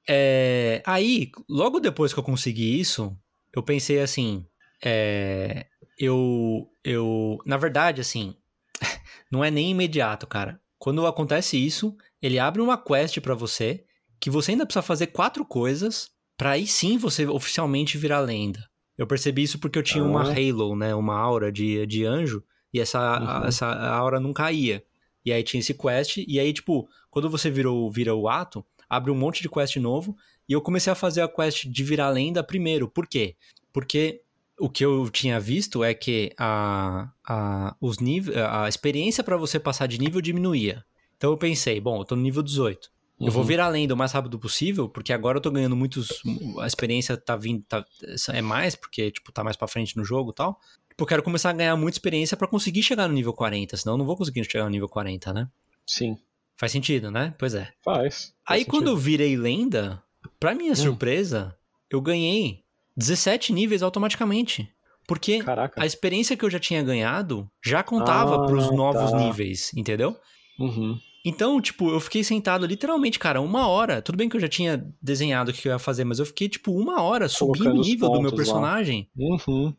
É, 0.09 0.83
aí, 0.85 1.31
logo 1.49 1.79
depois 1.79 2.13
que 2.13 2.19
eu 2.19 2.23
consegui 2.23 2.79
isso, 2.79 3.15
eu 3.55 3.63
pensei 3.63 4.01
assim, 4.01 4.45
é, 4.83 5.65
eu, 5.97 6.67
eu, 6.83 7.37
na 7.45 7.55
verdade, 7.57 8.01
assim, 8.01 8.35
não 9.31 9.43
é 9.43 9.49
nem 9.49 9.71
imediato, 9.71 10.27
cara. 10.27 10.59
Quando 10.77 11.05
acontece 11.05 11.57
isso, 11.63 11.95
ele 12.21 12.37
abre 12.39 12.61
uma 12.61 12.77
quest 12.77 13.19
pra 13.21 13.35
você 13.35 13.85
que 14.21 14.29
você 14.29 14.51
ainda 14.51 14.65
precisa 14.65 14.81
fazer 14.83 15.07
quatro 15.07 15.43
coisas 15.43 16.09
pra 16.37 16.51
aí 16.51 16.65
sim 16.65 16.97
você 16.97 17.25
oficialmente 17.27 17.97
virar 17.97 18.19
lenda. 18.21 18.65
Eu 18.97 19.05
percebi 19.07 19.43
isso 19.43 19.59
porque 19.59 19.77
eu 19.77 19.83
tinha 19.83 20.03
uma 20.03 20.21
Ah. 20.29 20.33
halo, 20.33 20.75
né, 20.77 20.95
uma 20.95 21.17
aura 21.17 21.51
de, 21.51 21.85
de 21.87 22.05
anjo 22.05 22.41
e 22.73 22.79
essa, 22.79 23.19
Uhum. 23.41 23.47
essa 23.47 23.67
aura 23.67 24.19
não 24.19 24.31
caía. 24.31 24.83
E 25.25 25.33
aí 25.33 25.43
tinha 25.43 25.59
esse 25.59 25.73
quest 25.73 26.17
e 26.25 26.39
aí 26.39 26.53
tipo, 26.53 26.87
quando 27.09 27.29
você 27.29 27.49
virou 27.49 27.91
vira 27.91 28.15
o 28.15 28.29
ato, 28.29 28.65
abre 28.89 29.11
um 29.11 29.15
monte 29.15 29.41
de 29.41 29.49
quest 29.49 29.75
novo 29.77 30.15
e 30.47 30.53
eu 30.53 30.61
comecei 30.61 30.91
a 30.93 30.95
fazer 30.95 31.21
a 31.21 31.27
quest 31.27 31.65
de 31.67 31.83
virar 31.83 32.09
lenda 32.09 32.43
primeiro. 32.43 32.87
Por 32.87 33.07
quê? 33.07 33.35
Porque 33.73 34.21
o 34.59 34.69
que 34.69 34.85
eu 34.85 35.09
tinha 35.09 35.39
visto 35.39 35.83
é 35.83 35.93
que 35.93 36.31
a, 36.37 37.09
a, 37.27 37.75
os 37.81 37.97
nível, 37.99 38.33
a 38.47 38.67
experiência 38.69 39.23
pra 39.23 39.35
você 39.37 39.59
passar 39.59 39.87
de 39.87 39.97
nível 39.99 40.21
diminuía. 40.21 40.83
Então 41.17 41.31
eu 41.31 41.37
pensei, 41.37 41.79
bom, 41.81 41.99
eu 42.01 42.05
tô 42.05 42.15
no 42.15 42.21
nível 42.21 42.43
18. 42.43 42.91
Eu 43.25 43.31
vou 43.31 43.41
Uhum. 43.41 43.47
virar 43.47 43.67
lenda 43.69 43.93
o 43.93 43.97
mais 43.97 44.11
rápido 44.11 44.39
possível, 44.39 44.89
porque 44.89 45.13
agora 45.13 45.37
eu 45.37 45.41
tô 45.41 45.51
ganhando 45.51 45.75
muitos. 45.75 46.21
A 46.59 46.65
experiência 46.67 47.15
tá 47.17 47.35
vindo. 47.35 47.63
Tá, 47.67 47.85
é 48.33 48.41
mais, 48.41 48.75
porque, 48.75 49.11
tipo, 49.11 49.31
tá 49.31 49.43
mais 49.43 49.55
pra 49.55 49.67
frente 49.67 49.95
no 49.97 50.03
jogo 50.03 50.31
e 50.31 50.35
tal. 50.35 50.59
Tipo, 50.89 51.03
eu 51.03 51.07
quero 51.07 51.23
começar 51.23 51.49
a 51.49 51.53
ganhar 51.53 51.75
muita 51.75 51.95
experiência 51.97 52.35
pra 52.35 52.47
conseguir 52.47 52.83
chegar 52.83 53.07
no 53.07 53.13
nível 53.13 53.33
40, 53.33 53.77
senão 53.77 53.93
eu 53.93 53.97
não 53.99 54.05
vou 54.05 54.17
conseguir 54.17 54.43
chegar 54.43 54.63
no 54.65 54.69
nível 54.71 54.89
40, 54.89 55.33
né? 55.33 55.47
Sim, 55.87 56.17
Faz 56.57 56.71
sentido, 56.73 57.09
né? 57.09 57.33
Pois 57.39 57.55
é. 57.55 57.71
faz. 57.83 58.33
Aí 58.47 58.59
faz 58.61 58.67
quando 58.69 58.87
eu 58.89 58.95
virei 58.97 59.35
lenda, 59.35 60.01
pra 60.39 60.53
minha 60.53 60.75
surpresa, 60.75 61.57
eu 61.89 61.99
ganhei 61.99 62.63
17 62.95 63.51
níveis 63.51 63.81
automaticamente. 63.81 64.69
Porque 65.07 65.41
Caraca. 65.43 65.81
a 65.81 65.85
experiência 65.87 66.37
que 66.37 66.45
eu 66.45 66.49
já 66.51 66.59
tinha 66.59 66.83
ganhado 66.83 67.49
já 67.65 67.81
contava 67.81 68.35
Ah, 68.35 68.45
pros 68.45 68.69
novos 68.75 69.09
tá. 69.11 69.17
níveis, 69.17 69.71
entendeu? 69.75 70.15
Uhum. 70.59 70.99
Então, 71.23 71.61
tipo, 71.61 71.89
eu 71.89 71.99
fiquei 71.99 72.23
sentado 72.23 72.65
literalmente, 72.65 73.19
cara, 73.19 73.39
uma 73.41 73.67
hora. 73.67 74.01
Tudo 74.01 74.17
bem 74.17 74.27
que 74.27 74.35
eu 74.35 74.41
já 74.41 74.47
tinha 74.47 74.85
desenhado 75.01 75.51
o 75.51 75.53
que 75.53 75.67
eu 75.67 75.71
ia 75.71 75.79
fazer, 75.79 76.03
mas 76.03 76.17
eu 76.19 76.25
fiquei, 76.25 76.49
tipo, 76.49 76.71
uma 76.71 77.01
hora 77.01 77.29
subindo 77.29 77.69
o 77.69 77.81
nível 77.81 78.09
do 78.09 78.21
meu 78.21 78.31
lá. 78.31 78.35
personagem. 78.35 79.07
Uhum. 79.15 79.73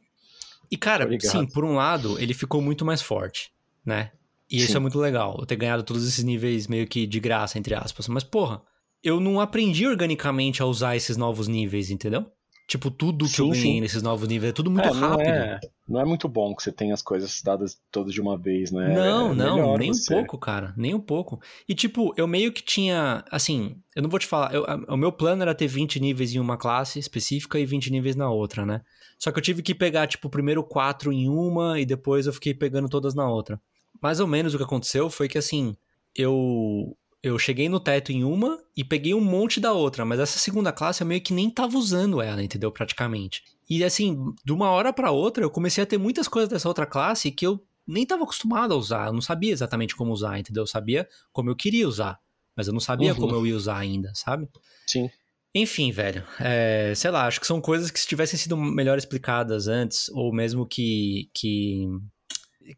E, 0.70 0.76
cara, 0.76 1.05
Tô 1.05 1.11
ligado. 1.11 1.30
sim, 1.30 1.47
por 1.47 1.64
um 1.64 1.74
lado, 1.74 2.18
ele 2.18 2.32
ficou 2.32 2.62
muito 2.62 2.84
mais 2.84 3.03
forte, 3.03 3.51
né? 3.84 4.12
E 4.51 4.59
isso 4.59 4.72
Sim. 4.72 4.76
é 4.76 4.80
muito 4.80 4.99
legal, 4.99 5.36
eu 5.38 5.47
ter 5.47 5.57
ganhado 5.57 5.82
todos 5.82 6.07
esses 6.07 6.22
níveis 6.22 6.66
meio 6.66 6.86
que 6.86 7.07
de 7.07 7.18
graça, 7.18 7.59
entre 7.59 7.74
aspas. 7.74 8.07
Mas, 8.07 8.22
porra, 8.22 8.62
eu 9.03 9.18
não 9.18 9.40
aprendi 9.40 9.86
organicamente 9.86 10.62
a 10.62 10.66
usar 10.66 10.95
esses 10.95 11.16
novos 11.16 11.49
níveis, 11.49 11.90
entendeu? 11.90 12.26
Tipo, 12.67 12.91
tudo 12.91 13.31
que 13.31 13.41
eu 13.41 13.47
Sim, 13.47 13.53
ganhei 13.53 13.63
sim. 13.75 13.81
nesses 13.81 14.03
novos 14.03 14.29
níveis 14.29 14.51
é 14.51 14.55
tudo 14.55 14.71
muito 14.71 14.89
É, 14.89 14.95
não 14.95 15.11
rápido. 15.11 15.21
é, 15.21 15.61
não 15.89 16.01
é 16.01 16.05
muito 16.05 16.29
bom 16.29 16.55
que 16.55 16.63
você 16.63 16.73
tenha 16.73 16.95
as 16.95 17.03
coisas 17.03 17.43
dadas 17.43 17.81
todas 17.91 18.13
de 18.15 18.21
uma 18.21 18.37
vez, 18.39 18.71
né? 18.71 18.83
Não, 18.95 19.31
É 19.31 19.35
não, 19.35 19.79
nem 19.79 19.93
você- 19.93 20.15
um 20.15 20.17
pouco, 20.17 20.39
cara, 20.39 20.75
nem 20.77 20.93
um 20.95 21.01
pouco. 21.01 21.41
E 21.69 21.75
tipo, 21.75 22.13
eu 22.17 22.27
meio 22.27 22.53
que 22.53 22.63
tinha, 22.63 23.25
assim, 23.31 23.77
eu 23.95 24.03
não 24.03 24.11
vou 24.11 24.19
te 24.19 24.27
falar, 24.27 24.53
eu- 24.53 24.65
a- 24.65 24.95
o 24.95 24.97
meu 24.97 25.13
plano 25.13 25.43
era 25.43 25.55
ter 25.55 25.69
20 25.69 26.01
níveis 26.01 26.35
em 26.35 26.41
uma 26.41 26.57
classe 26.57 26.99
específica 26.99 27.59
e 27.61 27.67
20 27.67 27.91
níveis 27.91 28.17
na 28.17 28.29
outra, 28.31 28.67
né? 28.67 28.81
Só 29.19 29.31
que 29.31 29.39
eu 29.39 29.43
tive 29.43 29.63
que 29.63 29.75
pegar, 29.75 30.07
tipo, 30.09 30.29
primeiro 30.29 30.65
quatro 30.65 31.13
em 31.13 31.29
uma 31.29 31.79
e 31.81 31.85
depois 31.87 32.27
eu 32.27 32.33
fiquei 32.33 32.55
pegando 32.55 32.89
todas 32.89 33.15
na 33.15 33.29
outra. 33.31 33.61
Mais 34.01 34.19
ou 34.19 34.27
menos 34.27 34.53
o 34.55 34.57
que 34.59 34.65
aconteceu 34.65 35.09
foi 35.09 35.29
que, 35.29 35.39
assim, 35.39 35.77
eu 36.15 36.97
eu 37.23 37.39
cheguei 37.39 37.68
no 37.68 37.79
teto 37.79 38.11
em 38.11 38.25
uma 38.25 38.59
e 38.77 38.83
peguei 38.83 39.14
um 39.14 39.20
monte 39.20 39.61
da 39.61 39.73
outra, 39.73 40.05
mas 40.05 40.18
essa 40.18 40.39
segunda 40.39 40.73
classe 40.73 41.03
eu 41.03 41.07
meio 41.07 41.20
que 41.20 41.33
nem 41.33 41.49
tava 41.49 41.79
usando 41.79 42.20
ela, 42.20 42.43
entendeu? 42.43 42.73
Praticamente. 42.73 43.43
E 43.70 43.85
assim, 43.85 44.18
de 44.45 44.53
uma 44.53 44.70
hora 44.70 44.93
pra 44.93 45.11
outra, 45.12 45.45
eu 45.45 45.51
comecei 45.51 45.85
a 45.85 45.87
ter 45.87 45.99
muitas 45.99 46.27
coisas 46.27 46.49
dessa 46.49 46.68
outra 46.68 46.85
classe 46.85 47.31
que 47.31 47.47
eu 47.47 47.64
nem 47.87 48.05
tava 48.05 48.25
acostumado 48.25 48.75
a 48.75 48.77
usar, 48.77 49.07
eu 49.07 49.12
não 49.12 49.20
sabia 49.20 49.53
exatamente 49.53 49.95
como 49.95 50.12
usar, 50.12 50.39
entendeu? 50.39 50.62
Eu 50.62 50.66
sabia 50.66 51.09
como 51.33 51.51
eu 51.51 51.57
queria 51.57 51.87
usar, 51.87 52.18
mas 52.57 52.66
eu 52.66 52.73
não 52.73 52.81
sabia 52.81 53.12
Uhum. 53.12 53.20
como 53.20 53.35
eu 53.35 53.47
ia 53.47 53.57
usar 53.57 53.79
ainda, 53.79 54.12
sabe? 54.14 54.49
Sim. 54.87 55.09
Enfim, 55.55 55.93
velho, 55.93 56.25
é, 56.41 56.95
sei 56.97 57.11
lá, 57.11 57.27
acho 57.27 57.39
que 57.39 57.47
são 57.47 57.61
coisas 57.61 57.91
que 57.91 58.01
se 58.01 58.07
tivessem 58.07 58.39
sido 58.39 58.57
melhor 58.57 58.97
explicadas 58.97 59.68
antes, 59.68 60.09
ou 60.11 60.33
mesmo 60.33 60.66
que, 60.66 61.29
que, 61.35 61.87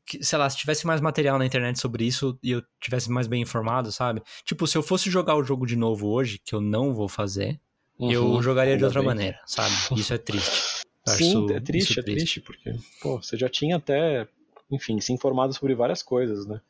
que, 0.07 0.23
sei 0.25 0.39
lá, 0.39 0.49
se 0.49 0.57
tivesse 0.57 0.87
mais 0.87 1.01
material 1.01 1.39
na 1.39 1.47
internet 1.47 1.79
sobre 1.79 2.05
isso 2.05 2.39
e 2.43 2.51
eu 2.53 2.63
tivesse 2.81 3.11
mais 3.11 3.27
bem 3.27 3.43
informado, 3.43 3.91
sabe? 3.93 4.23
Tipo, 4.45 4.67
se 4.67 4.77
eu 4.79 4.83
fosse 4.83 5.11
jogar 5.11 5.37
o 5.37 5.45
jogo 5.45 5.67
de 5.67 5.77
novo 5.77 6.09
hoje, 6.09 6.39
que 6.45 6.55
eu 6.55 6.61
não 6.61 6.95
vou 6.95 7.09
fazer, 7.09 7.61
eu 7.99 8.25
Uhum. 8.25 8.43
jogaria 8.43 8.77
de 8.77 8.85
outra 8.85 9.01
bem. 9.01 9.07
maneira, 9.07 9.41
sabe? 9.47 9.75
Isso 9.97 10.13
é 10.15 10.19
triste. 10.19 10.63
Eu 11.07 11.13
Sim, 11.13 11.29
isso- 11.29 11.53
é 11.53 11.61
triste, 11.61 12.01
é 12.01 12.03
triste, 12.03 12.41
porque, 12.41 12.75
pô, 13.01 13.21
você 13.23 13.37
já 13.37 13.49
tinha 13.49 13.77
até, 13.77 14.27
enfim, 14.71 15.01
se 15.01 15.13
informado 15.13 15.53
sobre 15.53 15.75
várias 15.75 16.03
coisas, 16.03 16.47
né? 16.47 16.61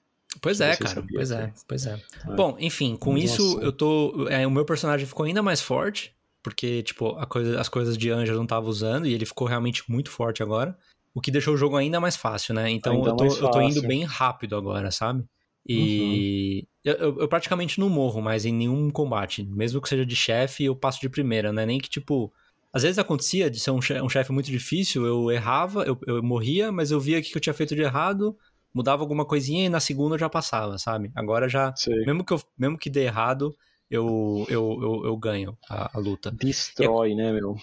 Pois 0.42 0.60
é, 0.60 0.74
cara, 0.76 0.94
sabia 0.96 1.16
pois 1.18 1.28
que- 1.30 1.34
é, 1.36 1.52
pois 1.68 1.86
é. 1.86 1.92
É. 2.28 2.34
Bom, 2.34 2.56
enfim, 2.58 2.96
com 2.96 3.12
Nossa. 3.12 3.24
isso 3.24 3.60
eu 3.60 3.72
tô. 3.72 4.26
é, 4.28 4.44
o 4.44 4.50
meu 4.50 4.64
personagem 4.64 5.06
ficou 5.06 5.24
ainda 5.24 5.40
mais 5.42 5.60
forte, 5.60 6.12
porque, 6.42 6.82
tipo, 6.82 7.10
a 7.16 7.24
coisa- 7.24 7.60
as 7.60 7.68
coisas 7.68 7.96
de 7.96 8.10
anjo 8.10 8.32
eu 8.32 8.36
não 8.36 8.46
tava 8.46 8.68
usando 8.68 9.06
e 9.06 9.14
ele 9.14 9.24
ficou 9.24 9.46
realmente 9.46 9.88
muito 9.88 10.10
forte 10.10 10.42
agora. 10.42 10.76
O 11.14 11.20
que 11.20 11.30
deixou 11.30 11.54
o 11.54 11.56
jogo 11.56 11.76
ainda 11.76 12.00
mais 12.00 12.16
fácil, 12.16 12.54
né? 12.54 12.68
Então 12.70 13.04
eu 13.06 13.16
tô, 13.16 13.24
eu 13.24 13.50
tô 13.50 13.60
indo 13.60 13.80
bem 13.82 14.02
rápido 14.04 14.56
agora, 14.56 14.90
sabe? 14.90 15.20
Uhum. 15.20 15.26
E 15.66 16.66
eu, 16.84 16.94
eu- 16.94 17.20
eu 17.20 17.28
praticamente 17.28 17.78
não 17.80 17.88
morro 17.88 18.20
mais 18.20 18.44
em 18.44 18.52
nenhum 18.52 18.90
combate. 18.90 19.44
Mesmo 19.44 19.80
que 19.80 19.88
seja 19.88 20.04
de 20.04 20.16
chefe, 20.16 20.64
eu 20.64 20.76
passo 20.76 21.00
de 21.00 21.08
primeira, 21.08 21.52
né? 21.52 21.64
Nem 21.64 21.78
que, 21.78 21.88
tipo. 21.88 22.32
Às 22.72 22.82
vezes 22.82 22.98
acontecia 22.98 23.48
de 23.48 23.60
ser 23.60 23.70
um 23.70 23.80
che- 23.80 23.94
chefe 24.10 24.32
muito 24.32 24.50
difícil, 24.50 25.06
eu 25.06 25.30
errava, 25.30 25.84
eu, 25.84 25.96
eu 26.08 26.20
morria, 26.20 26.72
mas 26.72 26.90
eu 26.90 26.98
via 26.98 27.20
o 27.20 27.22
que 27.22 27.36
eu 27.36 27.40
tinha 27.40 27.54
feito 27.54 27.72
de 27.76 27.82
errado, 27.82 28.36
mudava 28.74 29.00
alguma 29.00 29.24
coisinha 29.24 29.64
e 29.66 29.68
na 29.68 29.78
segunda 29.78 30.16
eu 30.16 30.18
já 30.18 30.28
passava, 30.28 30.76
sabe? 30.76 31.12
Agora 31.14 31.48
já. 31.48 31.72
Sei. 31.76 32.04
Mesmo 32.04 32.24
que, 32.24 32.32
eu, 32.32 32.42
mesmo 32.58 32.76
que 32.76 32.90
dê 32.90 33.04
errado, 33.04 33.54
eu, 33.88 34.44
eu, 34.48 34.78
eu, 34.82 35.06
eu 35.06 35.16
ganho 35.16 35.56
a, 35.70 35.96
a 35.96 36.00
luta. 36.00 36.32
Destrói, 36.32 37.14
né, 37.14 37.32
meu? 37.32 37.54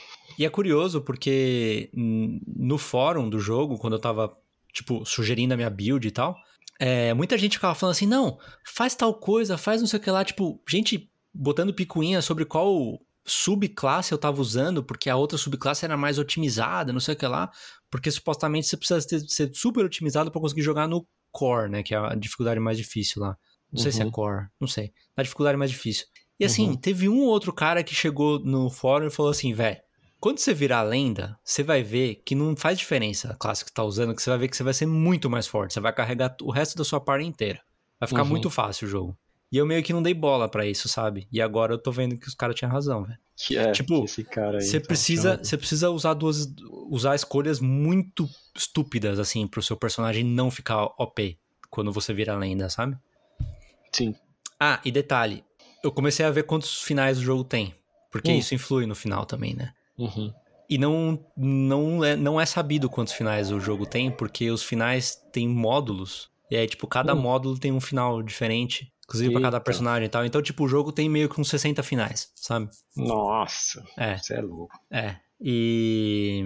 E 0.42 0.46
é 0.46 0.50
curioso 0.50 1.02
porque 1.02 1.92
no 1.94 2.80
fórum 2.80 3.30
do 3.30 3.38
jogo, 3.40 3.78
quando 3.78 3.94
eu 3.94 4.00
tava, 4.00 4.36
tipo, 4.74 5.06
sugerindo 5.06 5.54
a 5.54 5.58
minha 5.58 5.70
build 5.70 6.08
e 6.08 6.10
tal, 6.10 6.36
é, 6.80 7.14
muita 7.14 7.38
gente 7.38 7.58
ficava 7.58 7.76
falando 7.76 7.92
assim, 7.94 8.08
não, 8.08 8.40
faz 8.66 8.96
tal 8.96 9.14
coisa, 9.14 9.56
faz 9.56 9.82
não 9.82 9.88
sei 9.88 10.00
o 10.00 10.02
que 10.02 10.10
lá, 10.10 10.26
tipo, 10.26 10.60
gente 10.68 11.12
botando 11.32 11.72
picuinha 11.76 12.24
sobre 12.24 12.44
qual 12.44 13.00
subclasse 13.24 14.12
eu 14.12 14.18
tava 14.18 14.42
usando, 14.42 14.84
porque 14.84 15.12
a 15.12 15.16
outra 15.16 15.38
subclasse 15.38 15.86
era 15.86 15.96
mais 15.96 16.18
otimizada, 16.18 16.92
não 16.92 17.00
sei 17.00 17.14
o 17.14 17.18
que 17.18 17.28
lá, 17.28 17.52
porque 17.92 18.10
supostamente 18.10 18.66
você 18.66 18.76
precisa 18.78 19.08
ter- 19.08 19.20
ser 19.30 19.52
super 19.54 19.86
otimizado 19.86 20.32
pra 20.32 20.42
conseguir 20.42 20.64
jogar 20.64 20.88
no 20.88 21.06
core, 21.32 21.70
né, 21.70 21.84
que 21.84 21.94
é 21.94 21.98
a 22.00 22.16
dificuldade 22.16 22.60
mais 22.60 22.80
difícil 22.80 23.22
lá. 23.22 23.38
Não 23.72 23.80
sei 23.80 23.92
se 23.92 24.02
é 24.02 24.06
Uhum. 24.06 24.10
core, 24.12 24.48
não 24.60 24.68
sei. 24.68 24.92
Na 25.16 25.22
dificuldade 25.22 25.56
mais 25.56 25.70
difícil. 25.70 26.08
E 26.40 26.44
assim, 26.46 26.70
Uhum. 26.70 26.76
teve 26.78 27.08
um 27.08 27.22
outro 27.26 27.54
cara 27.54 27.84
que 27.84 27.94
chegou 27.94 28.40
no 28.40 28.72
fórum 28.72 29.06
e 29.06 29.12
falou 29.12 29.30
assim, 29.30 29.54
velho, 29.54 29.78
quando 30.22 30.38
você 30.38 30.54
virar 30.54 30.84
lenda, 30.84 31.38
você 31.44 31.64
vai 31.64 31.82
ver 31.82 32.22
que 32.24 32.36
não 32.36 32.56
faz 32.56 32.78
diferença 32.78 33.32
a 33.32 33.36
classe 33.36 33.66
que 33.66 33.72
você 33.72 33.74
tá 33.76 33.84
usando, 33.84 34.16
que 34.16 34.22
você 34.22 34.30
vai 34.30 34.40
ver 34.40 34.48
que 34.48 34.56
você 34.56 34.64
vai 34.64 34.74
ser 34.74 34.86
muito 34.86 35.30
mais 35.30 35.48
forte. 35.48 35.74
Você 35.74 35.80
vai 35.80 35.92
carregar 35.92 36.36
o 36.44 36.52
resto 36.52 36.78
da 36.78 36.84
sua 36.86 37.02
party 37.02 37.26
inteira. 37.26 37.60
Vai 38.00 38.08
ficar 38.08 38.22
Uhum. 38.24 38.30
muito 38.30 38.50
fácil 38.50 38.88
o 38.88 38.92
jogo. 38.92 39.18
E 39.52 39.58
eu 39.58 39.66
meio 39.66 39.84
que 39.84 39.92
não 39.92 40.02
dei 40.02 40.14
bola 40.14 40.48
pra 40.48 40.66
isso, 40.66 40.88
sabe? 40.88 41.28
E 41.32 41.42
agora 41.42 41.74
eu 41.74 41.78
tô 41.82 41.92
vendo 41.92 42.18
que 42.18 42.28
os 42.28 42.36
caras 42.36 42.56
tinham 42.56 42.72
razão, 42.72 43.04
velho. 43.04 43.18
É, 43.52 43.72
Tipo, 43.72 44.06
esse 44.06 44.24
cara 44.24 44.60
aí. 44.60 44.64
Você 44.64 44.80
tá 44.80 44.86
precisa, 44.88 45.38
você 45.38 45.58
precisa 45.58 45.90
usar 45.90 46.14
duas 46.14 46.48
usar 46.90 47.16
escolhas 47.16 47.60
muito 47.60 48.30
estúpidas 48.56 49.18
assim 49.18 49.48
pro 49.48 49.62
seu 49.62 49.76
personagem 49.76 50.24
não 50.24 50.52
ficar 50.52 50.84
OP 51.00 51.38
quando 51.70 51.92
você 51.92 52.14
vira 52.14 52.38
lenda, 52.38 52.70
sabe? 52.70 52.96
Sim. 53.92 54.16
Ah, 54.60 54.80
e 54.86 54.92
detalhe, 54.92 55.44
eu 55.84 55.92
comecei 55.92 56.24
a 56.26 56.30
ver 56.32 56.44
quantos 56.44 56.84
finais 56.84 57.18
o 57.18 57.22
jogo 57.24 57.44
tem, 57.44 57.74
porque 58.12 58.32
Hum. 58.32 58.38
isso 58.38 58.54
influi 58.54 58.86
no 58.86 58.94
final 58.96 59.26
também, 59.26 59.56
né? 59.56 59.74
Uhum. 60.04 60.34
E 60.70 60.78
não, 60.78 61.20
não, 61.36 62.04
é, 62.04 62.16
não 62.16 62.40
é 62.40 62.46
sabido 62.46 62.90
quantos 62.90 63.14
finais 63.14 63.52
o 63.52 63.60
jogo 63.60 63.86
tem, 63.86 64.10
porque 64.10 64.50
os 64.50 64.64
finais 64.64 65.16
têm 65.32 65.48
módulos. 65.48 66.30
E 66.50 66.56
aí, 66.56 66.68
tipo, 66.68 66.88
cada 66.88 67.14
Hum. 67.14 67.22
módulo 67.22 67.58
tem 67.58 67.72
um 67.72 67.82
final 67.82 68.22
diferente. 68.24 68.92
Inclusive 69.06 69.34
pra 69.34 69.42
cada 69.42 69.60
personagem 69.60 70.06
e 70.06 70.10
tal. 70.10 70.26
Então, 70.26 70.42
tipo, 70.42 70.64
o 70.64 70.68
jogo 70.70 70.92
tem 70.94 71.10
meio 71.10 71.28
que 71.28 71.40
uns 71.42 71.50
60 71.50 71.84
finais, 71.84 72.32
sabe? 72.36 72.70
Nossa, 72.96 73.84
É, 73.98 74.18
você 74.18 74.36
é 74.36 74.42
louco. 74.42 74.74
é. 74.90 75.18
E 75.44 76.44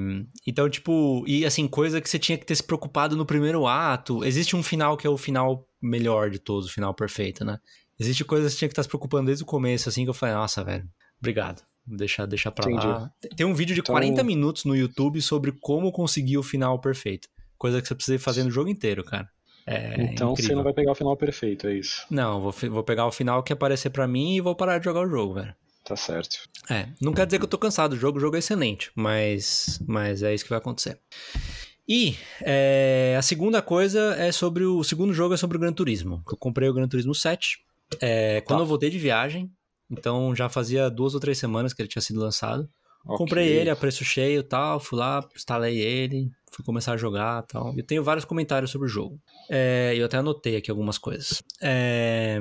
então, 0.47 0.70
tipo, 0.70 1.24
e 1.28 1.45
assim, 1.45 1.68
coisa 1.68 1.99
que 2.01 2.10
você 2.10 2.18
tinha 2.18 2.38
que 2.38 2.45
ter 2.45 2.56
se 2.56 2.64
preocupado 2.64 3.16
no 3.16 3.26
primeiro 3.26 3.68
ato. 3.68 4.24
Existe 4.24 4.56
um 4.56 4.64
final 4.64 4.95
que 4.97 5.06
é 5.06 5.10
o 5.10 5.18
final 5.18 5.68
melhor 5.82 6.30
de 6.32 6.39
todos, 6.39 6.70
o 6.70 6.74
final 6.74 6.93
perfeito, 6.93 7.43
né? 7.45 7.60
Existe 7.99 8.24
coisa 8.26 8.45
que 8.47 8.51
você 8.53 8.58
tinha 8.58 8.70
que 8.70 8.74
estar 8.74 8.84
se 8.84 8.89
preocupando 8.89 9.28
desde 9.28 9.43
o 9.43 9.47
começo, 9.47 9.88
assim, 9.89 10.03
que 10.03 10.10
eu 10.10 10.14
falei, 10.14 10.34
nossa, 10.36 10.64
velho, 10.64 10.88
obrigado. 11.20 11.62
Deixa, 11.88 12.25
deixa 12.25 12.51
pra 12.51 12.69
Entendi. 12.69 12.88
lá. 12.88 13.11
Tem 13.36 13.45
um 13.45 13.53
vídeo 13.53 13.75
de 13.75 13.81
Então- 13.81 13.93
40 13.93 14.23
minutos 14.23 14.65
no 14.65 14.75
YouTube 14.75 15.21
sobre 15.21 15.51
como 15.51 15.91
conseguir 15.91 16.38
o 16.38 16.43
final 16.43 16.79
perfeito. 16.79 17.27
Coisa 17.57 17.81
que 17.81 17.88
você 17.88 17.95
precisa 17.95 18.19
fazer 18.19 18.43
no 18.43 18.51
jogo 18.51 18.69
inteiro, 18.69 19.03
cara. 19.03 19.29
É 19.67 19.95
então 20.11 20.29
você 20.36 20.41
incrível. 20.43 20.57
não 20.57 20.63
vai 20.63 20.73
pegar 20.73 20.91
o 20.91 20.95
final 20.95 21.15
perfeito, 21.17 21.67
é 21.67 21.73
isso. 21.75 22.05
Não, 22.09 22.39
vou, 22.41 22.51
vou 22.69 22.83
pegar 22.83 23.05
o 23.07 23.11
final 23.11 23.41
que 23.41 23.51
aparecer 23.53 23.89
pra 23.89 24.07
mim 24.07 24.36
e 24.36 24.41
vou 24.41 24.55
parar 24.55 24.77
de 24.77 24.86
jogar 24.86 25.01
o 25.01 25.09
jogo, 25.09 25.36
velho. 25.36 25.55
Tá 25.83 25.95
certo. 25.95 26.38
É, 26.69 26.88
não 27.01 27.13
quer 27.13 27.25
dizer 27.27 27.38
que 27.39 27.45
eu 27.45 27.49
tô 27.49 27.57
cansado 27.59 27.95
do 27.95 27.99
jogo, 27.99 28.17
o 28.17 28.21
jogo 28.21 28.36
é 28.36 28.39
excelente, 28.39 28.91
mas, 28.95 29.79
mas 29.88 30.21
é 30.23 30.33
isso 30.33 30.43
que 30.43 30.49
vai 30.49 30.57
acontecer. 30.59 30.99
E 31.88 32.15
é, 32.41 33.15
a 33.17 33.21
segunda 33.21 33.61
coisa 33.61 34.15
é 34.17 34.31
sobre 34.31 34.63
o, 34.65 34.77
o 34.79 34.83
segundo 34.83 35.13
jogo 35.13 35.36
é 35.36 35.38
sobre 35.38 35.57
o 35.57 35.59
Gran 35.59 35.71
Turismo. 35.73 36.23
Eu 36.29 36.38
comprei 36.38 36.67
o 36.67 36.73
Gran 36.73 36.88
Turismo 36.88 37.13
7 37.13 37.59
é, 38.01 38.41
quando 38.41 38.59
Tá. 38.59 38.63
eu 38.63 38.67
voltei 38.67 38.89
de 38.89 38.97
viagem, 38.97 39.51
então 39.89 40.36
já 40.36 40.49
fazia 40.49 40.89
duas 40.89 41.13
ou 41.13 41.19
três 41.19 41.38
semanas 41.38 41.73
que 41.73 41.81
ele 41.81 41.89
tinha 41.89 42.01
sido 42.01 42.19
lançado. 42.19 42.69
Comprei 43.05 43.45
Ok. 43.49 43.57
ele 43.61 43.69
a 43.69 43.75
preço 43.75 44.03
cheio 44.03 44.39
e 44.39 44.43
tal, 44.43 44.79
fui 44.79 44.97
lá, 44.97 45.23
instalei 45.36 45.77
ele, 45.77 46.31
fui 46.51 46.65
começar 46.65 46.93
a 46.93 46.97
jogar 46.97 47.43
e 47.43 47.47
tal. 47.47 47.77
Eu 47.77 47.86
tenho 47.86 48.03
vários 48.03 48.25
comentários 48.25 48.71
sobre 48.71 48.88
o 48.88 48.89
jogo. 48.89 49.19
É, 49.49 49.93
eu 49.95 50.05
até 50.07 50.17
anotei 50.17 50.55
aqui 50.55 50.71
algumas 50.71 50.97
coisas. 50.97 51.43
É, 51.61 52.39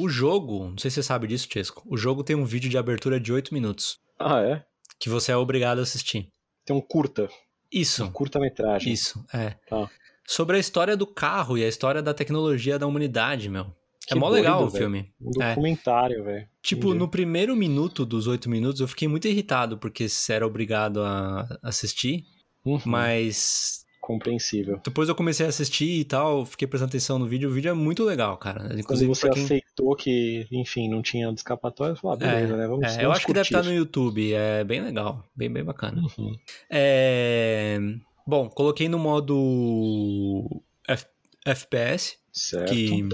o 0.00 0.08
jogo, 0.08 0.70
não 0.70 0.78
sei 0.78 0.90
se 0.90 0.94
você 0.96 1.02
sabe 1.02 1.26
disso, 1.26 1.46
Chesco, 1.52 1.82
o 1.86 1.98
jogo 1.98 2.24
tem 2.24 2.34
um 2.34 2.46
vídeo 2.46 2.70
de 2.70 2.78
abertura 2.78 3.20
de 3.20 3.30
8 3.30 3.52
minutos, 3.52 3.98
Ah, 4.18 4.40
é? 4.40 4.64
que 4.98 5.10
você 5.10 5.32
é 5.32 5.36
obrigado 5.36 5.80
a 5.80 5.82
assistir. 5.82 6.28
Tem 6.64 6.74
um 6.74 6.80
curta. 6.80 7.28
Isso, 7.70 8.04
Um 8.04 8.10
curta-metragem. 8.10 8.90
isso, 8.92 9.22
é. 9.34 9.50
Tá. 9.68 9.90
Sobre 10.26 10.56
a 10.56 10.60
história 10.60 10.96
do 10.96 11.06
carro 11.06 11.58
e 11.58 11.64
a 11.64 11.68
história 11.68 12.00
da 12.00 12.14
tecnologia 12.14 12.78
da 12.78 12.86
humanidade, 12.86 13.50
meu. 13.50 13.66
Que 14.06 14.14
é 14.14 14.16
mó 14.16 14.28
doido, 14.28 14.42
legal 14.42 14.64
o 14.64 14.68
velho. 14.68 14.84
filme. 14.84 15.12
Um 15.20 15.42
É. 15.42 15.48
documentário, 15.50 16.24
velho. 16.24 16.46
Tipo, 16.60 16.88
Entendi. 16.88 16.98
no 16.98 17.08
primeiro 17.08 17.54
minuto 17.56 18.04
dos 18.04 18.26
oito 18.26 18.48
minutos, 18.50 18.80
eu 18.80 18.88
fiquei 18.88 19.06
muito 19.08 19.28
irritado, 19.28 19.78
porque 19.78 20.08
você 20.08 20.32
era 20.32 20.46
obrigado 20.46 21.02
a 21.02 21.46
assistir, 21.62 22.24
Uhum, 22.64 22.80
mas 22.84 23.84
Compreensível. 24.00 24.80
depois 24.84 25.08
eu 25.08 25.14
comecei 25.14 25.46
a 25.46 25.48
assistir 25.48 26.00
e 26.00 26.04
tal, 26.04 26.44
fiquei 26.44 26.66
prestando 26.66 26.90
atenção 26.90 27.18
no 27.18 27.26
vídeo, 27.26 27.48
o 27.48 27.52
vídeo 27.52 27.70
é 27.70 27.72
muito 27.74 28.02
legal, 28.04 28.36
cara. 28.36 28.60
Quando 28.68 28.78
Inclusive, 28.80 29.08
você 29.08 29.26
pra 29.26 29.34
quem... 29.34 29.44
aceitou 29.44 29.94
que, 29.96 30.46
enfim, 30.50 30.88
não 30.88 31.00
tinha 31.02 31.28
escapatória, 31.30 31.94
você 31.94 32.00
falou, 32.00 32.14
ah, 32.16 32.18
beleza, 32.18 32.56
né? 32.56 32.66
Vamos, 32.66 32.84
É, 32.84 32.88
vamos 32.88 33.02
eu 33.04 33.12
acho 33.12 33.26
que 33.26 33.32
deve 33.32 33.48
curtir. 33.48 33.54
estar 33.60 33.68
no 33.70 33.76
YouTube, 33.76 34.32
é 34.34 34.64
bem 34.64 34.80
legal, 34.80 35.24
bem, 35.36 35.52
bem 35.52 35.62
bacana. 35.64 36.02
Uhum. 36.18 36.34
É... 36.70 37.78
Bom, 38.26 38.48
coloquei 38.48 38.88
no 38.88 38.98
modo 38.98 40.62
F- 40.88 41.06
FPS, 41.44 42.16
Certo. 42.32 42.72
que, 42.72 43.08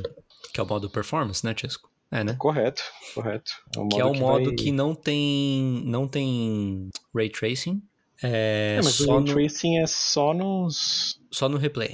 que 0.59 0.61
é 0.61 0.65
o 0.65 0.67
modo 0.67 0.91
performance, 0.91 1.45
né, 1.45 1.55
Chesco? 1.57 1.89
É, 2.11 2.25
né? 2.25 2.35
Correto, 2.37 2.83
correto. 3.15 3.53
É 3.77 3.79
um 3.79 3.89
que 3.89 4.01
é 4.01 4.05
o 4.05 4.13
modo 4.15 4.47
vai- 4.47 4.55
que 4.57 4.73
não 4.73 4.93
tem 4.93 5.83
não 5.85 6.09
tem 6.09 6.89
ray 7.15 7.31
tracing, 7.31 7.81
é, 8.21 8.77
É, 8.79 8.81
mas 8.83 8.95
só, 8.95 9.05
o 9.05 9.15
ray 9.19 9.21
no, 9.21 9.33
tracing 9.35 9.79
é 9.79 9.87
só 9.87 10.35
nos... 10.35 11.21
só 11.31 11.49
no 11.49 11.59
replay. 11.59 11.91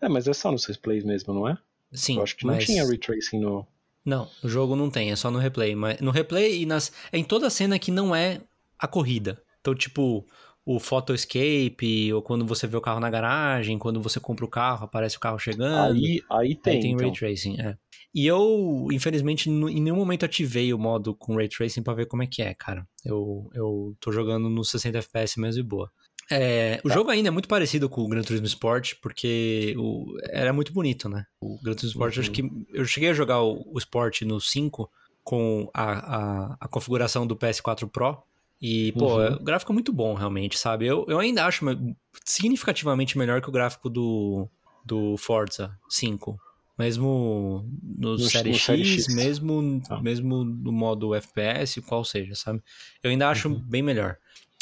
É, 0.00 0.08
mas 0.08 0.28
é 0.28 0.34
só 0.34 0.52
nos 0.52 0.66
replays 0.66 1.04
mesmo, 1.04 1.32
não 1.32 1.48
é? 1.48 1.56
Sim, 1.92 2.16
Eu 2.18 2.22
acho 2.22 2.36
que 2.36 2.44
não 2.44 2.54
mas... 2.54 2.66
tinha 2.66 2.84
ray 2.84 2.98
tracing 2.98 3.40
no... 3.40 3.66
Não, 4.04 4.28
o 4.42 4.48
jogo 4.48 4.74
não 4.76 4.90
tem, 4.90 5.10
é 5.12 5.16
só 5.16 5.30
no 5.30 5.38
replay. 5.38 5.74
Mas 5.76 6.00
no 6.00 6.10
replay 6.10 6.62
e 6.62 6.66
nas. 6.66 6.92
É 7.12 7.16
em 7.18 7.22
toda 7.24 7.48
cena 7.48 7.78
que 7.78 7.92
não 7.92 8.14
é 8.14 8.40
a 8.76 8.88
corrida. 8.88 9.40
Então, 9.60 9.74
tipo, 9.76 10.26
o 10.64 10.78
photo 10.78 11.12
escape, 11.12 12.12
ou 12.12 12.22
quando 12.22 12.46
você 12.46 12.66
vê 12.66 12.76
o 12.76 12.80
carro 12.80 13.00
na 13.00 13.10
garagem, 13.10 13.78
quando 13.78 14.00
você 14.00 14.20
compra 14.20 14.44
o 14.44 14.48
carro, 14.48 14.84
aparece 14.84 15.16
o 15.16 15.20
carro 15.20 15.38
chegando. 15.38 15.94
Aí, 15.96 16.22
aí 16.30 16.54
tem, 16.54 16.74
Aí 16.74 16.80
tem 16.80 16.92
então. 16.92 17.08
Ray 17.08 17.18
Tracing, 17.18 17.60
é. 17.60 17.76
E 18.14 18.26
eu, 18.26 18.88
infelizmente, 18.92 19.48
em 19.48 19.80
nenhum 19.80 19.96
momento 19.96 20.24
ativei 20.24 20.72
o 20.72 20.78
modo 20.78 21.14
com 21.14 21.34
Ray 21.36 21.48
Tracing 21.48 21.82
pra 21.82 21.94
ver 21.94 22.06
como 22.06 22.22
é 22.22 22.26
que 22.26 22.42
é, 22.42 22.54
cara. 22.54 22.86
Eu, 23.04 23.50
eu 23.54 23.96
tô 23.98 24.12
jogando 24.12 24.48
no 24.48 24.64
60 24.64 24.98
FPS 24.98 25.40
mesmo 25.40 25.60
e 25.60 25.64
boa. 25.64 25.90
É, 26.30 26.80
o 26.84 26.88
jogo 26.90 27.10
ainda 27.10 27.28
é 27.28 27.30
muito 27.30 27.48
parecido 27.48 27.88
com 27.88 28.02
o 28.02 28.08
Gran 28.08 28.22
Turismo 28.22 28.46
Sport, 28.46 28.94
porque 29.02 29.74
o, 29.76 30.04
era 30.30 30.52
muito 30.52 30.72
bonito, 30.72 31.08
né? 31.08 31.24
O 31.42 31.58
Gran 31.62 31.74
Turismo 31.74 31.98
Sport, 32.00 32.16
Uhum. 32.16 32.20
acho 32.20 32.30
que 32.30 32.50
eu 32.72 32.84
cheguei 32.84 33.10
a 33.10 33.14
jogar 33.14 33.42
o, 33.42 33.62
o 33.66 33.78
Sport 33.78 34.22
no 34.22 34.40
5 34.40 34.88
com 35.24 35.68
a, 35.74 36.16
a, 36.52 36.56
a 36.60 36.68
configuração 36.68 37.26
do 37.26 37.36
PS4 37.36 37.88
Pro. 37.90 38.22
E, 38.62 38.92
pô, 38.92 39.16
Uhum. 39.18 39.34
o 39.34 39.42
gráfico 39.42 39.72
é 39.72 39.74
muito 39.74 39.92
bom, 39.92 40.14
realmente, 40.14 40.56
sabe? 40.56 40.86
Eu, 40.86 41.04
eu 41.08 41.18
ainda 41.18 41.44
acho 41.44 41.64
me- 41.64 41.96
significativamente 42.24 43.18
melhor 43.18 43.42
que 43.42 43.48
o 43.48 43.52
gráfico 43.52 43.90
do, 43.90 44.48
do 44.86 45.16
Forza 45.16 45.76
5. 45.88 46.38
Mesmo 46.78 47.66
no, 47.82 48.12
No- 48.12 48.18
Série, 48.20 48.50
no 48.50 48.54
X, 48.56 48.64
Série 48.64 48.84
X. 48.84 49.14
Mesmo, 49.14 49.82
Tá. 49.86 50.00
mesmo 50.00 50.44
no 50.44 50.70
modo 50.72 51.14
FPS, 51.14 51.80
qual 51.82 52.04
seja, 52.04 52.34
sabe? 52.34 52.62
Eu 53.02 53.10
ainda 53.10 53.28
acho 53.28 53.48
Uhum. 53.48 53.60
bem 53.60 53.82
melhor. 53.82 54.16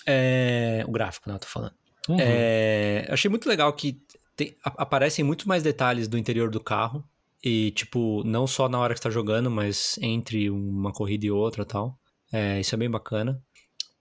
É, 0.06 0.82
o 0.88 0.90
gráfico, 0.90 1.28
né, 1.28 1.36
eu 1.36 1.38
tô 1.40 1.46
falando. 1.46 1.72
Uhum. 2.08 2.16
É, 2.18 3.04
eu 3.08 3.14
achei 3.14 3.28
muito 3.30 3.48
legal 3.48 3.72
que 3.74 4.00
tem- 4.34 4.56
aparecem 4.64 5.24
muito 5.24 5.46
mais 5.46 5.62
detalhes 5.62 6.08
do 6.08 6.16
interior 6.18 6.50
do 6.50 6.58
carro. 6.60 7.04
E, 7.44 7.70
tipo, 7.72 8.22
não 8.24 8.46
só 8.46 8.68
na 8.68 8.78
hora 8.78 8.92
que 8.92 8.98
você 9.00 9.04
tá 9.04 9.10
jogando, 9.10 9.50
mas 9.50 9.98
entre 10.02 10.50
uma 10.50 10.92
corrida 10.92 11.24
e 11.26 11.30
outra 11.30 11.62
e 11.62 11.66
tal. 11.66 11.98
É, 12.32 12.60
isso 12.60 12.74
é 12.74 12.78
bem 12.78 12.90
bacana. 12.90 13.42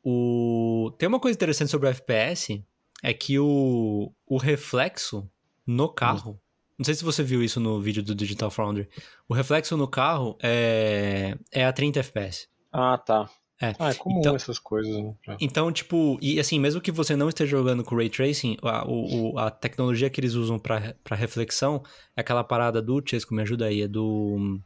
O... 0.04 0.92
Tem 0.98 1.08
uma 1.08 1.20
coisa 1.20 1.36
interessante 1.36 1.70
sobre 1.72 1.88
o 1.88 1.92
FPS, 1.92 2.64
é 3.04 3.14
que 3.14 3.38
o, 3.40 4.12
o 4.26 4.38
reflexo 4.38 5.30
no 5.66 5.90
carro. 5.90 6.40
Não 6.78 6.86
sei 6.86 6.94
se 6.96 7.04
você 7.04 7.22
viu 7.22 7.44
isso 7.44 7.60
no 7.60 7.80
vídeo 7.82 8.02
do 8.02 8.16
Digital 8.16 8.50
Foundry. 8.50 8.88
O 9.28 9.34
reflexo 9.34 9.76
no 9.76 9.88
carro 9.88 10.38
é, 10.42 11.38
é 11.52 11.66
a 11.66 11.74
30 11.74 12.00
FPS. 12.00 12.48
Ah, 12.72 12.98
tá. 12.98 13.30
É. 13.62 13.74
Ah, 13.78 13.90
é 13.90 13.94
comum 13.94 14.20
Então- 14.22 14.36
essas 14.38 14.58
coisas, 14.58 14.96
né? 14.96 15.14
Então, 15.42 15.70
tipo, 15.70 16.18
e 16.22 16.40
assim, 16.40 16.58
mesmo 16.58 16.80
que 16.80 16.94
você 16.94 17.14
não 17.18 17.28
esteja 17.28 17.52
jogando 17.58 17.84
com 17.84 17.94
Ray 17.98 18.10
Tracing, 18.10 18.56
a, 18.64 18.88
o- 18.90 19.38
a 19.38 19.52
tecnologia 19.52 20.10
que 20.10 20.22
eles 20.22 20.34
usam 20.36 20.58
pra, 20.58 20.96
pra 21.04 21.18
reflexão 21.18 21.84
é 22.16 22.22
aquela 22.22 22.42
parada 22.46 22.82
do 22.82 23.04
Chesco, 23.06 23.34
me 23.36 23.42
ajuda 23.42 23.66
aí, 23.66 23.82
é 23.82 23.88
do. 23.90 24.62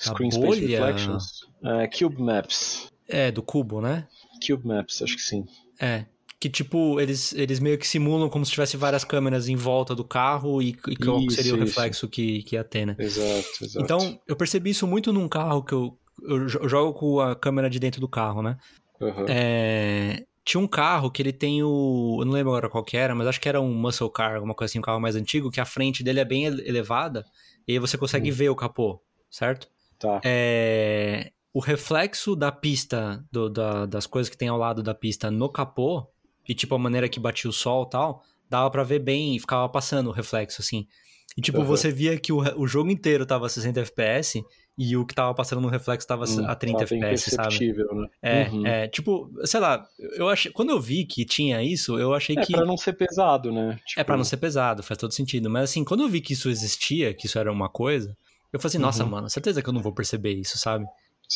A 0.00 0.10
Screen 0.10 0.30
Space 0.30 0.66
Reflections. 0.66 1.40
É, 1.64 1.86
Cube 1.88 2.20
Maps. 2.20 2.92
É, 3.08 3.30
do 3.30 3.42
cubo, 3.42 3.80
né? 3.80 4.06
Cube 4.46 4.66
Maps, 4.66 5.00
acho 5.02 5.16
que 5.16 5.22
sim. 5.22 5.44
É. 5.80 6.06
Que, 6.38 6.50
tipo, 6.50 7.00
eles, 7.00 7.32
eles 7.34 7.58
meio 7.60 7.78
que 7.78 7.86
simulam 7.86 8.28
como 8.28 8.44
se 8.44 8.52
tivesse 8.52 8.76
várias 8.76 9.04
câmeras 9.04 9.48
em 9.48 9.56
volta 9.56 9.94
do 9.94 10.04
carro 10.04 10.60
e, 10.60 10.76
e 10.88 10.96
qual 10.96 11.18
Isso, 11.20 11.36
seria 11.36 11.54
o 11.54 11.56
isso. 11.56 11.64
reflexo 11.64 12.08
que, 12.08 12.42
que 12.42 12.56
ia 12.56 12.64
ter, 12.64 12.84
né? 12.86 12.94
Exato, 12.98 13.48
exato. 13.62 13.82
Então, 13.82 14.20
eu 14.26 14.36
percebi 14.36 14.70
isso 14.70 14.86
muito 14.86 15.12
num 15.12 15.28
carro 15.28 15.62
que 15.64 15.72
eu, 15.72 15.98
eu 16.22 16.46
jo- 16.46 16.58
eu 16.62 16.68
jogo 16.68 16.92
com 16.98 17.20
a 17.20 17.34
câmera 17.34 17.70
de 17.70 17.78
dentro 17.78 18.00
do 18.00 18.08
carro, 18.08 18.42
né? 18.42 18.58
Aham. 19.00 19.24
É, 19.28 20.24
tinha 20.44 20.60
um 20.60 20.66
carro 20.68 21.10
que 21.10 21.22
ele 21.22 21.32
tem 21.32 21.62
o. 21.62 22.18
Eu 22.20 22.24
não 22.26 22.32
lembro 22.34 22.52
agora 22.52 22.68
qual 22.68 22.84
que 22.84 22.96
era, 22.98 23.14
mas 23.14 23.26
acho 23.26 23.40
que 23.40 23.48
era 23.48 23.60
um 23.60 23.72
muscle 23.74 24.10
car, 24.10 24.34
alguma 24.36 24.54
coisa 24.54 24.70
assim, 24.70 24.78
um 24.78 24.82
carro 24.82 25.00
mais 25.00 25.16
antigo, 25.16 25.50
que 25.50 25.60
a 25.60 25.64
frente 25.64 26.02
dele 26.04 26.20
é 26.20 26.24
bem 26.24 26.44
ele- 26.44 26.68
elevada, 26.68 27.24
e 27.66 27.72
aí 27.72 27.78
você 27.78 27.96
consegue 27.96 28.30
Hum. 28.30 28.34
ver 28.34 28.50
o 28.50 28.56
capô, 28.56 29.00
certo? 29.30 29.68
Tá. 29.98 30.20
É, 30.22 31.32
o 31.56 31.58
reflexo 31.58 32.36
da 32.36 32.52
pista, 32.52 33.24
do- 33.32 33.48
da- 33.48 33.86
das 33.86 34.06
coisas 34.06 34.28
que 34.28 34.36
tem 34.36 34.46
ao 34.48 34.58
lado 34.58 34.82
da 34.82 34.94
pista 34.94 35.30
no 35.30 35.48
capô, 35.48 36.06
e 36.46 36.54
tipo 36.54 36.74
a 36.74 36.78
maneira 36.78 37.08
que 37.08 37.18
batia 37.18 37.48
o 37.48 37.52
sol 37.52 37.84
e 37.86 37.88
tal, 37.88 38.22
dava 38.46 38.70
pra 38.70 38.82
ver 38.82 38.98
bem 38.98 39.34
e 39.34 39.40
ficava 39.40 39.66
passando 39.66 40.08
o 40.08 40.12
reflexo, 40.12 40.60
assim. 40.60 40.86
E 41.34 41.40
tipo, 41.40 41.56
Aham. 41.56 41.66
você 41.66 41.90
via 41.90 42.20
que 42.20 42.30
o, 42.30 42.40
o 42.60 42.66
jogo 42.66 42.90
inteiro 42.90 43.24
tava 43.24 43.46
a 43.46 43.48
60 43.48 43.80
FPS 43.80 44.44
e 44.76 44.98
o 44.98 45.06
que 45.06 45.14
tava 45.14 45.32
passando 45.34 45.62
no 45.62 45.68
reflexo 45.68 46.06
tava 46.06 46.26
Hum, 46.28 46.44
a 46.44 46.54
30 46.54 46.80
tá 46.80 46.90
bem 46.90 47.00
FPS, 47.02 47.30
sabe? 47.30 47.58
né? 47.94 48.08
É, 48.22 48.48
Uhum. 48.50 48.66
é, 48.66 48.88
tipo, 48.88 49.30
sei 49.46 49.60
lá, 49.60 49.82
eu 50.18 50.28
achei, 50.28 50.52
quando 50.52 50.68
eu 50.72 50.78
vi 50.80 51.06
que 51.06 51.24
tinha 51.24 51.62
isso, 51.62 51.98
eu 51.98 52.12
achei 52.12 52.36
É 52.36 52.44
que 52.44 52.52
pra 52.52 52.66
não 52.66 52.76
ser 52.76 52.92
pesado, 52.92 53.50
né? 53.50 53.78
é 53.96 54.04
pra 54.04 54.14
não 54.14 54.24
Tipo, 54.24 54.30
ser 54.30 54.36
pesado, 54.36 54.82
faz 54.82 54.98
todo 54.98 55.14
sentido, 55.14 55.48
mas 55.48 55.70
assim, 55.70 55.84
quando 55.84 56.02
eu 56.02 56.08
vi 56.10 56.20
que 56.20 56.34
isso 56.34 56.50
existia, 56.50 57.14
que 57.14 57.24
isso 57.24 57.38
era 57.38 57.50
uma 57.50 57.70
coisa, 57.70 58.14
eu 58.52 58.60
falei 58.60 58.68
assim, 58.72 58.78
nossa, 58.78 59.04
Uhum. 59.04 59.10
mano, 59.10 59.30
certeza 59.30 59.62
que 59.62 59.68
eu 59.70 59.72
não 59.72 59.80
vou 59.82 59.94
perceber 59.94 60.34
isso, 60.34 60.58
sabe? 60.58 60.84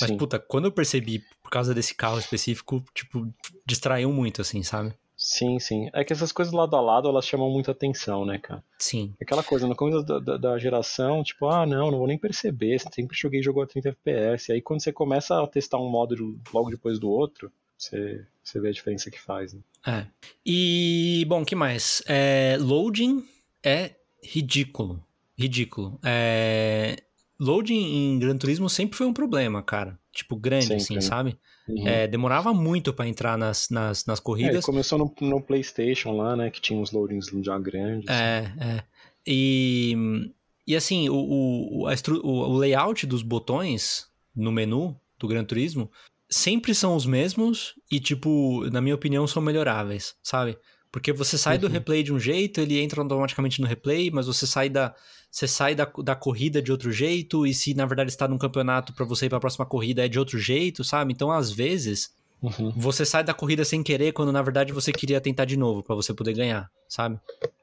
Mas 0.01 0.11
Sim, 0.11 0.16
puta, 0.16 0.38
quando 0.38 0.66
eu 0.66 0.72
percebi 0.72 1.22
por 1.43 1.51
causa 1.51 1.74
desse 1.74 1.95
carro 1.95 2.18
específico, 2.18 2.84
tipo, 2.95 3.26
distraiu 3.66 4.12
muito 4.12 4.41
assim, 4.41 4.62
sabe? 4.62 4.95
sim, 5.20 5.59
sim. 5.59 5.91
É 5.93 6.03
que 6.03 6.14
essas 6.14 6.32
coisas 6.32 6.53
lado 6.53 6.74
a 6.74 6.80
lado, 6.80 7.07
elas 7.07 7.26
chamam 7.26 7.51
muita 7.51 7.72
atenção, 7.72 8.24
né, 8.24 8.38
cara? 8.38 8.64
Sim. 8.78 9.14
Aquela 9.20 9.43
coisa, 9.43 9.66
no 9.68 9.76
começo 9.76 10.03
da, 10.03 10.18
da, 10.18 10.36
da 10.38 10.59
geração, 10.59 11.22
tipo, 11.22 11.47
ah, 11.47 11.66
não, 11.66 11.91
não 11.91 11.99
vou 11.99 12.07
nem 12.07 12.16
perceber, 12.16 12.78
sempre 12.78 13.16
joguei 13.16 13.43
jogo 13.43 13.61
a 13.61 13.66
30 13.66 13.91
FPS. 13.91 14.51
Aí 14.51 14.62
quando 14.62 14.80
você 14.82 14.91
começa 14.91 15.43
a 15.43 15.47
testar 15.47 15.78
um 15.78 15.91
módulo 15.91 16.41
logo 16.53 16.70
depois 16.70 16.99
do 16.99 17.11
outro, 17.11 17.53
você, 17.76 18.24
você 18.43 18.59
vê 18.61 18.70
a 18.70 18.72
diferença 18.72 19.11
que 19.11 19.20
faz, 19.20 19.53
né? 19.53 19.61
É. 19.86 20.07
E, 20.45 21.24
bom, 21.28 21.45
que 21.45 21.55
mais? 21.55 22.03
É, 22.07 22.57
loading 22.59 23.22
é 23.62 23.93
ridículo. 24.22 25.05
Ridículo. 25.38 25.99
É, 26.05 26.97
loading 27.41 27.80
em 28.14 28.18
Gran 28.18 28.36
Turismo 28.36 28.68
sempre 28.68 28.97
foi 28.97 29.07
um 29.07 29.12
problema, 29.12 29.62
cara. 29.62 29.99
Tipo, 30.12 30.36
grande, 30.36 30.66
Sempre, 30.66 30.82
assim, 30.82 30.95
né? 30.97 31.01
sabe? 31.01 31.38
Uhum. 31.68 31.86
É, 31.88 32.07
demorava 32.07 32.53
muito 32.53 32.93
pra 32.93 33.09
entrar 33.09 33.38
nas, 33.38 33.70
nas, 33.70 34.05
nas 34.05 34.18
É, 34.18 34.22
corridas. 34.22 34.64
começou 34.64 34.99
no, 34.99 35.14
no 35.20 35.41
PlayStation 35.41 36.12
lá, 36.12 36.36
né? 36.36 36.51
Que 36.51 36.61
tinha 36.61 36.78
uns 36.78 36.93
loadings 36.93 37.30
já 37.43 37.59
grandes. 37.59 38.09
É, 38.11 38.53
é. 38.61 38.82
E, 39.26 39.95
e 40.66 40.74
assim, 40.76 41.09
o, 41.09 41.14
o, 41.14 41.86
a 41.86 41.95
o 42.22 42.57
layout 42.59 43.07
dos 43.07 43.22
botões 43.22 44.09
no 44.34 44.51
menu 44.53 44.99
do 45.18 45.28
Gran 45.28 45.45
Turismo 45.45 45.91
sempre 46.28 46.74
são 46.74 46.95
os 46.95 47.07
mesmos 47.07 47.74
e, 47.91 47.99
tipo, 48.01 48.68
na 48.70 48.80
minha 48.80 48.95
opinião, 48.95 49.26
são 49.26 49.43
melhoráveis, 49.43 50.14
sabe? 50.22 50.59
Porque 50.93 51.12
você 51.12 51.38
sai 51.38 51.57
do 51.57 51.66
Uhum. 51.66 51.72
replay 51.72 52.03
de 52.03 52.12
um 52.12 52.18
jeito, 52.18 52.61
ele 52.61 52.78
entra 52.80 53.01
automaticamente 53.01 53.61
no 53.61 53.66
replay, 53.66 54.11
mas 54.11 54.26
você 54.26 54.47
sai 54.47 54.68
da, 54.68 54.95
você 55.30 55.47
sai 55.47 55.74
da, 55.74 55.84
da 56.03 56.16
corrida 56.16 56.61
de 56.61 56.72
outro 56.72 56.91
jeito, 56.91 57.47
e 57.47 57.55
se 57.55 57.74
na 57.74 57.86
verdade 57.86 58.11
está 58.11 58.26
num 58.26 58.38
campeonato 58.38 58.93
pra 58.93 59.05
você 59.05 59.26
ir 59.26 59.28
pra 59.28 59.38
próxima 59.38 59.64
corrida 59.64 60.05
é 60.05 60.09
de 60.09 60.18
outro 60.18 60.38
jeito, 60.38 60.82
sabe? 60.82 61.12
Então, 61.12 61.30
às 61.30 61.51
vezes, 61.53 62.12
Uhum. 62.43 62.72
você 62.74 63.05
sai 63.05 63.22
da 63.22 63.32
corrida 63.34 63.64
sem 63.64 63.82
querer, 63.82 64.12
quando 64.12 64.32
na 64.32 64.43
verdade 64.43 64.72
você 64.72 64.91
queria 64.93 65.20
tentar 65.20 65.45
de 65.45 65.57
novo 65.57 65.82
pra 65.82 65.95
você 65.95 66.12
poder 66.12 66.32
ganhar, 66.34 66.68
sabe? 66.88 67.20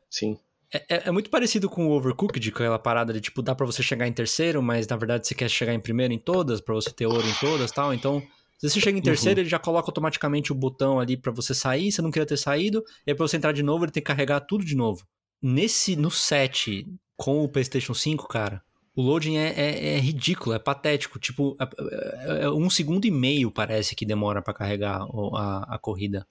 Sim. 0.10 0.38
É, 0.72 0.86
é- 0.90 1.04
é 1.08 1.12
muito 1.12 1.30
parecido 1.30 1.70
com 1.70 1.88
o 1.88 1.92
Overcooked, 1.92 2.52
com 2.52 2.58
aquela 2.60 2.78
parada 2.80 3.12
de 3.14 3.20
tipo, 3.22 3.42
dá 3.42 3.56
pra 3.56 3.66
você 3.66 3.82
chegar 3.82 4.08
em 4.08 4.14
terceiro, 4.14 4.62
mas 4.62 4.86
na 4.88 4.96
verdade 4.96 5.28
você 5.28 5.34
quer 5.36 5.50
chegar 5.50 5.74
em 5.74 5.80
primeiro 5.80 6.14
em 6.14 6.20
todas, 6.20 6.62
pra 6.62 6.76
você 6.76 6.92
ter 6.92 7.06
ouro 7.08 7.26
em 7.28 7.34
todas 7.40 7.72
tal. 7.72 7.94
Então, 7.94 8.22
se 8.58 8.70
você 8.70 8.80
chega 8.82 8.98
em 8.98 9.02
terceiro, 9.02 9.40
ele 9.42 9.50
já 9.50 9.60
coloca 9.60 9.90
automaticamente 9.90 10.52
o 10.52 10.56
botão 10.56 11.00
ali 11.00 11.16
pra 11.18 11.32
você 11.32 11.54
sair, 11.54 11.92
você 11.92 12.02
não 12.02 12.12
queria 12.12 12.26
ter 12.26 12.38
saído, 12.38 12.84
e 13.06 13.12
aí 13.12 13.16
pra 13.16 13.28
você 13.28 13.38
entrar 13.38 13.52
de 13.52 13.64
novo, 13.64 13.86
ele 13.86 13.92
tem 13.92 14.02
que 14.02 14.08
carregar 14.08 14.40
tudo 14.42 14.66
de 14.66 14.76
novo. 14.76 15.06
Nesse, 15.42 15.96
no 15.96 16.10
7, 16.10 16.88
com 17.16 17.44
o 17.44 17.50
PlayStation 17.50 17.94
5, 17.94 18.28
cara, 18.28 18.62
o 18.96 19.02
loading 19.04 19.36
é, 19.38 19.54
é- 19.56 19.88
é 19.96 20.00
ridículo, 20.00 20.56
é 20.56 20.60
patético. 20.60 21.20
Tipo, 21.20 21.56
é, 21.62 21.64
é- 21.64 22.44
é 22.46 22.50
um 22.50 22.68
segundo 22.70 23.06
e 23.06 23.12
meio 23.12 23.52
parece 23.52 23.96
que 23.96 24.06
demora 24.06 24.42
pra 24.42 24.54
carregar 24.56 25.02
a, 25.36 25.76
a 25.76 25.78
corrida. 25.78 26.26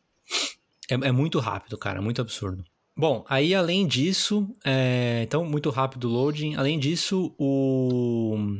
É, 0.90 0.94
é 0.94 1.12
muito 1.12 1.38
rápido, 1.38 1.78
cara, 1.78 2.02
muito 2.02 2.20
absurdo. 2.20 2.64
Bom, 2.96 3.24
aí 3.28 3.54
além 3.54 3.86
disso, 3.86 4.48
é, 4.64 5.20
então 5.22 5.44
muito 5.44 5.70
rápido 5.70 6.08
o 6.08 6.12
loading. 6.12 6.56
Além 6.56 6.78
disso, 6.78 7.32
o 7.38 8.58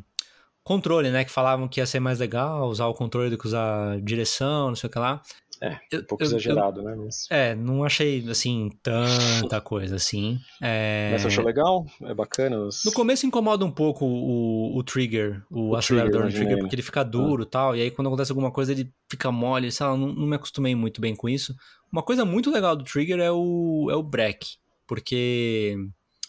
controle, 0.67 1.11
né, 1.11 1.25
que 1.25 1.31
falavam 1.31 1.69
que 1.69 1.79
ia 1.81 1.87
ser 1.87 2.01
mais 2.01 2.19
legal 2.19 2.69
usar 2.69 2.87
o 2.89 2.95
controle 2.95 3.31
do 3.31 3.39
que 3.39 3.47
usar 3.47 4.01
direção, 4.01 4.67
não 4.69 4.75
sei 4.75 4.89
o 4.89 4.93
que 4.93 4.99
lá. 4.99 5.23
É, 5.63 5.79
Eu- 5.93 6.01
Um 6.01 6.05
pouco 6.05 6.23
eu- 6.25 6.27
eu- 6.27 6.37
exagerado, 6.37 6.83
né? 6.83 6.95
Mas, 6.97 7.27
é, 7.31 7.55
não 7.55 7.85
achei 7.85 8.29
assim 8.29 8.69
tanta 8.83 9.61
coisa 9.61 9.95
assim. 9.97 10.39
É, 10.61 11.11
mas 11.13 11.23
você 11.23 11.29
achou 11.29 11.45
legal? 11.45 11.87
É 12.03 12.13
bacana? 12.13 12.59
Os... 12.59 12.85
no 12.85 12.93
começo 12.93 13.25
incomoda 13.27 13.65
um 13.65 13.71
pouco 13.71 14.05
o, 14.05 14.77
o 14.77 14.83
trigger, 14.83 15.41
o, 15.51 15.71
O 15.71 15.77
acelerador 15.77 16.23
trigger, 16.23 16.27
no 16.33 16.37
trigger, 16.47 16.59
porque 16.59 16.75
ele 16.75 16.83
fica 16.83 17.03
duro 17.05 17.45
e 17.45 17.47
tal, 17.47 17.77
e 17.77 17.81
aí 17.81 17.91
quando 17.91 18.09
acontece 18.09 18.33
alguma 18.33 18.51
coisa 18.51 18.73
ele 18.73 18.93
fica 19.09 19.31
mole, 19.31 19.71
sei 19.71 19.87
lá, 19.87 19.97
não, 19.97 20.09
não 20.09 20.27
me 20.27 20.35
acostumei 20.37 20.75
muito 20.75 21.01
bem 21.01 21.15
com 21.15 21.29
isso. 21.29 21.55
Uma 21.93 22.03
coisa 22.03 22.25
muito 22.25 22.51
legal 22.51 22.75
do 22.77 22.85
trigger 22.85 23.21
é 23.21 23.31
o, 23.31 23.89
é 23.91 23.95
o 23.95 24.03
break, 24.03 24.47
porque 24.87 25.77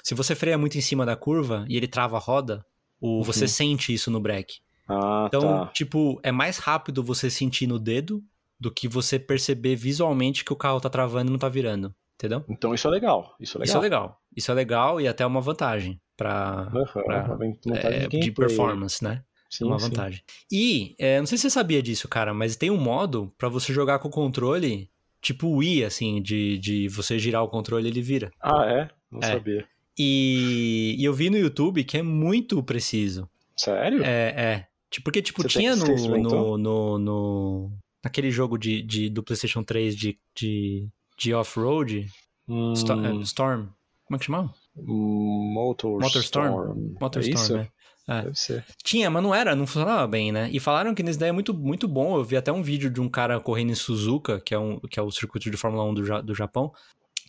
se 0.03 0.13
você 0.13 0.35
freia 0.35 0.57
muito 0.57 0.77
em 0.77 0.81
cima 0.81 1.05
da 1.05 1.15
curva 1.15 1.65
e 1.67 1.75
ele 1.75 1.87
trava 1.87 2.15
a 2.15 2.19
roda, 2.19 2.63
o, 2.99 3.23
você 3.23 3.41
Uhum. 3.43 3.47
sente 3.47 3.93
isso 3.93 4.09
no 4.11 4.19
break. 4.19 4.55
Ah, 4.87 5.25
Então, 5.27 5.41
tá. 5.41 5.67
tipo, 5.73 6.19
é 6.23 6.31
mais 6.31 6.57
rápido 6.57 7.03
você 7.03 7.29
sentir 7.29 7.67
no 7.67 7.77
dedo 7.77 8.23
do 8.59 8.71
que 8.71 8.87
você 8.87 9.19
perceber 9.19 9.75
visualmente 9.75 10.43
que 10.43 10.53
o 10.53 10.55
carro 10.55 10.79
tá 10.81 10.89
travando 10.89 11.29
e 11.29 11.31
não 11.31 11.37
tá 11.39 11.49
virando, 11.49 11.93
entendeu? 12.15 12.43
Então 12.49 12.73
isso 12.73 12.87
é 12.87 12.91
legal. 12.91 13.35
Isso 13.39 13.57
é 13.57 13.61
legal. 13.61 13.65
Isso 13.67 13.77
é 13.77 13.81
legal. 13.81 14.21
Isso 14.35 14.51
é 14.51 14.53
legal 14.53 15.01
e 15.01 15.07
até 15.07 15.25
uma 15.25 15.41
vantagem 15.41 15.99
uma 16.19 17.75
vantagem 17.75 18.03
é, 18.03 18.07
de 18.07 18.19
de 18.19 18.31
performance, 18.31 19.03
né? 19.03 19.23
Sim, 19.49 19.63
é 19.65 19.67
uma 19.67 19.79
sim. 19.79 19.89
vantagem. 19.89 20.21
E, 20.51 20.95
é, 20.99 21.19
não 21.19 21.25
sei 21.25 21.37
se 21.37 21.43
você 21.43 21.49
sabia 21.51 21.81
disso, 21.81 22.07
cara, 22.07 22.33
mas 22.33 22.55
tem 22.55 22.69
um 22.69 22.77
modo 22.77 23.33
pra 23.37 23.47
você 23.47 23.71
jogar 23.71 23.99
com 23.99 24.07
o 24.09 24.11
controle, 24.11 24.89
tipo 25.21 25.47
Wii, 25.49 25.85
assim, 25.85 26.21
de, 26.21 26.57
de 26.57 26.87
você 26.89 27.17
girar 27.17 27.43
o 27.43 27.47
controle 27.49 27.87
e 27.87 27.91
ele 27.91 28.01
vira. 28.01 28.29
Ah, 28.41 28.65
é? 28.65 28.89
Não 29.11 29.19
É. 29.21 29.27
sabia. 29.27 29.65
E, 29.97 30.95
e 30.97 31.03
eu 31.03 31.13
vi 31.13 31.29
no 31.29 31.37
YouTube 31.37 31.83
que 31.83 31.97
é 31.97 32.01
muito 32.03 32.61
preciso. 32.63 33.27
Sério? 33.55 34.03
É, 34.03 34.33
é. 34.37 34.67
Tipo, 34.89 35.05
Porque, 35.05 35.21
tipo, 35.21 35.41
Você 35.41 35.49
tinha 35.49 35.75
no, 35.75 35.85
no, 36.17 36.57
no, 36.57 36.97
no- 36.99 37.71
Naquele 38.03 38.31
jogo 38.31 38.57
de, 38.57 38.81
de, 38.81 39.09
do 39.09 39.21
PlayStation 39.23 39.63
3 39.63 39.95
de, 39.95 40.17
de, 40.35 40.87
de 41.17 41.33
off-road, 41.33 42.05
Hum, 42.49 42.71
é, 42.71 43.21
Storm. 43.23 43.67
Como 44.05 44.15
é 44.15 44.17
que 44.17 44.25
chamava? 44.25 44.53
Motor 44.73 45.99
Motorstorm. 45.99 46.45
Storm. 46.47 46.95
Motorstorm, 47.01 47.37
é 47.37 47.43
isso? 47.43 47.57
né? 47.57 47.67
É. 48.07 48.21
Deve 48.21 48.35
ser. 48.39 48.65
Tinha, 48.81 49.09
mas 49.09 49.21
não 49.21 49.35
era, 49.35 49.53
não 49.53 49.67
funcionava 49.67 50.07
bem, 50.07 50.31
né? 50.31 50.49
E 50.53 50.59
falaram 50.61 50.95
que 50.95 51.03
nesse 51.03 51.19
daí 51.19 51.27
é 51.27 51.33
muito, 51.33 51.53
muito 51.53 51.89
bom. 51.89 52.15
Eu 52.15 52.23
vi 52.23 52.37
até 52.37 52.49
um 52.53 52.63
vídeo 52.63 52.89
de 52.89 53.01
um 53.01 53.09
cara 53.09 53.37
correndo 53.41 53.71
em 53.71 53.75
Suzuka, 53.75 54.39
que 54.39 54.53
é, 54.53 54.59
um, 54.59 54.79
que 54.79 54.97
é 54.97 55.03
o 55.03 55.11
circuito 55.11 55.51
de 55.51 55.57
Fórmula 55.57 55.83
1 55.83 55.93
do, 55.93 56.23
do 56.23 56.33
Japão, 56.33 56.71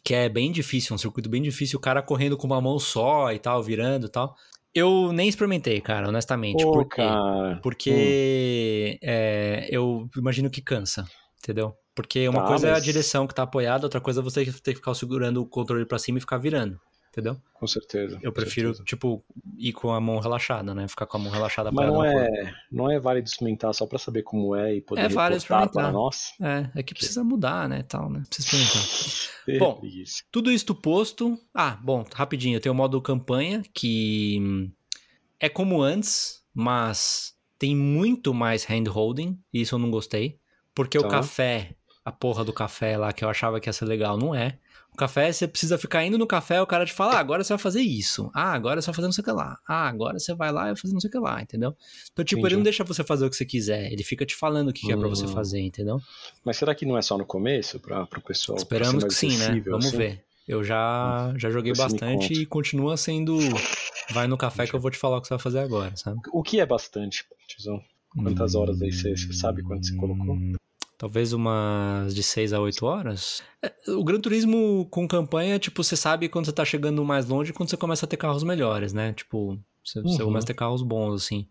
que 0.05 0.14
é 0.14 0.28
bem 0.28 0.51
difícil, 0.53 0.94
um 0.94 0.99
circuito 0.99 1.28
bem 1.28 1.42
difícil, 1.42 1.78
o 1.78 1.82
cara 1.82 2.03
correndo 2.03 2.36
com 2.36 2.46
uma 2.46 2.61
mão 2.61 2.78
só 2.78 3.32
e 3.32 3.38
tal, 3.38 3.62
virando 3.62 4.07
e 4.07 4.11
tal. 4.11 4.34
Eu 4.74 5.12
nem 5.12 5.28
experimentei, 5.28 5.80
cara, 5.80 6.09
honestamente. 6.09 6.62
Pô, 6.62 6.72
por 6.72 6.84
quê? 6.88 6.96
cara. 7.03 7.61
Porque 7.62 8.99
é, 9.03 9.66
eu 9.70 10.09
imagino 10.16 10.51
que 10.51 10.61
cansa, 10.61 11.05
entendeu? 11.42 11.74
Porque 11.94 12.28
uma 12.28 12.42
Tá, 12.42 12.46
coisa 12.49 12.68
é 12.68 12.70
a 12.70 12.74
mas- 12.74 12.84
direção 12.84 13.26
que 13.26 13.34
tá 13.34 13.42
apoiada, 13.42 13.86
outra 13.86 14.01
coisa 14.01 14.20
é 14.20 14.22
você 14.22 14.44
ter 14.44 14.72
que 14.72 14.74
ficar 14.76 14.94
segurando 14.94 15.40
o 15.42 15.46
controle 15.46 15.84
pra 15.84 15.99
cima 15.99 16.18
e 16.18 16.20
ficar 16.20 16.38
virando, 16.38 16.78
entendeu? 17.19 17.41
Com 17.55 17.66
certeza. 17.66 18.19
Eu 18.23 18.33
prefiro, 18.33 18.69
certeza. 18.69 18.85
tipo, 18.85 19.25
ir 19.57 19.73
com 19.73 19.91
a 19.91 20.01
mão 20.01 20.19
relaxada, 20.21 20.75
né? 20.75 20.87
Ficar 20.87 21.07
com 21.07 21.16
a 21.16 21.21
mão 21.21 21.33
relaxada 21.33 21.71
Mas 21.73 21.87
não 21.87 21.95
no 21.95 22.01
corpo. 22.03 22.19
é, 22.19 22.55
não 22.71 22.91
é 22.91 22.99
válido 23.01 23.27
experimentar 23.29 23.75
só 23.75 23.87
pra 23.87 23.99
saber 23.99 24.23
como 24.23 24.55
é 24.55 24.77
e 24.77 24.81
poder 24.81 25.03
É 25.03 25.09
válido 25.09 25.39
experimentar. 25.39 25.93
nós? 25.93 26.33
É, 26.41 26.71
é 26.77 26.83
que 26.83 26.95
precisa 26.95 27.25
mudar, 27.25 27.69
né, 27.69 27.83
tal, 27.83 28.09
né? 28.09 28.23
Precisa 28.29 28.57
experimentar. 28.57 29.59
Bom. 29.59 29.83
Tudo 30.31 30.53
isto 30.53 30.75
posto... 30.75 31.39
Ah, 31.55 31.79
bom, 31.83 32.05
rapidinho, 32.14 32.57
eu 32.57 32.61
tenho 32.61 32.73
o 32.75 32.77
modo 32.77 33.01
campanha, 33.01 33.62
que 33.75 34.39
hum, 34.41 34.71
é 35.41 35.49
como 35.49 35.81
antes, 35.83 36.43
mas 36.55 37.35
tem 37.59 37.75
muito 37.75 38.33
mais 38.35 38.64
handholding, 38.64 39.37
e 39.53 39.62
isso 39.62 39.75
eu 39.75 39.79
não 39.79 39.91
gostei. 39.91 40.39
Porque 40.75 40.99
o 40.99 41.03
Tá. 41.03 41.09
café, 41.09 41.75
a 42.05 42.12
porra 42.12 42.45
do 42.45 42.53
café 42.53 42.97
lá, 42.97 43.12
que 43.12 43.25
eu 43.25 43.29
achava 43.29 43.59
que 43.59 43.69
ia 43.69 43.73
ser 43.73 43.87
legal, 43.87 44.16
não 44.19 44.33
é. 44.35 44.59
Café, 44.99 45.32
você 45.32 45.46
precisa 45.49 45.78
ficar 45.78 46.05
indo 46.05 46.18
no 46.18 46.26
café, 46.26 46.61
o 46.61 46.66
cara 46.66 46.84
te 46.84 46.92
fala, 46.92 47.14
ah, 47.14 47.18
agora 47.20 47.42
você 47.44 47.53
vai 47.53 47.59
fazer 47.59 47.80
isso. 47.80 48.30
Ah, 48.34 48.53
agora 48.53 48.82
você 48.82 48.86
vai 48.86 48.94
fazer 48.96 49.07
não 49.07 49.12
sei 49.12 49.22
o 49.22 49.24
que 49.24 49.30
lá. 49.30 49.59
Ah, 49.66 49.88
agora 49.88 50.18
você 50.18 50.34
vai 50.34 50.51
lá 50.53 50.62
e 50.64 50.66
vai 50.72 50.76
fazer 50.76 50.92
não 50.92 51.01
sei 51.01 51.09
o 51.09 51.11
que 51.12 51.18
lá, 51.18 51.40
entendeu? 51.40 51.76
Então, 52.12 52.24
tipo, 52.24 52.40
ele 52.40 52.46
Entendi. 52.46 52.57
não 52.57 52.62
deixa 52.64 52.84
você 52.84 53.05
fazer 53.05 53.24
o 53.24 53.30
que 53.30 53.36
você 53.36 53.44
quiser, 53.46 53.92
ele 53.92 54.03
fica 54.03 54.26
te 54.26 54.34
falando 54.34 54.68
o 54.68 54.72
que, 54.72 54.86
que 54.86 54.92
é 54.92 54.96
pra 54.96 55.09
você 55.09 55.24
Hum. 55.26 55.28
fazer, 55.28 55.61
entendeu? 55.61 56.01
Mas 56.44 56.57
será 56.57 56.74
que 56.74 56.84
não 56.84 56.99
é 56.99 57.03
só 57.03 57.16
no 57.16 57.24
começo 57.24 57.78
para 57.80 58.03
o 58.03 58.20
pessoal? 58.20 58.57
pra 58.57 58.59
Esperamos 58.59 59.05
que 59.05 59.14
sim, 59.14 59.36
né? 59.38 59.62
Vamos 59.66 59.86
assim? 59.86 59.96
ver. 59.99 60.24
Eu 60.46 60.64
já, 60.64 61.32
já 61.36 61.51
joguei 61.51 61.74
você 61.74 61.82
bastante 61.82 62.32
e 62.34 62.46
continua 62.46 62.96
sendo. 62.96 63.38
Vai 64.11 64.26
no 64.26 64.36
café 64.38 64.66
que 64.66 64.74
eu 64.74 64.80
vou 64.80 64.90
te 64.90 64.96
falar 64.99 65.18
o 65.18 65.20
que 65.20 65.28
você 65.28 65.34
vai 65.34 65.42
fazer 65.42 65.59
agora, 65.61 65.94
sabe? 65.96 66.18
O 66.32 66.42
que 66.42 66.59
é 66.59 66.66
bastante, 66.66 67.24
tiozão? 67.46 67.80
Quantas 68.09 68.55
horas 68.55 68.80
aí 68.80 68.90
você, 68.90 69.14
você 69.16 69.32
sabe 69.32 69.62
quanto 69.62 69.86
você 69.86 69.94
colocou? 69.96 70.36
Talvez 70.99 71.32
umas 71.32 72.12
de 72.14 72.22
6 72.24 72.53
a 72.53 72.61
8 72.61 72.84
horas. 72.84 73.40
É, 73.62 73.72
O 73.92 74.03
Gran 74.03 74.20
Turismo 74.20 74.86
com 74.90 75.07
campanha, 75.07 75.59
tipo, 75.59 75.82
você 75.84 75.96
sabe 75.96 76.28
quando 76.28 76.46
você 76.46 76.53
tá 76.53 76.64
chegando 76.64 77.05
mais 77.05 77.26
longe 77.28 77.51
e 77.51 77.55
quando 77.55 77.70
você 77.70 77.76
começa 77.76 78.05
a 78.05 78.09
ter 78.09 78.16
carros 78.16 78.42
melhores, 78.42 78.92
né? 78.92 79.12
Tipo, 79.12 79.57
você, 79.84 80.03
você 80.03 80.20
Uhum. 80.22 80.28
começa 80.28 80.44
a 80.44 80.49
ter 80.49 80.55
carros 80.55 80.82
bons, 80.82 81.14
assim. 81.22 81.46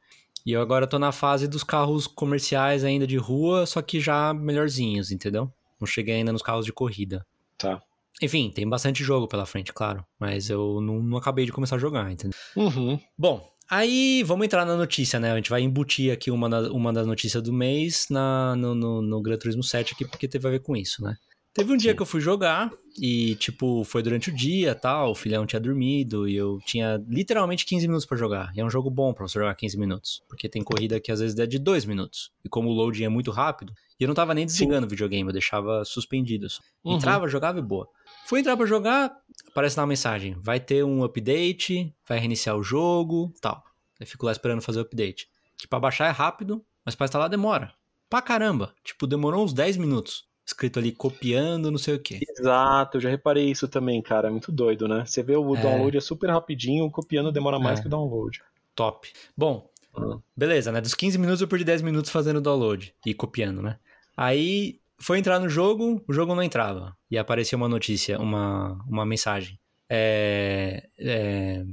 E 0.46 0.52
eu 0.52 0.62
agora 0.62 0.86
tô 0.86 1.00
na 1.00 1.12
fase 1.14 1.48
dos 1.48 1.64
carros 1.64 2.08
comerciais 2.08 2.84
ainda 2.84 3.08
de 3.08 3.16
rua, 3.18 3.66
só 3.66 3.82
que 3.82 4.00
já 4.02 4.34
melhorzinhos, 4.34 5.12
entendeu? 5.12 5.52
Não 5.80 5.88
cheguei 5.88 6.16
ainda 6.16 6.34
nos 6.34 6.42
carros 6.42 6.66
de 6.66 6.74
corrida. 6.74 7.26
Tá. 7.58 7.82
Enfim, 8.22 8.52
tem 8.54 8.68
bastante 8.68 9.04
jogo 9.04 9.28
pela 9.28 9.46
frente, 9.46 9.72
claro. 9.72 10.04
Mas 10.20 10.50
eu 10.50 10.82
não, 10.82 11.02
não 11.02 11.18
acabei 11.18 11.46
de 11.46 11.52
começar 11.54 11.76
a 11.76 11.80
jogar, 11.80 12.12
entendeu? 12.12 12.38
Uhum. 12.56 13.00
Bom, 13.18 13.48
aí 13.70 14.24
vamos 14.24 14.46
entrar 14.46 14.66
na 14.66 14.76
notícia, 14.76 15.20
né? 15.20 15.32
A 15.32 15.36
gente 15.36 15.50
vai 15.50 15.62
embutir 15.62 16.12
aqui 16.12 16.30
uma, 16.32 16.50
da- 16.50 16.72
uma 16.72 16.92
das 16.94 17.06
notícias 17.08 17.42
do 17.44 17.54
mês 17.54 18.08
na, 18.10 18.56
no, 18.56 18.74
no, 18.76 19.02
no 19.02 19.22
Gran 19.22 19.38
Turismo 19.38 19.64
7 19.64 19.94
aqui, 19.94 20.06
porque 20.06 20.28
teve 20.28 20.48
a 20.48 20.52
ver 20.52 20.60
com 20.60 20.76
isso, 20.76 21.04
né? 21.04 21.16
Teve 21.54 21.74
um 21.74 21.78
dia 21.78 21.90
Sim. 21.92 21.96
que 21.96 22.02
eu 22.04 22.06
fui 22.06 22.22
jogar 22.22 22.72
e, 23.02 23.34
tipo, 23.36 23.84
foi 23.84 24.04
durante 24.04 24.30
o 24.30 24.36
dia 24.36 24.76
tal, 24.76 25.10
o 25.10 25.16
filhão 25.16 25.44
tinha 25.44 25.60
dormido 25.60 26.30
e 26.30 26.36
eu 26.36 26.60
tinha 26.64 27.04
literalmente 27.10 27.66
15 27.66 27.88
minutos 27.88 28.06
pra 28.06 28.16
jogar. 28.16 28.52
E 28.56 28.60
é 28.62 28.64
um 28.64 28.70
jogo 28.70 28.92
bom 28.92 29.12
pra 29.12 29.28
você 29.28 29.40
jogar 29.40 29.56
15 29.56 29.76
minutos, 29.80 30.22
porque 30.30 30.48
tem 30.48 30.62
corrida 30.64 31.00
que 31.00 31.12
às 31.12 31.20
vezes 31.20 31.38
é 31.40 31.48
de 31.48 31.58
2 31.58 31.84
minutos. 31.84 32.30
E 32.46 32.50
como 32.50 32.70
o 32.70 32.74
loading 32.74 33.06
é 33.06 33.10
muito 33.10 33.32
rápido, 33.32 33.74
e 34.00 34.04
eu 34.04 34.08
não 34.08 34.14
tava 34.14 34.36
nem 34.36 34.46
desligando 34.46 34.86
o 34.86 34.90
videogame, 34.90 35.28
eu 35.30 35.34
deixava 35.34 35.84
suspendido. 35.84 36.46
Uhum. 36.86 36.94
Entrava, 36.98 37.28
jogava 37.28 37.58
e 37.58 37.62
boa. 37.64 37.88
Fui 38.28 38.40
entrar 38.42 38.58
pra 38.58 38.66
jogar, 38.66 39.18
aparece 39.48 39.78
lá 39.78 39.84
uma 39.84 39.88
mensagem: 39.90 40.36
vai 40.40 40.60
ter 40.60 40.84
um 40.84 41.04
update, 41.04 41.94
vai 42.08 42.20
reiniciar 42.20 42.56
o 42.58 42.64
jogo, 42.64 43.34
tal. 43.42 43.64
Eu 44.00 44.06
fico 44.06 44.26
lá 44.26 44.32
esperando 44.32 44.62
fazer 44.62 44.80
o 44.80 44.82
update. 44.84 45.30
Que 45.58 45.68
pra 45.68 45.80
baixar 45.80 46.08
é 46.08 46.12
rápido, 46.12 46.64
mas 46.86 46.94
pra 46.94 47.06
instalar 47.06 47.30
demora. 47.30 47.74
Pra 48.10 48.22
caramba. 48.22 48.74
Tipo, 48.84 49.08
demorou 49.08 49.44
uns 49.44 49.54
10 49.54 49.78
minutos. 49.78 50.26
Escrito 50.46 50.80
ali 50.80 50.92
copiando, 50.94 51.70
não 51.72 51.78
sei 51.78 51.96
o 51.96 52.00
quê. 52.00 52.20
Exato, 52.40 52.98
eu 52.98 53.02
já 53.02 53.10
reparei 53.10 53.50
isso 53.50 53.68
também, 53.68 54.02
cara. 54.02 54.28
É 54.28 54.32
muito 54.32 54.52
doido, 54.52 54.88
né? 54.88 55.04
Você 55.06 55.22
vê 55.24 55.36
o 55.36 55.56
É. 55.56 55.62
download 55.62 55.98
é 55.98 56.00
super 56.02 56.30
rapidinho, 56.30 56.90
copiando 56.92 57.32
demora 57.32 57.60
mais 57.60 57.80
É. 57.80 57.82
que 57.82 57.88
o 57.88 57.92
download. 57.92 58.42
Top. 58.76 59.12
Bom, 59.36 59.70
Hum. 60.00 60.22
Beleza, 60.36 60.72
né? 60.72 60.80
Dos 60.80 60.94
15 60.94 61.18
minutos 61.18 61.42
eu 61.42 61.48
perdi 61.48 61.66
10 61.66 61.82
minutos 61.82 62.12
fazendo 62.12 62.40
download 62.40 62.94
e 63.04 63.16
copiando, 63.16 63.64
né? 63.64 63.80
Aí 64.16 64.80
foi 65.00 65.20
entrar 65.20 65.40
no 65.40 65.48
jogo, 65.48 66.04
o 66.08 66.14
jogo 66.14 66.34
não 66.34 66.44
entrava. 66.44 66.96
E 67.10 67.18
apareceu 67.18 67.58
uma 67.58 67.70
notícia, 67.70 68.20
uma, 68.20 68.84
uma 68.88 69.06
mensagem. 69.06 69.60
É, 69.90 70.90
é, 71.00 71.64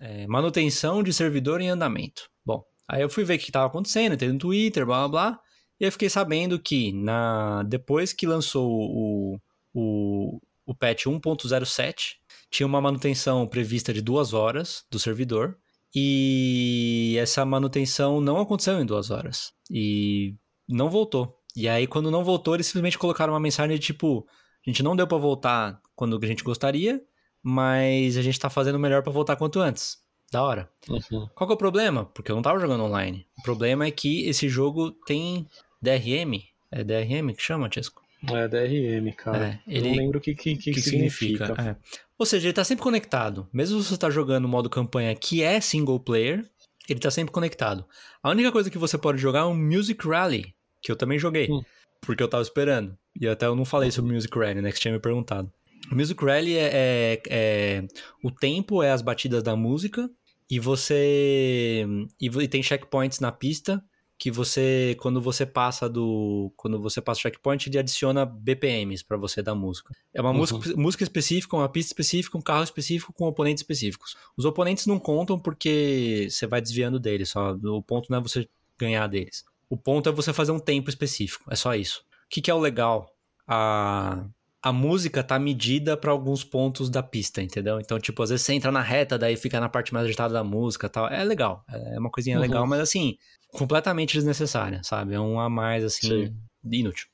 é, 0.00 0.26
manutenção 0.26 1.02
de 1.02 1.12
servidor 1.12 1.60
em 1.60 1.68
andamento. 1.68 2.30
Bom, 2.44 2.64
aí 2.88 3.02
eu 3.02 3.10
fui 3.10 3.24
ver 3.24 3.34
o 3.34 3.38
que 3.38 3.46
estava 3.46 3.66
acontecendo, 3.66 4.14
entrei 4.14 4.32
no 4.32 4.38
Twitter, 4.38 4.86
blá 4.86 5.08
blá 5.08 5.30
blá. 5.30 5.40
E 5.80 5.84
eu 5.84 5.92
fiquei 5.92 6.08
sabendo 6.08 6.58
que 6.58 6.92
na, 6.92 7.62
depois 7.64 8.12
que 8.12 8.26
lançou 8.26 8.68
o, 8.68 9.38
o, 9.74 10.40
o 10.66 10.74
patch 10.74 11.06
1.07, 11.06 12.16
tinha 12.50 12.66
uma 12.66 12.80
manutenção 12.80 13.46
prevista 13.46 13.92
de 13.92 14.00
duas 14.00 14.32
horas 14.32 14.84
do 14.90 14.98
servidor. 14.98 15.58
E 15.94 17.16
essa 17.18 17.44
manutenção 17.44 18.20
não 18.20 18.40
aconteceu 18.40 18.80
em 18.80 18.86
duas 18.86 19.10
horas. 19.10 19.52
E 19.70 20.34
não 20.68 20.90
voltou. 20.90 21.37
E 21.60 21.68
aí, 21.68 21.86
quando 21.86 22.10
não 22.10 22.22
voltou, 22.22 22.54
eles 22.54 22.66
simplesmente 22.66 22.96
colocaram 22.98 23.32
uma 23.32 23.40
mensagem 23.40 23.76
de 23.76 23.82
tipo: 23.84 24.26
a 24.66 24.70
gente 24.70 24.82
não 24.82 24.94
deu 24.94 25.06
para 25.06 25.18
voltar 25.18 25.80
quando 25.96 26.18
a 26.22 26.26
gente 26.26 26.44
gostaria, 26.44 27.02
mas 27.42 28.16
a 28.16 28.22
gente 28.22 28.38
tá 28.38 28.48
fazendo 28.48 28.76
o 28.76 28.78
melhor 28.78 29.02
para 29.02 29.12
voltar 29.12 29.34
quanto 29.36 29.58
antes. 29.60 29.98
Da 30.30 30.42
hora. 30.42 30.70
Uhum. 30.88 31.26
Qual 31.34 31.46
que 31.48 31.52
é 31.52 31.54
o 31.54 31.58
problema? 31.58 32.04
Porque 32.04 32.30
eu 32.30 32.36
não 32.36 32.42
tava 32.42 32.60
jogando 32.60 32.84
online. 32.84 33.26
O 33.38 33.42
problema 33.42 33.86
é 33.86 33.90
que 33.90 34.26
esse 34.28 34.48
jogo 34.48 34.90
tem 35.06 35.46
DRM. 35.80 36.42
É 36.70 36.84
DRM 36.84 37.32
que 37.34 37.42
chama, 37.42 37.68
Chesco? 37.72 38.02
É 38.30 38.46
DRM, 38.46 39.10
cara. 39.16 39.46
É, 39.46 39.60
Eu 39.66 39.76
ele- 39.78 39.88
não 39.90 39.96
lembro 39.96 40.18
o 40.18 40.20
que, 40.20 40.34
que, 40.34 40.54
que, 40.56 40.72
que 40.72 40.82
significa. 40.82 41.46
significa? 41.46 41.70
É. 41.70 41.76
Ou 42.18 42.26
seja, 42.26 42.46
ele 42.46 42.52
tá 42.52 42.62
sempre 42.62 42.82
conectado. 42.84 43.48
Mesmo 43.52 43.80
se 43.80 43.88
você 43.88 43.96
tá 43.96 44.10
jogando 44.10 44.44
o 44.44 44.48
modo 44.48 44.68
campanha 44.68 45.14
que 45.14 45.42
é 45.42 45.60
single 45.62 45.98
player, 45.98 46.44
ele 46.88 47.00
tá 47.00 47.10
sempre 47.10 47.32
conectado. 47.32 47.86
A 48.22 48.28
única 48.30 48.52
coisa 48.52 48.70
que 48.70 48.76
você 48.76 48.98
pode 48.98 49.18
jogar 49.18 49.40
é 49.40 49.44
um 49.44 49.56
Music 49.56 50.06
Rally, 50.06 50.54
que 50.88 50.92
eu 50.92 50.96
também 50.96 51.18
joguei, 51.18 51.50
Hum. 51.50 51.62
porque 52.00 52.22
eu 52.22 52.28
tava 52.28 52.42
esperando. 52.42 52.96
E 53.20 53.28
até 53.28 53.44
eu 53.46 53.54
não 53.54 53.64
falei 53.64 53.90
sobre 53.90 54.10
o 54.10 54.14
Music 54.14 54.36
Rally, 54.38 54.62
né, 54.62 54.70
que 54.70 54.76
você 54.76 54.82
tinha 54.82 54.94
me 54.94 55.00
perguntado. 55.00 55.52
O 55.92 55.94
Music 55.94 56.22
Rally 56.24 56.56
é, 56.56 56.70
é- 56.72 57.22
é- 57.28 57.84
O 58.24 58.30
tempo 58.30 58.82
é 58.82 58.90
as 58.90 59.02
batidas 59.02 59.42
da 59.42 59.54
música, 59.54 60.10
e 60.50 60.58
você... 60.58 61.84
E 62.20 62.26
e 62.26 62.48
tem 62.48 62.62
checkpoints 62.62 63.20
na 63.20 63.30
pista, 63.30 63.82
que 64.18 64.30
você, 64.32 64.96
quando 65.00 65.20
você 65.20 65.46
passa 65.46 65.88
do, 65.88 66.52
quando 66.56 66.80
você 66.80 67.00
passa 67.00 67.18
o 67.20 67.22
checkpoint, 67.22 67.68
ele 67.68 67.78
adiciona 67.78 68.26
BPMs 68.26 69.04
pra 69.04 69.16
você 69.16 69.40
da 69.42 69.54
música. 69.54 69.94
É 70.12 70.20
uma 70.20 70.30
Uhum. 70.30 70.38
música, 70.38 70.76
música 70.76 71.04
específica, 71.04 71.54
uma 71.56 71.68
pista 71.68 71.90
específica, 71.92 72.36
um 72.36 72.40
carro 72.42 72.64
específico 72.64 73.12
com 73.12 73.26
oponentes 73.26 73.60
específicos. 73.62 74.16
Os 74.36 74.44
oponentes 74.44 74.86
não 74.86 74.98
contam 74.98 75.38
porque 75.38 76.26
você 76.30 76.46
vai 76.48 76.60
desviando 76.60 76.98
deles, 76.98 77.28
só 77.28 77.52
o 77.52 77.82
ponto 77.82 78.10
não 78.10 78.18
é 78.18 78.20
você 78.22 78.48
ganhar 78.76 79.06
deles. 79.06 79.44
O 79.70 79.76
ponto 79.76 80.08
é 80.08 80.12
você 80.12 80.32
fazer 80.32 80.52
um 80.52 80.58
tempo 80.58 80.88
específico, 80.88 81.44
é 81.50 81.56
só 81.56 81.74
isso. 81.74 82.00
O 82.26 82.28
que, 82.30 82.40
que 82.40 82.50
é 82.50 82.54
o 82.54 82.58
legal? 82.58 83.10
A, 83.46 84.24
a 84.62 84.72
música 84.72 85.22
tá 85.22 85.38
medida 85.38 85.96
pra 85.96 86.10
alguns 86.10 86.42
pontos 86.44 86.90
da 86.90 87.02
pista, 87.02 87.42
entendeu? 87.42 87.80
Então, 87.80 87.98
tipo, 87.98 88.22
às 88.22 88.30
vezes 88.30 88.44
você 88.44 88.54
entra 88.54 88.72
na 88.72 88.82
reta, 88.82 89.18
daí 89.18 89.36
fica 89.36 89.60
na 89.60 89.68
parte 89.68 89.92
mais 89.92 90.04
agitada 90.06 90.34
da 90.34 90.44
música 90.44 90.86
e 90.86 90.90
tal. 90.90 91.08
É 91.08 91.22
legal, 91.24 91.64
é 91.68 91.98
uma 91.98 92.10
coisinha 92.10 92.36
Uhum. 92.36 92.42
legal, 92.42 92.66
mas 92.66 92.80
assim, 92.80 93.16
completamente 93.52 94.14
desnecessária, 94.14 94.80
sabe? 94.82 95.14
É 95.14 95.20
um 95.20 95.40
a 95.40 95.48
mais, 95.48 95.84
assim, 95.84 96.26
Sim. 96.26 96.36
inútil. 96.70 97.06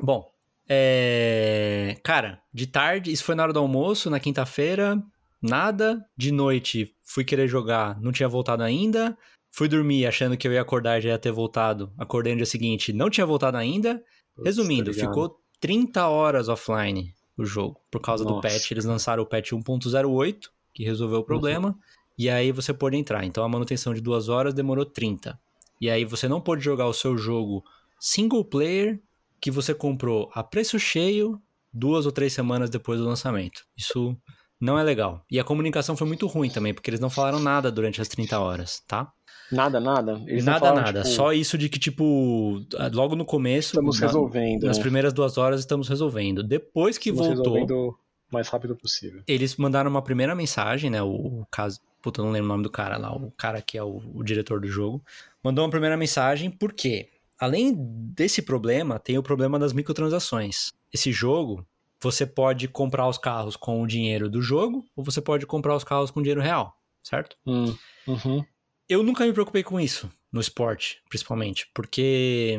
Bom, 0.00 0.28
é... 0.68 1.96
cara, 2.02 2.40
de 2.52 2.66
tarde, 2.66 3.10
isso 3.12 3.24
foi 3.24 3.34
na 3.34 3.42
hora 3.44 3.52
do 3.52 3.58
almoço, 3.58 4.10
na 4.10 4.20
quinta-feira, 4.20 5.02
nada. 5.40 6.04
De 6.16 6.30
noite, 6.32 6.94
fui 7.02 7.24
querer 7.24 7.48
jogar, 7.48 8.00
não 8.00 8.12
tinha 8.12 8.28
voltado 8.28 8.62
ainda. 8.62 9.16
Fui 9.56 9.68
dormir 9.68 10.06
achando 10.06 10.36
que 10.36 10.46
eu 10.46 10.52
ia 10.52 10.60
acordar 10.60 10.98
e 10.98 11.00
já 11.00 11.08
ia 11.08 11.18
ter 11.18 11.32
voltado. 11.32 11.90
Acordei 11.96 12.34
no 12.34 12.36
dia 12.36 12.46
seguinte, 12.46 12.92
não 12.92 13.08
tinha 13.08 13.24
voltado 13.24 13.56
ainda. 13.56 13.94
Putz, 14.34 14.44
Resumindo, 14.44 14.92
tá 14.92 15.00
ficou 15.00 15.40
30 15.58 16.06
horas 16.06 16.50
offline 16.50 17.14
o 17.38 17.44
jogo. 17.46 17.80
Por 17.90 18.02
causa 18.02 18.22
do 18.22 18.34
Nossa. 18.34 18.48
patch, 18.48 18.70
eles 18.70 18.84
lançaram 18.84 19.22
o 19.22 19.26
patch 19.26 19.52
1.08, 19.52 20.50
que 20.74 20.84
resolveu 20.84 21.20
o 21.20 21.24
problema. 21.24 21.74
E 22.18 22.28
aí 22.28 22.52
você 22.52 22.74
pôde 22.74 22.98
entrar. 22.98 23.24
Então 23.24 23.42
a 23.42 23.48
manutenção 23.48 23.94
de 23.94 24.02
duas 24.02 24.28
horas 24.28 24.52
demorou 24.52 24.84
30. 24.84 25.38
E 25.80 25.88
aí 25.88 26.04
você 26.04 26.28
não 26.28 26.40
pôde 26.40 26.62
jogar 26.62 26.86
o 26.86 26.92
seu 26.92 27.16
jogo 27.16 27.64
single 27.98 28.44
player 28.44 29.00
que 29.40 29.50
você 29.50 29.72
comprou 29.74 30.30
a 30.34 30.44
preço 30.44 30.78
cheio 30.78 31.40
duas 31.72 32.04
ou 32.04 32.12
três 32.12 32.34
semanas 32.34 32.68
depois 32.68 33.00
do 33.00 33.06
lançamento. 33.06 33.64
Isso 33.74 34.14
não 34.60 34.78
é 34.78 34.82
legal. 34.82 35.24
E 35.30 35.40
a 35.40 35.44
comunicação 35.44 35.96
foi 35.96 36.06
muito 36.06 36.26
ruim 36.26 36.50
também, 36.50 36.74
porque 36.74 36.90
eles 36.90 37.00
não 37.00 37.08
falaram 37.08 37.40
nada 37.40 37.72
durante 37.72 38.02
as 38.02 38.08
30 38.08 38.38
horas, 38.38 38.82
tá? 38.86 39.10
Nada, 39.50 39.78
nada? 39.80 40.20
Eles 40.26 40.44
nada, 40.44 40.58
falaram, 40.60 40.82
nada. 40.82 41.02
tipo, 41.02 41.14
Só 41.14 41.32
isso 41.32 41.56
de 41.56 41.68
que, 41.68 41.78
tipo, 41.78 42.60
logo 42.92 43.14
no 43.14 43.24
começo. 43.24 43.68
Estamos 43.68 44.00
na- 44.00 44.06
resolvendo, 44.06 44.64
nas 44.64 44.78
primeiras 44.78 45.12
duas 45.12 45.38
horas 45.38 45.60
estamos 45.60 45.88
resolvendo. 45.88 46.42
Depois 46.42 46.98
que 46.98 47.10
Estamos 47.10 47.28
voltou, 47.36 47.54
resolvendo 47.54 47.88
o 47.90 47.96
mais 48.32 48.48
rápido 48.48 48.74
possível. 48.76 49.22
eles 49.26 49.56
mandaram 49.56 49.90
uma 49.90 50.02
primeira 50.02 50.34
mensagem, 50.34 50.90
né? 50.90 51.02
O, 51.02 51.46
caso. 51.50 51.80
Puta, 52.02 52.22
não 52.22 52.30
lembro 52.30 52.46
o 52.46 52.48
nome 52.52 52.62
do 52.62 52.70
cara 52.70 52.96
lá, 52.96 53.12
o 53.14 53.30
cara 53.32 53.60
que 53.60 53.76
é 53.76 53.82
o, 53.82 54.00
o 54.14 54.22
diretor 54.22 54.60
do 54.60 54.68
jogo. 54.68 55.02
Mandou 55.42 55.64
uma 55.64 55.70
primeira 55.70 55.96
mensagem, 55.96 56.50
porque 56.50 57.08
além 57.38 57.74
desse 57.76 58.42
problema, 58.42 58.98
tem 58.98 59.18
o 59.18 59.22
problema 59.22 59.58
das 59.58 59.72
microtransações. 59.72 60.72
Esse 60.92 61.10
jogo, 61.10 61.66
você 62.00 62.24
pode 62.24 62.68
comprar 62.68 63.08
os 63.08 63.18
carros 63.18 63.56
com 63.56 63.82
o 63.82 63.86
dinheiro 63.86 64.28
do 64.30 64.40
jogo, 64.40 64.84
ou 64.94 65.02
você 65.02 65.20
pode 65.20 65.46
comprar 65.46 65.74
os 65.74 65.82
carros 65.82 66.10
com 66.10 66.20
dinheiro 66.22 66.40
real, 66.40 66.76
certo? 67.02 67.36
Hum, 67.44 67.74
uhum. 68.06 68.44
Eu 68.88 69.02
nunca 69.02 69.26
me 69.26 69.32
preocupei 69.32 69.62
com 69.62 69.80
isso, 69.80 70.10
no 70.32 70.40
esporte, 70.40 71.00
principalmente, 71.08 71.68
porque, 71.74 72.56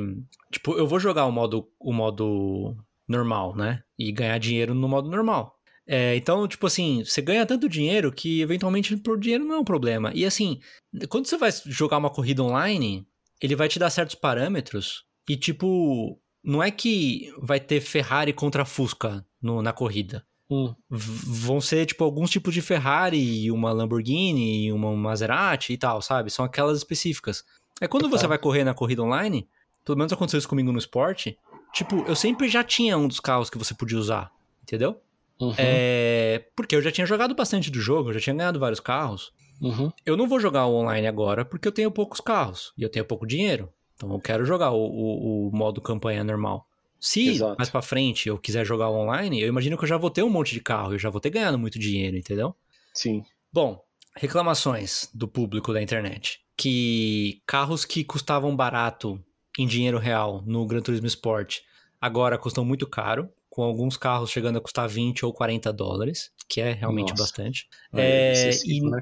tipo, 0.52 0.74
eu 0.74 0.86
vou 0.86 1.00
jogar 1.00 1.26
o 1.26 1.32
modo, 1.32 1.70
o 1.80 1.94
modo 1.94 2.76
normal, 3.08 3.56
né? 3.56 3.82
E 3.98 4.12
ganhar 4.12 4.38
dinheiro 4.38 4.74
no 4.74 4.88
modo 4.90 5.10
normal. 5.10 5.56
É, 5.88 6.16
então, 6.18 6.46
tipo 6.48 6.68
assim, 6.68 7.04
você 7.06 7.22
ganha 7.22 7.46
tanto 7.46 7.70
dinheiro 7.70 8.12
que 8.12 8.42
eventualmente 8.42 8.98
por 8.98 9.18
dinheiro 9.18 9.46
não 9.46 9.56
é 9.56 9.60
um 9.60 9.64
problema. 9.64 10.12
E 10.14 10.26
assim, 10.26 10.60
quando 11.08 11.28
você 11.28 11.38
vai 11.38 11.50
jogar 11.66 11.98
uma 11.98 12.10
corrida 12.10 12.44
online, 12.44 13.08
ele 13.42 13.56
vai 13.56 13.70
te 13.70 13.80
dar 13.80 13.90
certos 13.90 14.16
parâmetros 14.16 15.06
e, 15.30 15.38
tipo, 15.38 16.20
não 16.44 16.62
é 16.62 16.70
que 16.72 17.34
vai 17.42 17.60
ter 17.62 17.80
Ferrari 17.80 18.34
contra 18.34 18.66
Fusca 18.66 19.26
no- 19.42 19.62
na 19.62 19.72
corrida 19.72 20.26
Hum, 20.50 20.74
vão 20.90 21.60
ser, 21.60 21.86
tipo, 21.86 22.04
alguns 22.04 22.30
tipos 22.30 22.54
de 22.54 22.62
Ferrari, 22.62 23.52
uma 23.52 23.72
Lamborghini, 23.74 24.72
uma 24.72 24.96
Maserati 24.96 25.74
e 25.74 25.78
tal, 25.78 26.02
sabe? 26.02 26.30
São 26.32 26.46
aquelas 26.46 26.78
específicas. 26.78 27.44
É 27.82 27.88
quando 27.88 28.10
você 28.10 28.24
Tá. 28.24 28.30
vai 28.30 28.38
correr 28.38 28.64
na 28.64 28.74
corrida 28.74 29.04
online, 29.04 29.48
pelo 29.84 29.98
menos 29.98 30.14
aconteceu 30.14 30.38
isso 30.38 30.48
comigo 30.48 30.72
no 30.72 30.78
esporte, 30.80 31.38
tipo, 31.74 31.98
eu 32.08 32.16
sempre 32.16 32.48
já 32.48 32.64
tinha 32.64 32.98
um 32.98 33.08
dos 33.08 33.20
carros 33.20 33.50
que 33.50 33.58
você 33.58 33.74
podia 33.74 33.98
usar, 33.98 34.32
entendeu? 34.64 35.00
uhum, 35.40 35.54
É, 35.58 36.46
porque 36.56 36.76
eu 36.76 36.82
já 36.82 36.92
tinha 36.92 37.06
jogado 37.06 37.36
bastante 37.36 37.70
do 37.70 37.80
jogo, 37.80 38.10
eu 38.10 38.14
já 38.14 38.20
tinha 38.20 38.36
ganhado 38.36 38.60
vários 38.60 38.80
carros. 38.80 39.32
uhum. 39.62 39.92
Eu 40.06 40.16
não 40.18 40.28
vou 40.28 40.40
jogar 40.40 40.66
o 40.66 40.74
online 40.76 41.08
agora 41.08 41.44
porque 41.44 41.68
eu 41.68 41.72
tenho 41.72 41.92
poucos 41.92 42.22
carros 42.22 42.72
e 42.78 42.84
eu 42.84 42.90
tenho 42.90 43.04
pouco 43.06 43.28
dinheiro. 43.28 43.70
Então 43.96 44.12
eu 44.14 44.20
quero 44.20 44.46
jogar 44.46 44.72
o, 44.72 44.78
o- 44.80 45.50
o 45.50 45.56
modo 45.56 45.82
campanha 45.82 46.24
normal. 46.24 46.66
Se 47.00 47.28
Exato. 47.30 47.56
mais 47.58 47.70
pra 47.70 47.82
frente 47.82 48.28
eu 48.30 48.38
quiser 48.38 48.66
jogar 48.66 48.90
online, 48.90 49.42
eu 49.42 49.48
imagino 49.48 49.78
que 49.78 49.84
eu 49.84 49.88
já 49.88 49.98
vou 49.98 50.10
ter 50.10 50.24
um 50.24 50.30
monte 50.30 50.54
de 50.54 50.60
carro, 50.62 50.94
eu 50.94 51.00
já 51.00 51.10
vou 51.10 51.22
ter 51.22 51.30
ganhado 51.30 51.58
muito 51.60 51.78
dinheiro, 51.78 52.18
entendeu? 52.18 52.56
Sim. 52.94 53.24
Bom, 53.54 53.82
reclamações 54.16 55.10
do 55.14 55.28
público 55.28 55.72
da 55.74 55.82
internet. 55.82 56.40
Que 56.56 57.42
carros 57.46 57.86
que 57.86 58.04
custavam 58.04 58.56
barato 58.56 59.24
em 59.58 59.68
dinheiro 59.68 59.98
real 60.00 60.44
no 60.46 60.66
Gran 60.66 60.82
Turismo 60.82 61.08
Sport 61.08 61.60
agora 62.02 62.38
custam 62.38 62.64
muito 62.66 62.86
caro, 62.88 63.30
com 63.50 63.64
alguns 63.64 63.98
carros 63.98 64.30
chegando 64.30 64.58
a 64.58 64.62
custar 64.62 64.88
20 64.88 65.26
ou 65.26 65.34
40 65.34 65.72
dólares, 65.74 66.32
que 66.48 66.62
é 66.62 66.74
realmente 66.74 67.10
Nossa. 67.12 67.24
bastante. 67.24 67.68
É, 67.94 68.50
É, 68.50 68.52
e- 68.66 68.82
né? 68.82 69.02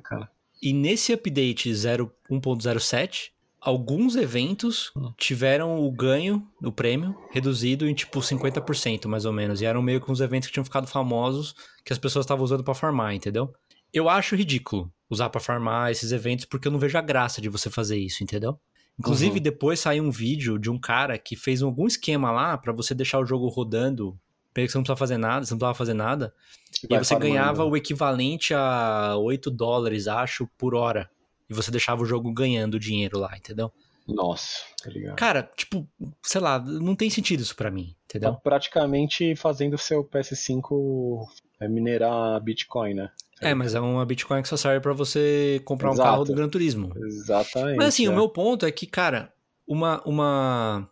E 0.61 0.71
nesse 0.73 1.11
update 1.13 1.73
0 1.73 2.09
1.07, 2.29 3.31
alguns 3.65 4.15
eventos 4.15 4.91
tiveram 5.17 5.83
o 5.83 5.91
ganho, 5.91 6.47
o 6.63 6.71
prêmio, 6.71 7.15
reduzido 7.31 7.87
em 7.89 7.93
tipo 7.93 8.19
50% 8.19 9.07
mais 9.07 9.25
ou 9.25 9.33
menos. 9.33 9.59
E 9.61 9.65
eram 9.65 9.81
meio 9.81 9.99
que 9.99 10.11
uns 10.11 10.21
eventos 10.21 10.47
que 10.47 10.53
tinham 10.53 10.63
ficado 10.63 10.87
famosos 10.87 11.55
que 11.83 11.91
as 11.91 11.99
pessoas 11.99 12.23
estavam 12.25 12.43
usando 12.45 12.63
pra 12.63 12.73
farmar, 12.73 13.13
entendeu? 13.13 13.53
Eu 13.93 14.07
acho 14.09 14.35
ridículo 14.35 14.91
usar 15.09 15.29
pra 15.29 15.41
farmar 15.41 15.91
esses 15.91 16.11
eventos 16.11 16.45
porque 16.45 16.67
eu 16.67 16.71
não 16.71 16.79
vejo 16.79 16.97
a 16.97 17.01
graça 17.01 17.41
de 17.41 17.49
você 17.49 17.69
fazer 17.69 17.97
isso, 17.97 18.23
entendeu? 18.23 18.59
Inclusive, 18.99 19.37
Uhum. 19.37 19.43
depois 19.43 19.79
saiu 19.79 20.03
um 20.03 20.11
vídeo 20.11 20.57
de 20.57 20.69
um 20.69 20.79
cara 20.79 21.17
que 21.17 21.35
fez 21.35 21.61
algum 21.61 21.85
esquema 21.85 22.31
lá 22.31 22.57
pra 22.57 22.71
você 22.71 22.93
deixar 22.95 23.19
o 23.19 23.25
jogo 23.25 23.47
rodando. 23.49 24.17
Meio 24.55 24.67
que 24.67 24.71
você 24.71 24.77
não 24.77 24.83
precisa 24.83 24.95
fazer 24.97 25.17
nada, 25.17 25.45
você 25.45 25.53
não 25.53 25.57
precisava 25.59 25.77
fazer 25.77 25.93
nada. 25.93 26.33
E 26.81 26.87
Vai 26.87 26.99
aí 26.99 27.03
você 27.03 27.13
farmando. 27.13 27.31
ganhava 27.33 27.65
o 27.65 27.75
equivalente 27.75 28.53
a 28.53 29.17
8 29.17 29.51
dólares, 29.51 30.07
acho, 30.07 30.47
por 30.57 30.73
hora. 30.73 31.09
E 31.49 31.53
você 31.53 31.71
deixava 31.71 32.01
o 32.01 32.05
jogo 32.05 32.31
ganhando 32.33 32.79
dinheiro 32.79 33.19
lá, 33.19 33.35
entendeu? 33.37 33.71
Nossa, 34.07 34.59
tá 34.83 34.89
ligado? 34.89 35.15
Cara, 35.15 35.49
tipo, 35.55 35.87
sei 36.21 36.39
lá, 36.39 36.59
não 36.59 36.95
tem 36.95 37.09
sentido 37.09 37.41
isso 37.41 37.55
pra 37.55 37.71
mim, 37.71 37.95
Tá 38.07 38.17
entendeu? 38.17 38.35
praticamente 38.35 39.35
fazendo 39.35 39.77
seu 39.77 40.03
PS5 40.03 41.25
é, 41.59 41.67
minerar 41.67 42.39
Bitcoin, 42.41 42.93
né? 42.93 43.09
É, 43.41 43.53
mas 43.53 43.73
é 43.73 43.79
uma 43.79 44.05
Bitcoin 44.05 44.41
que 44.41 44.47
só 44.47 44.55
serve 44.55 44.79
pra 44.79 44.93
você 44.93 45.61
comprar 45.65 45.89
um 45.89 45.93
Exato. 45.93 46.09
carro 46.09 46.23
do 46.23 46.35
Gran 46.35 46.47
Turismo. 46.47 46.93
Exatamente. 46.97 47.77
Mas 47.77 47.87
assim, 47.87 48.05
é. 48.05 48.09
o 48.09 48.13
meu 48.13 48.29
ponto 48.29 48.65
é 48.65 48.71
que, 48.71 48.85
cara, 48.85 49.33
uma, 49.67 50.01
uma 50.05 50.89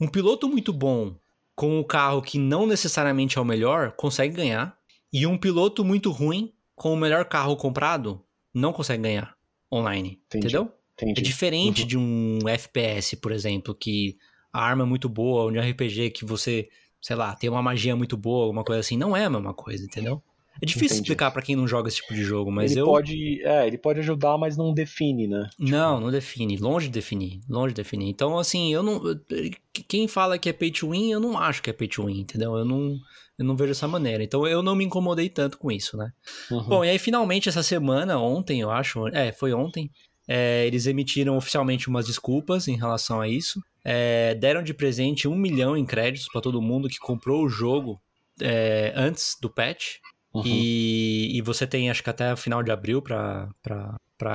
um 0.00 0.08
piloto 0.08 0.48
muito 0.48 0.72
bom 0.72 1.14
com 1.54 1.78
um 1.78 1.84
carro 1.84 2.22
que 2.22 2.38
não 2.38 2.66
necessariamente 2.66 3.38
é 3.38 3.40
o 3.40 3.44
melhor 3.44 3.92
consegue 3.92 4.34
ganhar, 4.34 4.76
e 5.12 5.26
um 5.26 5.38
piloto 5.38 5.84
muito 5.84 6.10
ruim 6.10 6.52
com 6.74 6.92
o 6.92 6.96
melhor 6.96 7.24
carro 7.26 7.56
comprado 7.56 8.22
não 8.52 8.72
consegue 8.72 9.02
ganhar 9.02 9.35
online, 9.72 10.20
Entendi. 10.26 10.46
entendeu? 10.46 10.72
Entendi. 10.94 11.20
É 11.20 11.22
diferente 11.22 11.82
Uhum. 11.82 11.86
de 11.88 11.98
um 11.98 12.38
FPS, 12.48 13.16
por 13.16 13.32
exemplo, 13.32 13.74
que 13.74 14.16
a 14.52 14.60
arma 14.62 14.84
é 14.84 14.86
muito 14.86 15.08
boa, 15.08 15.42
ou 15.44 15.50
de 15.52 15.58
um 15.58 15.62
RPG 15.62 16.10
que 16.10 16.24
você, 16.24 16.68
sei 17.00 17.16
lá, 17.16 17.34
tem 17.34 17.50
uma 17.50 17.62
magia 17.62 17.94
muito 17.94 18.16
boa, 18.16 18.44
alguma 18.44 18.64
coisa 18.64 18.80
assim, 18.80 18.96
não 18.96 19.14
é 19.16 19.24
a 19.24 19.30
mesma 19.30 19.52
coisa, 19.52 19.84
entendeu? 19.84 20.22
É 20.60 20.66
difícil 20.66 20.96
Entendi. 20.96 21.02
explicar 21.02 21.30
pra 21.30 21.42
quem 21.42 21.54
não 21.54 21.68
joga 21.68 21.88
esse 21.88 21.98
tipo 21.98 22.14
de 22.14 22.22
jogo, 22.22 22.50
mas 22.50 22.72
ele 22.72 22.80
eu 22.80 22.86
pode, 22.86 23.42
é, 23.42 23.66
ele 23.66 23.76
pode 23.76 24.00
ajudar, 24.00 24.38
mas 24.38 24.56
não 24.56 24.72
define, 24.72 25.26
né? 25.26 25.48
Não, 25.58 26.00
não 26.00 26.10
define. 26.10 26.56
Longe 26.56 26.86
de 26.86 26.94
definir. 26.94 27.40
Longe 27.48 27.74
de 27.74 27.82
definir. 27.82 28.08
Então, 28.08 28.38
assim, 28.38 28.72
eu 28.72 28.82
não. 28.82 29.00
Quem 29.88 30.08
fala 30.08 30.38
que 30.38 30.48
é 30.48 30.52
pay 30.52 30.70
to 30.70 30.90
win, 30.90 31.10
eu 31.10 31.20
não 31.20 31.36
acho 31.38 31.62
que 31.62 31.70
é 31.70 31.72
pay 31.72 31.88
to 31.88 32.06
win, 32.06 32.20
entendeu? 32.20 32.56
Eu 32.56 32.64
não, 32.64 32.96
eu 33.38 33.44
não 33.44 33.56
vejo 33.56 33.70
dessa 33.70 33.86
maneira. 33.86 34.24
Então, 34.24 34.46
eu 34.46 34.62
não 34.62 34.74
me 34.74 34.84
incomodei 34.84 35.28
tanto 35.28 35.58
com 35.58 35.70
isso, 35.70 35.96
né? 35.96 36.10
Uhum. 36.50 36.62
Bom, 36.64 36.84
e 36.84 36.88
aí, 36.88 36.98
finalmente, 36.98 37.48
essa 37.48 37.62
semana, 37.62 38.18
ontem, 38.18 38.60
eu 38.60 38.70
acho. 38.70 39.06
É, 39.08 39.32
foi 39.32 39.52
ontem. 39.52 39.90
é, 40.28 40.66
eles 40.66 40.86
emitiram 40.86 41.36
oficialmente 41.36 41.88
umas 41.88 42.06
desculpas 42.06 42.66
em 42.68 42.76
relação 42.76 43.20
a 43.20 43.28
isso. 43.28 43.60
É, 43.84 44.34
deram 44.34 44.62
de 44.62 44.74
presente 44.74 45.28
um 45.28 45.36
milhão 45.36 45.76
em 45.76 45.86
créditos 45.86 46.28
pra 46.32 46.40
todo 46.40 46.60
mundo 46.60 46.88
que 46.88 46.98
comprou 46.98 47.44
o 47.44 47.48
jogo 47.48 48.00
é, 48.40 48.92
antes 48.96 49.36
do 49.40 49.48
patch. 49.48 49.98
Uhum. 50.36 50.42
E, 50.44 51.36
e 51.36 51.42
você 51.42 51.66
tem, 51.66 51.90
acho 51.90 52.02
que 52.02 52.10
até 52.10 52.32
o 52.32 52.36
final 52.36 52.62
de 52.62 52.70
abril 52.70 53.00
pra 53.00 53.48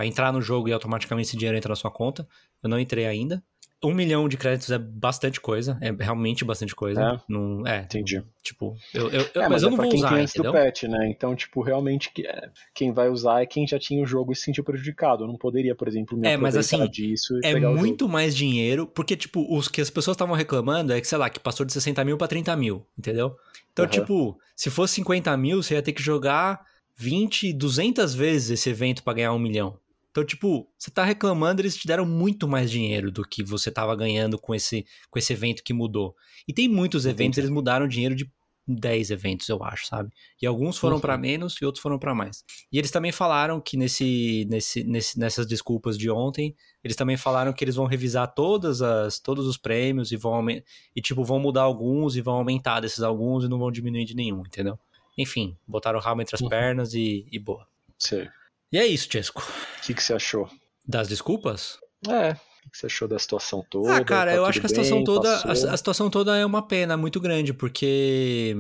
entrar 0.04 0.32
no 0.34 0.42
jogo 0.42 0.68
e 0.68 0.74
automaticamente 0.74 1.30
esse 1.30 1.38
dinheiro 1.38 1.58
entra 1.58 1.70
na 1.70 1.76
sua 1.76 1.92
conta. 1.92 2.28
Eu 2.62 2.70
não 2.70 2.80
entrei 2.80 3.06
ainda. 3.06 3.44
Um 3.84 3.94
milhão 3.94 4.30
de 4.30 4.38
créditos 4.38 4.70
é 4.72 4.78
bastante 4.78 5.42
coisa, 5.42 5.78
é 5.82 5.92
realmente 5.92 6.46
bastante 6.46 6.76
coisa. 6.76 7.02
É? 7.02 7.20
Não, 7.28 7.66
é, 7.66 7.82
Entendi. 7.82 8.24
tipo, 8.44 8.76
eu, 8.94 9.10
eu, 9.10 9.42
É, 9.42 9.50
mas 9.50 9.64
eu 9.64 9.70
é 9.70 9.72
não 9.72 9.78
vou 9.78 9.90
quem 9.90 10.00
usar, 10.00 10.22
entendeu? 10.22 10.52
do 10.52 10.58
patch, 10.58 10.84
né? 10.84 11.10
Então, 11.10 11.36
tipo, 11.36 11.62
realmente 11.62 12.12
é, 12.26 12.50
quem 12.76 12.94
vai 12.94 13.10
usar 13.10 13.42
é 13.42 13.46
quem 13.46 13.66
já 13.66 13.80
tinha 13.80 14.04
o 14.04 14.06
jogo 14.06 14.32
e 14.32 14.36
se 14.36 14.44
sentiu 14.44 14.64
prejudicado. 14.64 15.24
Eu 15.24 15.28
não 15.28 15.38
poderia, 15.38 15.74
por 15.76 15.88
exemplo, 15.88 16.16
me 16.18 16.28
É, 16.30 16.38
mas 16.38 16.56
assim, 16.56 16.88
disso 16.90 17.36
e 17.38 17.42
É 17.48 17.54
pegar 17.54 17.72
muito 17.72 18.08
mais 18.08 18.36
dinheiro, 18.36 18.86
porque, 18.86 19.16
tipo, 19.16 19.46
os 19.58 19.68
que 19.68 19.82
as 19.82 19.90
pessoas 19.90 20.16
estavam 20.16 20.36
reclamando 20.36 20.94
é 20.94 21.02
que, 21.02 21.08
sei 21.08 21.18
lá, 21.18 21.30
que 21.30 21.40
passou 21.40 21.66
de 21.66 21.74
60 21.74 22.06
mil 22.06 22.18
pra 22.18 22.28
30 22.28 22.56
mil, 22.56 22.86
entendeu? 22.98 23.36
Então, 23.74 23.86
Aham. 23.86 23.92
tipo, 23.92 24.38
se 24.56 24.70
fosse 24.70 24.96
50 24.96 25.36
mil, 25.36 25.64
você 25.64 25.74
ia 25.74 25.82
ter 25.82 25.94
que 25.94 26.04
jogar 26.04 26.62
20, 26.96 27.52
200 27.52 28.14
vezes 28.14 28.52
esse 28.52 28.70
evento 28.70 29.02
pra 29.04 29.14
ganhar 29.14 29.34
um 29.34 29.40
milhão. 29.40 29.80
Então, 30.12 30.26
tipo, 30.26 30.68
você 30.78 30.92
tá 30.92 31.04
reclamando, 31.06 31.62
eles 31.62 31.76
te 31.78 31.88
deram 31.88 32.06
muito 32.06 32.48
mais 32.48 32.70
dinheiro 32.70 33.10
do 33.12 33.24
que 33.24 33.42
você 33.44 33.72
tava 33.72 33.96
ganhando 33.96 34.38
com 34.38 34.54
esse, 34.54 34.86
com 35.10 35.18
esse 35.18 35.32
evento 35.32 35.64
que 35.64 35.74
mudou. 35.74 36.16
E 36.48 36.54
tem 36.54 36.68
muitos 36.68 37.06
eventos, 37.06 37.38
eles 37.38 37.50
mudaram 37.50 37.88
dinheiro 37.88 38.14
de 38.14 38.30
10 38.68 39.10
eventos, 39.10 39.50
eu 39.50 39.64
acho, 39.64 39.88
sabe? 39.88 40.12
E 40.42 40.46
alguns 40.46 40.78
foram 40.78 40.96
Uhum. 40.98 41.02
pra 41.02 41.18
menos 41.18 41.56
e 41.62 41.66
outros 41.66 41.82
foram 41.82 41.98
pra 41.98 42.14
mais. 42.14 42.44
E 42.72 42.78
eles 42.78 42.92
também 42.92 43.12
falaram 43.12 43.60
que 43.60 43.76
nesse, 43.78 44.46
nesse, 44.50 44.84
nesse, 44.84 45.18
nessas 45.18 45.48
desculpas 45.48 45.98
de 45.98 46.12
ontem, 46.12 46.56
eles 46.84 46.96
também 46.96 47.18
falaram 47.18 47.52
que 47.54 47.64
eles 47.64 47.76
vão 47.76 47.86
revisar 47.86 48.34
todas 48.34 48.82
as, 48.82 49.18
todos 49.20 49.48
os 49.48 49.58
prêmios 49.58 50.12
e 50.12 50.18
vão 50.18 50.46
e 50.50 51.02
tipo 51.02 51.24
vão 51.24 51.40
mudar 51.40 51.64
alguns 51.64 52.16
e 52.16 52.22
vão 52.22 52.36
aumentar 52.36 52.82
desses 52.82 53.00
alguns 53.02 53.44
e 53.46 53.48
não 53.50 53.58
vão 53.58 53.72
diminuir 53.72 54.06
de 54.06 54.16
nenhum, 54.16 54.42
entendeu? 54.42 54.78
Enfim, 55.18 55.58
botaram 55.68 56.00
o 56.00 56.02
rabo 56.02 56.22
entre 56.22 56.36
as 56.36 56.42
Uhum. 56.42 56.50
pernas 56.50 56.94
e, 56.94 57.26
e 57.32 57.40
boa. 57.40 57.66
Sei. 57.98 58.30
E 58.72 58.78
é 58.78 58.86
isso, 58.88 59.08
Chesco. 59.12 59.42
O 59.80 59.82
que, 59.82 59.94
que 59.94 60.02
você 60.04 60.14
achou? 60.14 60.50
Das 60.88 61.08
desculpas? 61.08 61.78
É. 62.08 62.32
O 62.32 62.72
que, 62.72 62.78
você 62.78 62.86
achou 62.86 63.08
da 63.08 63.20
situação 63.20 63.66
toda? 63.70 63.96
ah, 63.98 64.04
cara, 64.04 64.32
Tá 64.32 64.38
eu 64.38 64.46
acho 64.46 64.60
que 64.60 64.66
a 64.66 64.70
bem? 64.70 64.76
situação 64.76 65.04
toda, 65.04 65.36
a, 65.38 65.52
a 65.52 65.78
situação 65.78 66.10
toda 66.10 66.38
é 66.38 66.46
uma 66.46 66.66
pena 66.66 66.96
muito 66.96 67.20
grande, 67.20 67.54
porque 67.54 68.56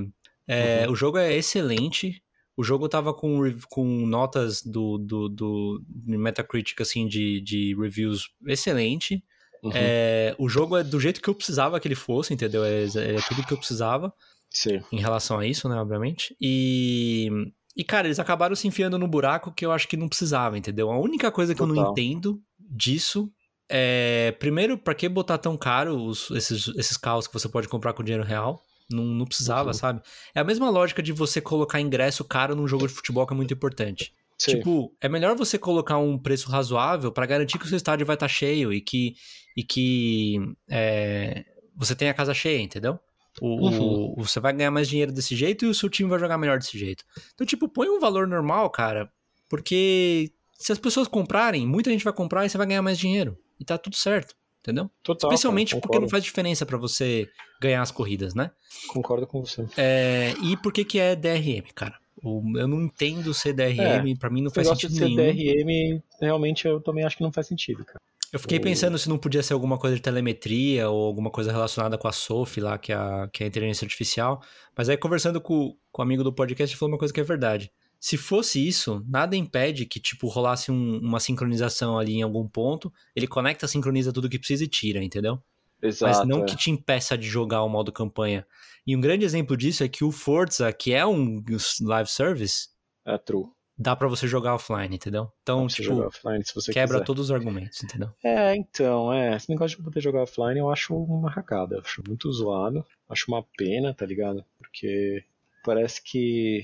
é, 0.47 0.85
Uhum. 0.85 0.93
o 0.93 0.95
jogo 0.95 1.17
é 1.17 1.33
excelente. 1.35 2.21
O 2.57 2.63
jogo 2.63 2.89
tava 2.89 3.13
com, 3.13 3.39
com 3.69 3.85
notas 4.05 4.61
do, 4.61 4.97
do, 4.97 5.29
do 5.29 5.81
Metacritic, 6.05 6.81
assim, 6.81 7.07
de, 7.07 7.39
de 7.41 7.75
reviews 7.79 8.29
excelente. 8.45 9.23
Uhum. 9.63 9.71
É, 9.73 10.35
o 10.38 10.49
jogo 10.49 10.75
é 10.75 10.83
do 10.83 10.99
jeito 10.99 11.21
que 11.21 11.29
eu 11.29 11.35
precisava 11.35 11.79
que 11.79 11.88
ele 11.88 11.95
fosse, 11.95 12.33
entendeu? 12.33 12.63
É, 12.65 12.83
é 12.83 13.15
tudo 13.27 13.45
que 13.45 13.53
eu 13.53 13.57
precisava 13.57 14.11
Sim. 14.49 14.81
em 14.91 14.99
relação 14.99 15.39
a 15.39 15.45
isso, 15.47 15.69
né, 15.69 15.75
obviamente. 15.75 16.35
E, 16.41 17.29
e, 17.76 17.84
cara, 17.84 18.07
eles 18.07 18.19
acabaram 18.19 18.56
se 18.56 18.68
enfiando 18.68 18.98
no 18.99 19.07
buraco 19.07 19.52
que 19.52 19.65
eu 19.65 19.72
acho 19.72 19.88
que 19.88 19.95
não 19.98 20.07
precisava, 20.10 20.57
entendeu? 20.57 20.91
A 20.91 20.99
única 20.99 21.31
coisa 21.31 21.53
que 21.56 21.61
eu 21.61 21.68
não 21.68 21.76
Total. 21.76 21.91
entendo 21.91 22.41
disso 22.60 23.31
é, 23.73 24.35
primeiro, 24.39 24.77
pra 24.77 24.93
que 24.93 25.07
botar 25.07 25.38
tão 25.38 25.56
caro 25.56 25.95
os- 26.03 26.30
esses, 26.31 26.68
esses 26.77 26.98
carros 26.98 27.26
que 27.27 27.34
você 27.34 27.48
pode 27.48 27.69
comprar 27.69 27.93
com 27.93 28.03
dinheiro 28.03 28.23
real? 28.27 28.61
Não, 28.91 29.03
não 29.06 29.26
precisava, 29.26 29.68
Uhum. 29.69 29.73
sabe? 29.73 30.02
É 30.35 30.41
a 30.41 30.43
mesma 30.43 30.69
lógica 30.69 31.02
de 31.02 31.14
você 31.14 31.39
colocar 31.39 31.80
ingresso 31.80 32.26
caro 32.26 32.53
num 32.53 32.68
jogo 32.68 32.85
de 32.85 32.93
futebol 32.93 33.26
que 33.26 33.34
é 33.34 33.35
muito 33.38 33.53
importante. 33.53 34.14
Sim. 34.38 34.57
Tipo, 34.57 34.93
é 34.99 35.07
melhor 35.07 35.38
você 35.38 35.57
colocar 35.57 35.98
um 35.99 36.18
preço 36.18 36.49
razoável 36.49 37.11
pra 37.14 37.26
garantir 37.26 37.57
que 37.57 37.64
o 37.65 37.68
seu 37.68 37.77
estádio 37.77 38.06
vai 38.06 38.15
estar 38.15 38.27
cheio 38.27 38.73
e 38.73 38.81
que, 38.81 39.14
e 39.56 39.64
que 39.64 40.35
é, 40.69 41.45
você 41.76 41.95
tem 41.95 42.10
a 42.10 42.14
casa 42.14 42.34
cheia, 42.34 42.60
entendeu? 42.60 42.99
O, 43.43 43.55
Uhum. 43.69 44.13
o- 44.18 44.23
você 44.23 44.39
vai 44.39 44.53
ganhar 44.53 44.69
mais 44.69 44.88
dinheiro 44.88 45.11
desse 45.11 45.35
jeito 45.35 45.65
e 45.65 45.68
o 45.68 45.73
seu 45.73 45.89
time 45.89 46.07
vai 46.07 46.19
jogar 46.19 46.38
melhor 46.38 46.59
desse 46.59 46.77
jeito. 46.77 47.03
Então, 47.34 47.45
tipo, 47.47 47.68
põe 47.68 47.89
um 47.89 47.99
valor 47.99 48.27
normal, 48.27 48.69
cara, 48.69 49.11
porque 49.49 50.31
se 50.59 50.72
as 50.72 50.77
pessoas 50.77 51.07
comprarem, 51.07 51.65
muita 51.68 51.89
gente 51.89 52.03
vai 52.03 52.13
comprar 52.13 52.45
e 52.45 52.49
você 52.49 52.57
vai 52.57 52.68
ganhar 52.68 52.84
mais 52.84 52.99
dinheiro. 52.99 53.35
E 53.59 53.65
tá 53.65 53.80
tudo 53.80 53.95
certo, 53.95 54.35
entendeu? 54.59 54.89
Total, 55.01 55.27
Especialmente 55.31 55.72
cara, 55.72 55.81
porque 55.81 55.99
não 55.99 56.07
faz 56.07 56.23
diferença 56.23 56.65
pra 56.68 56.77
você 56.77 57.27
ganhar 57.59 57.81
as 57.81 57.89
corridas, 57.91 58.35
né? 58.35 58.51
Concordo 58.88 59.26
com 59.26 59.43
você. 59.43 59.65
É, 59.76 60.34
e 60.43 60.55
por 60.57 60.72
que 60.72 60.85
que 60.85 60.99
é 60.99 61.15
DRM, 61.15 61.63
cara? 61.73 61.95
Eu 62.23 62.68
não 62.68 62.84
entendo 62.84 63.34
ser 63.34 63.53
DRM, 63.53 64.15
pra 64.19 64.30
mim 64.30 64.43
não 64.43 64.51
faz 64.51 64.68
sentido 64.68 64.93
nenhum. 64.99 65.15
DRM, 65.15 66.03
realmente 66.22 66.68
eu 66.68 66.80
também 66.80 67.03
acho 67.03 67.18
que 67.18 67.23
não 67.23 67.31
faz 67.31 67.47
sentido, 67.47 67.84
cara. 67.84 67.99
Eu 68.32 68.40
fiquei 68.40 68.60
pensando 68.60 68.98
se 68.98 69.10
não 69.10 69.18
podia 69.18 69.44
ser 69.44 69.53
alguma 69.53 69.78
coisa 69.78 69.95
de 69.95 70.02
telemetria 70.02 70.90
ou 70.90 71.06
alguma 71.06 71.30
coisa 71.30 71.52
relacionada 71.52 71.98
com 71.98 72.08
a 72.08 72.12
SOF 72.14 72.62
lá, 72.62 72.78
que 72.78 72.91
é 72.94 72.95
a, 72.95 73.30
que 73.32 73.44
é 73.44 73.45
a 73.45 73.49
inteligência 73.49 73.84
artificial. 73.86 74.41
Mas 74.76 74.88
aí, 74.88 74.95
conversando 74.98 75.41
com, 75.41 75.76
com 75.91 76.02
o 76.02 76.03
amigo 76.06 76.24
do 76.24 76.32
podcast, 76.32 76.74
ele 76.74 76.80
falou 76.80 76.94
uma 76.94 76.98
coisa 76.98 77.14
que 77.14 77.20
é 77.20 77.24
verdade. 77.24 77.72
Se 77.99 78.16
fosse 78.18 78.66
isso, 78.66 79.06
nada 79.08 79.36
impede 79.36 79.86
que, 79.86 79.99
tipo, 79.99 80.28
rolasse 80.28 80.72
um- 80.72 80.99
uma 80.99 81.20
sincronização 81.20 81.99
ali 81.99 82.14
em 82.16 82.22
algum 82.22 82.48
ponto, 82.48 82.91
ele 83.16 83.28
conecta, 83.28 83.68
sincroniza 83.68 84.14
tudo 84.14 84.30
que 84.30 84.40
precisa 84.40 84.64
e 84.64 84.68
tira, 84.68 85.03
entendeu? 85.03 85.38
Exato. 85.84 86.18
Mas 86.20 86.28
não 86.28 86.44
é. 86.44 86.45
que 86.45 86.56
te 86.56 86.72
impeça 86.72 87.18
de 87.18 87.28
jogar 87.28 87.64
o 87.64 87.70
modo 87.70 87.91
campanha. 87.91 88.45
E 88.88 88.95
um 88.95 89.02
grande 89.02 89.26
exemplo 89.26 89.58
disso 89.58 89.84
é 89.84 89.88
que 89.90 90.03
o 90.03 90.12
Forza, 90.12 90.72
que 90.72 90.94
é 90.94 91.06
um 91.06 91.44
live 91.82 92.10
service, 92.10 92.70
É 93.06 93.18
true. 93.18 93.45
Dá 93.82 93.95
pra 93.95 94.08
você 94.08 94.28
jogar 94.28 94.56
offline, 94.56 94.95
entendeu? 94.95 95.32
Então, 95.41 95.68
tipo, 95.68 95.94
offline 96.02 96.45
se 96.45 96.53
você 96.53 96.72
quebra 96.72 96.98
quiser. 96.98 97.06
todos 97.06 97.26
os 97.26 97.32
argumentos, 97.32 97.84
entendeu? 97.84 98.10
É, 98.24 98.56
então, 98.56 99.12
é. 99.12 99.36
Esse 99.36 99.49
negócio 99.49 99.78
de 99.78 99.84
poder 99.84 100.02
jogar 100.02 100.24
offline 100.24 100.60
eu 100.60 100.70
acho 100.70 100.95
uma 100.95 101.34
cagada. 101.34 101.76
Eu 101.76 101.82
acho 101.82 102.03
muito 102.08 102.32
zoado. 102.32 102.86
Acho 103.10 103.26
uma 103.28 103.44
pena, 103.58 103.94
tá 103.94 104.06
ligado? 104.06 104.45
Porque 104.58 105.24
parece 105.64 106.02
que. 106.03 106.64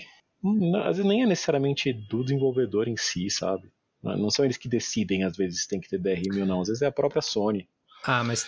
Às 0.85 0.97
vezes 0.97 1.05
nem 1.05 1.23
é 1.23 1.25
necessariamente 1.25 1.91
do 1.91 2.23
desenvolvedor 2.23 2.87
em 2.87 2.95
si, 2.95 3.29
sabe? 3.29 3.71
Não 4.03 4.29
são 4.29 4.45
eles 4.45 4.57
que 4.57 4.69
decidem, 4.69 5.23
às 5.23 5.35
vezes, 5.35 5.63
se 5.63 5.67
tem 5.67 5.81
que 5.81 5.89
ter 5.89 5.97
DRM 5.97 6.41
ou 6.41 6.45
não. 6.45 6.61
Às 6.61 6.67
vezes 6.67 6.83
é 6.83 6.85
a 6.85 6.91
própria 6.91 7.21
Sony. 7.21 7.67
Ah, 8.03 8.23
mas 8.23 8.45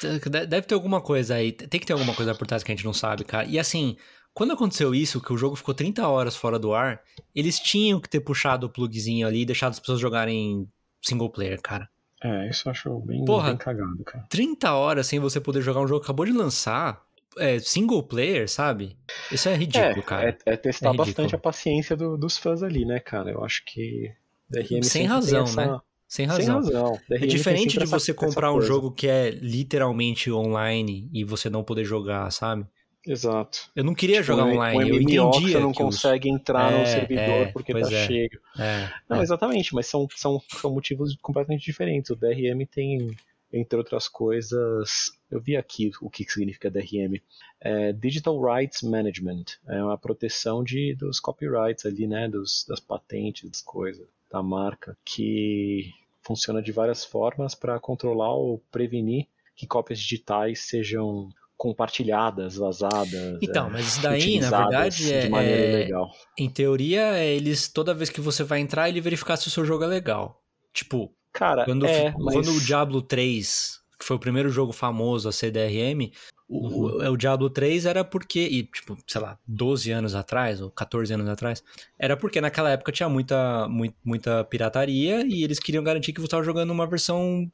deve 0.48 0.62
ter 0.62 0.76
alguma 0.76 1.02
coisa 1.02 1.36
aí. 1.36 1.52
Tem 1.52 1.80
que 1.80 1.86
ter 1.86 1.94
alguma 1.94 2.14
coisa 2.14 2.36
por 2.36 2.48
trás 2.48 2.64
que 2.64 2.72
a 2.72 2.76
gente 2.76 2.86
não 2.86 2.94
sabe, 2.94 3.26
cara. 3.26 3.48
E 3.48 3.60
assim, 3.60 3.98
quando 4.34 4.54
aconteceu 4.54 4.94
isso, 4.96 5.22
que 5.22 5.34
o 5.34 5.38
jogo 5.38 5.56
ficou 5.56 5.74
30 5.74 6.08
horas 6.08 6.36
fora 6.36 6.58
do 6.58 6.74
ar, 6.74 7.02
eles 7.36 7.60
tinham 7.60 8.00
que 8.00 8.10
ter 8.10 8.20
puxado 8.22 8.68
o 8.68 8.70
plugzinho 8.70 9.28
ali 9.28 9.42
e 9.42 9.46
deixado 9.46 9.72
as 9.72 9.80
pessoas 9.80 10.00
jogarem 10.00 10.68
single 11.02 11.30
player, 11.30 11.62
cara. 11.62 11.90
É, 12.24 12.50
isso 12.50 12.68
eu 12.68 12.72
acho 12.72 13.00
bem, 13.00 13.24
Porra. 13.26 13.50
bem 13.50 13.58
cagado, 13.58 14.04
cara. 14.04 14.26
30 14.30 14.74
horas 14.74 15.08
sem 15.08 15.20
você 15.20 15.40
poder 15.40 15.62
jogar 15.62 15.82
um 15.82 15.88
jogo 15.88 16.02
que 16.02 16.06
acabou 16.06 16.26
de 16.26 16.32
lançar, 16.34 17.02
é, 17.38 17.60
single 17.60 18.04
player, 18.04 18.50
sabe? 18.50 18.98
Isso 19.32 19.48
é 19.48 19.56
ridículo, 19.56 20.00
é, 20.00 20.02
cara. 20.02 20.30
é, 20.46 20.54
é 20.54 20.58
testar 20.58 20.94
É 20.94 20.98
bastante 20.98 21.34
a 21.36 21.38
paciência 21.38 21.96
do- 21.96 22.18
dos 22.18 22.38
fãs 22.38 22.62
ali, 22.64 22.84
né, 22.86 23.00
cara? 23.00 23.32
Eu 23.32 23.44
acho 23.44 23.64
que 23.66 24.12
DRM 24.50 24.84
Sem 24.84 25.06
razão, 25.06 25.44
essa- 25.44 25.66
né? 25.66 25.80
Sem 26.08 26.26
Sem 26.28 26.36
razão. 26.48 26.56
razão. 26.56 27.00
É 27.12 27.18
diferente 27.28 27.78
de 27.78 27.84
essa- 27.84 28.00
você 28.00 28.12
essa 28.12 28.20
comprar 28.20 28.50
um 28.52 28.56
coisa. 28.56 28.68
jogo 28.68 28.92
que 28.92 29.08
é 29.08 29.30
literalmente 29.30 30.32
online 30.32 31.08
e 31.14 31.24
você 31.24 31.50
não 31.50 31.64
poder 31.64 31.86
jogar, 31.86 32.30
sabe? 32.32 32.66
Exato. 33.12 33.72
Eu 33.76 33.84
não 33.84 33.96
queria 33.96 34.22
Tipo, 34.22 34.28
jogar 34.28 34.46
online, 34.46 34.84
um 34.84 34.88
eu 34.88 34.96
MMO 34.96 35.32
que 35.32 35.42
entendia 35.42 35.52
você 35.54 35.60
não 35.60 35.72
que 35.72 35.84
os- 35.84 36.02
consegue 36.02 36.30
entrar 36.30 36.72
É, 36.72 36.80
no 36.80 36.86
servidor 36.86 37.48
é, 37.48 37.52
porque 37.52 37.74
tá 37.74 37.80
é. 37.80 38.08
cheio. 38.08 38.40
É, 38.58 38.94
Não, 39.10 39.20
é. 39.20 39.24
exatamente, 39.24 39.74
mas 39.74 39.88
são, 39.88 40.08
são, 40.16 40.42
são 40.48 40.72
motivos 40.72 41.16
completamente 41.22 41.64
diferentes. 41.66 42.12
O 42.12 42.16
DRM 42.16 42.66
tem 42.68 43.16
entre 43.52 43.78
outras 43.80 44.08
coisas, 44.08 45.12
eu 45.32 45.42
vi 45.42 45.58
aqui 45.58 45.90
o 46.02 46.10
que 46.10 46.24
significa 46.32 46.70
DRM. 46.70 47.20
É 47.60 47.92
Digital 47.94 48.40
Rights 48.40 48.84
Management, 48.84 49.46
é 49.68 49.84
uma 49.84 49.98
proteção 49.98 50.64
de, 50.64 50.94
dos 50.96 51.20
copyrights 51.20 51.84
ali, 51.86 52.06
né, 52.06 52.28
dos, 52.30 52.64
das 52.68 52.80
patentes, 52.80 53.50
das 53.50 53.62
coisas, 53.62 54.08
da 54.32 54.44
marca, 54.44 54.96
que 55.04 55.92
funciona 56.22 56.62
de 56.62 56.72
várias 56.72 57.04
formas 57.04 57.56
para 57.56 57.80
controlar 57.80 58.34
ou 58.34 58.60
prevenir 58.72 59.26
que 59.56 59.66
cópias 59.66 60.00
digitais 60.00 60.60
sejam 60.68 61.30
compartilhadas, 61.60 62.56
vazadas. 62.56 63.38
Então, 63.42 63.68
é, 63.68 63.70
mas 63.72 63.88
isso 63.88 64.02
daí, 64.02 64.40
na 64.40 64.50
verdade, 64.50 65.14
é, 65.14 65.20
de 65.20 65.30
maneira 65.30 65.62
é, 65.62 65.74
ilegal. 65.74 66.10
Em 66.38 66.50
teoria, 66.50 67.18
é 67.18 67.36
eles 67.36 67.68
toda 67.68 67.94
vez 67.94 68.10
que 68.10 68.22
você 68.22 68.46
vai 68.46 68.62
entrar, 68.62 68.88
ele 68.88 69.02
verificar 69.02 69.36
se 69.36 69.50
o 69.50 69.52
seu 69.52 69.66
jogo 69.66 69.84
é 69.84 69.88
legal. 69.88 70.42
Tipo, 70.74 71.14
Cara, 71.34 71.66
quando, 71.66 71.86
é, 71.86 72.14
quando 72.14 72.48
mas... 72.48 72.48
o 72.48 72.62
Diablo 72.62 73.02
3, 73.02 73.78
que 74.00 74.06
foi 74.06 74.16
o 74.16 74.20
primeiro 74.20 74.50
jogo 74.50 74.72
famoso 74.72 75.28
a 75.28 75.34
ser 75.34 75.52
DRM, 75.52 76.14
o, 76.48 76.68
uhum. 76.70 77.12
o, 77.12 77.18
Diablo 77.18 77.50
3 77.50 77.86
era 77.86 78.06
porque, 78.06 78.40
e, 78.40 78.64
tipo, 78.64 78.98
sei 79.06 79.20
lá, 79.20 79.38
12 79.46 79.92
anos 79.92 80.16
atrás, 80.16 80.62
ou 80.62 80.72
14 80.72 81.14
anos 81.14 81.28
atrás, 81.28 81.62
era 82.00 82.16
porque 82.16 82.40
naquela 82.40 82.70
época 82.70 82.94
tinha 82.94 83.10
muita, 83.10 83.68
muita, 83.68 83.98
muita 84.02 84.44
pirataria 84.46 85.28
e 85.28 85.44
eles 85.44 85.60
queriam 85.60 85.84
garantir 85.84 86.14
que 86.14 86.22
você 86.22 86.28
estava 86.28 86.42
jogando 86.42 86.72
uma 86.72 86.88
versão 86.88 87.52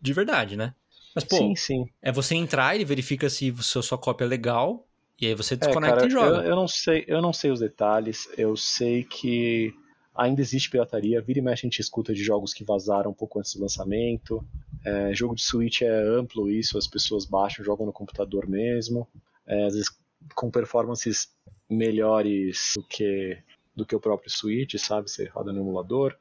de 0.00 0.12
verdade, 0.12 0.56
né? 0.56 0.74
Mas, 1.14 1.24
pô, 1.24 1.36
sim, 1.36 1.54
sim. 1.54 1.84
é 2.00 2.10
você 2.10 2.34
entrar, 2.34 2.74
ele 2.74 2.84
verifica 2.84 3.28
se 3.28 3.54
a 3.58 3.82
sua 3.82 3.98
cópia 3.98 4.24
é 4.24 4.28
legal, 4.28 4.86
e 5.20 5.26
aí 5.26 5.34
você 5.34 5.56
desconecta 5.56 5.98
é, 5.98 6.00
cara, 6.00 6.06
e 6.06 6.10
joga. 6.10 6.36
Eu, 6.38 6.50
eu, 6.50 6.56
não 6.56 6.66
sei, 6.66 7.04
eu 7.06 7.22
não 7.22 7.32
sei 7.32 7.50
os 7.50 7.60
detalhes, 7.60 8.28
eu 8.36 8.56
sei 8.56 9.04
que 9.04 9.72
ainda 10.14 10.40
existe 10.40 10.70
pirataria, 10.70 11.22
vira 11.22 11.38
e 11.38 11.42
mexe 11.42 11.66
a 11.66 11.68
gente 11.68 11.80
escuta 11.80 12.12
de 12.12 12.22
jogos 12.22 12.52
que 12.52 12.64
vazaram 12.64 13.10
um 13.10 13.14
pouco 13.14 13.38
antes 13.38 13.54
do 13.54 13.62
lançamento. 13.62 14.44
É, 14.84 15.14
jogo 15.14 15.34
de 15.34 15.42
Switch 15.42 15.82
é 15.82 15.88
amplo 15.88 16.50
isso, 16.50 16.76
as 16.76 16.86
pessoas 16.86 17.24
baixam, 17.24 17.64
jogam 17.64 17.86
no 17.86 17.92
computador 17.92 18.48
mesmo. 18.48 19.08
É, 19.46 19.64
às 19.64 19.74
vezes 19.74 19.88
com 20.34 20.50
performances 20.50 21.28
melhores 21.68 22.72
do 22.76 22.82
que, 22.84 23.38
do 23.74 23.86
que 23.86 23.94
o 23.94 24.00
próprio 24.00 24.30
Switch, 24.30 24.74
sabe? 24.76 25.10
Você 25.10 25.26
roda 25.28 25.52
no 25.52 25.60
emulador. 25.60 26.16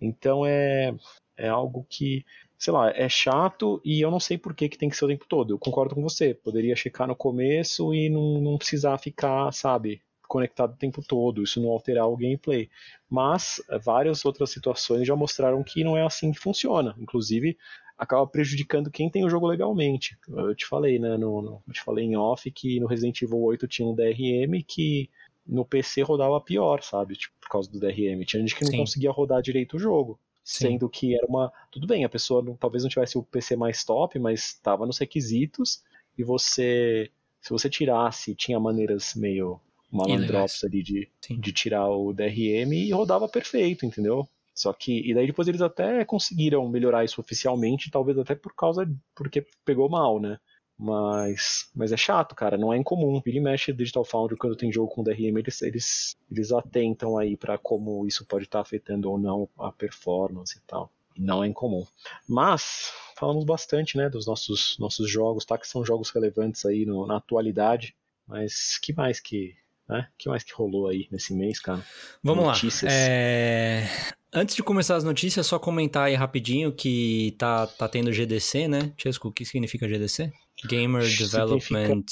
Então 0.00 0.44
é, 0.44 0.94
é 1.36 1.48
algo 1.48 1.86
que 1.88 2.24
sei 2.58 2.72
lá, 2.72 2.90
é 2.90 3.08
chato 3.08 3.80
e 3.84 4.00
eu 4.00 4.10
não 4.10 4.20
sei 4.20 4.38
por 4.38 4.54
que, 4.54 4.68
que 4.68 4.78
tem 4.78 4.88
que 4.88 4.96
ser 4.96 5.04
o 5.04 5.08
tempo 5.08 5.26
todo. 5.28 5.52
Eu 5.54 5.58
concordo 5.58 5.94
com 5.94 6.02
você. 6.02 6.34
Poderia 6.34 6.76
checar 6.76 7.06
no 7.06 7.16
começo 7.16 7.94
e 7.94 8.08
não, 8.08 8.40
não 8.40 8.58
precisar 8.58 8.98
ficar, 8.98 9.52
sabe, 9.52 10.00
conectado 10.26 10.72
o 10.72 10.76
tempo 10.76 11.02
todo, 11.06 11.42
isso 11.42 11.60
não 11.60 11.70
alterar 11.70 12.08
o 12.08 12.16
gameplay. 12.16 12.68
Mas 13.08 13.62
eh, 13.70 13.78
várias 13.78 14.24
outras 14.24 14.50
situações 14.50 15.06
já 15.06 15.14
mostraram 15.14 15.62
que 15.62 15.84
não 15.84 15.96
é 15.96 16.04
assim 16.04 16.32
que 16.32 16.38
funciona. 16.38 16.94
Inclusive, 16.98 17.56
acaba 17.96 18.26
prejudicando 18.26 18.90
quem 18.90 19.10
tem 19.10 19.24
o 19.24 19.30
jogo 19.30 19.46
legalmente. 19.46 20.18
Eu 20.28 20.54
te 20.54 20.66
falei, 20.66 20.98
né? 20.98 21.16
No, 21.16 21.40
no, 21.40 21.62
eu 21.66 21.72
te 21.72 21.82
falei 21.82 22.04
em 22.04 22.16
off 22.16 22.50
que 22.50 22.80
no 22.80 22.86
Resident 22.86 23.22
Evil 23.22 23.40
8 23.40 23.68
tinha 23.68 23.88
um 23.88 23.94
DRM 23.94 24.62
que 24.66 25.08
no 25.46 25.64
PC 25.64 26.02
rodava 26.02 26.40
pior, 26.40 26.82
sabe? 26.82 27.14
Tipo, 27.14 27.34
por 27.40 27.48
causa 27.48 27.70
do 27.70 27.78
DRM. 27.78 28.24
Tinha 28.24 28.40
gente 28.40 28.56
que 28.56 28.64
não 28.64 28.72
Sim. 28.72 28.78
conseguia 28.78 29.12
rodar 29.12 29.40
direito 29.40 29.76
o 29.76 29.78
jogo. 29.78 30.18
Sim. 30.46 30.68
Sendo 30.68 30.88
que 30.88 31.16
era 31.16 31.26
uma. 31.26 31.52
Tudo 31.72 31.88
bem, 31.88 32.04
a 32.04 32.08
pessoa 32.08 32.40
não, 32.40 32.54
talvez 32.54 32.84
não 32.84 32.88
tivesse 32.88 33.18
o 33.18 33.22
PC 33.24 33.56
mais 33.56 33.84
top, 33.84 34.16
mas 34.20 34.44
estava 34.44 34.86
nos 34.86 34.96
requisitos. 34.96 35.82
E 36.16 36.22
você. 36.22 37.10
Se 37.40 37.50
você 37.50 37.68
tirasse, 37.68 38.32
tinha 38.32 38.60
maneiras 38.60 39.16
meio 39.16 39.60
malandrops 39.90 40.62
ali 40.62 40.82
de, 40.84 41.08
de 41.28 41.52
tirar 41.52 41.88
o 41.88 42.12
DRM 42.12 42.72
e 42.72 42.92
rodava 42.92 43.28
perfeito, 43.28 43.84
entendeu? 43.84 44.28
Só 44.54 44.72
que. 44.72 45.10
E 45.10 45.12
daí 45.12 45.26
depois 45.26 45.48
eles 45.48 45.60
até 45.60 46.04
conseguiram 46.04 46.68
melhorar 46.68 47.04
isso 47.04 47.20
oficialmente, 47.20 47.90
talvez 47.90 48.16
até 48.16 48.36
por 48.36 48.54
causa. 48.54 48.88
porque 49.16 49.44
pegou 49.64 49.88
mal, 49.88 50.20
né? 50.20 50.38
Mas, 50.78 51.70
mas 51.74 51.90
é 51.90 51.96
chato, 51.96 52.34
cara, 52.34 52.58
não 52.58 52.72
é 52.72 52.76
incomum. 52.76 53.20
Vira 53.24 53.38
e 53.38 53.40
mexe 53.40 53.72
Digital 53.72 54.04
Foundry 54.04 54.36
quando 54.36 54.56
tem 54.56 54.70
jogo 54.70 54.92
com 54.92 55.02
DRM, 55.02 55.38
eles, 55.38 55.62
eles, 55.62 56.16
eles 56.30 56.52
atentam 56.52 57.16
aí 57.16 57.36
para 57.36 57.56
como 57.56 58.06
isso 58.06 58.26
pode 58.26 58.44
estar 58.44 58.58
tá 58.58 58.62
afetando 58.62 59.10
ou 59.10 59.18
não 59.18 59.48
a 59.58 59.72
performance 59.72 60.58
e 60.58 60.60
tal. 60.66 60.90
Não 61.16 61.42
é 61.42 61.46
incomum. 61.46 61.86
Mas 62.28 62.92
falamos 63.16 63.44
bastante, 63.44 63.96
né, 63.96 64.10
dos 64.10 64.26
nossos 64.26 64.76
nossos 64.78 65.10
jogos, 65.10 65.46
tá? 65.46 65.56
Que 65.56 65.66
são 65.66 65.84
jogos 65.84 66.10
relevantes 66.10 66.66
aí 66.66 66.84
no, 66.84 67.06
na 67.06 67.16
atualidade. 67.16 67.94
Mas 68.26 68.78
que 68.78 68.92
mais 68.92 69.18
que, 69.18 69.54
né? 69.88 70.08
Que 70.18 70.28
mais 70.28 70.44
que 70.44 70.52
rolou 70.52 70.88
aí 70.88 71.08
nesse 71.10 71.32
mês, 71.32 71.58
cara? 71.58 71.82
Vamos 72.22 72.44
Notícias. 72.44 72.92
lá. 72.92 72.98
É... 72.98 73.88
Antes 74.30 74.54
de 74.54 74.62
começar 74.62 74.96
as 74.96 75.04
notícias, 75.04 75.46
só 75.46 75.58
comentar 75.58 76.08
aí 76.08 76.14
rapidinho 76.14 76.70
que 76.70 77.34
tá, 77.38 77.66
tá 77.66 77.88
tendo 77.88 78.12
GDC, 78.12 78.68
né? 78.68 78.92
Chesco, 78.98 79.28
o 79.28 79.32
que 79.32 79.46
significa 79.46 79.88
GDC? 79.88 80.30
Gamer 80.64 81.04
Development 81.16 82.04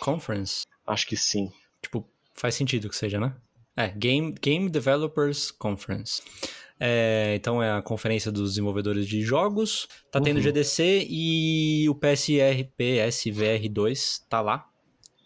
Conference? 0.00 0.62
Acho 0.86 1.06
que 1.06 1.16
sim. 1.16 1.50
Tipo, 1.82 2.08
faz 2.34 2.54
sentido 2.54 2.88
que 2.88 2.96
seja, 2.96 3.18
né? 3.18 3.34
É, 3.76 3.88
Game, 3.88 4.34
Game 4.40 4.68
Developers 4.68 5.50
Conference. 5.50 6.22
É, 6.78 7.34
então 7.34 7.62
é 7.62 7.72
a 7.72 7.82
conferência 7.82 8.30
dos 8.30 8.50
desenvolvedores 8.50 9.06
de 9.06 9.22
jogos. 9.22 9.88
Tá 10.10 10.20
tendo 10.20 10.36
uhum. 10.36 10.42
GDC 10.42 11.06
e 11.08 11.88
o 11.88 11.94
PSR, 11.94 12.70
PSVR2 12.78 14.22
tá 14.28 14.40
lá. 14.40 14.66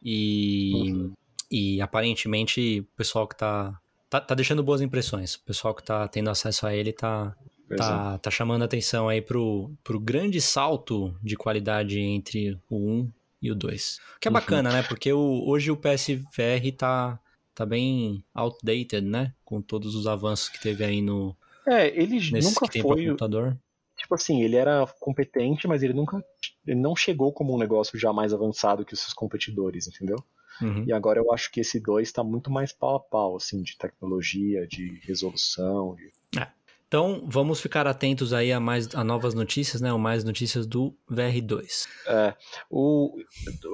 E, 0.02 0.72
uhum. 0.74 1.12
e 1.50 1.80
aparentemente 1.80 2.80
o 2.80 2.96
pessoal 2.96 3.26
que 3.26 3.36
tá, 3.36 3.78
tá, 4.08 4.20
tá. 4.20 4.34
deixando 4.34 4.62
boas 4.62 4.80
impressões. 4.80 5.34
O 5.34 5.44
pessoal 5.44 5.74
que 5.74 5.82
tá 5.82 6.06
tendo 6.08 6.30
acesso 6.30 6.66
a 6.66 6.74
ele 6.74 6.92
tá, 6.92 7.36
Tá, 7.76 8.18
tá 8.18 8.30
chamando 8.30 8.62
a 8.62 8.64
atenção 8.64 9.08
aí 9.08 9.22
pro, 9.22 9.70
pro 9.84 10.00
grande 10.00 10.40
salto 10.40 11.14
de 11.22 11.36
qualidade 11.36 12.00
entre 12.00 12.58
o 12.68 12.76
1 12.76 13.12
e 13.42 13.50
o 13.50 13.54
2. 13.54 14.00
Que 14.20 14.28
é 14.28 14.30
uhum. 14.30 14.34
bacana, 14.34 14.72
né? 14.72 14.82
Porque 14.82 15.12
o, 15.12 15.44
hoje 15.46 15.70
o 15.70 15.76
PSVR 15.76 16.72
tá, 16.76 17.18
tá 17.54 17.64
bem 17.64 18.24
outdated, 18.34 19.02
né? 19.02 19.32
Com 19.44 19.62
todos 19.62 19.94
os 19.94 20.06
avanços 20.06 20.48
que 20.48 20.60
teve 20.60 20.84
aí 20.84 21.00
no. 21.00 21.36
É, 21.66 21.88
ele 21.88 22.18
nunca 22.40 22.66
foi. 22.80 23.06
Computador. 23.06 23.56
Tipo 23.96 24.14
assim, 24.14 24.42
ele 24.42 24.56
era 24.56 24.86
competente, 24.98 25.68
mas 25.68 25.82
ele 25.82 25.92
nunca. 25.92 26.24
Ele 26.66 26.80
não 26.80 26.96
chegou 26.96 27.32
como 27.32 27.54
um 27.54 27.58
negócio 27.58 27.98
já 27.98 28.12
mais 28.12 28.32
avançado 28.32 28.84
que 28.84 28.94
os 28.94 29.00
seus 29.00 29.12
competidores, 29.12 29.86
entendeu? 29.86 30.16
Uhum. 30.60 30.84
E 30.86 30.92
agora 30.92 31.18
eu 31.18 31.32
acho 31.32 31.50
que 31.50 31.60
esse 31.60 31.80
2 31.80 32.08
está 32.08 32.22
muito 32.22 32.50
mais 32.50 32.72
pau 32.72 32.96
a 32.96 33.00
pau, 33.00 33.36
assim, 33.36 33.62
de 33.62 33.76
tecnologia, 33.76 34.66
de 34.66 35.00
resolução. 35.04 35.94
De... 35.94 36.40
É. 36.40 36.48
Então, 36.90 37.22
vamos 37.24 37.60
ficar 37.60 37.86
atentos 37.86 38.32
aí 38.32 38.50
a 38.50 38.58
mais 38.58 38.92
a 38.96 39.04
novas 39.04 39.32
notícias, 39.32 39.80
né? 39.80 39.92
Ou 39.92 39.98
mais 39.98 40.24
notícias 40.24 40.66
do 40.66 40.92
VR2. 41.08 41.86
É, 42.04 42.34
o, 42.68 43.16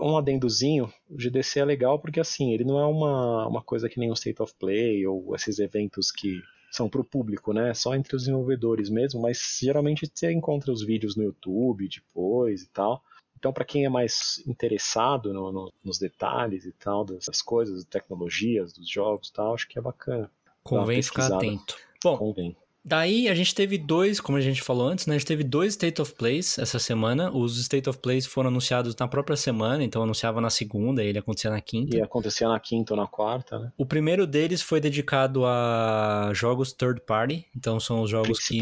um 0.02 0.18
adendozinho, 0.18 0.92
o 1.08 1.16
GDC 1.16 1.60
é 1.60 1.64
legal 1.64 1.98
porque 1.98 2.20
assim, 2.20 2.52
ele 2.52 2.62
não 2.62 2.78
é 2.78 2.84
uma, 2.84 3.48
uma 3.48 3.62
coisa 3.62 3.88
que 3.88 3.98
nem 3.98 4.10
o 4.10 4.12
State 4.12 4.42
of 4.42 4.52
Play 4.58 5.06
ou 5.06 5.34
esses 5.34 5.58
eventos 5.58 6.10
que 6.10 6.42
são 6.70 6.90
para 6.90 7.00
o 7.00 7.04
público, 7.04 7.54
né? 7.54 7.72
Só 7.72 7.94
entre 7.94 8.14
os 8.14 8.24
desenvolvedores 8.24 8.90
mesmo, 8.90 9.22
mas 9.22 9.58
geralmente 9.62 10.06
você 10.06 10.30
encontra 10.30 10.70
os 10.70 10.84
vídeos 10.84 11.16
no 11.16 11.24
YouTube 11.24 11.88
depois 11.88 12.64
e 12.64 12.68
tal. 12.68 13.02
Então, 13.38 13.50
para 13.50 13.64
quem 13.64 13.86
é 13.86 13.88
mais 13.88 14.44
interessado 14.46 15.32
no, 15.32 15.50
no, 15.50 15.72
nos 15.82 15.98
detalhes 15.98 16.66
e 16.66 16.72
tal 16.72 17.02
dessas 17.02 17.40
coisas, 17.40 17.82
tecnologias 17.86 18.74
dos 18.74 18.90
jogos 18.90 19.28
e 19.28 19.32
tal, 19.32 19.54
acho 19.54 19.66
que 19.66 19.78
é 19.78 19.82
bacana. 19.82 20.30
Convém 20.62 21.00
ficar 21.00 21.32
atento. 21.32 21.78
Bom, 22.04 22.18
Convém. 22.18 22.54
Daí 22.86 23.28
a 23.28 23.34
gente 23.34 23.52
teve 23.52 23.76
dois, 23.76 24.20
como 24.20 24.38
a 24.38 24.40
gente 24.40 24.62
falou 24.62 24.86
antes, 24.86 25.06
né? 25.06 25.16
A 25.16 25.18
gente 25.18 25.26
teve 25.26 25.42
dois 25.42 25.72
State 25.72 26.00
of 26.00 26.14
Plays 26.14 26.56
essa 26.56 26.78
semana. 26.78 27.32
Os 27.34 27.58
State 27.58 27.88
of 27.88 27.98
Plays 27.98 28.26
foram 28.26 28.48
anunciados 28.48 28.94
na 28.94 29.08
própria 29.08 29.36
semana, 29.36 29.82
então 29.82 30.04
anunciava 30.04 30.40
na 30.40 30.50
segunda 30.50 31.02
e 31.02 31.08
ele 31.08 31.18
acontecia 31.18 31.50
na 31.50 31.60
quinta. 31.60 31.96
E 31.96 32.00
acontecia 32.00 32.46
na 32.48 32.60
quinta 32.60 32.94
ou 32.94 32.96
na 33.00 33.08
quarta, 33.08 33.58
né? 33.58 33.72
O 33.76 33.84
primeiro 33.84 34.24
deles 34.24 34.62
foi 34.62 34.80
dedicado 34.80 35.44
a 35.44 36.30
jogos 36.32 36.72
third 36.72 37.00
party, 37.00 37.44
então 37.56 37.80
são 37.80 38.02
os 38.02 38.08
jogos 38.10 38.38
que 38.38 38.60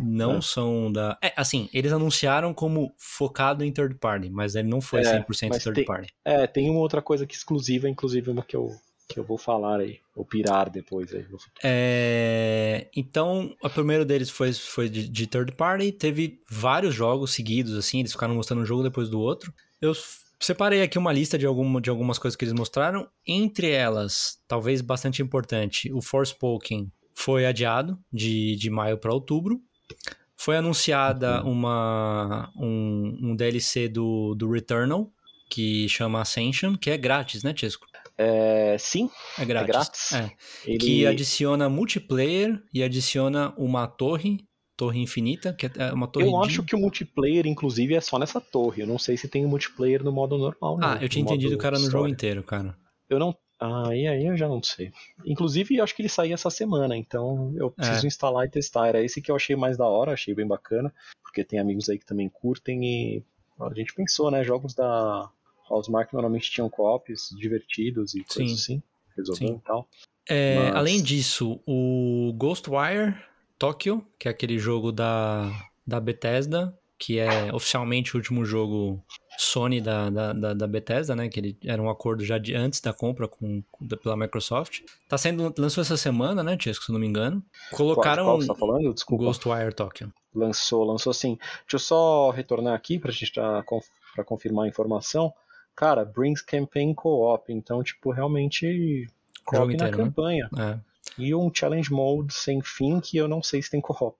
não 0.00 0.34
né? 0.34 0.40
são 0.40 0.92
da. 0.92 1.18
É, 1.20 1.32
assim, 1.36 1.68
eles 1.74 1.92
anunciaram 1.92 2.54
como 2.54 2.94
focado 2.96 3.64
em 3.64 3.72
third 3.72 3.96
party, 3.96 4.30
mas 4.30 4.54
ele 4.54 4.68
não 4.68 4.80
foi 4.80 5.00
é, 5.00 5.20
100% 5.24 5.60
third 5.60 5.74
tem, 5.74 5.84
party. 5.84 6.14
É, 6.24 6.46
tem 6.46 6.70
uma 6.70 6.78
outra 6.78 7.02
coisa 7.02 7.26
que 7.26 7.34
é 7.34 7.36
exclusiva, 7.36 7.88
inclusive 7.88 8.30
uma 8.30 8.44
que 8.44 8.54
eu 8.54 8.70
que 9.08 9.18
eu 9.18 9.24
vou 9.24 9.38
falar 9.38 9.80
aí, 9.80 10.00
ou 10.14 10.24
pirar 10.24 10.68
depois 10.68 11.14
aí. 11.14 11.24
É, 11.62 12.88
então, 12.94 13.54
o 13.62 13.70
primeiro 13.70 14.04
deles 14.04 14.30
foi, 14.30 14.52
foi 14.52 14.88
de, 14.88 15.08
de, 15.08 15.26
third 15.26 15.52
party, 15.52 15.92
teve 15.92 16.40
vários 16.50 16.94
jogos 16.94 17.32
seguidos, 17.32 17.76
assim, 17.76 18.00
eles 18.00 18.12
ficaram 18.12 18.34
mostrando 18.34 18.62
um 18.62 18.66
jogo 18.66 18.82
depois 18.82 19.08
do 19.08 19.20
outro. 19.20 19.52
Eu 19.80 19.92
separei 20.40 20.82
aqui 20.82 20.98
uma 20.98 21.12
lista 21.12 21.38
de, 21.38 21.46
alguma, 21.46 21.80
de 21.80 21.90
algumas 21.90 22.18
coisas 22.18 22.36
que 22.36 22.44
eles 22.44 22.54
mostraram, 22.54 23.08
entre 23.26 23.70
elas, 23.70 24.38
talvez 24.48 24.80
bastante 24.80 25.22
importante, 25.22 25.92
o 25.92 26.02
Forspoken 26.02 26.90
foi 27.14 27.46
adiado 27.46 27.98
de, 28.12 28.56
de 28.56 28.68
maio 28.70 28.98
para 28.98 29.12
outubro. 29.12 29.60
Foi 30.36 30.56
anunciada 30.56 31.42
uhum. 31.42 31.52
uma, 31.52 32.52
um, 32.56 33.18
um 33.22 33.36
DLC 33.36 33.88
do, 33.88 34.34
do 34.34 34.50
Returnal, 34.50 35.10
que 35.48 35.88
chama 35.88 36.20
Ascension, 36.20 36.76
que 36.76 36.90
é 36.90 36.98
grátis, 36.98 37.42
né, 37.42 37.54
Chesco? 37.56 37.86
É, 38.18 38.76
sim, 38.78 39.10
é 39.38 39.44
grátis. 39.44 39.68
É 39.68 39.72
grátis. 39.72 40.12
É. 40.12 40.32
Ele... 40.64 40.78
Que 40.78 41.06
adiciona 41.06 41.68
multiplayer 41.68 42.62
e 42.72 42.82
adiciona 42.82 43.52
uma 43.56 43.86
torre 43.86 44.44
Torre 44.76 45.00
Infinita, 45.00 45.54
que 45.54 45.66
é 45.66 45.92
uma 45.92 46.06
torre. 46.06 46.26
Eu 46.26 46.40
de... 46.42 46.46
acho 46.48 46.62
que 46.62 46.76
o 46.76 46.78
multiplayer, 46.78 47.46
inclusive, 47.46 47.94
é 47.94 48.00
só 48.00 48.18
nessa 48.18 48.40
torre. 48.40 48.82
Eu 48.82 48.86
não 48.86 48.98
sei 48.98 49.16
se 49.16 49.26
tem 49.26 49.44
o 49.44 49.48
multiplayer 49.48 50.04
no 50.04 50.12
modo 50.12 50.36
normal. 50.36 50.78
Ah, 50.82 50.94
não, 50.96 51.02
eu 51.02 51.08
tinha 51.08 51.22
entendido 51.22 51.54
o 51.54 51.58
cara 51.58 51.78
no 51.78 51.84
história. 51.84 52.02
jogo 52.02 52.12
inteiro, 52.12 52.42
cara. 52.42 52.76
Eu 53.08 53.18
não. 53.18 53.34
Ah, 53.58 53.88
e 53.96 54.06
aí 54.06 54.26
eu 54.26 54.36
já 54.36 54.46
não 54.46 54.62
sei. 54.62 54.92
Inclusive, 55.24 55.76
eu 55.76 55.84
acho 55.84 55.96
que 55.96 56.02
ele 56.02 56.10
saía 56.10 56.34
essa 56.34 56.50
semana, 56.50 56.94
então 56.94 57.54
eu 57.56 57.70
preciso 57.70 58.04
É. 58.04 58.08
instalar 58.08 58.44
e 58.44 58.50
testar. 58.50 58.88
Era 58.88 59.02
esse 59.02 59.22
que 59.22 59.30
eu 59.30 59.36
achei 59.36 59.56
mais 59.56 59.78
da 59.78 59.86
hora, 59.86 60.12
achei 60.12 60.34
bem 60.34 60.46
bacana, 60.46 60.92
porque 61.22 61.42
tem 61.42 61.58
amigos 61.58 61.88
aí 61.88 61.98
que 61.98 62.04
também 62.04 62.28
curtem 62.28 62.84
e 62.84 63.24
a 63.58 63.72
gente 63.72 63.94
pensou, 63.94 64.30
né? 64.30 64.44
Jogos 64.44 64.74
da 64.74 65.30
Housemark 65.68 66.12
normalmente 66.12 66.50
tinham 66.50 66.68
co-ops 66.70 67.28
divertidos 67.38 68.14
e 68.14 68.24
coisas 68.24 68.60
assim, 68.60 68.82
resolvendo 69.16 69.56
e 69.58 69.60
tal. 69.66 69.88
É, 70.28 70.56
Mas- 70.70 70.74
Além 70.76 71.02
disso, 71.02 71.60
o 71.66 72.32
Ghostwire 72.36 73.14
Tokyo, 73.58 74.04
que 74.18 74.28
é 74.28 74.30
aquele 74.30 74.58
jogo 74.58 74.90
da, 74.92 75.50
da 75.86 76.00
Bethesda, 76.00 76.76
que 76.98 77.18
é 77.18 77.52
oficialmente 77.54 78.14
o 78.14 78.18
último 78.18 78.44
jogo 78.44 79.02
Sony 79.38 79.80
da, 79.82 80.08
da, 80.08 80.32
da, 80.32 80.54
da 80.54 80.66
Bethesda, 80.66 81.14
né? 81.14 81.28
Que 81.28 81.38
ele 81.40 81.58
era 81.64 81.80
um 81.80 81.90
acordo 81.90 82.24
já 82.24 82.38
de 82.38 82.54
antes 82.54 82.80
da 82.80 82.92
compra 82.92 83.28
com, 83.28 83.62
pela 84.02 84.16
Microsoft. 84.16 84.80
Tá 85.08 85.18
sendo 85.18 85.52
lançou 85.58 85.82
essa 85.82 85.96
semana, 85.96 86.42
né, 86.42 86.56
Tiesco, 86.56 86.84
se 86.86 86.92
não 86.92 86.98
me 86.98 87.06
engano. 87.06 87.42
Colocaram 87.72 88.24
Qual, 88.24 88.36
qual 88.36 88.40
você 88.40 88.46
tá 88.48 88.54
falando? 88.54 88.88
o 88.90 88.94
Desculpa. 88.94 89.24
Ghostwire 89.24 89.74
Tokyo. 89.74 90.12
Lançou, 90.34 90.84
lançou 90.84 91.12
sim. 91.12 91.36
Deixa 91.36 91.74
eu 91.74 91.78
só 91.78 92.30
retornar 92.30 92.74
aqui 92.74 92.98
pra 92.98 93.12
gente 93.12 93.32
conf- 93.66 93.86
pra 94.14 94.24
confirmar 94.24 94.64
a 94.64 94.68
informação. 94.68 95.32
Cara, 95.76 96.04
brings 96.04 96.40
campaign 96.40 96.94
co-op, 96.94 97.52
então, 97.52 97.82
tipo, 97.82 98.10
realmente 98.10 99.06
co-op 99.44 99.68
na 99.68 99.74
inteiro, 99.74 99.98
né? 99.98 100.04
campanha. 100.04 100.50
É. 100.58 100.78
E 101.18 101.34
um 101.34 101.50
challenge 101.54 101.90
mode 101.90 102.34
sem 102.34 102.60
fim 102.60 103.00
que 103.00 103.16
eu 103.16 103.26
não 103.28 103.42
sei 103.42 103.62
se 103.62 103.70
tem 103.70 103.80
co-op. 103.80 104.16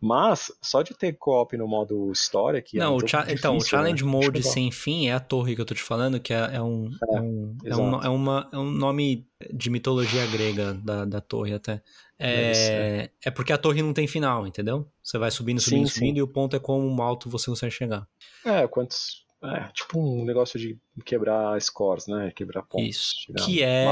Mas, 0.00 0.50
só 0.60 0.82
de 0.82 0.92
ter 0.94 1.12
co-op 1.14 1.56
no 1.56 1.66
modo 1.68 2.10
história, 2.12 2.60
que 2.60 2.78
é 2.78 2.80
Não, 2.80 2.94
um 2.94 2.96
o 2.96 3.08
cha- 3.08 3.26
então, 3.28 3.52
o 3.54 3.58
difícil, 3.58 3.78
né? 3.78 3.84
Challenge 3.84 4.02
Acho 4.02 4.10
Mode 4.10 4.38
legal. 4.38 4.52
sem 4.52 4.70
fim 4.70 5.08
é 5.08 5.12
a 5.12 5.20
torre 5.20 5.54
que 5.54 5.60
eu 5.60 5.64
tô 5.64 5.74
te 5.74 5.82
falando, 5.82 6.18
que 6.20 6.32
é, 6.34 6.56
é 6.56 6.62
um, 6.62 6.90
é, 7.10 7.20
um, 7.20 7.56
é, 7.64 7.76
um, 7.76 8.02
é, 8.02 8.08
uma, 8.08 8.48
é 8.52 8.58
um 8.58 8.70
nome 8.70 9.26
de 9.52 9.70
mitologia 9.70 10.26
grega 10.26 10.74
da, 10.74 11.04
da 11.04 11.20
torre 11.20 11.54
até. 11.54 11.82
É, 12.18 12.54
ser. 12.54 13.12
é 13.24 13.30
porque 13.30 13.52
a 13.52 13.58
torre 13.58 13.82
não 13.82 13.92
tem 13.92 14.06
final, 14.06 14.46
entendeu? 14.46 14.86
Você 15.02 15.18
vai 15.18 15.30
subindo, 15.30 15.60
Sim, 15.60 15.70
subindo, 15.70 15.88
sim. 15.88 15.94
subindo, 15.94 16.16
e 16.18 16.22
o 16.22 16.28
ponto 16.28 16.56
é 16.56 16.58
como 16.58 17.00
alto 17.02 17.28
você 17.30 17.46
consegue 17.50 17.72
chegar. 17.72 18.06
É, 18.44 18.66
quantos. 18.66 19.25
É, 19.54 19.68
tipo 19.72 19.98
um 20.00 20.24
negócio 20.24 20.58
de 20.58 20.78
quebrar 21.04 21.60
scores, 21.60 22.06
né? 22.06 22.32
Quebrar 22.34 22.62
pontos. 22.62 22.88
Isso. 22.88 23.14
chegar 23.26 23.44
Que 23.44 23.52
de 23.52 23.62
é, 23.62 23.84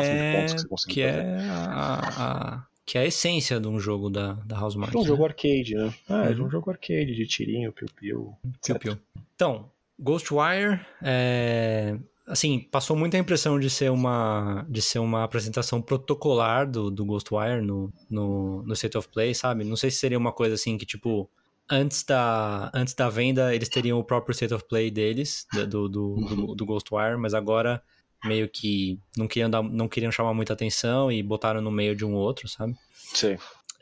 que 0.87 0.93
que 0.95 1.01
é 1.03 1.37
a, 1.49 2.55
a- 2.59 2.67
que 2.87 2.99
é 2.99 3.03
a 3.03 3.05
essência 3.07 3.59
de 3.59 3.67
um 3.67 3.79
jogo 3.81 4.11
da, 4.11 4.35
da 4.45 4.57
House 4.59 4.75
Mark. 4.77 4.95
É 4.95 4.99
um 4.99 5.01
né? 5.03 5.07
jogo 5.07 5.25
arcade, 5.25 5.75
né? 5.75 5.95
É, 6.09 6.33
de 6.35 6.41
Uhum. 6.41 6.47
um 6.47 6.51
jogo 6.51 6.71
arcade, 6.71 7.15
de 7.15 7.27
tirinho, 7.27 7.73
piu-piu. 7.73 8.35
Piu, 8.65 8.79
piu. 8.79 8.99
Então, 9.35 9.71
Ghostwire, 9.99 10.81
é, 11.03 11.99
assim, 12.27 12.59
passou 12.71 12.95
muita 12.97 13.17
impressão 13.17 13.59
de 13.59 13.71
ser 13.71 13.91
uma, 13.91 14.67
de 14.69 14.83
ser 14.83 14.99
uma 14.99 15.25
apresentação 15.25 15.81
protocolar 15.81 16.71
do, 16.71 16.91
do 16.91 17.05
Ghostwire 17.07 17.63
no, 17.63 17.91
no, 18.11 18.63
no 18.65 18.73
State 18.75 18.99
of 18.99 19.09
Play, 19.09 19.35
sabe? 19.35 19.65
Não 19.65 19.77
sei 19.77 19.91
se 19.91 19.97
seria 19.99 20.19
uma 20.19 20.33
coisa 20.33 20.55
assim 20.55 20.77
que, 20.77 20.85
tipo, 20.85 21.31
antes 21.71 22.03
da, 22.05 22.71
antes 22.75 22.95
da 22.95 23.09
venda 23.09 23.55
eles 23.55 23.69
teriam 23.69 23.99
o 23.99 24.05
próprio 24.05 24.33
State 24.33 24.53
of 24.55 24.65
Play 24.69 24.91
deles, 24.91 25.47
do, 25.53 25.67
do, 25.67 25.89
do, 25.89 26.55
do 26.55 26.67
Ghostwire, 26.67 27.17
mas 27.17 27.35
agora 27.35 27.83
meio 28.25 28.49
que 28.49 28.99
não 29.17 29.27
queriam, 29.29 29.51
dar, 29.51 29.63
não 29.63 29.87
queriam 29.89 30.11
chamar 30.13 30.33
muita 30.35 30.53
atenção 30.55 31.13
e 31.13 31.23
botaram 31.23 31.61
no 31.61 31.71
meio 31.71 31.95
de 31.95 32.05
um 32.05 32.15
outro, 32.15 32.49
sabe? 32.49 32.75
Sim. 33.15 33.37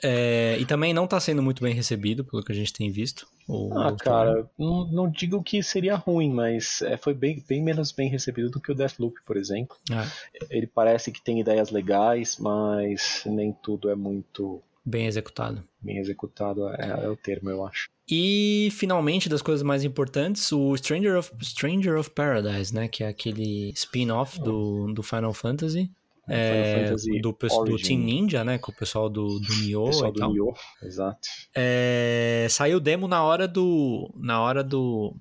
É, 0.04 0.56
e 0.58 0.66
também 0.66 0.92
não 0.92 1.06
tá 1.06 1.20
sendo 1.20 1.40
muito 1.40 1.62
bem 1.62 1.72
recebido, 1.72 2.24
pelo 2.24 2.42
que 2.42 2.50
a 2.50 2.54
gente 2.54 2.72
tem 2.72 2.90
visto. 2.90 3.24
o 3.46 3.68
Ah, 3.72 3.90
Ghostwire. 3.92 3.98
cara, 3.98 4.50
não, 4.58 4.84
não 4.90 5.08
digo 5.08 5.40
que 5.44 5.62
seria 5.62 5.94
ruim, 5.94 6.28
mas 6.32 6.82
é, 6.82 6.96
foi 6.96 7.14
bem, 7.14 7.40
bem 7.48 7.62
menos 7.62 7.92
bem 7.92 8.08
recebido 8.10 8.50
do 8.50 8.60
que 8.60 8.72
o 8.72 8.74
Deathloop, 8.74 9.14
por 9.24 9.36
exemplo. 9.36 9.76
É. 9.92 10.04
Ele 10.50 10.66
parece 10.66 11.12
que 11.12 11.22
tem 11.22 11.38
ideias 11.38 11.70
legais, 11.70 12.36
mas 12.36 13.22
nem 13.26 13.52
tudo 13.52 13.88
é 13.90 13.94
muito 13.94 14.60
Bem 14.84 15.06
executado. 15.06 15.62
bem 15.80 15.98
executado, 15.98 16.68
é, 16.68 17.04
é 17.04 17.08
o 17.08 17.16
termo, 17.16 17.50
eu 17.50 17.64
acho. 17.64 17.88
E 18.08 18.68
finalmente, 18.72 19.28
das 19.28 19.40
coisas 19.40 19.62
mais 19.62 19.84
importantes, 19.84 20.50
o 20.50 20.76
Stranger 20.76 21.16
of, 21.16 21.32
Stranger 21.40 21.96
of 21.96 22.10
Paradise, 22.10 22.74
né? 22.74 22.88
Que 22.88 23.04
é 23.04 23.08
aquele 23.08 23.70
spin-off 23.70 24.40
do, 24.40 24.92
do 24.92 25.02
Final 25.02 25.32
Fantasy. 25.32 25.90
É, 26.28 26.84
Fantasy 26.84 27.20
do, 27.20 27.32
do. 27.32 27.76
Team 27.78 28.00
Ninja, 28.00 28.44
né? 28.44 28.58
Com 28.58 28.72
o 28.72 28.74
pessoal 28.74 29.08
do, 29.08 29.38
do 29.38 29.54
Nioh 29.62 29.86
Pessoal 29.86 30.10
e 30.10 30.12
do 30.12 30.18
tal. 30.18 30.32
Nioh, 30.32 30.54
exato. 30.82 31.28
É, 31.54 32.46
saiu 32.50 32.78
o 32.78 32.80
demo 32.80 33.06
na 33.06 33.22
hora 33.22 33.46
do. 33.46 34.12
Na 34.16 34.40
hora 34.40 34.64
do. 34.64 35.14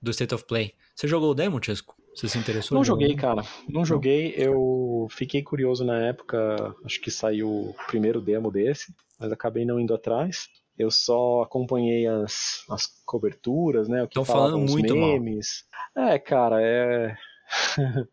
Do 0.00 0.10
State 0.10 0.34
of 0.34 0.44
Play. 0.44 0.74
Você 0.94 1.08
jogou 1.08 1.30
o 1.30 1.34
demo, 1.34 1.62
Chesco? 1.62 1.99
Você 2.14 2.28
se 2.28 2.38
interessou? 2.38 2.76
Não 2.76 2.84
joguei, 2.84 3.14
cara. 3.14 3.42
Não 3.68 3.84
joguei. 3.84 4.34
Eu 4.36 5.06
fiquei 5.10 5.42
curioso 5.42 5.84
na 5.84 5.98
época. 6.06 6.74
Acho 6.84 7.00
que 7.00 7.10
saiu 7.10 7.48
o 7.48 7.74
primeiro 7.86 8.20
demo 8.20 8.50
desse, 8.50 8.92
mas 9.18 9.30
acabei 9.32 9.64
não 9.64 9.78
indo 9.80 9.94
atrás. 9.94 10.48
Eu 10.78 10.90
só 10.90 11.42
acompanhei 11.42 12.06
as, 12.06 12.64
as 12.70 12.86
coberturas, 13.04 13.86
né? 13.88 14.02
O 14.02 14.08
que 14.08 14.14
Tão 14.14 14.24
falavam 14.24 14.50
falando 14.52 14.64
os 14.66 14.70
muito 14.72 14.96
mal. 14.96 15.08
memes. 15.12 15.64
É, 15.96 16.18
cara, 16.18 16.56
é. 16.60 17.16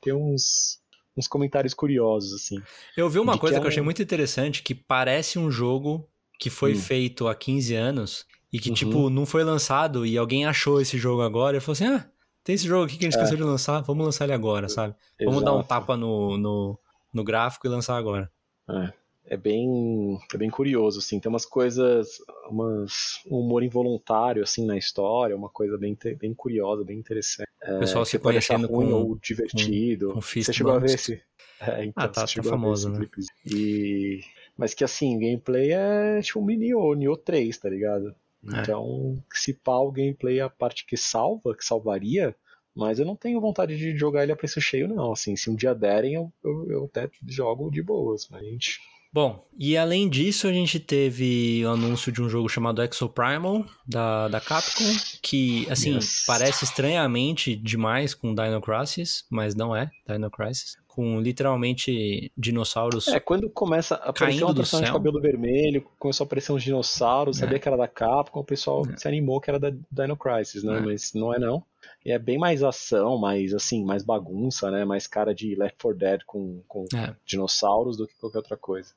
Tem 0.00 0.12
uns, 0.12 0.78
uns 1.16 1.28
comentários 1.28 1.74
curiosos, 1.74 2.32
assim. 2.34 2.60
Eu 2.96 3.08
vi 3.08 3.18
uma 3.18 3.38
coisa 3.38 3.56
que 3.56 3.60
que, 3.60 3.64
é 3.64 3.66
eu 3.66 3.68
achei 3.70 3.82
muito 3.82 4.02
interessante, 4.02 4.62
que 4.62 4.74
parece 4.74 5.38
um 5.38 5.50
jogo 5.50 6.08
que 6.38 6.50
foi 6.50 6.72
Hum. 6.72 6.78
feito 6.78 7.28
há 7.28 7.34
15 7.34 7.74
anos 7.74 8.26
e 8.52 8.58
que, 8.58 8.68
Uhum. 8.70 8.74
tipo, 8.74 9.10
não 9.10 9.26
foi 9.26 9.44
lançado 9.44 10.04
e 10.06 10.16
alguém 10.16 10.46
achou 10.46 10.80
esse 10.80 10.98
jogo 10.98 11.22
agora 11.22 11.56
e 11.56 11.60
falou 11.60 11.72
assim, 11.72 11.86
ah, 11.86 12.08
tem 12.46 12.54
esse 12.54 12.66
jogo 12.66 12.84
aqui 12.84 12.96
que 12.96 13.04
a 13.04 13.10
gente 13.10 13.18
É. 13.18 13.22
esqueceu 13.22 13.36
de 13.36 13.42
lançar, 13.42 13.80
vamos 13.82 14.04
lançar 14.06 14.24
ele 14.24 14.32
agora, 14.32 14.68
sabe? 14.68 14.94
Vamos 15.24 15.42
dar 15.42 15.50
um 15.52 15.56
Exato. 15.56 15.68
tapa 15.68 15.96
no, 15.96 16.38
no, 16.38 16.78
no 17.12 17.24
gráfico 17.24 17.66
e 17.66 17.70
lançar 17.70 17.96
agora. 17.96 18.30
É, 18.70 18.92
é 19.34 19.36
bem, 19.36 20.16
é 20.32 20.36
bem 20.38 20.48
curioso, 20.48 21.00
assim. 21.00 21.18
Tem 21.18 21.28
umas 21.28 21.44
coisas, 21.44 22.18
umas, 22.48 23.20
um 23.28 23.40
humor 23.40 23.64
involuntário, 23.64 24.44
assim, 24.44 24.64
na 24.64 24.76
história, 24.78 25.34
uma 25.36 25.48
coisa 25.48 25.76
bem, 25.76 25.98
bem 26.20 26.32
curiosa, 26.32 26.84
bem 26.84 26.96
interessante. 26.98 27.48
O 27.64 27.78
pessoal 27.80 28.02
É, 28.02 28.06
se 28.06 28.18
pode 28.20 28.38
achar 28.38 28.54
conhecendo 28.54 28.72
ruim 28.76 28.90
com... 28.90 28.94
ou 28.94 29.18
divertido. 29.18 30.12
com 30.12 30.20
fist 30.20 30.46
você 30.46 30.52
chegou 30.52 30.72
a 30.72 30.78
ver 30.78 30.94
esse? 30.94 31.20
É, 31.60 31.84
então, 31.84 32.04
Ah, 32.04 32.08
tá- 32.08 32.26
tá 32.26 32.42
famoso, 32.44 32.90
né? 32.90 33.08
E... 33.44 34.20
Mas 34.56 34.72
que 34.72 34.84
assim, 34.84 35.18
gameplay 35.18 35.72
é 35.72 36.20
tipo 36.22 36.38
um 36.40 36.44
mini 36.44 36.66
Nioh, 36.68 36.94
Nioh 36.94 37.16
3, 37.16 37.58
tá 37.58 37.68
ligado? 37.68 38.14
É. 38.52 38.60
Então, 38.60 39.22
se 39.32 39.52
pá, 39.54 39.76
o 39.78 39.90
gameplay 39.90 40.38
é 40.38 40.42
a 40.42 40.50
parte 40.50 40.84
que 40.86 40.96
salva, 40.96 41.54
que 41.54 41.64
salvaria, 41.64 42.34
mas 42.74 42.98
eu 42.98 43.06
não 43.06 43.16
tenho 43.16 43.40
vontade 43.40 43.76
de 43.76 43.96
jogar 43.96 44.22
ele 44.22 44.32
a 44.32 44.36
preço 44.36 44.60
cheio, 44.60 44.86
não. 44.86 45.12
Assim, 45.12 45.34
se 45.36 45.48
um 45.50 45.54
dia 45.56 45.74
derem, 45.74 46.14
eu, 46.14 46.32
eu, 46.44 46.70
eu 46.70 46.84
até 46.84 47.08
jogo 47.26 47.70
de 47.70 47.82
boas, 47.82 48.28
mas 48.30 48.44
gente. 48.44 48.78
Bom, 49.12 49.48
e 49.58 49.78
além 49.78 50.10
disso, 50.10 50.46
a 50.46 50.52
gente 50.52 50.78
teve 50.78 51.64
o 51.64 51.70
anúncio 51.70 52.12
de 52.12 52.20
um 52.20 52.28
jogo 52.28 52.50
chamado 52.50 52.82
Exoprimal, 52.82 53.64
da, 53.86 54.28
da 54.28 54.40
Capcom, 54.42 54.84
que, 55.22 55.66
assim, 55.70 55.94
Yes. 55.94 56.24
parece 56.26 56.64
estranhamente 56.64 57.56
demais 57.56 58.14
com 58.14 58.34
Dino 58.34 58.60
Crisis, 58.60 59.24
mas 59.30 59.54
não 59.54 59.74
é 59.74 59.90
Dino 60.06 60.30
Crisis. 60.30 60.76
Com 60.96 61.20
literalmente 61.20 62.32
dinossauros. 62.38 63.06
É, 63.08 63.20
quando 63.20 63.50
começa 63.50 63.96
a 63.96 64.08
aparecer 64.08 64.42
uma 64.44 64.54
personagem 64.54 64.90
de 64.90 64.96
cabelo 64.98 65.20
vermelho, 65.20 65.86
começou 65.98 66.24
a 66.24 66.26
aparecer 66.26 66.52
uns 66.52 66.62
dinossauros, 66.62 67.36
É. 67.36 67.40
sabia 67.40 67.58
que 67.58 67.68
era 67.68 67.76
da 67.76 67.86
Capcom, 67.86 68.40
o 68.40 68.44
pessoal 68.44 68.82
É. 68.90 68.96
se 68.96 69.06
animou 69.06 69.38
que 69.38 69.50
era 69.50 69.60
da 69.60 69.70
Dino 69.90 70.16
Crisis, 70.16 70.64
né? 70.64 70.78
É. 70.78 70.80
Mas 70.80 71.12
não 71.12 71.34
é 71.34 71.38
não. 71.38 71.62
E 72.02 72.10
é 72.12 72.18
bem 72.18 72.38
mais 72.38 72.62
ação, 72.62 73.18
mais 73.18 73.52
assim, 73.52 73.84
mais 73.84 74.02
bagunça, 74.02 74.70
né? 74.70 74.86
Mais 74.86 75.06
cara 75.06 75.34
de 75.34 75.54
Left 75.54 75.76
4 75.82 75.98
Dead 75.98 76.20
com, 76.26 76.62
com 76.66 76.86
É. 76.94 77.14
dinossauros 77.26 77.98
do 77.98 78.06
que 78.08 78.14
qualquer 78.18 78.38
outra 78.38 78.56
coisa. 78.56 78.94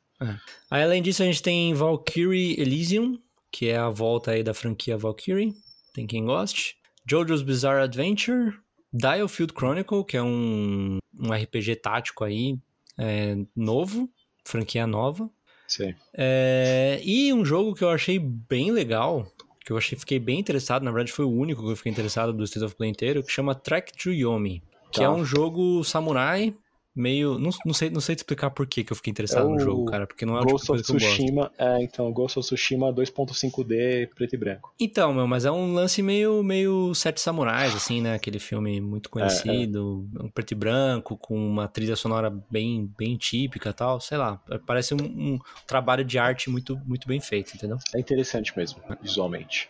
Aí, 0.72 0.82
além 0.84 1.02
disso, 1.02 1.22
a 1.22 1.26
gente 1.26 1.44
tem 1.44 1.74
Valkyrie 1.74 2.58
Elysium, 2.62 3.20
que 3.52 3.68
é 3.68 3.76
a 3.78 3.90
volta 3.90 4.32
aí 4.32 4.42
da 4.42 4.54
franquia 4.54 4.98
Valkyrie. 4.98 5.54
Tem 5.94 6.08
quem 6.08 6.24
goste. 6.24 6.78
JoJo's 7.06 7.42
Bizarre 7.42 7.82
Adventure. 7.84 8.54
Dialfield 8.92 9.54
Chronicle, 9.54 10.04
que 10.04 10.18
é 10.18 10.24
um, 10.24 10.98
um 11.20 11.32
RPG 11.32 11.76
tático 11.78 12.24
aí, 12.24 12.58
é, 12.98 13.38
novo, 13.56 14.10
franquia 14.44 14.88
nova. 14.88 15.30
Sim. 15.68 15.94
É, 16.14 17.00
e 17.04 17.32
um 17.32 17.46
jogo 17.46 17.76
que 17.76 17.84
eu 17.84 17.90
achei 17.90 18.18
bem 18.18 18.72
legal, 18.72 19.32
que 19.64 19.72
eu 19.72 19.78
achei, 19.78 19.98
fiquei 19.98 20.20
bem 20.20 20.40
interessado, 20.40 20.84
na 20.84 20.92
verdade 20.92 21.12
foi 21.12 21.26
o 21.26 21.30
único 21.32 21.62
que 21.64 21.70
eu 21.70 21.76
fiquei 21.76 21.92
interessado 21.92 22.34
do 22.34 22.44
State 22.44 22.66
of 22.66 22.76
Play 22.76 22.90
inteiro, 22.90 23.24
que 23.24 23.32
chama 23.32 23.54
Trek 23.54 23.94
to 23.96 24.12
Yomi, 24.12 24.64
que 24.92 25.00
Tá. 25.00 25.06
é 25.06 25.10
um 25.10 25.24
jogo 25.24 25.84
samurai 25.84 26.56
meio. 26.96 27.38
Não, 27.38 27.50
não, 27.66 27.74
sei, 27.74 27.90
não 27.90 28.02
sei 28.02 28.16
te 28.16 28.20
explicar 28.20 28.50
por 28.50 28.68
que, 28.68 28.84
que 28.84 28.92
eu 28.92 28.96
fiquei 28.96 29.12
interessado 29.12 29.48
É 29.48 29.52
no 29.52 29.60
jogo, 29.60 29.86
cara, 29.86 30.08
porque 30.08 30.26
não 30.26 30.36
é 30.36 30.42
o 30.42 30.46
tipo 30.46 30.48
de 30.48 30.54
Ghost 30.54 30.68
coisa 30.68 30.82
of 30.82 30.92
que 30.92 30.92
eu 30.92 31.08
gosto. 31.08 31.18
Tsushima, 31.18 31.52
é, 31.58 31.84
então, 31.84 32.12
Ghost 32.12 32.40
of 32.40 32.46
Tsushima 32.48 32.94
2.5D 32.94 34.10
preto 34.16 34.34
e 34.34 34.38
branco. 34.38 34.74
Então, 34.80 35.14
meu, 35.14 35.28
mas 35.28 35.46
é 35.46 35.52
um 35.52 35.74
lance 35.74 36.02
meio, 36.02 36.44
meio 36.44 36.94
Sete 36.94 37.22
Samurais, 37.22 37.76
assim, 37.76 38.02
né? 38.02 38.14
Aquele 38.14 38.40
filme 38.40 38.82
muito 38.82 39.10
conhecido, 39.10 40.08
um 40.20 40.30
preto 40.30 40.52
e 40.52 40.56
branco, 40.56 41.18
com 41.18 41.36
uma 41.36 41.68
trilha 41.68 41.96
sonora 41.96 42.30
bem, 42.50 42.92
bem 42.98 43.18
típica 43.18 43.70
e 43.70 43.74
tal, 43.74 44.00
sei 44.00 44.18
lá. 44.18 44.42
Parece 44.66 44.94
um, 44.94 44.98
um 44.98 45.40
trabalho 45.68 46.04
de 46.04 46.18
arte 46.18 46.50
muito, 46.50 46.80
muito 46.86 47.08
bem 47.08 47.20
feito, 47.20 47.56
entendeu? 47.56 47.78
É 47.96 48.00
interessante 48.00 48.56
mesmo, 48.58 48.82
visualmente. 49.02 49.70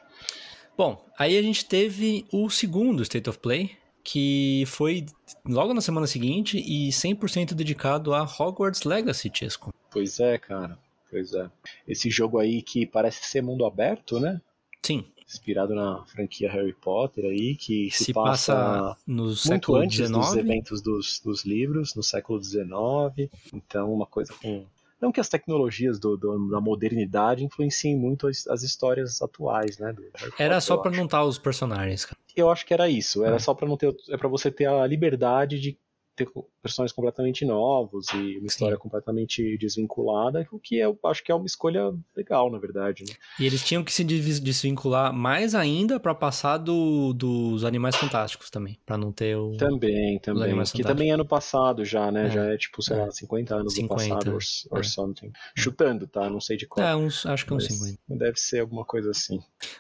Bom, 0.78 1.06
aí 1.18 1.38
a 1.38 1.42
gente 1.42 1.66
teve 1.66 2.26
o 2.32 2.50
segundo 2.50 3.04
State 3.04 3.30
of 3.30 3.38
Play, 3.40 3.72
que 4.12 4.64
foi 4.66 5.06
logo 5.46 5.72
na 5.72 5.82
semana 5.82 6.08
seguinte 6.08 6.58
e 6.58 6.90
100% 6.90 7.54
dedicado 7.54 8.12
a 8.16 8.24
Hogwarts 8.24 8.82
Legacy, 8.84 9.30
Chesco. 9.32 9.72
Pois 9.92 10.20
é, 10.20 10.36
cara. 10.40 10.80
Pois 11.12 11.32
é. 11.36 11.48
Esse 11.88 12.10
jogo 12.10 12.40
aí 12.40 12.64
que 12.64 12.88
parece 12.88 13.24
ser 13.24 13.44
mundo 13.44 13.66
aberto, 13.66 14.20
né? 14.20 14.42
Sim, 14.82 15.06
Inspirado 15.28 15.76
na 15.76 16.04
franquia 16.06 16.52
Harry 16.52 16.74
Potter 16.74 17.24
aí, 17.26 17.56
que 17.56 17.92
se, 17.92 18.06
se 18.06 18.14
passa, 18.14 18.56
passa 18.56 18.98
no 19.06 19.26
muito 19.26 19.36
século 19.36 19.78
antes 19.78 20.10
dos 20.10 20.26
XIX. 20.26 20.38
eventos 20.38 20.82
dos, 20.82 21.20
dos 21.24 21.46
livros, 21.46 21.94
no 21.94 22.02
século 22.02 22.44
XIX. 22.44 23.30
Então, 23.54 23.94
uma 23.94 24.08
coisa 24.08 24.34
com. 24.42 24.66
Não 25.02 25.12
que 25.12 25.20
as 25.20 25.30
tecnologias 25.30 25.98
do, 26.00 26.18
do- 26.18 26.50
da 26.50 26.60
modernidade 26.60 27.44
influenciem 27.46 27.96
muito 27.98 28.28
as, 28.28 28.46
as 28.48 28.64
histórias 28.64 29.22
atuais, 29.22 29.78
né? 29.78 29.96
Era 30.38 30.56
Potter, 30.56 30.62
só 30.62 30.78
acho. 30.90 30.98
não 30.98 31.06
estar 31.06 31.24
os 31.24 31.38
personagens, 31.40 32.06
cara. 32.06 32.18
Eu 32.36 32.50
acho 32.50 32.66
que 32.66 32.74
era 32.74 32.90
isso. 32.90 33.24
Era 33.24 33.38
É. 33.38 33.40
só 33.40 33.54
para 33.54 33.68
não 33.68 33.78
ter. 33.78 33.96
É 34.10 34.18
para 34.18 34.28
você 34.28 34.52
ter 34.52 34.66
a 34.66 34.86
liberdade 34.86 35.60
de 35.60 35.78
ter 36.26 36.30
personagens 36.62 36.94
completamente 36.94 37.46
novos 37.46 38.08
e 38.14 38.38
uma 38.38 38.48
história 38.48 38.78
completamente 38.78 39.58
desvinculada, 39.58 40.46
o 40.52 40.60
que 40.60 40.78
eu 40.78 40.98
acho 41.06 41.24
que 41.24 41.32
é 41.32 41.36
uma 41.36 41.46
escolha 41.46 41.94
legal, 42.16 42.52
na 42.52 42.58
verdade. 42.58 43.04
Né? 43.08 43.14
E 43.40 43.46
eles 43.46 43.64
tinham 43.64 43.84
que 43.84 43.92
se 43.92 44.04
desvi- 44.04 44.40
desvincular 44.42 45.14
mais 45.14 45.56
ainda 45.56 46.00
pra 46.00 46.14
passar 46.14 46.58
do, 46.58 47.14
dos 47.14 47.64
Animais 47.64 47.96
Fantásticos 47.96 48.50
também, 48.50 48.78
Pra 48.86 48.98
não 48.98 49.12
ter 49.12 49.36
o... 49.38 49.56
Também, 49.58 50.20
também. 50.20 50.64
Que 50.74 50.84
também 50.84 51.12
é 51.12 51.18
no 51.18 51.26
passado 51.26 51.86
já, 51.86 52.12
né? 52.12 52.28
É. 52.28 52.32
Já 52.32 52.46
é 52.46 52.58
tipo, 52.58 52.82
sei 52.82 52.98
É. 52.98 53.06
lá, 53.06 53.12
50 53.12 53.56
anos 53.56 53.74
50, 53.74 53.94
no 53.94 54.10
passado, 54.10 54.36
or, 54.36 54.42
or 54.72 54.80
é. 54.80 54.84
something. 54.84 55.32
Chutando, 55.56 56.08
tá? 56.08 56.30
Não 56.30 56.42
sei 56.42 56.58
de 56.58 56.68
qual. 56.68 56.86
É, 56.86 56.96
uns, 56.96 57.26
acho 57.26 57.46
que 57.46 57.54
uns 57.54 57.68
mas 57.70 57.78
50. 57.78 58.00
Deve 58.10 58.38
ser 58.38 58.60
alguma 58.60 58.84
coisa 58.84 59.12
assim. 59.12 59.40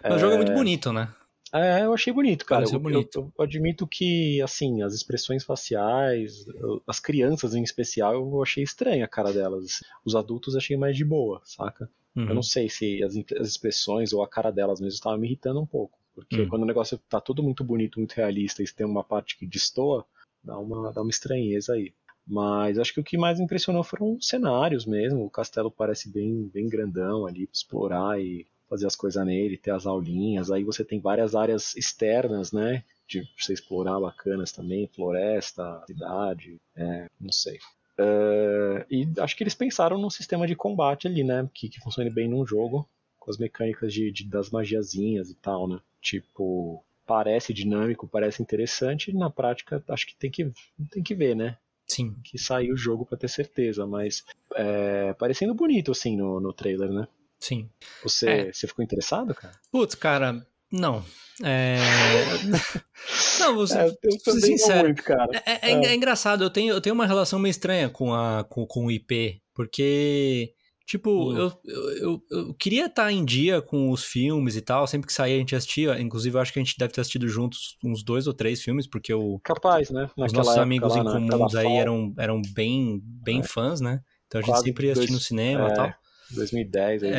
O 0.09 0.17
jogo 0.17 0.33
é 0.33 0.37
muito 0.37 0.53
bonito, 0.53 0.93
né? 0.93 1.09
É, 1.53 1.83
eu 1.83 1.93
achei 1.93 2.13
bonito, 2.13 2.45
cara. 2.45 2.65
Eu, 2.71 2.79
bonito. 2.79 3.19
eu- 3.19 3.33
eu 3.37 3.43
admito 3.43 3.87
que, 3.87 4.41
assim, 4.41 4.81
as 4.83 4.93
expressões 4.93 5.43
faciais, 5.43 6.45
eu- 6.47 6.81
as 6.87 6.99
crianças 6.99 7.55
em 7.55 7.63
especial, 7.63 8.13
eu 8.13 8.43
achei 8.43 8.63
estranha 8.63 9.05
a 9.05 9.07
cara 9.07 9.33
delas. 9.33 9.83
Os 10.05 10.15
adultos 10.15 10.55
achei 10.55 10.77
mais 10.77 10.95
de 10.95 11.03
boa, 11.03 11.41
saca? 11.43 11.89
Uhum. 12.15 12.27
Eu 12.29 12.35
não 12.35 12.43
sei 12.43 12.69
se 12.69 13.03
as, 13.03 13.15
as 13.39 13.47
expressões 13.47 14.13
ou 14.13 14.21
a 14.23 14.27
cara 14.27 14.51
delas 14.51 14.79
mesmo 14.79 14.93
estavam 14.95 15.17
me 15.19 15.27
irritando 15.27 15.59
um 15.59 15.65
pouco. 15.65 15.97
Porque 16.13 16.41
Hum. 16.41 16.47
quando 16.49 16.63
o 16.63 16.67
negócio 16.67 16.97
tá 17.09 17.19
tudo 17.21 17.41
muito 17.41 17.63
bonito, 17.63 17.97
muito 17.99 18.13
realista, 18.13 18.61
e 18.61 18.67
tem 18.67 18.85
uma 18.85 19.03
parte 19.03 19.37
que 19.37 19.47
destoa, 19.47 20.05
dá 20.43 20.57
uma, 20.57 20.91
dá 20.91 21.01
uma 21.01 21.09
estranheza 21.09 21.73
aí. 21.73 21.93
Mas 22.27 22.77
acho 22.77 22.93
que 22.93 22.99
o 22.99 23.03
que 23.03 23.17
mais 23.17 23.39
impressionou 23.39 23.83
foram 23.83 24.15
os 24.15 24.27
cenários 24.27 24.85
mesmo. 24.85 25.23
O 25.25 25.29
castelo 25.29 25.71
parece 25.71 26.11
bem, 26.11 26.47
bem 26.53 26.67
grandão 26.67 27.25
ali, 27.25 27.47
pra 27.47 27.53
explorar 27.55 28.21
e 28.21 28.45
fazer 28.69 28.87
as 28.87 28.95
coisas 28.95 29.25
nele, 29.25 29.57
ter 29.57 29.71
as 29.71 29.85
aulinhas. 29.85 30.51
Aí 30.51 30.63
você 30.63 30.83
tem 30.83 30.99
várias 30.99 31.35
áreas 31.35 31.75
externas, 31.75 32.51
né? 32.51 32.83
De 33.07 33.27
você 33.37 33.53
explorar 33.53 33.99
bacanas 33.99 34.51
também, 34.51 34.87
floresta, 34.87 35.83
cidade, 35.87 36.57
é, 36.75 37.07
não 37.19 37.31
sei. 37.31 37.57
É, 37.97 38.85
e 38.89 39.07
acho 39.19 39.35
que 39.35 39.43
eles 39.43 39.55
pensaram 39.55 39.97
num 39.97 40.09
sistema 40.09 40.47
de 40.47 40.55
combate 40.55 41.07
ali, 41.07 41.23
né? 41.23 41.49
Que, 41.53 41.69
que 41.69 41.79
funcione 41.79 42.09
bem 42.09 42.27
num 42.29 42.45
jogo, 42.45 42.87
com 43.19 43.29
as 43.31 43.37
mecânicas 43.37 43.93
de, 43.93 44.11
de- 44.11 44.25
das 44.29 44.49
magiazinhas 44.49 45.29
e 45.29 45.35
tal, 45.35 45.67
né? 45.67 45.79
Tipo, 46.01 46.83
parece 47.05 47.53
dinâmico, 47.53 48.07
parece 48.07 48.41
interessante, 48.41 49.11
na 49.13 49.29
prática 49.29 49.83
acho 49.89 50.07
que 50.07 50.15
tem 50.15 50.29
que, 50.31 50.51
tem 50.91 51.03
que 51.03 51.15
ver, 51.15 51.35
né? 51.35 51.57
Sim. 51.87 52.15
Que 52.23 52.37
sair 52.37 52.71
o 52.71 52.77
jogo 52.77 53.05
pra 53.05 53.17
ter 53.17 53.27
certeza, 53.27 53.85
mas 53.85 54.23
é, 54.55 55.13
parecendo 55.13 55.53
bonito 55.55 55.91
assim 55.91 56.15
no, 56.15 56.39
no 56.39 56.53
trailer, 56.53 56.91
né? 56.91 57.07
Sim. 57.39 57.69
Você, 58.03 58.29
É. 58.29 58.53
você 58.53 58.67
ficou 58.67 58.83
interessado, 58.83 59.33
cara? 59.33 59.53
Putz, 59.71 59.95
cara, 59.95 60.45
não. 60.71 61.03
É... 61.43 61.77
não, 63.39 63.55
você, 63.55 63.77
É, 63.77 63.87
eu 64.03 64.33
sincero. 64.41 64.85
muito, 64.87 65.03
cara. 65.03 65.29
É, 65.45 65.71
é- 65.71 65.85
é 65.87 65.95
engraçado, 65.95 66.43
eu 66.43 66.49
tenho, 66.49 66.73
eu 66.73 66.81
tenho 66.81 66.93
uma 66.93 67.05
relação 67.07 67.39
meio 67.39 67.51
estranha 67.51 67.89
com, 67.89 68.13
a, 68.13 68.43
com, 68.43 68.65
com 68.65 68.85
o 68.87 68.91
IP, 68.91 69.41
porque, 69.53 70.53
tipo, 70.85 71.31
Hum. 71.31 71.37
eu, 71.37 71.53
eu, 71.65 71.91
eu, 72.01 72.23
eu 72.29 72.53
queria 72.55 72.87
estar 72.87 73.09
em 73.11 73.23
dia 73.23 73.61
com 73.61 73.89
os 73.89 74.03
filmes 74.03 74.55
e 74.57 74.61
tal, 74.61 74.85
sempre 74.85 75.07
que 75.07 75.13
saía 75.13 75.35
a 75.35 75.39
gente 75.39 75.55
assistia, 75.55 75.99
inclusive 75.99 76.35
eu 76.35 76.41
acho 76.41 76.51
que 76.51 76.59
a 76.59 76.63
gente 76.63 76.75
deve 76.77 76.91
ter 76.91 76.99
assistido 77.01 77.27
juntos 77.29 77.77
uns 77.83 78.03
dois 78.03 78.27
ou 78.27 78.33
três 78.33 78.61
filmes, 78.61 78.85
porque 78.85 79.13
o, 79.13 79.39
Capaz, 79.43 79.89
né? 79.89 80.03
os 80.03 80.09
Naquela 80.17 80.37
nossos 80.39 80.51
época 80.51 80.63
amigos 80.63 80.93
lá, 80.93 80.99
em 80.99 81.03
na- 81.05 81.11
comuns 81.13 81.55
aí 81.55 81.77
eram, 81.77 82.13
eram 82.17 82.41
bem, 82.53 82.99
bem 83.03 83.39
É. 83.39 83.43
fãs, 83.43 83.79
né? 83.79 84.01
Então 84.27 84.39
a 84.39 84.41
gente 84.43 84.51
Quase 84.51 84.63
sempre 84.65 84.87
ia 84.87 84.93
assistir 84.93 85.13
no 85.13 85.19
cinema 85.19 85.69
e 85.69 85.71
é, 85.71 85.73
tal. 85.73 85.93
2010, 86.35 87.01
2011. 87.01 87.15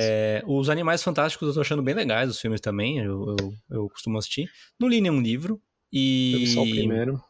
É, 0.00 0.42
os 0.46 0.68
Animais 0.68 1.02
Fantásticos 1.02 1.48
eu 1.48 1.54
tô 1.54 1.60
achando 1.60 1.82
bem 1.82 1.94
legais, 1.94 2.30
os 2.30 2.40
filmes 2.40 2.60
também, 2.60 2.98
eu, 2.98 3.36
eu, 3.38 3.54
eu 3.70 3.88
costumo 3.90 4.18
assistir. 4.18 4.50
Não 4.78 4.88
li 4.88 5.00
nenhum 5.00 5.20
livro. 5.20 5.60
E. 5.92 6.32
Eu 6.40 6.46
só 6.46 6.62
o 6.62 6.70
primeiro. 6.70 7.22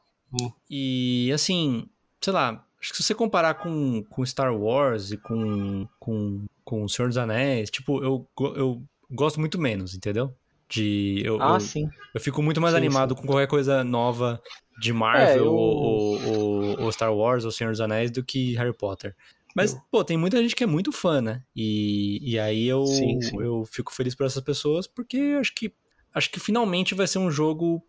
E 0.71 1.31
assim, 1.33 1.87
sei 2.21 2.33
lá, 2.33 2.65
acho 2.81 2.91
que 2.91 2.97
se 2.97 3.03
você 3.03 3.15
comparar 3.15 3.55
com, 3.55 4.03
com 4.05 4.25
Star 4.27 4.55
Wars 4.57 5.11
e 5.13 5.17
com, 5.17 5.87
com, 6.01 6.45
com 6.65 6.85
O 6.85 6.89
Senhor 6.89 7.09
dos 7.09 7.19
Anéis, 7.19 7.71
tipo, 7.71 8.03
eu, 8.03 8.27
eu 8.57 8.83
gosto 9.11 9.39
muito 9.39 9.61
menos, 9.61 9.95
entendeu? 9.95 10.35
De. 10.69 11.21
Eu, 11.25 11.41
Ah, 11.41 11.55
eu, 11.55 11.61
sim. 11.61 11.89
eu 12.15 12.21
fico 12.21 12.43
muito 12.43 12.61
mais 12.61 12.73
Sim, 12.73 12.79
animado 12.79 13.15
sim. 13.15 13.21
com 13.21 13.27
qualquer 13.27 13.47
coisa 13.47 13.85
nova 13.85 14.41
de 14.81 14.93
Marvel 14.93 15.29
É, 15.29 15.39
eu- 15.39 15.55
ou, 15.55 15.77
ou- 15.77 16.23
ou- 16.27 16.81
ou 16.85 16.93
Star 16.93 17.15
Wars 17.15 17.45
ou 17.45 17.53
Senhor 17.53 17.71
dos 17.71 17.81
Anéis 17.81 18.11
do 18.11 18.25
que 18.25 18.55
Harry 18.57 18.73
Potter. 18.77 19.15
Mas, 19.55 19.73
Eu- 19.73 19.81
pô, 19.91 20.05
tem 20.05 20.17
muita 20.17 20.43
gente 20.43 20.57
que 20.57 20.65
é 20.65 20.67
muito 20.67 20.91
fã, 20.91 21.21
né? 21.21 21.43
E, 21.55 22.19
e 22.23 22.39
aí 22.39 22.67
eu, 22.67 22.85
Sim, 22.87 23.21
sim. 23.21 23.41
eu 23.41 23.65
fico 23.65 23.93
feliz 23.95 24.15
por 24.15 24.27
essas 24.27 24.43
pessoas, 24.43 24.87
porque 24.87 25.37
acho 25.39 25.55
que 25.55 25.73
acho 26.13 26.31
que 26.31 26.41
finalmente 26.41 26.95
vai 26.95 27.07
ser 27.07 27.19
um 27.19 27.31
jogo 27.31 27.83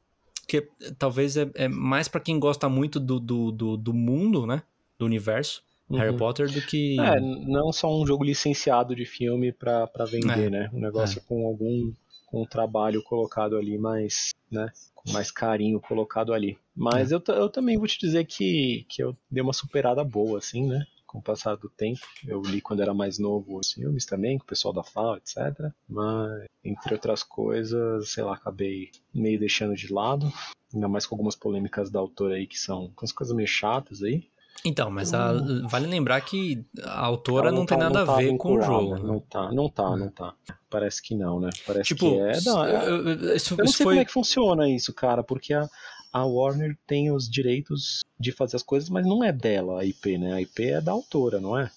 que 0.47 0.67
talvez 0.97 1.37
é, 1.37 1.49
é 1.55 1.67
mais 1.67 2.07
pra 2.07 2.21
quem 2.21 2.39
gosta 2.39 2.69
muito 2.69 2.99
do, 2.99 3.19
do, 3.19 3.51
do, 3.51 3.77
do 3.77 3.93
mundo, 3.93 4.45
né? 4.45 4.61
Do 4.97 5.05
universo, 5.05 5.63
Harry 5.91 6.11
Uhum. 6.11 6.17
Potter, 6.17 6.47
do 6.51 6.61
que. 6.61 6.97
É, 6.99 7.19
não 7.19 7.71
só 7.73 7.91
um 7.95 8.05
jogo 8.05 8.23
licenciado 8.23 8.95
de 8.95 9.05
filme 9.05 9.51
pra, 9.51 9.87
pra 9.87 10.05
vender, 10.05 10.47
É, 10.47 10.49
né? 10.49 10.69
Um 10.73 10.79
negócio 10.79 11.21
com 11.27 11.45
algum 11.45 11.91
com 12.27 12.41
um 12.41 12.45
trabalho 12.45 13.03
colocado 13.03 13.55
ali 13.55 13.77
mais, 13.77 14.29
né? 14.51 14.71
Com 14.95 15.11
mais 15.11 15.29
carinho 15.31 15.79
colocado 15.79 16.33
ali. 16.33 16.57
Mas 16.75 17.11
É. 17.11 17.15
eu, 17.15 17.23
eu 17.27 17.49
também 17.49 17.77
vou 17.77 17.87
te 17.87 17.99
dizer 17.99 18.25
que, 18.25 18.85
que 18.89 19.01
eu 19.03 19.15
dei 19.29 19.41
uma 19.43 19.53
superada 19.53 20.03
boa, 20.03 20.39
assim, 20.39 20.67
né? 20.67 20.85
Com 21.15 21.19
o 21.19 21.23
passar 21.23 21.55
do 21.55 21.69
tempo. 21.69 22.01
Eu 22.27 22.41
li 22.41 22.59
quando 22.59 22.81
era 22.81 22.93
mais 22.93 23.17
novo 23.17 23.57
os 23.57 23.71
filmes 23.71 24.05
também, 24.05 24.37
com 24.37 24.43
o 24.43 24.47
pessoal 24.47 24.73
da 24.73 24.83
FAO, 24.83 25.15
etc. 25.15 25.71
Mas, 25.87 26.43
entre 26.61 26.93
outras 26.93 27.23
coisas, 27.23 28.09
sei 28.09 28.21
lá, 28.23 28.33
acabei 28.35 28.91
meio 29.13 29.39
deixando 29.39 29.75
de 29.75 29.93
lado. 29.93 30.29
Ainda 30.73 30.89
mais 30.89 31.05
com 31.05 31.15
algumas 31.15 31.35
polêmicas 31.35 31.89
da 31.89 31.99
autora 31.99 32.35
aí 32.35 32.45
que 32.45 32.59
são 32.59 32.91
com 32.93 33.05
as 33.05 33.13
coisas 33.13 33.33
meio 33.33 33.47
chatas 33.47 34.03
aí. 34.03 34.27
Então, 34.65 34.89
mas 34.91 35.13
a- 35.13 35.31
vale 35.69 35.87
lembrar 35.87 36.19
que 36.21 36.65
a 36.83 37.05
autora 37.05 37.47
Ela 37.47 37.57
não, 37.59 37.65
tem 37.65 37.77
tá- 37.77 37.83
nada 37.89 38.05
tá 38.05 38.13
a 38.13 38.17
ver 38.17 38.35
com 38.35 38.55
o 38.57 38.61
jogo. 38.61 38.95
né? 38.95 39.01
Não 39.03 39.19
tá, 39.21 39.51
não 39.53 39.69
tá, 39.69 39.95
não 39.95 40.09
tá. 40.09 40.33
Parece 40.69 41.01
que 41.01 41.15
não, 41.15 41.39
né? 41.39 41.49
Parece 41.65 41.87
Tipo, 41.89 42.09
que 42.09 42.19
é. 42.19 42.41
Não, 42.41 42.65
é- 42.65 42.89
eu- 42.89 43.07
eu- 43.07 43.19
eu 43.19 43.27
não 43.29 43.39
sei 43.39 43.57
foi. 43.57 43.85
como 43.85 43.99
é 43.99 44.05
que 44.05 44.11
funciona 44.11 44.67
isso, 44.69 44.93
cara, 44.93 45.23
porque 45.23 45.53
a, 45.53 45.69
a 46.15 46.23
Warner 46.25 46.77
tem 46.87 47.11
os 47.11 47.29
direitos 47.29 48.05
de 48.17 48.31
fazer 48.31 48.55
as 48.55 48.63
coisas, 48.63 48.87
mas 48.89 49.05
não 49.05 49.21
é 49.21 49.33
dela 49.33 49.81
a 49.81 49.85
IP, 49.85 50.17
né? 50.17 50.31
A 50.31 50.41
IP 50.41 50.63
é 50.63 50.79
da 50.79 50.93
autora, 50.93 51.41
não 51.41 51.59
é? 51.59 51.69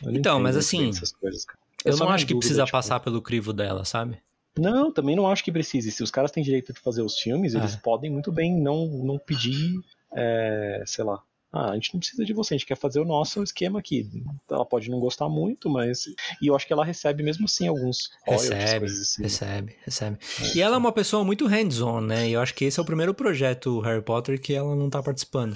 Eu 0.00 0.12
não 0.12 0.18
Então, 0.18 0.38
mas 0.38 0.56
assim, 0.56 0.92
coisas. 1.20 1.44
Eu 1.84 1.94
só 1.94 2.04
não 2.04 2.12
acho 2.12 2.24
que 2.24 2.32
dúvida, 2.32 2.46
precisa 2.46 2.64
tipo, 2.64 2.72
passar 2.78 3.00
pelo 3.00 3.20
crivo 3.20 3.52
dela, 3.52 3.84
sabe? 3.84 4.18
Não, 4.56 4.92
também 4.92 5.16
não 5.16 5.26
acho 5.26 5.42
que 5.42 5.50
precise. 5.50 5.90
Se 5.90 6.04
os 6.04 6.10
caras 6.12 6.30
têm 6.30 6.44
direito 6.44 6.72
de 6.72 6.78
fazer 6.78 7.02
os 7.02 7.18
filmes, 7.18 7.54
eles 7.54 7.74
É. 7.74 7.76
podem 7.78 8.08
muito 8.12 8.30
bem 8.30 8.56
não, 8.60 8.86
não 8.86 9.18
pedir, 9.18 9.80
é, 10.14 10.84
sei 10.86 11.04
lá. 11.04 11.20
Ah, 11.52 11.70
a 11.70 11.74
gente 11.74 11.92
não 11.94 11.98
precisa 12.00 12.24
de 12.24 12.32
você, 12.32 12.54
a 12.54 12.56
gente 12.56 12.66
quer 12.66 12.76
fazer 12.76 13.00
o 13.00 13.04
nosso 13.04 13.42
esquema 13.42 13.80
aqui. 13.80 14.08
Ela 14.48 14.64
pode 14.64 14.88
não 14.88 15.00
gostar 15.00 15.28
muito, 15.28 15.68
mas. 15.68 16.06
E 16.40 16.46
eu 16.46 16.54
acho 16.54 16.66
que 16.66 16.72
ela 16.72 16.84
recebe 16.84 17.24
mesmo 17.24 17.46
assim 17.46 17.66
alguns 17.66 18.10
Recebe, 18.24 18.86
assim. 18.86 19.22
recebe, 19.22 19.76
recebe. 19.84 20.18
É. 20.40 20.56
E 20.56 20.62
ela 20.62 20.76
é 20.76 20.78
uma 20.78 20.92
pessoa 20.92 21.24
muito 21.24 21.46
hands-on, 21.46 22.00
né? 22.02 22.28
E 22.28 22.32
eu 22.34 22.40
acho 22.40 22.54
que 22.54 22.64
esse 22.64 22.78
é 22.78 22.82
o 22.82 22.86
primeiro 22.86 23.12
projeto 23.12 23.80
Harry 23.80 24.02
Potter 24.02 24.40
que 24.40 24.54
ela 24.54 24.76
não 24.76 24.88
tá 24.88 25.02
participando. 25.02 25.54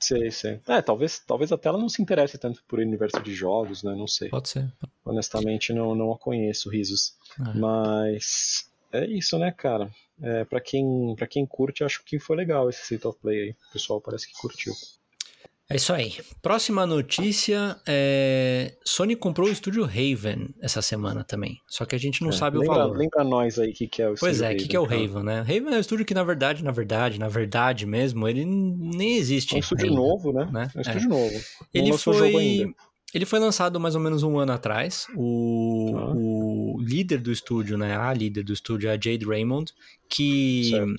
Sei, 0.00 0.30
sei. 0.30 0.60
É, 0.66 0.82
talvez, 0.82 1.18
talvez 1.26 1.52
até 1.52 1.68
ela 1.68 1.78
não 1.78 1.88
se 1.88 2.02
interesse 2.02 2.36
tanto 2.36 2.62
por 2.68 2.78
universo 2.78 3.22
de 3.22 3.34
jogos, 3.34 3.82
né? 3.82 3.94
Não 3.94 4.06
sei. 4.06 4.28
Pode 4.28 4.48
ser. 4.48 4.70
Honestamente, 5.04 5.72
não, 5.72 5.94
não 5.94 6.12
a 6.12 6.18
conheço, 6.18 6.70
risos. 6.70 7.14
É. 7.40 7.58
Mas 7.58 8.68
é 8.92 9.06
isso, 9.06 9.38
né, 9.38 9.50
cara? 9.50 9.90
É, 10.22 10.44
para 10.44 10.60
quem, 10.60 11.14
pra 11.16 11.26
quem 11.26 11.44
curte, 11.44 11.82
acho 11.84 12.02
que 12.04 12.18
foi 12.18 12.36
legal 12.36 12.68
esse 12.70 12.82
State 12.82 13.06
of 13.06 13.18
Play 13.20 13.40
aí. 13.40 13.50
O 13.50 13.72
pessoal 13.72 14.00
parece 14.00 14.28
que 14.28 14.34
curtiu. 14.34 14.72
É 15.70 15.76
isso 15.76 15.94
aí. 15.94 16.12
Próxima 16.42 16.84
notícia 16.86 17.76
é. 17.86 18.74
Sony 18.84 19.16
comprou 19.16 19.48
o 19.48 19.50
estúdio 19.50 19.84
Raven 19.84 20.54
essa 20.60 20.82
semana 20.82 21.24
também. 21.24 21.58
Só 21.66 21.86
que 21.86 21.94
a 21.94 21.98
gente 21.98 22.22
não 22.22 22.28
É, 22.28 22.32
sabe 22.32 22.58
lembra, 22.58 22.74
o 22.74 22.78
valor. 22.78 22.96
Lembra 22.98 23.24
nós 23.24 23.58
aí 23.58 23.70
o 23.70 23.72
que, 23.72 23.88
que 23.88 24.02
é 24.02 24.10
o 24.10 24.14
Pois 24.14 24.36
estúdio 24.36 24.52
é, 24.52 24.54
o 24.54 24.58
que, 24.58 24.68
que 24.68 24.76
é 24.76 24.80
o 24.80 24.86
cara? 24.86 25.00
Raven, 25.00 25.22
né? 25.22 25.38
Raven 25.40 25.72
é 25.74 25.76
um 25.76 25.80
estúdio 25.80 26.04
que, 26.04 26.12
na 26.12 26.22
verdade, 26.22 26.62
na 26.62 26.70
verdade, 26.70 27.18
na 27.18 27.28
verdade 27.28 27.86
mesmo, 27.86 28.28
ele 28.28 28.44
nem 28.44 29.16
existe. 29.16 29.54
É 29.54 29.56
um 29.56 29.60
estúdio 29.60 29.86
ainda, 29.86 29.96
novo, 29.96 30.32
né? 30.32 30.50
né? 30.52 30.70
É 30.74 30.78
um 30.78 30.82
estúdio 30.82 31.08
novo. 31.08 31.32
Não 31.32 31.40
Ele 31.72 31.98
foi. 31.98 32.74
Ele 33.14 33.24
foi 33.24 33.38
lançado 33.38 33.78
mais 33.78 33.94
ou 33.94 34.00
menos 34.00 34.24
um 34.24 34.38
ano 34.38 34.52
atrás. 34.52 35.06
O, 35.16 35.92
Tá. 35.94 36.12
o 36.16 36.76
líder 36.80 37.18
do 37.18 37.30
estúdio, 37.30 37.78
né? 37.78 37.96
A 37.96 38.12
líder 38.12 38.42
do 38.42 38.52
estúdio 38.52 38.88
é 38.88 38.92
a 38.92 39.00
Jade 39.00 39.24
Raymond, 39.24 39.72
que 40.08 40.70
Certo. 40.70 40.94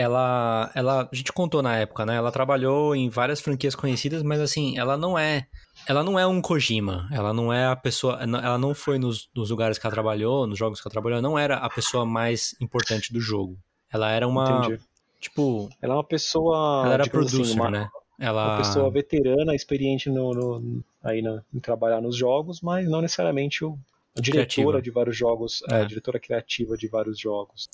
Ela, 0.00 0.70
ela. 0.74 1.08
A 1.10 1.14
gente 1.16 1.32
contou 1.32 1.62
na 1.62 1.76
época, 1.76 2.04
né? 2.06 2.16
Ela 2.16 2.30
trabalhou 2.32 2.94
em 2.94 3.08
várias 3.08 3.40
franquias 3.40 3.74
conhecidas, 3.74 4.22
mas 4.22 4.40
assim, 4.40 4.78
ela 4.78 4.96
não 4.96 5.18
é. 5.18 5.46
Ela 5.86 6.02
não 6.02 6.18
é 6.18 6.26
um 6.26 6.40
Kojima, 6.40 7.08
ela 7.12 7.32
não 7.32 7.52
é 7.52 7.66
a 7.66 7.76
pessoa. 7.76 8.18
Ela 8.20 8.58
não 8.58 8.74
foi 8.74 8.98
nos, 8.98 9.28
nos 9.34 9.50
lugares 9.50 9.78
que 9.78 9.86
ela 9.86 9.92
trabalhou, 9.94 10.46
nos 10.46 10.58
jogos 10.58 10.80
que 10.80 10.86
ela 10.86 10.92
trabalhou, 10.92 11.18
ela 11.18 11.28
não 11.28 11.38
era 11.38 11.56
a 11.56 11.70
pessoa 11.70 12.04
mais 12.04 12.54
importante 12.60 13.12
do 13.12 13.20
jogo. 13.20 13.56
Ela 13.92 14.10
era 14.10 14.26
uma. 14.28 14.44
Entendi. 14.66 14.80
Tipo, 15.20 15.68
Ela 15.82 15.94
é 15.94 15.96
uma 15.96 16.04
pessoa. 16.04 16.82
ela 16.84 16.94
era 16.94 17.02
assim, 17.02 17.10
producer, 17.10 17.52
uma, 17.54 17.70
né? 17.70 17.88
Ela. 18.20 18.48
uma 18.50 18.56
pessoa 18.58 18.90
veterana, 18.90 19.54
experiente 19.54 20.08
no, 20.10 20.32
no- 20.32 20.84
aí 21.02 21.22
na- 21.22 21.42
em 21.54 21.58
trabalhar 21.58 22.00
nos 22.00 22.16
jogos, 22.16 22.60
mas 22.60 22.88
não 22.88 23.00
necessariamente 23.00 23.64
o, 23.64 23.76
diretora 24.20 24.46
Criativa. 24.46 24.82
de 24.82 24.90
vários 24.90 25.16
jogos, 25.16 25.62
é, 25.70 25.82
É. 25.82 25.84
diretora 25.84 26.18
criativa 26.20 26.76
de 26.76 26.88
vários 26.88 27.18
jogos. 27.18 27.68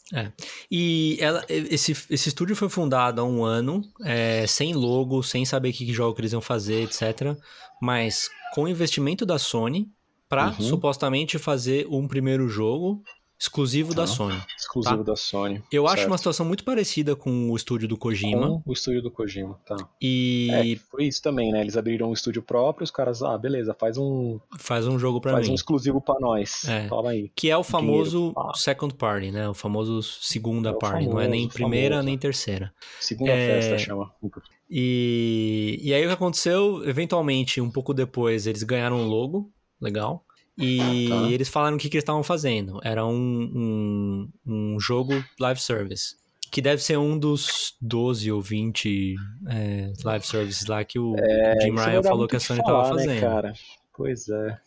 E 0.71 1.17
ela, 1.21 1.45
esse, 1.49 1.93
esse 1.93 2.29
estúdio 2.29 2.55
foi 2.57 2.69
fundado 2.69 3.21
há 3.21 3.25
um 3.25 3.45
ano, 3.45 3.83
é, 4.05 4.47
sem 4.47 4.75
logo, 4.75 5.23
sem 5.23 5.45
saber 5.45 5.73
que 5.73 5.93
jogo 5.93 6.15
que 6.15 6.21
eles 6.21 6.33
iam 6.33 6.41
fazer, 6.41 6.83
etc. 6.83 7.37
Mas 7.81 8.29
com 8.55 8.69
investimento 8.69 9.25
da 9.27 9.39
Sony 9.39 9.89
para 10.29 10.47
Uhum. 10.49 10.61
supostamente 10.61 11.39
fazer 11.39 11.87
um 11.89 12.09
primeiro 12.09 12.49
jogo 12.49 13.03
exclusivo 13.45 13.95
da 13.95 14.03
Tá. 14.03 14.07
Sony. 14.07 14.41
Exclusivo 14.59 15.05
da 15.05 15.15
Sony. 15.17 15.63
Eu 15.71 15.87
acho 15.87 15.97
certo. 15.99 16.11
uma 16.11 16.19
situação 16.19 16.47
muito 16.47 16.65
parecida 16.65 17.15
com 17.15 17.51
o 17.51 17.57
estúdio 17.57 17.87
do 17.87 17.97
Kojima. 17.97 18.61
Com 18.63 18.71
o 18.71 18.73
estúdio 18.73 19.03
do 19.03 19.11
Kojima, 19.11 19.59
tá. 19.67 19.77
E 20.01 20.49
É, 20.51 20.77
foi 20.91 21.05
isso 21.05 21.23
também, 21.23 21.53
né? 21.53 21.61
Eles 21.61 21.77
abriram 21.77 22.11
um 22.11 22.13
estúdio 22.13 22.43
próprio, 22.43 22.85
os 22.85 22.91
caras, 22.91 23.23
ah, 23.23 23.37
beleza, 23.39 23.75
faz 23.79 23.97
um, 23.99 24.39
faz 24.59 24.87
um 24.87 24.99
jogo 24.99 25.21
para 25.21 25.33
faz 25.33 25.47
mim. 25.47 25.53
um 25.53 25.55
exclusivo 25.55 26.01
pra 26.01 26.17
nós. 26.21 26.65
É. 26.67 26.89
Toma 26.89 27.11
aí. 27.11 27.31
Que 27.37 27.51
é 27.51 27.57
o 27.57 27.63
famoso 27.63 28.33
pá. 28.35 28.53
second 28.55 28.95
party, 28.95 29.31
né? 29.31 29.49
O 29.49 29.55
famoso 29.55 30.03
segunda 30.03 30.71
É 30.71 30.73
o 30.73 30.79
party. 30.79 31.07
não 31.07 31.21
é 31.21 31.29
nem 31.29 31.43
famoso, 31.43 31.55
primeira 31.55 31.95
famoso. 31.97 32.07
nem 32.07 32.19
terceira. 32.19 32.73
Segunda 33.01 33.31
É. 33.33 33.61
festa 33.61 33.79
chama. 33.79 34.11
E, 34.71 35.79
e 35.83 35.93
aí 35.95 36.03
o 36.05 36.09
que 36.09 36.15
aconteceu, 36.15 36.83
eventualmente, 36.89 37.61
um 37.61 37.71
pouco 37.71 37.93
depois, 37.95 38.47
eles 38.47 38.63
ganharam 38.63 38.97
um 38.97 39.07
logo, 39.07 39.51
legal. 39.81 40.25
E 40.57 41.09
Tá. 41.09 41.29
eles 41.31 41.49
falaram 41.49 41.77
o 41.77 41.79
que, 41.81 41.89
que 41.89 41.97
eles 41.97 42.03
estavam 42.03 42.23
fazendo. 42.23 42.81
Era 42.85 43.05
um, 43.05 43.13
um, 43.17 44.75
um 44.75 44.81
jogo 44.81 45.13
live 45.41 45.61
service. 45.61 46.17
Que 46.51 46.61
deve 46.63 46.81
ser 46.83 46.97
um 46.97 47.19
dos 47.19 47.75
12 47.81 48.31
ou 48.31 48.41
20 48.41 49.17
é, 49.49 49.93
live 50.05 50.25
services 50.27 50.67
lá 50.67 50.85
que 50.85 50.99
o 50.99 51.15
É, 51.19 51.61
Jim 51.63 51.75
Ryan 51.75 52.03
falou 52.03 52.29
que 52.29 52.37
a 52.37 52.41
Sony 52.41 52.61
estava 52.61 52.83
né, 52.83 52.89
fazendo. 52.89 53.21
cara? 53.21 53.53
Pois 53.97 54.29
é. 54.29 54.59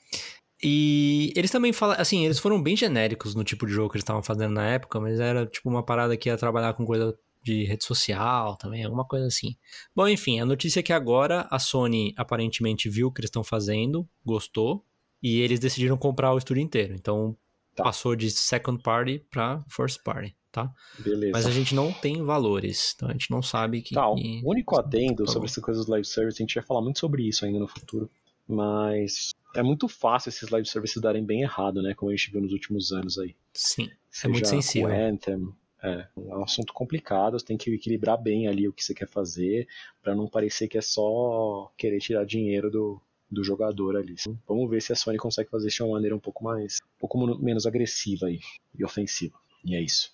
E 0.61 1.31
eles 1.35 1.51
também 1.51 1.71
falam, 1.71 1.95
assim, 1.99 2.25
eles 2.25 2.39
foram 2.39 2.61
bem 2.61 2.75
genéricos 2.75 3.35
no 3.35 3.43
tipo 3.43 3.65
de 3.65 3.71
jogo 3.71 3.89
que 3.89 3.95
eles 3.97 4.03
estavam 4.03 4.23
fazendo 4.23 4.53
na 4.53 4.67
época, 4.67 4.99
mas 4.99 5.19
era 5.19 5.45
tipo 5.45 5.69
uma 5.69 5.83
parada 5.83 6.17
que 6.17 6.29
ia 6.29 6.35
trabalhar 6.37 6.73
com 6.73 6.83
coisa 6.85 7.17
de 7.43 7.63
rede 7.63 7.85
social 7.85 8.57
também, 8.57 8.83
alguma 8.83 9.05
coisa 9.05 9.27
assim. 9.27 9.55
Bom, 9.95 10.07
enfim, 10.07 10.39
a 10.41 10.45
notícia 10.45 10.79
é 10.81 10.83
que 10.83 10.91
agora 10.91 11.47
a 11.49 11.59
Sony 11.59 12.13
aparentemente 12.17 12.89
viu 12.89 13.07
o 13.07 13.11
que 13.11 13.21
eles 13.21 13.29
estão 13.29 13.43
fazendo, 13.43 14.05
gostou, 14.25 14.83
e 15.21 15.41
eles 15.41 15.59
decidiram 15.59 15.97
comprar 15.97 16.33
o 16.33 16.37
estúdio 16.37 16.61
inteiro. 16.61 16.93
Então 16.93 17.35
Tá. 17.75 17.83
passou 17.83 18.15
de 18.15 18.31
second 18.31 18.81
party 18.81 19.19
pra 19.29 19.63
first 19.69 20.01
party, 20.03 20.35
tá? 20.51 20.73
Beleza. 20.97 21.31
Mas 21.31 21.45
a 21.45 21.51
gente 21.51 21.75
não 21.75 21.93
tem 21.93 22.23
valores, 22.23 22.93
então 22.95 23.07
a 23.07 23.11
gente 23.11 23.29
não 23.29 23.43
sabe 23.43 23.83
que. 23.83 23.93
Tá, 23.93 24.09
o 24.09 24.15
que- 24.15 24.41
único 24.43 24.79
adendo 24.79 25.25
Por 25.25 25.31
sobre 25.31 25.47
essas 25.47 25.63
coisas 25.63 25.85
do 25.85 25.91
live 25.91 26.07
service, 26.07 26.41
a 26.41 26.43
gente 26.43 26.55
vai 26.55 26.63
falar 26.63 26.81
muito 26.81 26.97
sobre 26.99 27.21
isso 27.27 27.45
ainda 27.45 27.59
no 27.59 27.67
futuro, 27.67 28.09
mas 28.47 29.29
é 29.55 29.61
muito 29.61 29.87
fácil 29.87 30.29
esses 30.29 30.49
live 30.49 30.67
services 30.67 30.99
darem 31.01 31.23
bem 31.23 31.41
errado, 31.43 31.81
né? 31.81 31.93
Como 31.93 32.11
a 32.11 32.15
gente 32.15 32.31
viu 32.31 32.41
nos 32.41 32.51
últimos 32.51 32.91
anos 32.91 33.19
aí. 33.19 33.35
Sim, 33.53 33.85
é 33.85 33.91
Seja 34.09 34.29
muito 34.29 34.47
sensível. 34.47 34.89
O 34.89 34.91
Anthem, 34.91 35.49
é, 35.83 36.07
é 36.17 36.35
um 36.35 36.43
assunto 36.43 36.73
complicado, 36.73 37.37
você 37.39 37.45
tem 37.45 37.57
que 37.57 37.69
equilibrar 37.71 38.17
bem 38.19 38.47
ali 38.47 38.67
o 38.67 38.73
que 38.73 38.83
você 38.83 38.93
quer 38.95 39.07
fazer, 39.07 39.67
pra 40.01 40.15
não 40.15 40.27
parecer 40.27 40.67
que 40.67 40.77
é 40.79 40.81
só 40.81 41.71
querer 41.77 41.99
tirar 41.99 42.25
dinheiro 42.25 42.71
do, 42.71 42.99
do 43.29 43.43
jogador 43.43 43.97
ali. 43.97 44.15
Vamos 44.47 44.69
ver 44.69 44.81
se 44.81 44.93
a 44.93 44.95
Sony 44.95 45.17
consegue 45.17 45.49
fazer 45.49 45.67
isso 45.67 45.77
de 45.77 45.83
uma 45.83 45.93
maneira 45.93 46.15
um 46.15 46.19
pouco 46.19 46.43
mais, 46.43 46.79
um 46.95 46.99
pouco 46.99 47.37
menos 47.37 47.65
agressiva 47.65 48.27
aí, 48.27 48.39
e 48.77 48.83
ofensiva. 48.83 49.37
E 49.65 49.75
é 49.75 49.81
isso. 49.81 50.11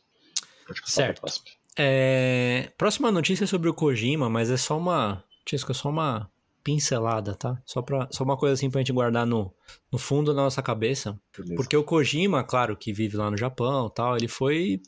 Pode 0.66 0.82
passar 0.82 0.94
Certo. 0.94 1.22
próxima. 1.22 1.46
É, 1.78 2.72
Próxima 2.78 3.12
notícia 3.12 3.46
é 3.46 3.48
sobre 3.48 3.70
o 3.70 3.74
Kojima, 3.74 4.30
mas 4.30 4.50
é 4.50 4.58
só 4.58 4.78
uma. 4.78 5.24
Tisco, 5.46 5.72
é 5.72 5.76
só 5.76 5.90
uma 5.90 6.30
pincelada, 6.64 7.36
tá? 7.36 7.62
Só, 7.66 7.82
pra... 7.82 8.08
só 8.10 8.24
uma 8.24 8.38
coisa 8.38 8.54
assim 8.54 8.70
pra 8.70 8.80
gente 8.80 8.94
guardar 8.94 9.26
no, 9.26 9.54
no 9.92 9.98
fundo 9.98 10.34
da 10.34 10.42
nossa 10.42 10.62
cabeça. 10.62 11.20
Beleza. 11.38 11.56
Porque 11.56 11.76
o 11.76 11.84
Kojima, 11.84 12.44
claro, 12.44 12.78
que 12.78 12.94
vive 12.94 13.18
lá 13.18 13.30
no 13.30 13.38
Japão 13.38 13.88
e 13.88 13.94
tal, 13.94 14.16
ele 14.16 14.28
foi. 14.28 14.82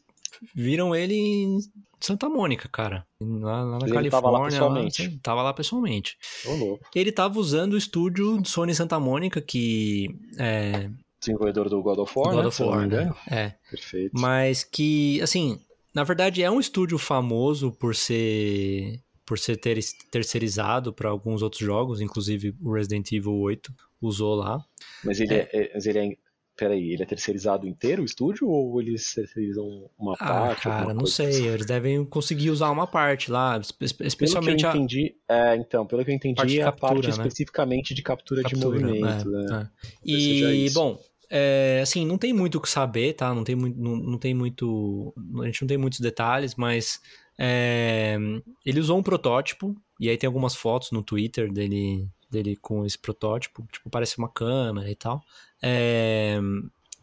Viram 0.56 0.96
ele 0.96 1.16
em 1.16 1.60
Santa 2.00 2.30
Mônica, 2.30 2.68
cara. 2.70 3.06
Lá, 3.22 3.64
lá 3.64 3.80
na 3.80 3.88
Ele 3.88 4.10
tava 4.10 4.30
lá 4.30 4.40
Califórnia. 4.40 4.50
pessoalmente. 4.50 5.04
sim, 5.04 5.20
tava 5.20 5.42
lá 5.42 5.54
pessoalmente. 5.54 6.18
Louco. 6.46 6.86
Ele 6.94 7.12
tava 7.12 7.40
usando 7.40 7.74
o 7.74 7.78
estúdio 7.78 8.42
Sony 8.46 8.74
Santa 8.76 9.00
Mônica, 9.00 9.42
que. 9.42 10.08
É. 10.38 10.90
Desenvolvedor 11.20 11.70
do 11.70 11.82
God 11.82 12.00
of 12.00 12.14
War, 12.16 12.32
God 12.34 12.42
né? 12.42 12.48
of 12.48 12.64
War, 12.64 12.88
né? 12.88 13.14
É. 13.32 13.54
Perfeito. 13.70 14.12
Mas 14.14 14.64
que, 14.64 15.20
assim, 15.22 15.60
na 15.94 16.04
verdade 16.04 16.44
é 16.44 16.52
um 16.52 16.60
estúdio 16.60 16.98
famoso 16.98 17.72
por 17.72 17.96
ser 17.96 19.00
por 19.26 19.40
ser 19.40 19.58
ter, 19.58 19.80
terceirizado 20.12 20.94
para 20.94 21.10
alguns 21.10 21.42
outros 21.42 21.62
jogos, 21.62 22.00
inclusive 22.00 22.54
o 22.62 22.74
Resident 22.74 23.12
Evil 23.12 23.34
8 23.34 23.74
usou 24.00 24.36
lá. 24.36 24.64
Mas 25.04 25.20
ele 25.20 25.34
é, 25.34 25.50
é- 25.52 25.72
mas 25.74 25.86
ele 25.88 25.98
é. 26.00 26.18
Peraí, 26.56 26.94
ele 26.94 27.04
é 27.04 27.06
terceirizado 27.06 27.68
inteiro 27.68 28.02
o 28.02 28.06
estúdio 28.06 28.48
ou 28.48 28.80
eles 28.82 29.14
terceirizam 29.14 29.90
uma 30.00 30.14
Ah, 30.14 30.50
parte? 30.50 30.62
cara, 30.62 30.94
não 30.94 31.06
sei, 31.06 31.28
assim? 31.28 31.48
eles 31.48 31.66
devem 31.66 32.06
conseguir 32.06 32.50
usar 32.50 32.70
uma 32.72 32.88
parte 32.88 33.30
lá, 33.30 33.58
espe- 33.58 33.86
especialmente 34.06 34.66
pelo 34.66 34.70
a 34.70 34.72
que 34.72 34.78
eu 34.78 34.82
entendi, 34.82 35.16
é, 35.28 35.56
então, 35.58 35.86
pelo 35.86 36.06
que 36.06 36.12
eu 36.12 36.16
entendi, 36.16 36.36
parte 36.36 36.60
é 36.60 36.62
a 36.62 36.66
captura, 36.66 36.96
parte 36.96 37.06
né? 37.08 37.12
especificamente 37.12 37.94
de 37.94 38.02
captura, 38.02 38.42
de 38.42 38.56
captura, 38.56 38.88
movimento, 38.88 39.30
é, 39.30 39.32
né? 39.32 39.70
é. 40.04 40.18
Seja 40.18 40.54
E, 40.54 40.66
isso. 40.66 40.76
bom, 40.76 40.98
é, 41.30 41.80
assim, 41.82 42.06
não 42.06 42.18
tem 42.18 42.32
muito 42.32 42.58
o 42.58 42.62
que 42.62 42.70
saber, 42.70 43.14
tá? 43.14 43.34
Não 43.34 43.44
tem, 43.44 43.56
muito, 43.56 43.78
não, 43.78 43.96
não 43.98 44.18
tem 44.18 44.34
muito. 44.34 45.14
A 45.42 45.46
gente 45.46 45.62
não 45.62 45.68
tem 45.68 45.78
muitos 45.78 46.00
detalhes, 46.00 46.56
mas 46.56 47.02
é, 47.38 48.18
ele 48.66 48.80
usou 48.80 48.98
um 48.98 49.04
protótipo, 49.04 49.76
e 50.00 50.10
aí 50.10 50.18
tem 50.18 50.28
algumas 50.28 50.56
fotos 50.56 50.92
no 50.92 51.04
Twitter 51.04 51.52
dele, 51.52 52.08
dele 52.30 52.56
com 52.56 52.86
esse 52.86 52.98
protótipo, 52.98 53.66
tipo, 53.72 53.90
parece 53.90 54.18
uma 54.18 54.30
câmera 54.30 54.90
e 54.90 54.96
tal. 54.96 55.22
É, 55.62 56.40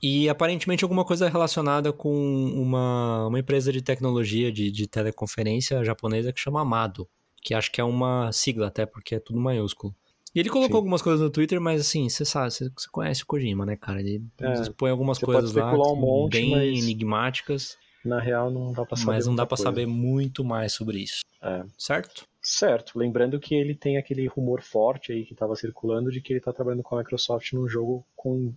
e 0.03 0.29
aparentemente 0.29 0.85
alguma 0.85 1.05
coisa 1.05 1.29
relacionada 1.29 1.93
com 1.93 2.13
uma, 2.55 3.27
uma 3.29 3.39
empresa 3.39 3.73
de 3.73 3.81
tecnologia 3.83 4.51
de, 4.51 4.71
de 4.71 4.87
teleconferência 4.87 5.85
japonesa 5.85 6.33
que 6.33 6.41
chama 6.41 6.61
Amado, 6.61 7.09
que 7.41 7.55
acho 7.55 7.71
que 7.71 7.81
é 7.81 7.85
uma 7.85 8.31
sigla 8.33 8.67
até, 8.69 8.85
porque 8.87 9.15
é 9.17 9.21
tudo 9.21 9.39
maiúsculo. 9.41 9.95
E 10.35 10.41
ele 10.41 10.49
colocou 10.49 10.77
Sim. 10.77 10.79
algumas 10.79 11.03
coisas 11.03 11.21
no 11.21 11.29
Twitter, 11.31 11.61
mas 11.61 11.81
assim, 11.83 12.09
você 12.09 12.25
sabe, 12.25 12.51
você 12.51 12.71
conhece 12.91 13.23
o 13.23 13.27
Kojima, 13.27 13.67
né, 13.67 13.77
cara? 13.77 14.01
Ele 14.01 14.23
É, 14.41 14.71
põe 14.77 14.91
algumas 14.91 15.19
coisas 15.19 15.53
lá 15.53 15.73
um 15.75 15.97
monte, 15.97 16.33
bem 16.33 16.51
mas- 16.51 16.83
enigmáticas, 16.83 17.77
Na 18.05 18.21
real, 18.21 18.51
não 18.51 18.73
dá 18.73 18.85
pra 18.85 18.97
saber. 18.97 19.13
mas 19.13 19.27
não 19.27 19.35
dá 19.35 19.47
pra 19.47 19.57
coisa. 19.57 19.71
saber 19.71 19.87
muito 19.87 20.45
mais 20.45 20.73
sobre 20.73 20.99
isso. 20.99 21.21
É. 21.41 21.65
Certo? 21.79 22.27
Certo, 22.41 22.99
lembrando 22.99 23.39
que 23.39 23.55
ele 23.55 23.75
tem 23.75 23.97
aquele 23.97 24.27
rumor 24.27 24.63
forte 24.63 25.13
aí 25.13 25.25
que 25.25 25.33
estava 25.33 25.55
circulando 25.55 26.11
de 26.11 26.21
que 26.21 26.33
ele 26.33 26.41
está 26.41 26.53
trabalhando 26.53 26.83
com 26.83 26.97
a 26.97 26.99
Microsoft 26.99 27.53
num 27.53 27.69
jogo 27.69 28.05
com 28.17 28.53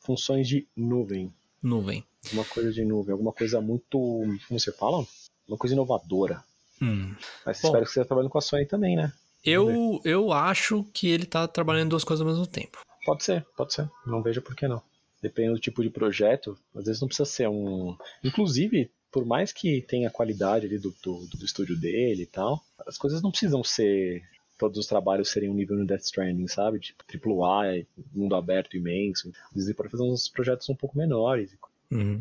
funções 0.00 0.46
de 0.46 0.66
nuvem. 0.76 1.32
Nuvem. 1.62 2.04
Alguma 2.26 2.44
coisa 2.44 2.70
de 2.70 2.84
nuvem, 2.84 3.12
alguma 3.12 3.32
coisa 3.32 3.60
muito. 3.60 3.98
Como 4.46 4.60
você 4.60 4.70
fala? 4.70 5.06
Uma 5.48 5.56
coisa 5.56 5.74
inovadora. 5.74 6.44
Hum. 6.82 7.14
Mas 7.46 7.60
Bom. 7.62 7.68
espero 7.68 7.84
que 7.84 7.90
você 7.90 8.00
esteja 8.00 8.06
trabalhando 8.06 8.30
com 8.30 8.38
a 8.38 8.42
Sony 8.42 8.66
também, 8.66 8.94
né? 8.94 9.10
Eu, 9.42 10.00
eu 10.04 10.32
acho 10.32 10.84
que 10.92 11.08
ele 11.08 11.24
tá 11.24 11.48
trabalhando 11.48 11.90
duas 11.90 12.04
coisas 12.04 12.20
ao 12.24 12.30
mesmo 12.30 12.46
tempo. 12.46 12.78
Pode 13.06 13.24
ser, 13.24 13.46
pode 13.56 13.72
ser. 13.72 13.88
Não 14.06 14.22
vejo 14.22 14.42
por 14.42 14.54
que 14.54 14.68
não. 14.68 14.82
Dependendo 15.20 15.54
do 15.56 15.60
tipo 15.60 15.82
de 15.82 15.90
projeto, 15.90 16.56
às 16.74 16.84
vezes 16.86 17.00
não 17.00 17.08
precisa 17.08 17.28
ser 17.28 17.48
um. 17.48 17.96
Inclusive, 18.22 18.90
por 19.10 19.24
mais 19.26 19.52
que 19.52 19.82
tenha 19.82 20.08
a 20.08 20.12
qualidade 20.12 20.66
ali 20.66 20.78
do, 20.78 20.94
do, 21.02 21.26
do 21.26 21.44
estúdio 21.44 21.76
dele 21.76 22.22
e 22.22 22.26
tal, 22.26 22.62
as 22.86 22.96
coisas 22.96 23.20
não 23.22 23.30
precisam 23.30 23.62
ser. 23.64 24.22
Todos 24.58 24.76
os 24.78 24.86
trabalhos 24.86 25.30
serem 25.30 25.48
um 25.48 25.54
nível 25.54 25.76
no 25.76 25.86
Death 25.86 26.02
Stranding, 26.02 26.48
sabe? 26.48 26.80
Tipo, 26.80 27.04
AAA, 27.44 27.84
mundo 28.12 28.34
aberto 28.34 28.76
imenso. 28.76 29.30
Às 29.50 29.54
vezes 29.54 29.76
pode 29.76 29.88
fazer 29.88 30.02
uns 30.02 30.28
projetos 30.28 30.68
um 30.68 30.74
pouco 30.74 30.98
menores. 30.98 31.50
Uhum. 31.90 32.18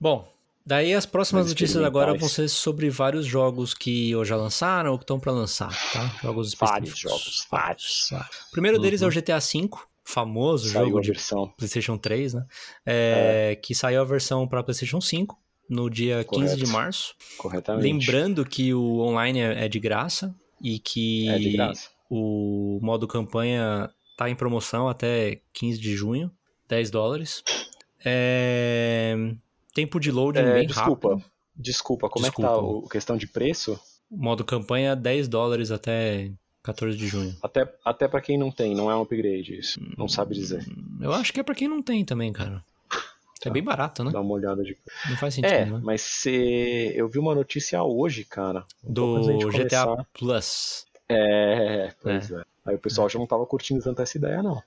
Bom, 0.00 0.28
Daí 0.68 0.92
as 0.94 1.06
próximas 1.06 1.46
notícias 1.46 1.80
agora 1.84 2.12
vão 2.12 2.28
ser 2.28 2.48
sobre 2.48 2.90
vários 2.90 3.24
jogos 3.24 3.72
que 3.72 4.12
ou 4.16 4.24
já 4.24 4.34
lançaram 4.34 4.90
ou 4.90 4.98
que 4.98 5.04
estão 5.04 5.20
pra 5.20 5.30
lançar, 5.30 5.70
tá? 5.92 6.08
Jogos 6.20 6.54
Vários 6.54 6.88
específicos. 6.90 7.00
jogos, 7.00 7.46
vários. 7.48 8.10
O 8.48 8.50
primeiro 8.50 8.80
deles 8.80 9.00
é 9.00 9.04
o 9.04 9.08
Uhum. 9.08 9.14
GTA 9.14 9.38
V, 9.38 9.68
famoso 10.08 10.70
Saiu 10.70 10.86
jogo 10.86 10.98
a 10.98 11.00
de 11.02 11.08
versão. 11.08 11.48
PlayStation 11.58 11.98
3, 11.98 12.34
né? 12.34 12.46
É, 12.86 13.58
Que 13.60 13.74
saiu 13.74 14.00
a 14.00 14.04
versão 14.04 14.46
para 14.46 14.62
PlayStation 14.62 15.00
5 15.00 15.36
no 15.68 15.90
dia 15.90 16.22
15 16.24 16.54
de 16.54 16.60
Correto. 16.62 16.68
março. 16.72 17.14
Corretamente. 17.36 17.82
Lembrando 17.82 18.44
que 18.46 18.72
o 18.72 19.00
online 19.00 19.40
é 19.40 19.64
é 19.64 19.68
de 19.68 19.80
graça 19.80 20.32
e 20.62 20.78
que 20.78 21.28
É 21.28 21.38
de 21.38 21.50
graça. 21.52 21.90
o 22.08 22.78
modo 22.80 23.08
campanha 23.08 23.90
tá 24.16 24.30
em 24.30 24.34
promoção 24.36 24.88
até 24.88 25.40
15 25.52 25.78
de 25.80 25.94
junho, 25.96 26.30
10 26.68 26.90
dólares. 26.90 27.42
É, 28.04 29.14
Tempo 29.74 29.98
de 30.00 30.10
loading 30.10 30.38
É, 30.40 30.52
bem 30.54 30.66
desculpa. 30.66 31.08
rápido. 31.10 31.30
Desculpa, 31.54 32.08
como 32.08 32.26
é 32.26 32.30
que 32.30 32.36
Desculpa. 32.36 32.60
tá 32.60 32.64
o 32.64 32.88
questão 32.88 33.16
de 33.16 33.26
preço? 33.26 33.78
Modo 34.10 34.44
campanha 34.44 34.94
10 34.94 35.26
dólares 35.26 35.70
até 35.70 36.30
14 36.66 36.96
de 36.96 37.06
junho. 37.06 37.34
Até, 37.42 37.72
até 37.84 38.06
para 38.08 38.20
quem 38.20 38.36
não 38.36 38.50
tem, 38.50 38.74
não 38.74 38.90
é 38.90 38.96
um 38.96 39.02
upgrade 39.02 39.58
isso. 39.58 39.80
Não 39.96 40.08
sabe 40.08 40.34
dizer. 40.34 40.64
Eu 41.00 41.12
acho 41.12 41.32
que 41.32 41.40
é 41.40 41.42
pra 41.42 41.54
quem 41.54 41.68
não 41.68 41.80
tem 41.80 42.04
também, 42.04 42.32
cara. 42.32 42.62
É 42.92 43.48
Tá. 43.48 43.50
bem 43.50 43.62
barato, 43.62 44.02
né? 44.02 44.10
Dá 44.10 44.20
uma 44.20 44.32
olhada 44.34 44.64
de. 44.64 44.76
Não 45.08 45.16
faz 45.16 45.34
sentido, 45.34 45.52
É, 45.52 45.64
né? 45.66 45.80
mas 45.82 46.00
se... 46.00 46.92
eu 46.96 47.06
vi 47.08 47.18
uma 47.18 47.32
notícia 47.34 47.80
hoje, 47.82 48.24
cara. 48.24 48.64
Do 48.82 49.20
GTA 49.48 49.84
começar. 49.84 50.06
Plus. 50.12 50.86
É, 51.08 51.92
pois 52.02 52.30
é. 52.32 52.42
Aí 52.64 52.74
o 52.74 52.78
pessoal 52.78 53.08
já 53.08 53.18
não 53.18 53.26
tava 53.26 53.46
curtindo 53.46 53.80
tanto 53.82 54.02
essa 54.02 54.16
ideia, 54.18 54.42
não. 54.42 54.60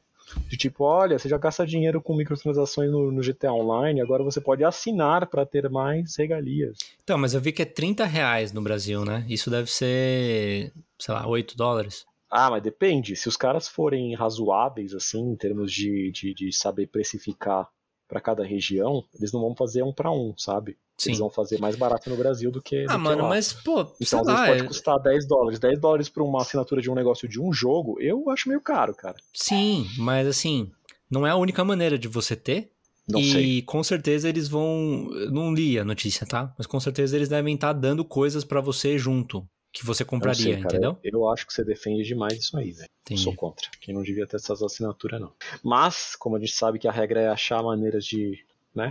De 0.47 0.57
tipo, 0.57 0.83
olha, 0.83 1.17
você 1.17 1.27
já 1.27 1.37
gasta 1.37 1.65
dinheiro 1.65 2.01
com 2.01 2.15
microtransações 2.15 2.91
no, 2.91 3.11
no 3.11 3.21
GTA 3.21 3.51
Online, 3.53 4.01
agora 4.01 4.23
você 4.23 4.39
pode 4.39 4.63
assinar 4.63 5.27
pra 5.27 5.45
ter 5.45 5.69
mais 5.69 6.15
regalias. 6.17 6.77
Então, 7.03 7.17
mas 7.17 7.33
eu 7.33 7.41
vi 7.41 7.51
que 7.51 7.61
é 7.61 7.65
30 7.65 8.05
reais 8.05 8.53
no 8.53 8.61
Brasil, 8.61 9.03
né? 9.03 9.25
Isso 9.27 9.49
deve 9.49 9.69
ser, 9.69 10.71
sei 10.99 11.13
lá, 11.13 11.27
8 11.27 11.55
dólares. 11.57 12.05
Ah, 12.29 12.51
mas 12.51 12.61
depende. 12.61 13.15
Se 13.15 13.27
os 13.27 13.35
caras 13.35 13.67
forem 13.67 14.13
razoáveis, 14.13 14.93
assim, 14.93 15.31
em 15.31 15.35
termos 15.35 15.71
de, 15.73 16.11
de, 16.11 16.33
de 16.33 16.53
saber 16.55 16.87
precificar 16.87 17.67
pra 18.07 18.21
cada 18.21 18.43
região, 18.43 19.03
eles 19.15 19.31
não 19.31 19.41
vão 19.41 19.55
fazer 19.55 19.83
um 19.83 19.93
pra 19.93 20.11
um, 20.11 20.33
sabe? 20.37 20.77
Sim. 20.99 21.11
Eles 21.11 21.19
vão 21.19 21.29
fazer 21.29 21.59
mais 21.59 21.75
barato 21.75 22.09
no 22.09 22.17
Brasil 22.17 22.51
do 22.51 22.61
que. 22.61 22.83
do 22.85 22.91
Ah, 22.91 22.95
que 22.95 22.99
mano, 22.99 23.23
lá. 23.23 23.29
mas, 23.29 23.53
pô, 23.53 23.91
Então, 24.01 24.19
às 24.21 24.27
lá, 24.27 24.33
vezes 24.35 24.49
pode 24.49 24.61
é- 24.63 24.67
custar 24.67 24.99
10 24.99 25.27
dólares. 25.27 25.57
10 25.59 25.79
dólares 25.79 26.09
pra 26.09 26.23
uma 26.23 26.41
assinatura 26.41 26.81
de 26.81 26.91
um 26.91 26.95
negócio 26.95 27.27
de 27.27 27.39
um 27.41 27.51
jogo, 27.53 27.99
eu 28.01 28.29
acho 28.29 28.49
meio 28.49 28.61
caro, 28.61 28.93
cara. 28.93 29.15
sim, 29.33 29.87
mas 29.97 30.27
assim, 30.27 30.69
não 31.09 31.25
é 31.25 31.29
a 31.31 31.35
única 31.35 31.63
maneira 31.63 31.97
de 31.97 32.07
você 32.07 32.35
ter. 32.35 32.69
Não 33.07 33.19
e 33.19 33.31
sei. 33.31 33.61
com 33.63 33.81
certeza 33.83 34.29
eles 34.29 34.47
vão. 34.47 35.07
Eu 35.13 35.31
não 35.31 35.51
li 35.51 35.79
a 35.79 35.83
notícia, 35.83 36.27
tá? 36.27 36.53
Mas 36.57 36.67
com 36.67 36.79
certeza 36.79 37.15
eles 37.15 37.27
devem 37.27 37.55
estar 37.55 37.73
dando 37.73 38.05
coisas 38.05 38.43
pra 38.43 38.61
você 38.61 38.99
junto, 38.99 39.43
que 39.73 39.83
você 39.83 40.03
Eu 40.03 40.07
compraria, 40.07 40.43
sei, 40.43 40.53
entendeu? 40.61 40.95
Eu 41.03 41.27
acho 41.27 41.47
que 41.47 41.51
você 41.53 41.63
defende 41.63 42.03
demais 42.03 42.33
isso 42.37 42.55
aí, 42.55 42.71
velho. 42.71 42.87
Sou 43.17 43.33
contra. 43.35 43.67
Quem 43.81 43.95
não 43.95 44.03
devia 44.03 44.27
ter 44.27 44.35
essas 44.35 44.61
assinaturas, 44.61 45.19
não. 45.19 45.31
Mas, 45.63 46.15
como 46.15 46.35
a 46.35 46.39
gente 46.39 46.51
sabe 46.51 46.77
que 46.77 46.87
a 46.87 46.91
regra 46.91 47.19
é 47.21 47.27
achar 47.29 47.63
maneiras 47.63 48.05
de 48.05 48.37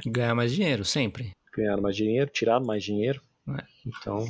Ganhar 0.05 0.35
mais 0.35 0.53
dinheiro, 0.53 0.85
sempre. 0.85 1.31
Ganhar 1.59 1.77
mais 1.81 1.97
dinheiro, 1.97 2.31
tirar 2.33 2.61
mais 2.61 2.83
dinheiro. 2.85 3.21
É. 3.49 3.65
Então, 3.87 4.27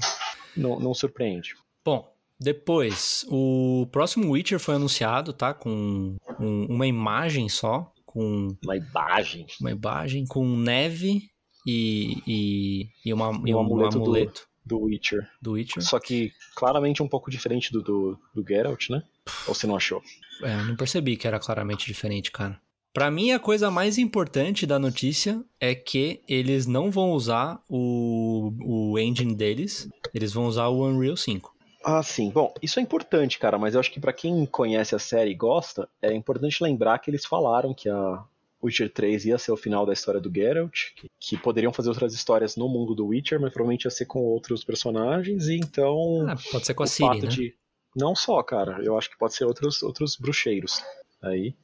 não, 0.56 0.78
não 0.80 0.94
surpreende. 0.94 1.54
Bom, 1.84 2.12
depois, 2.40 3.24
o 3.28 3.86
próximo 3.90 4.30
Witcher 4.32 4.58
foi 4.60 4.74
anunciado, 4.76 5.32
tá? 5.32 5.52
Com 5.54 6.16
um- 6.38 6.66
uma 6.68 6.86
imagem 6.86 7.48
só, 7.48 7.92
com 8.06 8.56
Uma 8.64 8.76
imagem. 8.76 9.46
uma 9.60 9.70
imagem 9.70 10.24
com 10.26 10.46
neve 10.56 11.22
e, 11.66 12.22
e, 12.26 12.88
e, 13.04 13.12
uma, 13.12 13.30
e 13.46 13.52
um 13.54 13.58
um 13.58 13.60
amuleto 13.60 13.98
amuleto, 13.98 14.40
do- 14.64 14.78
Do 14.78 14.84
Witcher. 14.84 15.28
do, 15.42 15.52
Witcher. 15.52 15.82
Só 15.82 15.98
que 15.98 16.30
claramente 16.54 17.02
um 17.02 17.08
pouco 17.08 17.30
diferente 17.30 17.72
do, 17.72 17.82
do, 17.82 18.18
do 18.34 18.44
Geralt, 18.46 18.90
né? 18.90 19.02
Ou 19.46 19.54
você 19.54 19.66
não 19.66 19.76
achou? 19.76 20.02
É, 20.42 20.54
eu 20.60 20.64
não 20.66 20.76
percebi 20.76 21.16
que 21.16 21.26
era 21.26 21.40
claramente 21.40 21.86
diferente, 21.86 22.30
cara. 22.30 22.60
Pra 22.98 23.12
mim, 23.12 23.30
a 23.30 23.38
coisa 23.38 23.70
mais 23.70 23.96
importante 23.96 24.66
da 24.66 24.76
notícia 24.76 25.40
é 25.60 25.72
que 25.72 26.20
eles 26.28 26.66
não 26.66 26.90
vão 26.90 27.12
usar 27.12 27.62
o, 27.68 28.52
o 28.60 28.98
engine 28.98 29.36
deles, 29.36 29.88
eles 30.12 30.32
vão 30.32 30.46
usar 30.46 30.66
o 30.66 30.84
Unreal 30.84 31.16
5. 31.16 31.54
Ah, 31.84 32.02
sim. 32.02 32.28
Bom, 32.30 32.52
isso 32.60 32.80
é 32.80 32.82
importante, 32.82 33.38
cara, 33.38 33.56
mas 33.56 33.74
eu 33.74 33.80
acho 33.80 33.92
que 33.92 34.00
pra 34.00 34.12
quem 34.12 34.44
conhece 34.46 34.96
a 34.96 34.98
série 34.98 35.30
e 35.30 35.34
gosta, 35.34 35.88
é 36.02 36.12
importante 36.12 36.60
lembrar 36.60 36.98
que 36.98 37.08
eles 37.08 37.24
falaram 37.24 37.72
que 37.72 37.88
a 37.88 38.24
Witcher 38.60 38.92
3 38.92 39.26
ia 39.26 39.38
ser 39.38 39.52
o 39.52 39.56
final 39.56 39.86
da 39.86 39.92
história 39.92 40.20
do 40.20 40.28
Geralt, 40.34 40.92
que, 40.96 41.08
que 41.20 41.36
poderiam 41.38 41.72
fazer 41.72 41.90
outras 41.90 42.12
histórias 42.12 42.56
no 42.56 42.68
mundo 42.68 42.96
do 42.96 43.06
Witcher, 43.06 43.40
mas 43.40 43.52
provavelmente 43.52 43.84
ia 43.84 43.92
ser 43.92 44.06
com 44.06 44.18
outros 44.24 44.64
personagens, 44.64 45.46
e 45.46 45.54
então 45.56 46.26
Ah, 46.28 46.36
pode 46.50 46.66
ser 46.66 46.74
com 46.74 46.82
a 46.82 46.86
Siri, 46.88 47.22
né? 47.22 47.28
de 47.28 47.54
não 47.94 48.16
só, 48.16 48.42
cara, 48.42 48.82
eu 48.82 48.98
acho 48.98 49.08
que 49.08 49.16
pode 49.16 49.34
ser 49.34 49.44
outros 49.44 49.84
outros 49.84 50.16
bruxeiros 50.16 50.82
aí. 51.22 51.54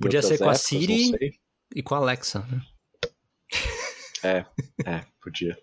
Podia 0.00 0.22
ser 0.22 0.38
com 0.38 0.44
a 0.44 0.52
épocas, 0.52 0.60
Siri. 0.62 1.38
E 1.74 1.82
com 1.82 1.94
a 1.94 1.98
Alexa, 1.98 2.46
né? 2.50 2.62
É, 4.24 4.44
podia. 5.22 5.58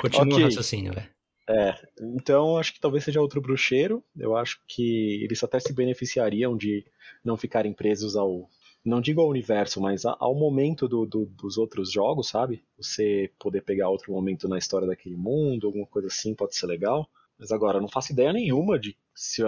Continua 0.00 0.34
Ok. 0.34 0.42
o 0.42 0.44
raciocínio, 0.44 0.92
velho. 0.92 1.08
É, 1.48 1.74
então 2.00 2.58
acho 2.58 2.74
que 2.74 2.80
talvez 2.80 3.04
seja 3.04 3.20
outro 3.20 3.40
bruxeiro. 3.40 4.02
Eu 4.16 4.36
acho 4.36 4.60
que 4.66 5.22
eles 5.22 5.42
até 5.44 5.60
se 5.60 5.72
beneficiariam 5.72 6.56
de 6.56 6.84
não 7.24 7.36
ficarem 7.36 7.72
presos 7.72 8.16
ao. 8.16 8.48
Não 8.84 9.00
digo 9.00 9.20
ao 9.20 9.28
universo, 9.28 9.80
mas 9.80 10.04
ao 10.04 10.34
momento 10.34 10.86
do- 10.86 11.04
do- 11.06 11.26
dos 11.26 11.58
outros 11.58 11.90
jogos, 11.90 12.28
sabe? 12.28 12.62
Você 12.76 13.32
poder 13.38 13.62
pegar 13.62 13.88
outro 13.88 14.12
momento 14.12 14.48
na 14.48 14.58
história 14.58 14.86
daquele 14.86 15.16
mundo, 15.16 15.66
alguma 15.66 15.86
coisa 15.86 16.06
assim, 16.06 16.34
pode 16.34 16.54
ser 16.56 16.66
legal. 16.66 17.08
Mas 17.36 17.50
agora, 17.50 17.78
eu 17.78 17.82
não 17.82 17.88
faço 17.88 18.12
ideia 18.12 18.32
nenhuma 18.32 18.78
de 18.78 18.96
se 19.14 19.42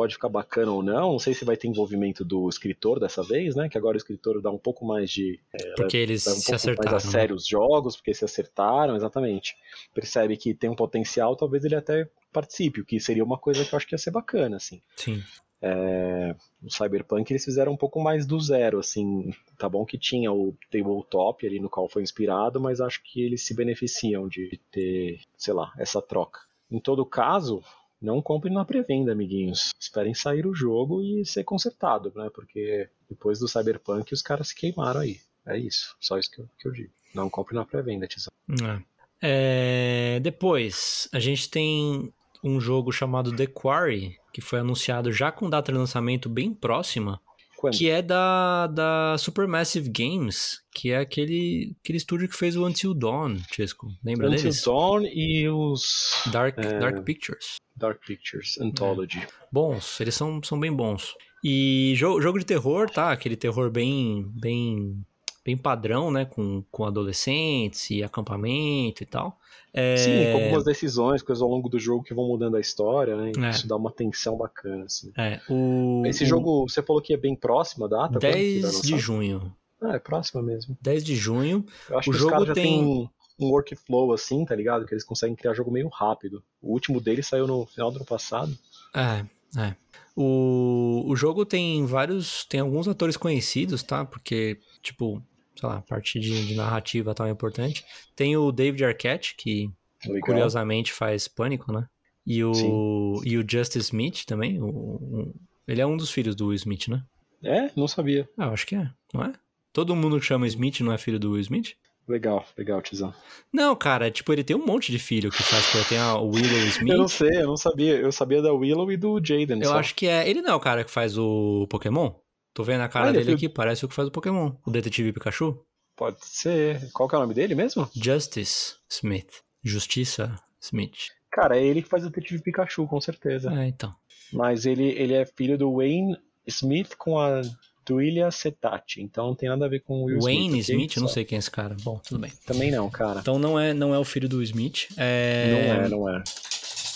pode 0.00 0.14
ficar 0.14 0.30
bacana 0.30 0.72
ou 0.72 0.82
não. 0.82 1.12
Não 1.12 1.18
sei 1.18 1.34
se 1.34 1.44
vai 1.44 1.58
ter 1.58 1.68
envolvimento 1.68 2.24
do 2.24 2.48
escritor 2.48 2.98
dessa 2.98 3.22
vez, 3.22 3.54
né? 3.54 3.68
Que 3.68 3.76
agora 3.76 3.96
o 3.96 3.98
escritor 3.98 4.40
dá 4.40 4.50
um 4.50 4.56
pouco 4.56 4.86
mais 4.86 5.10
de 5.10 5.38
Porque 5.76 5.98
eles 5.98 6.26
um 6.26 6.30
se 6.36 6.54
acertaram. 6.54 6.90
mais 6.90 7.04
a 7.04 7.06
né? 7.06 7.12
sério 7.12 7.36
os 7.36 7.46
jogos, 7.46 7.96
porque 7.96 8.14
se 8.14 8.24
acertaram, 8.24 8.96
exatamente. 8.96 9.58
Percebe 9.92 10.38
que 10.38 10.54
tem 10.54 10.70
um 10.70 10.74
potencial, 10.74 11.36
talvez 11.36 11.66
ele 11.66 11.74
até 11.74 12.08
participe, 12.32 12.80
o 12.80 12.84
que 12.86 12.98
seria 12.98 13.22
uma 13.22 13.36
coisa 13.36 13.62
que 13.62 13.74
eu 13.74 13.76
acho 13.76 13.86
que 13.86 13.94
ia 13.94 13.98
ser 13.98 14.10
bacana, 14.10 14.56
assim. 14.56 14.80
Sim. 14.96 15.22
É, 15.60 16.34
no 16.62 16.70
Cyberpunk 16.70 17.30
eles 17.30 17.44
fizeram 17.44 17.72
um 17.72 17.76
pouco 17.76 18.00
mais 18.00 18.24
do 18.24 18.40
zero, 18.40 18.78
assim. 18.78 19.34
Tá 19.58 19.68
bom 19.68 19.84
que 19.84 19.98
tinha 19.98 20.32
o 20.32 20.56
tabletop 20.70 21.46
ali 21.46 21.60
no 21.60 21.68
qual 21.68 21.90
foi 21.90 22.02
inspirado, 22.02 22.58
mas 22.58 22.80
acho 22.80 23.02
que 23.02 23.20
eles 23.22 23.44
se 23.44 23.52
beneficiam 23.52 24.26
de 24.26 24.58
ter, 24.70 25.20
sei 25.36 25.52
lá, 25.52 25.74
essa 25.76 26.00
troca. 26.00 26.40
Em 26.70 26.80
todo 26.80 27.04
caso, 27.04 27.62
não 28.00 28.22
comprem 28.22 28.52
na 28.52 28.64
pré-venda, 28.64 29.12
amiguinhos. 29.12 29.70
Esperem 29.78 30.14
sair 30.14 30.46
o 30.46 30.54
jogo 30.54 31.02
e 31.02 31.24
ser 31.24 31.44
consertado, 31.44 32.12
né? 32.14 32.30
Porque 32.34 32.88
depois 33.08 33.38
do 33.38 33.48
Cyberpunk 33.48 34.12
os 34.14 34.22
caras 34.22 34.48
se 34.48 34.54
queimaram 34.54 35.00
aí. 35.00 35.20
É 35.46 35.58
isso, 35.58 35.96
só 36.00 36.18
isso 36.18 36.30
que 36.30 36.40
eu, 36.40 36.48
que 36.58 36.68
eu 36.68 36.72
digo. 36.72 36.92
Não 37.14 37.28
compre 37.28 37.54
na 37.54 37.64
pré-venda, 37.64 38.06
Tizão. 38.06 38.32
É. 38.62 38.90
É, 39.22 40.20
Depois, 40.20 41.08
a 41.12 41.18
gente 41.18 41.50
tem 41.50 42.12
um 42.42 42.60
jogo 42.60 42.90
chamado 42.90 43.34
The 43.34 43.46
Quarry, 43.46 44.16
que 44.32 44.40
foi 44.40 44.60
anunciado 44.60 45.12
já 45.12 45.30
com 45.30 45.50
data 45.50 45.70
de 45.70 45.78
lançamento 45.78 46.28
bem 46.28 46.54
próxima, 46.54 47.20
Quando? 47.60 47.76
que 47.76 47.90
é 47.90 48.00
da, 48.00 48.66
da 48.68 49.16
Supermassive 49.18 49.90
Games, 49.90 50.60
que 50.74 50.90
é 50.92 50.96
aquele, 50.96 51.76
aquele 51.84 51.98
estúdio 51.98 52.26
que 52.26 52.34
fez 52.36 52.56
o 52.56 52.64
Until 52.66 52.94
Dawn, 52.94 53.36
Chesco. 53.52 53.86
Lembra 54.02 54.28
Until 54.28 54.42
deles? 54.44 54.62
Dawn 54.64 55.02
e 55.04 55.46
os 55.46 56.22
Dark, 56.32 56.56
É. 56.58 56.78
Dark 56.78 57.04
Pictures. 57.04 57.56
Dark 57.76 58.00
Pictures 58.06 58.58
Anthology. 58.58 59.26
Bons, 59.52 60.00
eles 60.00 60.14
são, 60.14 60.42
são 60.42 60.58
bem 60.58 60.72
bons. 60.72 61.14
E 61.44 61.92
jo- 61.96 62.20
jogo 62.20 62.38
de 62.38 62.46
terror, 62.46 62.88
tá? 62.88 63.12
Aquele 63.12 63.36
terror 63.36 63.70
bem 63.70 64.24
bem 64.40 65.04
bem 65.44 65.56
padrão, 65.56 66.10
né? 66.10 66.24
Com, 66.24 66.62
com 66.70 66.84
adolescentes 66.84 67.90
e 67.90 68.02
acampamento 68.02 69.02
e 69.02 69.06
tal. 69.06 69.38
É, 69.72 69.96
Sim, 69.96 70.32
com 70.32 70.42
algumas 70.42 70.64
decisões, 70.64 71.22
coisas 71.22 71.40
ao 71.40 71.48
longo 71.48 71.68
do 71.68 71.78
jogo 71.78 72.02
que 72.02 72.12
vão 72.12 72.26
mudando 72.26 72.56
a 72.56 72.60
história, 72.60 73.16
né? 73.16 73.30
É. 73.38 73.50
Isso 73.50 73.68
dá 73.68 73.76
uma 73.76 73.92
tensão 73.92 74.36
bacana, 74.36 74.84
assim. 74.86 75.12
é, 75.16 75.40
o, 75.48 76.02
Esse 76.06 76.24
jogo, 76.26 76.68
você 76.68 76.82
falou 76.82 77.00
que 77.00 77.14
é 77.14 77.16
bem 77.16 77.36
próximo 77.36 77.84
a 77.84 77.88
data? 77.88 78.08
Quando 78.14 78.20
que 78.20 78.26
vai 78.26 78.32
10 78.40 78.62
lançar? 78.64 78.82
de 78.82 78.98
junho. 78.98 79.54
Ah, 79.80 79.94
é 79.94 79.98
próxima 80.00 80.42
mesmo. 80.42 80.76
10 80.82 81.04
de 81.04 81.14
junho. 81.14 81.64
Eu 81.88 81.98
acho 81.98 82.10
O 82.10 82.12
que 82.12 82.18
jogo 82.18 82.30
os 82.30 82.32
caras 82.32 82.48
já 82.48 82.54
tem- 82.54 82.84
um, 82.84 83.08
um 83.38 83.50
workflow 83.50 84.12
assim, 84.12 84.44
tá 84.44 84.54
ligado? 84.56 84.84
Que 84.86 84.92
eles 84.92 85.04
conseguem 85.04 85.36
criar 85.36 85.54
jogo 85.54 85.70
meio 85.70 85.88
rápido. 85.88 86.42
O 86.60 86.72
último 86.72 87.00
dele 87.00 87.22
saiu 87.22 87.46
no 87.46 87.64
final 87.64 87.90
do 87.92 87.96
ano 87.96 88.04
passado. 88.04 88.52
É, 88.94 89.24
é. 89.58 89.74
O, 90.16 91.04
o 91.06 91.14
jogo 91.16 91.46
tem 91.46 91.86
vários. 91.86 92.44
Tem 92.44 92.60
alguns 92.60 92.88
atores 92.88 93.16
conhecidos, 93.16 93.82
tá? 93.82 94.04
Porque, 94.04 94.58
tipo, 94.82 95.22
sei 95.60 95.68
lá, 95.68 95.76
a 95.76 95.82
parte 95.82 96.18
de, 96.18 96.46
de 96.46 96.54
narrativa 96.54 97.14
tal 97.14 97.26
é 97.26 97.30
importante. 97.30 97.84
Tem 98.16 98.36
o 98.36 98.50
David 98.50 98.84
Arquette, 98.84 99.34
que 99.36 99.70
Legal. 100.06 100.22
curiosamente 100.22 100.92
faz 100.92 101.28
Pânico, 101.28 101.72
né? 101.72 101.86
E 102.26 102.42
o, 102.44 103.20
e 103.24 103.36
o 103.38 103.44
Justice 103.48 103.78
Smith 103.78 104.24
também. 104.26 104.60
O, 104.60 104.66
o- 104.66 105.34
ele 105.68 105.80
é 105.80 105.86
um 105.86 105.96
dos 105.96 106.10
filhos 106.10 106.34
do 106.34 106.46
Will 106.48 106.56
Smith, 106.56 106.88
né? 106.88 107.02
É? 107.42 107.70
Não 107.76 107.86
sabia. 107.88 108.28
Ah, 108.36 108.46
eu 108.46 108.52
acho 108.52 108.66
que 108.66 108.74
é, 108.74 108.90
não 109.14 109.22
é? 109.24 109.32
Todo 109.72 109.94
mundo 109.96 110.18
que 110.18 110.26
chama 110.26 110.46
Smith 110.46 110.80
não 110.80 110.92
é 110.92 110.98
filho 110.98 111.18
do 111.18 111.32
Will 111.32 111.40
Smith? 111.40 111.74
Legal, 112.08 112.44
legal, 112.58 112.82
Tizão. 112.82 113.14
Não, 113.52 113.76
cara, 113.76 114.10
tipo, 114.10 114.32
ele 114.32 114.42
tem 114.42 114.56
um 114.56 114.66
monte 114.66 114.90
de 114.90 114.98
filho 114.98 115.30
que 115.30 115.42
faz, 115.44 115.64
tipo, 115.66 115.88
tem 115.88 115.96
a 115.98 116.16
Willow 116.18 116.58
Smith. 116.68 116.90
Eu 116.90 116.98
não 116.98 117.08
sei, 117.08 117.42
eu 117.42 117.46
não 117.46 117.56
sabia. 117.56 117.96
Eu 117.96 118.10
sabia 118.10 118.42
da 118.42 118.52
Willow 118.52 118.90
e 118.90 118.96
do 118.96 119.18
Jaden. 119.24 119.60
Eu 119.60 119.68
só. 119.68 119.78
acho 119.78 119.94
que 119.94 120.06
é. 120.06 120.28
Ele 120.28 120.42
não 120.42 120.50
é 120.52 120.54
o 120.54 120.60
cara 120.60 120.82
que 120.82 120.90
faz 120.90 121.16
o 121.16 121.66
Pokémon? 121.70 122.12
Tô 122.52 122.64
vendo 122.64 122.82
a 122.82 122.88
cara 122.88 123.10
é 123.10 123.12
dele 123.12 123.24
filho- 123.24 123.36
aqui, 123.36 123.48
parece 123.48 123.84
o 123.84 123.88
que 123.88 123.94
faz 123.94 124.08
o 124.08 124.10
Pokémon. 124.10 124.52
O 124.66 124.70
Detetive 124.70 125.12
Pikachu? 125.12 125.64
Pode 125.96 126.18
ser. 126.24 126.90
Qual 126.92 127.08
que 127.08 127.14
é 127.14 127.18
o 127.18 127.20
nome 127.20 127.34
dele 127.34 127.54
mesmo? 127.54 127.88
Justice 127.94 128.74
Smith. 128.88 129.42
Justiça 129.62 130.34
Smith. 130.60 131.08
Cara, 131.30 131.58
é 131.58 131.64
ele 131.64 131.82
que 131.82 131.88
faz 131.88 132.04
o 132.04 132.10
Detetive 132.10 132.42
Pikachu, 132.42 132.86
com 132.86 133.00
certeza. 133.00 133.52
É, 133.52 133.66
então. 133.68 133.94
Mas 134.32 134.66
ele, 134.66 134.88
ele 134.90 135.14
é 135.14 135.24
filho 135.26 135.56
do 135.58 135.76
Wayne 135.76 136.16
Smith 136.46 136.94
com 136.96 137.18
a 137.18 137.40
Duilia 137.86 138.30
Setati. 138.30 139.00
Então 139.02 139.28
não 139.28 139.34
tem 139.34 139.48
nada 139.48 139.66
a 139.66 139.68
ver 139.68 139.80
com 139.80 140.02
o 140.02 140.04
Will 140.06 140.20
Wayne 140.20 140.58
Smith. 140.60 140.64
ok? 140.64 140.74
Smith, 140.74 140.96
eu 140.96 141.00
não 141.02 141.08
sei 141.08 141.24
quem 141.24 141.36
é 141.36 141.38
esse 141.38 141.50
cara. 141.50 141.76
Bom, 141.82 142.00
tudo 142.04 142.18
bem. 142.20 142.32
Também 142.46 142.70
não, 142.70 142.88
cara. 142.90 143.20
Então 143.20 143.38
não 143.38 143.58
é, 143.58 143.72
não 143.74 143.94
é 143.94 143.98
o 143.98 144.04
filho 144.04 144.28
do 144.28 144.42
Smith. 144.42 144.88
É... 144.96 145.50
Não 145.52 145.84
é, 145.84 145.88
não 145.88 146.08
é. 146.08 146.22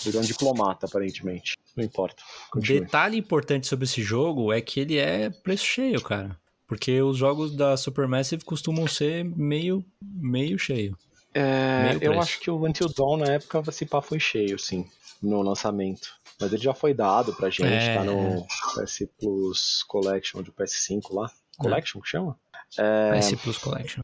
Ele 0.05 0.17
é 0.17 0.19
um 0.19 0.23
diplomata, 0.23 0.85
aparentemente. 0.85 1.55
Não 1.75 1.83
importa. 1.83 2.23
Continue. 2.51 2.81
Detalhe 2.81 3.17
importante 3.17 3.67
sobre 3.67 3.85
esse 3.85 4.01
jogo 4.01 4.51
é 4.53 4.61
que 4.61 4.79
ele 4.79 4.97
é 4.97 5.29
preço 5.29 5.65
cheio, 5.65 6.01
cara. 6.01 6.39
Porque 6.67 7.01
os 7.01 7.17
jogos 7.17 7.55
da 7.55 7.77
Supermassive 7.77 8.43
costumam 8.43 8.87
ser 8.87 9.23
meio, 9.23 9.85
meio 10.01 10.57
cheio. 10.57 10.97
É, 11.33 11.89
Meio 11.89 12.03
eu 12.03 12.19
acho 12.19 12.39
que 12.39 12.49
o 12.49 12.65
Until 12.65 12.87
Dawn 12.87 13.17
na 13.17 13.33
época 13.33 13.61
esse 13.67 13.85
pá 13.85 14.01
foi 14.01 14.19
cheio, 14.19 14.57
sim, 14.57 14.89
no 15.21 15.41
lançamento. 15.41 16.15
Mas 16.39 16.51
ele 16.53 16.63
já 16.63 16.73
foi 16.73 16.93
dado 16.93 17.33
pra 17.33 17.49
gente, 17.49 17.67
É, 17.67 17.95
tá 17.95 18.03
no 18.03 18.45
PS 18.75 19.07
Plus 19.19 19.83
Collection 19.83 20.41
do 20.41 20.51
PS5 20.53 21.13
lá. 21.13 21.29
Collection 21.57 22.01
que 22.01 22.07
chama? 22.07 22.39
É, 22.77 23.19
PS 23.19 23.35
Plus 23.35 23.57
Collection. 23.57 24.01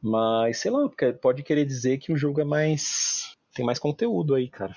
mas 0.00 0.58
sei 0.58 0.70
lá, 0.70 0.88
pode 1.20 1.42
querer 1.42 1.64
dizer 1.64 1.98
que 1.98 2.12
o 2.12 2.16
jogo 2.16 2.40
é 2.40 2.44
mais. 2.44 3.34
tem 3.52 3.64
mais 3.64 3.78
conteúdo 3.78 4.34
aí, 4.34 4.48
cara. 4.48 4.74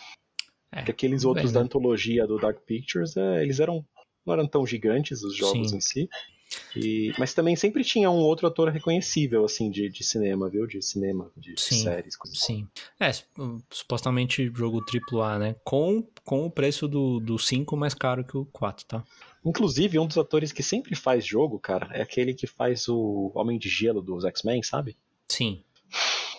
É, 0.72 0.78
Porque 0.78 0.92
aqueles 0.92 1.24
outros 1.24 1.46
bem, 1.46 1.54
da 1.54 1.60
né? 1.62 1.66
antologia 1.66 2.28
do 2.28 2.38
Dark 2.38 2.60
Pictures, 2.66 3.16
é, 3.16 3.42
eles 3.42 3.60
eram. 3.60 3.86
não 4.26 4.34
eram 4.34 4.48
tão 4.48 4.66
gigantes 4.66 5.24
os 5.24 5.36
jogos 5.36 5.70
Sim. 5.70 5.78
em 5.78 5.82
si. 5.82 6.10
E- 6.76 7.12
mas 7.20 7.34
também 7.34 7.56
sempre 7.58 7.84
tinha 7.84 8.10
um 8.10 8.20
outro 8.20 8.48
ator 8.48 8.70
reconhecível, 8.70 9.44
assim, 9.44 9.70
de, 9.70 9.90
de 9.90 10.04
cinema, 10.04 10.50
viu? 10.50 10.66
De 10.66 10.82
cinema, 10.82 11.30
de 11.36 11.54
Sim. 11.60 11.84
séries. 11.84 12.16
coisas. 12.16 12.40
Sim. 12.40 12.66
É, 13.00 13.12
supostamente 13.70 14.50
jogo 14.56 14.82
AAA, 15.12 15.40
né? 15.40 15.56
Com, 15.64 16.08
com 16.24 16.46
o 16.46 16.52
preço 16.52 16.88
do, 16.88 17.20
do 17.20 17.38
5 17.38 17.76
mais 17.76 17.94
caro 17.94 18.24
que 18.24 18.38
o 18.38 18.46
4, 18.46 18.86
tá? 18.86 19.04
Inclusive, 19.46 20.00
um 20.00 20.08
dos 20.08 20.18
atores 20.18 20.52
que 20.52 20.64
sempre 20.64 20.96
faz 20.96 21.26
jogo, 21.26 21.60
cara, 21.60 21.90
é 21.94 22.02
aquele 22.02 22.34
que 22.34 22.48
faz 22.48 22.88
o 22.88 23.32
Homem 23.36 23.58
de 23.58 23.70
Gelo 23.70 24.02
dos 24.02 24.24
X-Men, 24.26 24.64
sabe? 24.64 24.98
Sim. 25.30 25.64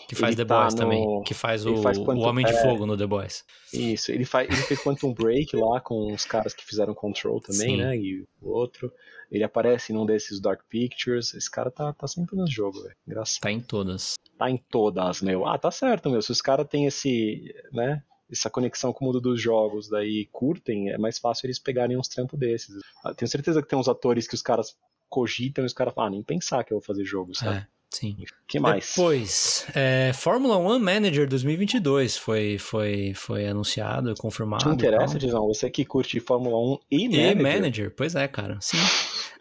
Que 0.09 0.15
faz 0.15 0.35
Ele 0.35 0.43
The 0.43 0.49
tá 0.49 0.61
Boys 0.63 0.75
no- 0.75 0.81
também. 0.81 1.23
Que 1.23 1.35
faz 1.35 1.67
o, 1.67 1.77
faz 1.83 1.99
o 1.99 2.05
quanto- 2.05 2.23
Homem 2.23 2.45
de 2.47 2.53
é. 2.53 2.63
Fogo 2.63 2.87
no 2.87 2.97
The 2.97 3.07
Boys. 3.07 3.45
Isso, 3.73 4.11
ele, 4.11 4.25
faz, 4.25 4.49
ele 4.49 4.57
fez 4.63 4.81
Quantum 4.83 5.13
Break 5.13 5.55
lá 5.55 5.81
com 5.83 6.13
os 6.15 6.25
caras 6.25 6.55
que 6.55 6.65
fizeram 6.65 6.95
Control 6.95 7.41
também, 7.43 7.61
Sim. 7.73 7.77
né? 7.77 7.97
E 7.97 8.23
o 8.41 8.49
outro. 8.51 8.91
Ele 9.31 9.45
aparece 9.45 9.93
num 9.93 10.07
desses 10.07 10.41
Dark 10.41 10.63
Pictures. 10.67 11.35
Esse 11.35 11.51
cara 11.51 11.71
tá, 11.71 11.93
tá 11.93 12.07
sempre 12.09 12.35
no 12.37 12.51
jogo, 12.51 12.81
velho. 12.83 12.95
Engraçado. 13.07 13.43
Tá 13.43 13.53
em 13.53 13.61
todas. 13.61 14.15
Tá 14.39 14.51
em 14.51 14.57
todas, 14.57 15.21
meu. 15.21 15.47
Ah, 15.47 15.59
tá 15.59 15.71
certo, 15.71 16.09
meu. 16.09 16.23
Se 16.23 16.33
os 16.33 16.41
caras 16.41 16.67
têm 16.67 16.87
esse, 16.87 17.55
né? 17.71 18.03
Essa 18.31 18.49
conexão 18.49 18.93
com 18.93 19.05
o 19.05 19.09
mundo 19.09 19.21
dos 19.21 19.39
jogos, 19.41 19.89
daí 19.91 20.27
curtem, 20.33 20.89
é 20.91 20.97
mais 20.99 21.19
fácil 21.19 21.47
eles 21.47 21.59
pegarem 21.59 21.99
uns 21.99 22.09
trampos 22.09 22.39
desses. 22.39 22.75
Ah, 23.05 23.13
Tenho 23.15 23.29
certeza 23.29 23.61
que 23.63 23.69
tem 23.69 23.79
uns 23.79 23.89
atores 23.89 24.27
que 24.27 24.35
os 24.35 24.43
caras 24.43 24.75
cogitam 25.11 25.65
e 25.65 25.67
os 25.67 25.73
caras 25.75 25.93
falam, 25.95 26.09
ah, 26.09 26.11
nem 26.13 26.23
pensar 26.23 26.65
que 26.65 26.73
eu 26.73 26.79
vou 26.79 26.85
fazer 26.85 27.05
jogo, 27.05 27.35
sabe? 27.35 27.59
É, 27.59 27.67
sim. 27.91 28.17
que 28.47 28.59
mais? 28.61 28.93
Depois, 28.95 29.67
é, 29.75 30.13
Fórmula 30.15 30.57
1 30.59 30.79
Manager 30.79 31.29
2022 31.29 32.17
foi, 32.17 32.59
foi, 32.59 33.13
foi 33.15 33.47
anunciado, 33.47 34.15
confirmado. 34.19 34.65
Te 34.65 34.71
interessa, 34.71 35.17
e 35.17 35.19
tal. 35.19 35.27
Dizão? 35.27 35.47
Você 35.47 35.71
que 35.71 35.85
curte 35.85 36.21
Fórmula 36.21 36.57
1 36.59 36.79
e 36.91 37.05
E 37.05 37.09
Manager? 37.09 37.43
Manager, 37.43 37.95
pois 37.97 38.15
é, 38.15 38.27
cara. 38.29 38.59
Sim. 38.61 38.79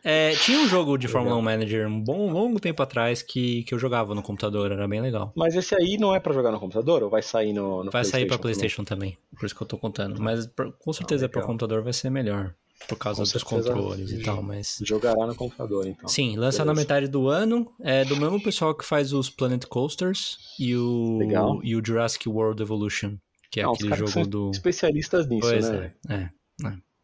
É, 0.03 0.31
tinha 0.35 0.59
um 0.59 0.67
jogo 0.67 0.97
de. 0.97 1.07
Fórmula 1.09 1.35
1 1.35 1.41
Manager 1.41 1.87
um 1.87 2.01
bom 2.01 2.31
longo 2.31 2.59
tempo 2.59 2.81
atrás 2.81 3.21
que, 3.21 3.63
que 3.63 3.73
eu 3.73 3.79
jogava 3.79 4.13
no 4.15 4.21
computador, 4.21 4.71
era 4.71 4.87
bem 4.87 5.01
legal. 5.01 5.33
Mas 5.35 5.55
esse 5.55 5.75
aí 5.75 5.97
não 5.97 6.15
é 6.15 6.19
pra 6.19 6.33
jogar 6.33 6.51
no 6.51 6.59
computador 6.59 7.03
ou 7.03 7.09
vai 7.09 7.21
sair 7.21 7.51
no, 7.53 7.83
no 7.83 7.91
Vai 7.91 8.05
sair 8.05 8.25
pra 8.25 8.37
PlayStation 8.37 8.83
PlayStation 8.83 8.83
também, 8.83 9.17
por 9.37 9.45
isso 9.45 9.55
que 9.55 9.61
eu 9.61 9.67
tô 9.67 9.77
contando. 9.77 10.21
Mas 10.21 10.49
com 10.79 10.93
certeza 10.93 11.25
Ah, 11.25 11.29
para 11.29 11.39
legal. 11.39 11.47
computador 11.47 11.83
vai 11.83 11.93
ser 11.93 12.09
melhor, 12.09 12.53
por 12.87 12.97
causa 12.97 13.23
Com 13.23 13.31
dos 13.31 13.43
controles 13.43 14.11
e 14.11 14.21
tal, 14.21 14.41
mas... 14.43 14.79
Jogará 14.83 15.25
no 15.25 15.35
computador, 15.35 15.87
então. 15.87 16.07
Sim, 16.07 16.35
lança 16.35 16.63
na 16.63 16.73
Beleza. 16.73 16.81
metade 16.81 17.07
do 17.07 17.27
ano, 17.27 17.71
é 17.81 18.05
do 18.05 18.15
mesmo 18.17 18.41
pessoal 18.41 18.75
que 18.75 18.85
faz 18.85 19.13
os 19.13 19.29
Planet 19.29 19.65
Coasters 19.65 20.37
e 20.59 20.75
o, 20.75 21.17
Legal. 21.17 21.59
e 21.63 21.75
o 21.75 21.81
Jurassic 21.85 22.29
World 22.29 22.61
Evolution, 22.61 23.17
que 23.51 23.59
é 23.59 23.67
os 23.67 23.77
aquele 23.77 23.95
jogo 23.95 24.11
são 24.11 24.23
do... 24.23 24.51
Especialistas 24.51 25.27
nisso, 25.27 25.47
Pois 25.47 25.69
né? 25.69 25.75
é, 25.75 25.79
velho? 25.79 25.93
é. 26.23 26.37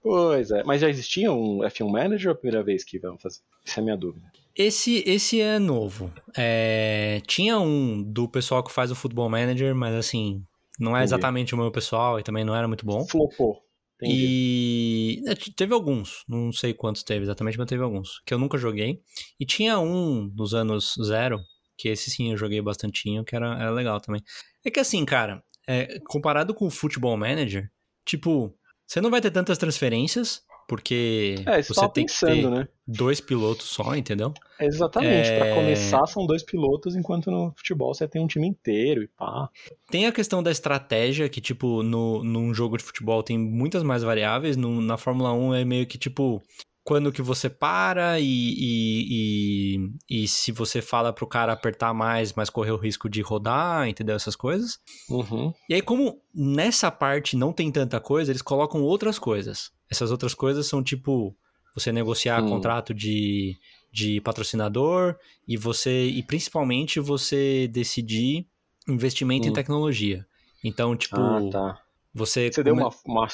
Pois 0.03 0.51
é. 0.51 0.63
Mas 0.65 0.81
já 0.81 0.89
existia 0.89 1.31
um 1.31 1.59
F1 1.59 1.89
Manager 1.89 2.27
ou 2.27 2.33
é 2.33 2.35
a 2.35 2.37
primeira 2.37 2.63
vez 2.63 2.83
que 2.83 2.99
vão 2.99 3.17
fazer? 3.17 3.39
Essa 3.65 3.79
é 3.79 3.81
a 3.81 3.83
minha 3.83 3.97
dúvida. 3.97 4.25
Esse, 4.55 5.01
esse 5.07 5.39
é 5.39 5.57
novo. 5.57 6.11
É, 6.37 7.21
tinha 7.25 7.57
um 7.57 8.03
do 8.03 8.27
pessoal 8.27 8.61
que 8.61 8.71
faz 8.71 8.91
o 8.91 8.95
Football 8.95 9.29
Manager, 9.29 9.73
mas 9.73 9.95
assim, 9.95 10.43
não 10.77 10.95
é 10.95 11.03
exatamente 11.03 11.55
o 11.55 11.57
meu 11.57 11.71
pessoal 11.71 12.19
e 12.19 12.23
também 12.23 12.43
não 12.43 12.53
era 12.53 12.67
muito 12.67 12.85
bom. 12.85 13.05
Flopou. 13.05 13.63
Entendi. 14.05 14.25
E 14.25 15.23
é, 15.27 15.35
t- 15.35 15.53
teve 15.55 15.73
alguns, 15.73 16.23
não 16.27 16.51
sei 16.51 16.73
quantos 16.73 17.03
teve 17.03 17.23
exatamente, 17.23 17.57
mas 17.57 17.67
teve 17.67 17.83
alguns, 17.83 18.21
que 18.25 18.33
eu 18.33 18.39
nunca 18.39 18.57
joguei. 18.57 18.99
E 19.39 19.45
tinha 19.45 19.79
um 19.79 20.31
nos 20.35 20.53
anos 20.53 20.95
zero, 21.03 21.39
que 21.77 21.89
esse 21.89 22.09
sim 22.11 22.31
eu 22.31 22.37
joguei 22.37 22.61
bastantinho, 22.61 23.23
que 23.23 23.35
era, 23.35 23.59
era 23.59 23.71
legal 23.71 23.99
também. 23.99 24.21
É 24.65 24.71
que 24.71 24.79
assim, 24.79 25.03
cara, 25.05 25.43
é, 25.67 25.99
comparado 26.07 26.53
com 26.53 26.67
o 26.67 26.71
Football 26.71 27.17
Manager, 27.17 27.69
tipo, 28.05 28.55
você 28.85 29.01
não 29.01 29.09
vai 29.09 29.21
ter 29.21 29.31
tantas 29.31 29.57
transferências, 29.57 30.41
porque 30.67 31.35
É, 31.45 31.61
você 31.61 31.81
tem 31.89 32.05
que 32.05 32.11
pensando, 32.11 32.41
ter 32.41 32.49
né? 32.49 32.67
dois 32.87 33.19
pilotos 33.21 33.67
só, 33.67 33.95
entendeu? 33.95 34.33
Exatamente. 34.59 35.29
É. 35.29 35.37
Pra 35.39 35.55
começar, 35.55 36.05
são 36.07 36.25
dois 36.25 36.43
pilotos, 36.43 36.95
enquanto 36.95 37.29
no 37.31 37.53
futebol 37.55 37.93
você 37.93 38.07
tem 38.07 38.21
um 38.21 38.27
time 38.27 38.47
inteiro 38.47 39.03
e 39.03 39.07
pá. 39.07 39.49
Tem 39.89 40.05
a 40.05 40.11
questão 40.11 40.41
da 40.41 40.51
estratégia, 40.51 41.27
que, 41.29 41.41
tipo, 41.41 41.83
no, 41.83 42.23
num 42.23 42.53
jogo 42.53 42.77
de 42.77 42.83
futebol 42.83 43.21
tem 43.23 43.37
muitas 43.37 43.83
mais 43.83 44.03
variáveis. 44.03 44.55
No- 44.57 44.81
na 44.81 44.97
Fórmula 44.97 45.33
1 45.33 45.53
é 45.53 45.65
meio 45.65 45.85
que, 45.85 45.97
tipo, 45.97 46.41
quando 46.83 47.11
que 47.11 47.21
você 47.21 47.49
para 47.49 48.19
e, 48.19 48.25
e, 48.25 49.77
e, 50.09 50.23
e 50.23 50.27
se 50.27 50.51
você 50.51 50.81
fala 50.81 51.13
pro 51.13 51.25
cara 51.25 51.53
apertar 51.53 51.93
mais, 51.93 52.33
mas 52.33 52.49
correr 52.49 52.71
o 52.71 52.77
risco 52.77 53.09
de 53.09 53.21
rodar, 53.21 53.87
entendeu? 53.87 54.15
Essas 54.15 54.35
coisas. 54.35 54.79
Uhum. 55.09 55.53
E 55.69 55.73
aí, 55.75 55.81
como 55.81 56.21
nessa 56.33 56.91
parte 56.91 57.37
não 57.37 57.53
tem 57.53 57.71
tanta 57.71 57.99
coisa, 57.99 58.31
eles 58.31 58.41
colocam 58.41 58.81
outras 58.81 59.17
coisas. 59.17 59.71
Essas 59.89 60.11
outras 60.11 60.33
coisas 60.33 60.67
são, 60.67 60.83
tipo, 60.83 61.35
você 61.73 61.91
negociar 61.91 62.43
Hum. 62.43 62.49
contrato 62.49 62.93
de, 62.93 63.55
de 63.91 64.19
patrocinador 64.21 65.15
e 65.47 65.55
você, 65.55 66.07
e 66.07 66.21
principalmente 66.21 66.99
você 66.99 67.67
decidir 67.69 68.45
investimento 68.89 69.47
em 69.47 69.51
Hum. 69.51 69.53
tecnologia. 69.53 70.25
Então, 70.63 70.95
tipo, 70.97 71.15
Ah, 71.19 71.49
tá. 71.49 71.81
você. 72.13 72.51
Você 72.51 72.63
deu 72.63 72.73
uma, 72.73 72.89
uma, 73.05 73.27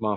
uma 0.00 0.16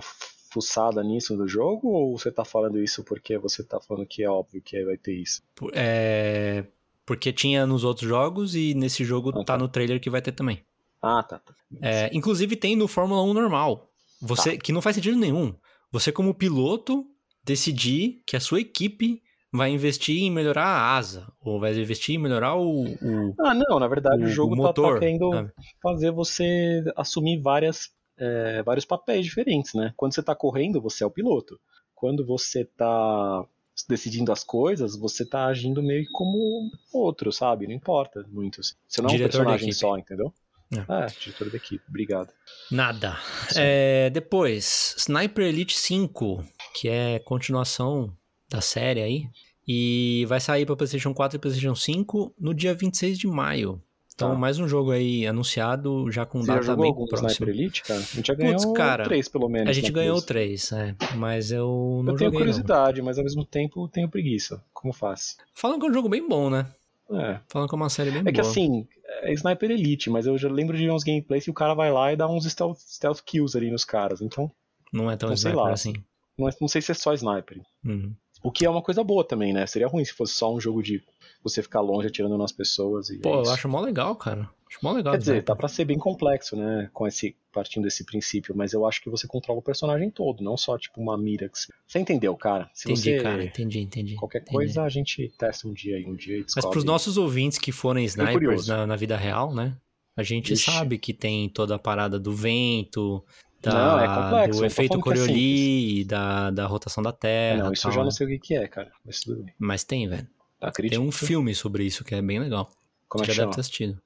fuçada 0.52 1.02
nisso 1.02 1.36
do 1.36 1.46
jogo 1.48 1.88
ou 1.88 2.18
você 2.18 2.30
tá 2.30 2.44
falando 2.44 2.78
isso 2.82 3.02
porque 3.04 3.38
você 3.38 3.62
tá 3.64 3.80
falando 3.80 4.06
que 4.06 4.22
é 4.22 4.28
óbvio 4.28 4.60
que 4.62 4.84
vai 4.84 4.96
ter 4.96 5.14
isso? 5.14 5.42
É, 5.74 6.64
porque 7.06 7.32
tinha 7.32 7.66
nos 7.66 7.84
outros 7.84 8.08
jogos 8.08 8.54
e 8.54 8.74
nesse 8.74 9.04
jogo 9.04 9.30
Ah, 9.30 9.32
tá 9.38 9.44
tá. 9.44 9.58
no 9.58 9.68
trailer 9.68 10.00
que 10.00 10.10
vai 10.10 10.20
ter 10.22 10.32
também. 10.32 10.60
Ah, 11.00 11.22
tá. 11.22 11.38
tá. 11.38 11.54
É, 11.80 12.10
inclusive 12.14 12.54
tem 12.56 12.76
no 12.76 12.86
Fórmula 12.86 13.22
1 13.22 13.32
normal. 13.34 13.88
Você, 14.20 14.56
Que 14.56 14.72
não 14.72 14.80
faz 14.82 14.94
sentido 14.96 15.16
nenhum. 15.18 15.52
Você, 15.90 16.12
como 16.12 16.32
piloto, 16.34 17.04
decidir 17.44 18.22
que 18.26 18.36
a 18.36 18.40
sua 18.40 18.60
equipe 18.60 19.20
vai 19.52 19.70
investir 19.70 20.22
em 20.22 20.30
melhorar 20.30 20.64
a 20.64 20.96
asa, 20.96 21.30
ou 21.40 21.60
vai 21.60 21.74
investir 21.78 22.14
em 22.14 22.18
melhorar 22.18 22.54
o. 22.54 22.84
o- 22.84 23.34
Ah, 23.40 23.52
não, 23.52 23.78
na 23.80 23.86
verdade 23.88 24.22
o, 24.22 24.26
O- 24.26 24.28
jogo 24.28 24.54
o 24.54 24.56
tá- 24.56 24.62
tá, 24.62 24.68
motor, 24.68 24.98
querendo 25.00 25.30
sabe? 25.30 25.52
fazer 25.82 26.10
você 26.12 26.82
assumir 26.96 27.40
várias, 27.42 27.90
é, 28.22 28.62
vários 28.62 28.84
papéis 28.84 29.24
diferentes, 29.24 29.74
né? 29.74 29.92
Quando 29.96 30.14
você 30.14 30.22
tá 30.22 30.34
correndo, 30.34 30.80
você 30.80 31.02
é 31.02 31.06
o 31.06 31.10
piloto. 31.10 31.58
Quando 31.92 32.24
você 32.24 32.64
tá 32.64 33.44
decidindo 33.88 34.30
as 34.30 34.44
coisas, 34.44 34.96
você 34.96 35.26
tá 35.26 35.46
agindo 35.46 35.82
meio 35.82 36.04
que 36.04 36.12
como 36.12 36.70
outro, 36.92 37.32
sabe? 37.32 37.66
Não 37.66 37.74
importa 37.74 38.24
muito. 38.28 38.60
Você 38.62 39.02
não 39.02 39.08
é 39.08 39.12
um 39.12 39.16
Diretor 39.16 39.38
personagem 39.38 39.72
só, 39.72 39.98
entendeu? 39.98 40.32
É. 40.72 41.04
É, 41.04 41.06
diretor 41.20 41.50
da 41.50 41.56
equipe, 41.56 41.84
obrigado. 41.88 42.32
Nada. 42.70 43.18
É, 43.56 44.08
depois, 44.10 44.94
Sniper 44.98 45.46
Elite 45.46 45.76
5, 45.76 46.44
que 46.74 46.88
é 46.88 47.18
continuação 47.18 48.16
da 48.48 48.60
série 48.60 49.02
aí. 49.02 49.26
E 49.66 50.24
vai 50.28 50.40
sair 50.40 50.66
para 50.66 50.76
PlayStation 50.76 51.14
4 51.14 51.36
e 51.36 51.40
PlayStation 51.40 51.74
5 51.74 52.34
no 52.38 52.54
dia 52.54 52.74
26 52.74 53.18
de 53.18 53.26
maio. 53.26 53.82
Então, 54.14 54.30
Tá. 54.32 54.36
mais 54.36 54.58
um 54.58 54.68
jogo 54.68 54.90
aí 54.90 55.26
anunciado, 55.26 56.10
já 56.10 56.26
com 56.26 56.40
Você 56.40 56.46
já 56.48 56.54
data 56.54 56.66
jogou 56.66 56.82
bem 56.94 57.06
próxima. 57.06 57.30
Sniper 57.30 57.48
Elite, 57.54 57.82
cara? 57.82 58.00
A 58.00 58.02
gente 58.02 58.26
já 58.26 58.34
ganhou 58.34 58.72
cara, 58.74 59.04
três, 59.04 59.28
pelo 59.28 59.48
menos. 59.48 59.68
A 59.68 59.72
gente 59.72 59.90
na 59.90 59.94
ganhou 60.00 60.20
três, 60.20 60.70
é. 60.72 60.94
Mas 61.16 61.50
eu 61.50 62.02
não 62.04 62.12
Eu 62.12 62.18
tenho 62.18 62.30
joguei, 62.30 62.30
não. 62.30 62.38
curiosidade, 62.38 63.00
mas 63.02 63.16
ao 63.18 63.24
mesmo 63.24 63.44
tempo 63.44 63.88
tenho 63.88 64.08
preguiça. 64.08 64.62
Como 64.72 64.92
faz? 64.92 65.36
Falam 65.54 65.78
que 65.78 65.86
é 65.86 65.88
um 65.88 65.92
jogo 65.94 66.08
bem 66.08 66.26
bom, 66.28 66.50
né? 66.50 66.66
É. 67.10 67.40
Falam 67.48 67.66
que 67.68 67.74
é 67.74 67.76
uma 67.76 67.88
série 67.90 68.10
bem 68.10 68.20
É 68.20 68.22
boa. 68.24 68.32
que 68.34 68.40
assim, 68.40 68.86
é 69.22 69.32
Sniper 69.32 69.70
Elite, 69.70 70.08
mas 70.10 70.26
eu 70.26 70.36
já 70.38 70.48
lembro 70.50 70.76
de 70.76 70.90
uns 70.90 71.02
gameplays 71.04 71.44
que 71.44 71.50
o 71.50 71.54
cara 71.54 71.74
vai 71.74 71.90
lá 71.92 72.12
e 72.12 72.16
dá 72.16 72.28
uns 72.28 72.44
stealth, 72.44 72.78
stealth 72.78 73.20
kills 73.24 73.56
ali 73.56 73.70
nos 73.70 73.84
caras. 73.84 74.20
Então, 74.20 74.50
Não 74.92 75.10
é 75.10 75.16
tão 75.16 75.30
não 75.30 75.36
sei 75.36 75.50
sniper 75.52 75.66
lá. 75.66 75.72
assim. 75.72 75.94
não, 76.38 76.48
é- 76.48 76.56
não 76.60 76.68
sei 76.68 76.80
se 76.82 76.90
é 76.90 76.94
só 76.94 77.12
sniper. 77.14 77.60
Uhum. 77.84 78.14
O 78.42 78.50
que 78.50 78.64
é 78.64 78.70
uma 78.70 78.82
coisa 78.82 79.04
boa 79.04 79.24
também, 79.24 79.52
né? 79.52 79.66
Seria 79.66 79.88
ruim 79.88 80.04
se 80.04 80.12
fosse 80.12 80.34
só 80.34 80.52
um 80.52 80.60
jogo 80.60 80.82
de 80.82 81.02
você 81.42 81.62
ficar 81.62 81.80
longe 81.80 82.08
atirando 82.08 82.36
nas 82.38 82.52
pessoas. 82.52 83.10
E 83.10 83.18
Pô, 83.18 83.30
é 83.30 83.46
eu 83.46 83.50
acho 83.50 83.68
mó 83.68 83.80
legal, 83.80 84.14
cara. 84.16 84.48
Acho 84.68 84.78
mó 84.82 84.92
legal. 84.92 85.12
Quer 85.12 85.18
dizer, 85.18 85.44
tá 85.44 85.54
pra 85.54 85.68
ser 85.68 85.84
bem 85.84 85.98
complexo, 85.98 86.56
né? 86.56 86.88
Com 86.92 87.06
esse, 87.06 87.36
partindo 87.52 87.84
desse 87.84 88.04
princípio, 88.04 88.54
mas 88.56 88.72
eu 88.72 88.86
acho 88.86 89.02
que 89.02 89.10
você 89.10 89.26
controla 89.26 89.60
o 89.60 89.62
personagem 89.62 90.10
todo, 90.10 90.42
não 90.42 90.56
só 90.56 90.78
tipo 90.78 91.00
uma 91.00 91.16
mira. 91.18 91.48
Que 91.48 91.58
você... 91.58 91.72
você 91.86 91.98
entendeu, 91.98 92.34
cara? 92.36 92.70
Se 92.72 92.90
Entendi, 92.90 93.16
você. 93.16 93.22
cara. 93.22 93.44
Entendi, 93.44 93.80
entendi. 93.80 94.14
Qualquer 94.14 94.38
entendi. 94.38 94.56
coisa 94.56 94.82
a 94.82 94.88
gente 94.88 95.32
testa 95.38 95.68
um 95.68 95.72
dia 95.72 95.96
aí, 95.96 96.06
um 96.06 96.14
dia 96.14 96.36
e 96.36 96.40
Mas 96.40 96.54
descobre. 96.54 96.70
pros 96.70 96.84
nossos 96.84 97.18
ouvintes 97.18 97.58
que 97.58 97.70
forem 97.70 98.04
snipers 98.04 98.66
na, 98.66 98.86
na 98.86 98.96
vida 98.96 99.16
real, 99.16 99.54
né? 99.54 99.76
A 100.16 100.22
gente 100.22 100.52
Ixi. 100.52 100.70
sabe 100.70 100.98
que 100.98 101.14
tem 101.14 101.48
toda 101.48 101.74
a 101.74 101.78
parada 101.78 102.18
do 102.18 102.34
vento, 102.34 103.24
da- 103.62 103.72
Não, 103.72 104.00
é 104.00 104.06
complexo, 104.22 104.52
do 104.52 104.58
tô 104.60 104.64
efeito 104.66 104.92
que 104.92 104.98
é 104.98 105.02
Coriolis, 105.02 106.06
da, 106.06 106.50
da 106.50 106.66
rotação 106.66 107.02
da 107.02 107.10
É, 107.10 107.12
Terra. 107.12 107.64
não, 107.64 107.72
isso 107.72 107.82
tal, 107.82 107.90
eu 107.92 107.94
já 107.96 108.04
não 108.04 108.10
sei 108.10 108.26
o 108.26 108.30
que, 108.30 108.38
que 108.38 108.54
é, 108.56 108.66
cara. 108.68 108.90
Mas 109.04 109.20
tudo 109.20 109.42
bem. 109.44 109.54
Mas 109.58 109.84
tem, 109.84 110.08
velho. 110.08 110.26
Acredito. 110.60 110.98
Tem 110.98 111.00
um 111.08 111.12
filme 111.12 111.54
sobre 111.54 111.84
isso 111.84 112.04
que 112.04 112.14
é 112.14 112.22
bem 112.22 112.38
legal. 112.38 112.68
Como 113.08 113.24
é 113.24 113.26
Você 113.26 113.32
já 113.32 113.36
chama? 113.36 113.46
deve 113.46 113.56
ter 113.56 113.60
assistido. 113.60 114.02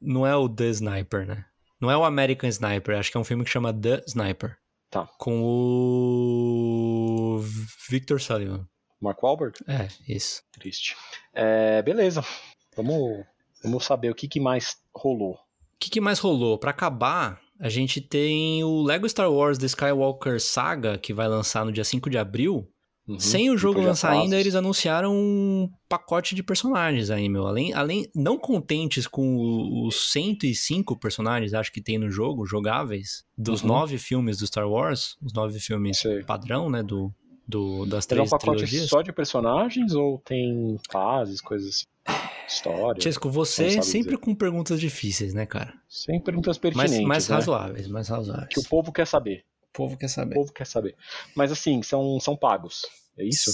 Não 0.00 0.26
é 0.26 0.34
o 0.36 0.48
The 0.48 0.66
Sniper, 0.70 1.26
né? 1.26 1.44
Não 1.80 1.90
é 1.90 1.96
o 1.96 2.04
American 2.04 2.48
Sniper, 2.48 2.98
acho 2.98 3.10
que 3.10 3.16
é 3.16 3.20
um 3.20 3.24
filme 3.24 3.44
que 3.44 3.50
chama 3.50 3.72
The 3.72 4.02
Sniper. 4.06 4.56
Tá. 4.90 5.08
Com 5.18 5.40
o 5.42 7.38
Victor 7.88 8.20
Sullivan. 8.20 8.66
Mark 9.00 9.22
Wahlberg? 9.22 9.58
É, 9.66 9.88
isso. 10.08 10.42
Triste. 10.52 10.96
É, 11.32 11.80
beleza. 11.82 12.22
Vamos, 12.76 13.24
vamos 13.62 13.84
saber 13.84 14.10
o 14.10 14.14
que, 14.14 14.28
que 14.28 14.40
mais 14.40 14.76
rolou. 14.94 15.34
O 15.34 15.38
que, 15.78 15.88
que 15.90 16.00
mais 16.00 16.18
rolou? 16.18 16.58
Pra 16.58 16.70
acabar, 16.70 17.40
a 17.60 17.68
gente 17.68 18.00
tem 18.00 18.64
o 18.64 18.82
Lego 18.82 19.08
Star 19.08 19.30
Wars 19.30 19.58
The 19.58 19.66
Skywalker 19.66 20.40
Saga, 20.40 20.96
que 20.98 21.12
vai 21.12 21.28
lançar 21.28 21.64
no 21.64 21.70
dia 21.72 21.84
5 21.84 22.08
de 22.08 22.16
abril. 22.18 22.66
Uhum. 23.06 23.18
Sem 23.18 23.50
o 23.50 23.58
jogo 23.58 23.80
lançar 23.80 24.12
ainda, 24.12 24.38
eles 24.38 24.54
anunciaram 24.54 25.12
um 25.12 25.68
pacote 25.88 26.34
de 26.34 26.42
personagens 26.44 27.10
aí, 27.10 27.28
meu. 27.28 27.46
Além, 27.46 27.72
além 27.72 28.08
não 28.14 28.38
contentes 28.38 29.06
com 29.06 29.84
os 29.86 30.12
105 30.12 30.96
personagens, 30.96 31.52
acho 31.52 31.72
que 31.72 31.80
tem 31.82 31.98
no 31.98 32.08
jogo, 32.10 32.46
jogáveis, 32.46 33.24
dos 33.36 33.62
Uhum. 33.62 33.68
nove 33.68 33.98
filmes 33.98 34.38
do 34.38 34.46
Star 34.46 34.68
Wars, 34.68 35.16
os 35.20 35.32
nove 35.32 35.58
filmes 35.58 36.02
padrão, 36.24 36.70
né, 36.70 36.82
do, 36.84 37.12
do, 37.50 37.84
das 37.84 38.06
Mas 38.06 38.10
é 38.10 38.14
um 38.14 38.16
três 38.16 38.30
pacote 38.30 38.52
trilogias. 38.64 38.88
só 38.88 39.02
de 39.02 39.12
personagens 39.12 39.92
ou 39.94 40.18
tem 40.24 40.78
fases, 40.90 41.40
coisas 41.40 41.86
assim? 42.06 42.20
História? 42.48 43.00
Chesco, 43.02 43.28
você 43.30 43.82
sempre 43.82 44.12
dizer. 44.12 44.18
com 44.18 44.34
perguntas 44.34 44.80
difíceis, 44.80 45.34
né, 45.34 45.44
cara? 45.46 45.74
Sem 45.88 46.18
perguntas 46.20 46.58
Mais, 46.58 46.74
pertinentes, 46.76 47.06
mais 47.06 47.28
né? 47.28 47.34
razoáveis, 47.36 47.86
mais 47.88 48.08
razoáveis. 48.08 48.48
Que 48.48 48.60
o 48.60 48.64
povo 48.64 48.90
quer 48.92 49.06
saber. 49.06 49.44
O 49.68 49.72
povo 49.72 49.96
quer 49.96 50.06
O 50.06 50.08
saber. 50.08 50.34
povo 50.34 50.52
quer 50.52 50.66
saber. 50.66 50.96
Mas 51.36 51.52
assim, 51.52 51.82
são, 51.82 52.18
são 52.18 52.36
pagos. 52.36 52.86
É 53.18 53.24
isso? 53.24 53.52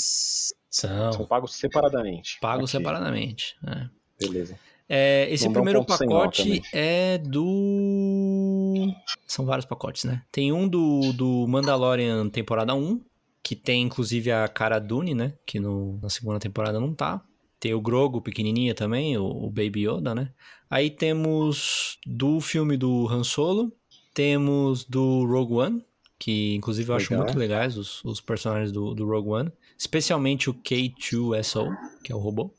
São 0.71 1.13
São 1.13 1.27
pagos 1.27 1.55
separadamente. 1.55 2.39
pagos 2.41 2.71
separadamente. 2.71 3.57
é. 3.67 3.89
Beleza. 4.19 4.59
É, 4.89 5.27
esse 5.31 5.45
Não 5.45 5.51
um 5.51 5.55
primeiro 5.55 5.81
nó 5.81 5.85
pacote 5.85 6.63
é 6.73 7.19
do. 7.19 8.87
São 9.27 9.45
vários 9.45 9.67
pacotes, 9.67 10.05
né? 10.05 10.23
Tem 10.31 10.53
um 10.53 10.69
do, 10.69 11.13
do 11.13 11.45
Mandalorian 11.49 12.29
temporada 12.29 12.73
1, 12.75 13.01
que 13.47 13.55
tem 13.55 13.83
inclusive 13.83 14.33
a 14.33 14.49
cara 14.49 14.81
Dune, 14.81 15.15
né? 15.15 15.33
Que 15.47 15.61
no, 15.61 16.01
na 16.03 16.11
segunda 16.11 16.41
temporada 16.41 16.81
não 16.81 16.93
tá. 16.93 17.23
Tem 17.61 17.73
o 17.73 17.81
Grogu 17.81 18.21
pequenininha 18.21 18.75
também, 18.75 19.17
o, 19.17 19.25
o 19.25 19.49
Baby 19.49 19.87
Yoda, 19.87 20.17
né? 20.17 20.33
Aí 20.69 20.91
temos 20.91 21.97
do 22.05 22.41
filme 22.41 22.77
do 22.77 23.07
Han 23.09 23.23
Solo, 23.23 23.73
temos 24.13 24.85
do 24.85 25.25
Rogue 25.25 25.55
One, 25.55 25.85
que 26.19 26.57
inclusive 26.57 26.91
eu 26.91 26.97
acho 26.97 27.13
Legal. 27.13 27.25
muito 27.25 27.39
legais 27.39 27.79
os, 27.79 28.05
os 28.05 28.21
personagens 28.21 28.73
do, 28.73 28.97
do 28.97 29.07
Rogue 29.07 29.29
One. 29.29 29.53
Especialmente 29.79 30.51
o 30.51 30.55
K2SO, 30.55 31.69
que 32.03 32.11
é 32.11 32.17
o 32.17 32.19
robô. 32.19 32.53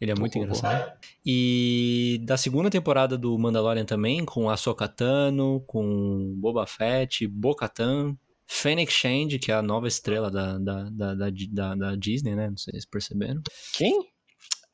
Ele 0.00 0.12
é 0.12 0.14
muito 0.14 0.34
robô. 0.34 0.44
engraçado. 0.44 0.92
E 1.26 2.20
da 2.22 2.36
segunda 2.36 2.70
temporada 2.70 3.18
do 3.18 3.36
Mandalorian 3.36 3.84
também, 3.84 4.24
com 4.24 4.48
Ahsoka 4.48 4.86
Tano, 4.86 5.64
com 5.66 6.32
Boba 6.36 6.64
Fett, 6.64 7.26
Bo-Katan, 7.26 8.16
Fennec 8.46 8.92
Shand, 8.92 9.38
que 9.40 9.50
é 9.50 9.54
a 9.54 9.62
nova 9.62 9.88
estrela 9.88 10.30
da, 10.30 10.58
da, 10.58 10.84
da, 10.90 11.14
da, 11.14 11.74
da- 11.74 11.96
Disney, 11.96 12.34
né? 12.34 12.50
Não 12.50 12.56
sei 12.56 12.72
se 12.72 12.78
vocês 12.80 12.86
perceberam. 12.86 13.42
Quem? 13.74 14.06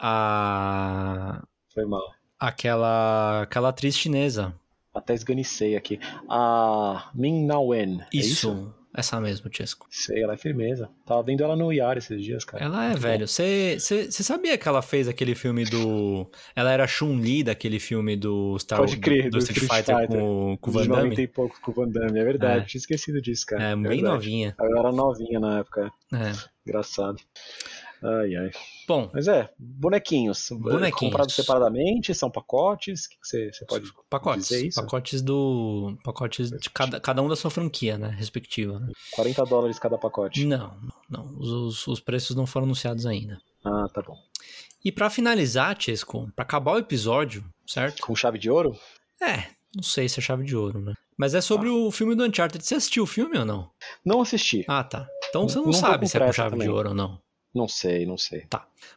A... 0.01 1.43
Foi 1.74 1.85
mal. 1.85 2.03
Aquela, 2.39 3.43
aquela 3.43 3.69
atriz 3.70 3.97
chinesa. 3.97 4.55
Até 4.95 5.15
esganicei 5.15 5.77
aqui. 5.77 5.99
A 6.28 7.11
Min 7.15 7.47
Na 7.47 7.59
Wen. 7.61 8.01
é 8.01 8.07
Isso, 8.12 8.49
isso? 8.49 8.74
Essa 8.94 9.20
mesmo, 9.20 9.48
Chesco. 9.52 9.86
Sei, 9.90 10.23
ela 10.23 10.35
é 10.35 10.36
firmeza. 10.36 10.89
Tava 11.05 11.23
vendo 11.23 11.44
ela 11.44 11.55
no 11.55 11.73
IAR 11.73 11.98
esses 11.98 12.23
dias, 12.23 12.44
cara. 12.44 12.65
Ela 12.65 12.85
é, 12.85 12.89
Muito 12.89 13.01
velho. 13.01 13.28
Você 13.28 13.78
sabia 14.10 14.56
que 14.56 14.69
ela 14.69 14.82
fez 14.82 15.09
aquele 15.09 15.35
filme 15.35 15.65
do. 15.65 16.31
Ela 16.56 16.73
era 16.73 16.86
Chun-Li 16.86 17.44
daquele 17.44 17.78
filme 17.78 18.16
do 18.16 18.59
Star 18.59 18.78
Pode 18.78 18.97
crer, 18.97 19.24
do, 19.24 19.31
do 19.31 19.39
Street 19.39 19.62
Street 19.62 19.85
Fighter, 19.85 20.01
Fighter. 20.01 20.20
com, 20.20 20.59
com 20.60 20.70
o. 20.70 20.73
Van 20.73 20.82
De 20.82 20.89
Damme. 20.89 21.02
90 21.05 21.23
e 21.23 21.27
pouco 21.28 21.60
com 21.60 21.70
o 21.70 21.74
Van 21.74 21.89
Damme, 21.89 22.19
é 22.19 22.24
verdade. 22.24 22.62
É. 22.62 22.66
Tinha 22.66 22.78
esquecido 22.78 23.20
disso, 23.20 23.47
cara. 23.47 23.62
É, 23.62 23.74
bem 23.74 23.82
verdade. 23.82 24.02
novinha. 24.02 24.55
Ela 24.59 24.78
era 24.78 24.93
novinha 24.93 25.39
na 25.39 25.59
época. 25.59 25.93
É. 26.12 26.32
Engraçado. 26.66 27.16
Ai, 28.03 28.37
ai. 28.37 28.51
Bom, 28.87 29.11
Mas 29.12 29.27
é, 29.29 29.51
bonequinhos. 29.59 30.49
Bonequinhos. 30.51 30.95
Comprados 30.95 31.35
separadamente, 31.35 32.15
são 32.15 32.31
pacotes. 32.31 33.05
O 33.07 33.09
que 33.09 33.16
que 33.20 33.27
você, 33.27 33.53
você 33.53 33.65
pode 33.66 33.93
pacotes. 34.09 34.49
dizer 34.49 34.66
isso? 34.66 34.81
Pacotes 34.81 35.20
do. 35.23 35.97
Pacotes 36.05 36.51
de 36.51 36.70
cada, 36.70 37.01
cada 37.01 37.23
um 37.23 37.29
da 37.29 37.37
sua 37.37 37.51
franquia, 37.51 37.99
né? 37.99 38.09
Respectiva. 38.09 38.79
Né? 38.79 38.93
40 39.12 39.45
dólares 39.45 39.79
cada 39.79 39.99
pacote. 39.99 40.45
Não, 40.45 40.77
não. 41.11 41.37
Os, 41.39 41.49
os, 41.51 41.87
os 41.89 42.01
preços 42.01 42.37
não 42.37 42.47
foram 42.47 42.65
anunciados 42.66 43.05
ainda. 43.07 43.39
Ah, 43.65 43.87
tá 43.93 44.01
bom. 44.03 44.16
E 44.85 44.93
pra 44.93 45.11
finalizar, 45.11 45.77
Chesco, 45.79 46.31
pra 46.37 46.45
acabar 46.45 46.73
o 46.75 46.79
episódio, 46.79 47.45
certo? 47.66 48.01
Com 48.01 48.15
chave 48.15 48.39
de 48.39 48.49
ouro? 48.49 48.79
É, 49.20 49.49
não 49.75 49.83
sei 49.83 50.09
se 50.09 50.20
é 50.20 50.23
chave 50.23 50.45
de 50.45 50.55
ouro, 50.57 50.81
né? 50.81 50.95
Mas 51.16 51.35
é 51.35 51.41
sobre 51.41 51.69
o 51.69 51.91
filme 51.91 52.15
do 52.15 52.25
Uncharted. 52.25 52.65
Você 52.65 52.77
assistiu 52.77 53.03
o 53.03 53.07
filme 53.07 53.37
ou 53.37 53.45
não? 53.45 53.69
Não 54.05 54.23
assisti. 54.23 54.65
Ah, 54.69 54.85
tá. 54.85 55.09
Então 55.29 55.49
você 55.49 55.57
não, 55.59 55.65
Não 55.66 55.73
sabe 55.73 56.07
se 56.09 56.16
é 56.16 56.20
com 56.25 56.33
chave 56.33 56.51
de 56.51 56.59
também. 56.59 56.69
ouro 56.69 56.91
ou 56.91 56.95
não. 56.95 57.20
Não 57.59 57.66
sei, 57.68 58.06
não 58.06 58.16
sei. 58.16 58.44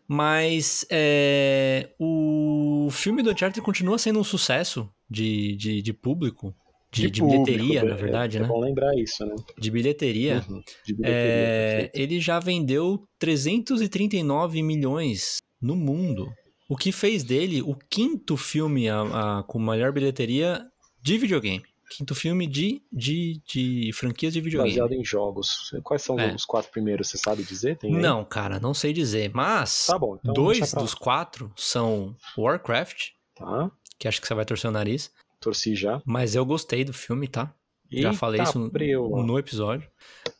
Mas 0.08 0.86
é, 0.90 1.90
o 2.00 2.90
filme 2.92 3.24
do 3.24 3.32
Uncharted 3.32 3.60
continua 3.62 3.98
sendo 3.98 4.20
um 4.20 4.24
sucesso 4.24 4.88
de, 5.10 5.56
de, 5.56 5.82
de 5.82 5.94
público, 5.94 6.54
de, 6.92 7.10
de, 7.10 7.22
público, 7.22 7.46
bilheteria, 7.46 7.80
é- 7.80 7.84
na 7.84 7.96
verdade, 7.96 8.38
é, 8.38 8.42
né? 8.42 8.48
bom 8.48 8.60
lembrar 8.60 8.94
isso, 8.98 9.26
né? 9.26 9.34
De 9.58 9.72
bilheteria. 9.72 10.46
Uhum, 10.48 10.62
de 10.86 10.94
bilheteria, 10.94 11.32
É, 11.32 11.72
perfeito. 11.88 11.96
ele 12.00 12.20
já 12.20 12.40
vendeu 12.40 13.04
339 13.18 14.62
milhões 14.62 15.38
no 15.62 15.76
mundo. 15.76 16.32
O 16.70 16.76
que 16.78 16.92
fez 16.92 17.24
dele 17.24 17.62
o 17.62 17.76
quinto 17.90 18.38
filme 18.38 18.88
a- 18.90 19.40
a- 19.40 19.44
com 19.44 19.58
maior 19.60 19.92
bilheteria 19.92 20.62
de 21.02 21.18
videogame. 21.18 21.64
Quinto 21.94 22.16
filme 22.16 22.48
de, 22.48 22.82
de, 22.90 23.42
de 23.46 23.92
franquias 23.94 24.32
de 24.34 24.40
videogame. 24.40 24.72
Baseado 24.72 24.94
em 24.94 25.04
jogos. 25.04 25.72
Quais 25.84 26.02
são 26.02 26.18
É. 26.18 26.34
os 26.34 26.46
quatro 26.46 26.72
primeiros, 26.72 27.10
você 27.10 27.18
sabe 27.18 27.44
dizer? 27.44 27.78
Tem 27.78 27.94
aí? 27.94 28.02
Não, 28.02 28.24
cara, 28.24 28.62
não 28.62 28.74
sei 28.74 28.94
dizer. 28.94 29.30
Mas 29.34 29.88
Tá 29.88 30.00
bom, 30.00 30.16
então 30.18 30.34
dois 30.34 30.72
dos 30.74 30.94
quatro 30.94 31.52
são 31.58 32.16
Warcraft, 32.38 33.10
Tá, 33.36 33.70
que 34.00 34.08
acho 34.08 34.22
que 34.22 34.28
você 34.28 34.34
vai 34.34 34.46
torcer 34.46 34.70
o 34.70 34.74
nariz. 34.74 35.12
torci 35.42 35.76
já. 35.76 36.02
Mas 36.06 36.34
eu 36.34 36.46
gostei 36.46 36.86
do 36.86 36.94
filme, 36.94 37.28
tá? 37.28 37.54
Já 37.92 38.08
Eita, 38.10 38.14
falei 38.14 38.42
isso 38.42 38.58
no- 38.58 39.24
no 39.26 39.38
episódio. 39.38 39.90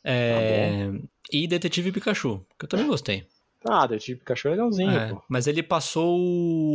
É, 0.02 0.90
e 1.30 1.46
Detetive 1.46 1.92
Pikachu, 1.92 2.44
que 2.58 2.64
eu 2.64 2.68
também 2.68 2.86
gostei. 2.86 3.26
Ah, 3.68 3.86
Detetive 3.86 4.20
Pikachu 4.20 4.48
é 4.48 4.50
legalzinho, 4.52 4.90
É, 4.90 5.08
pô. 5.10 5.22
mas 5.28 5.46
ele 5.46 5.62
passou 5.62 6.18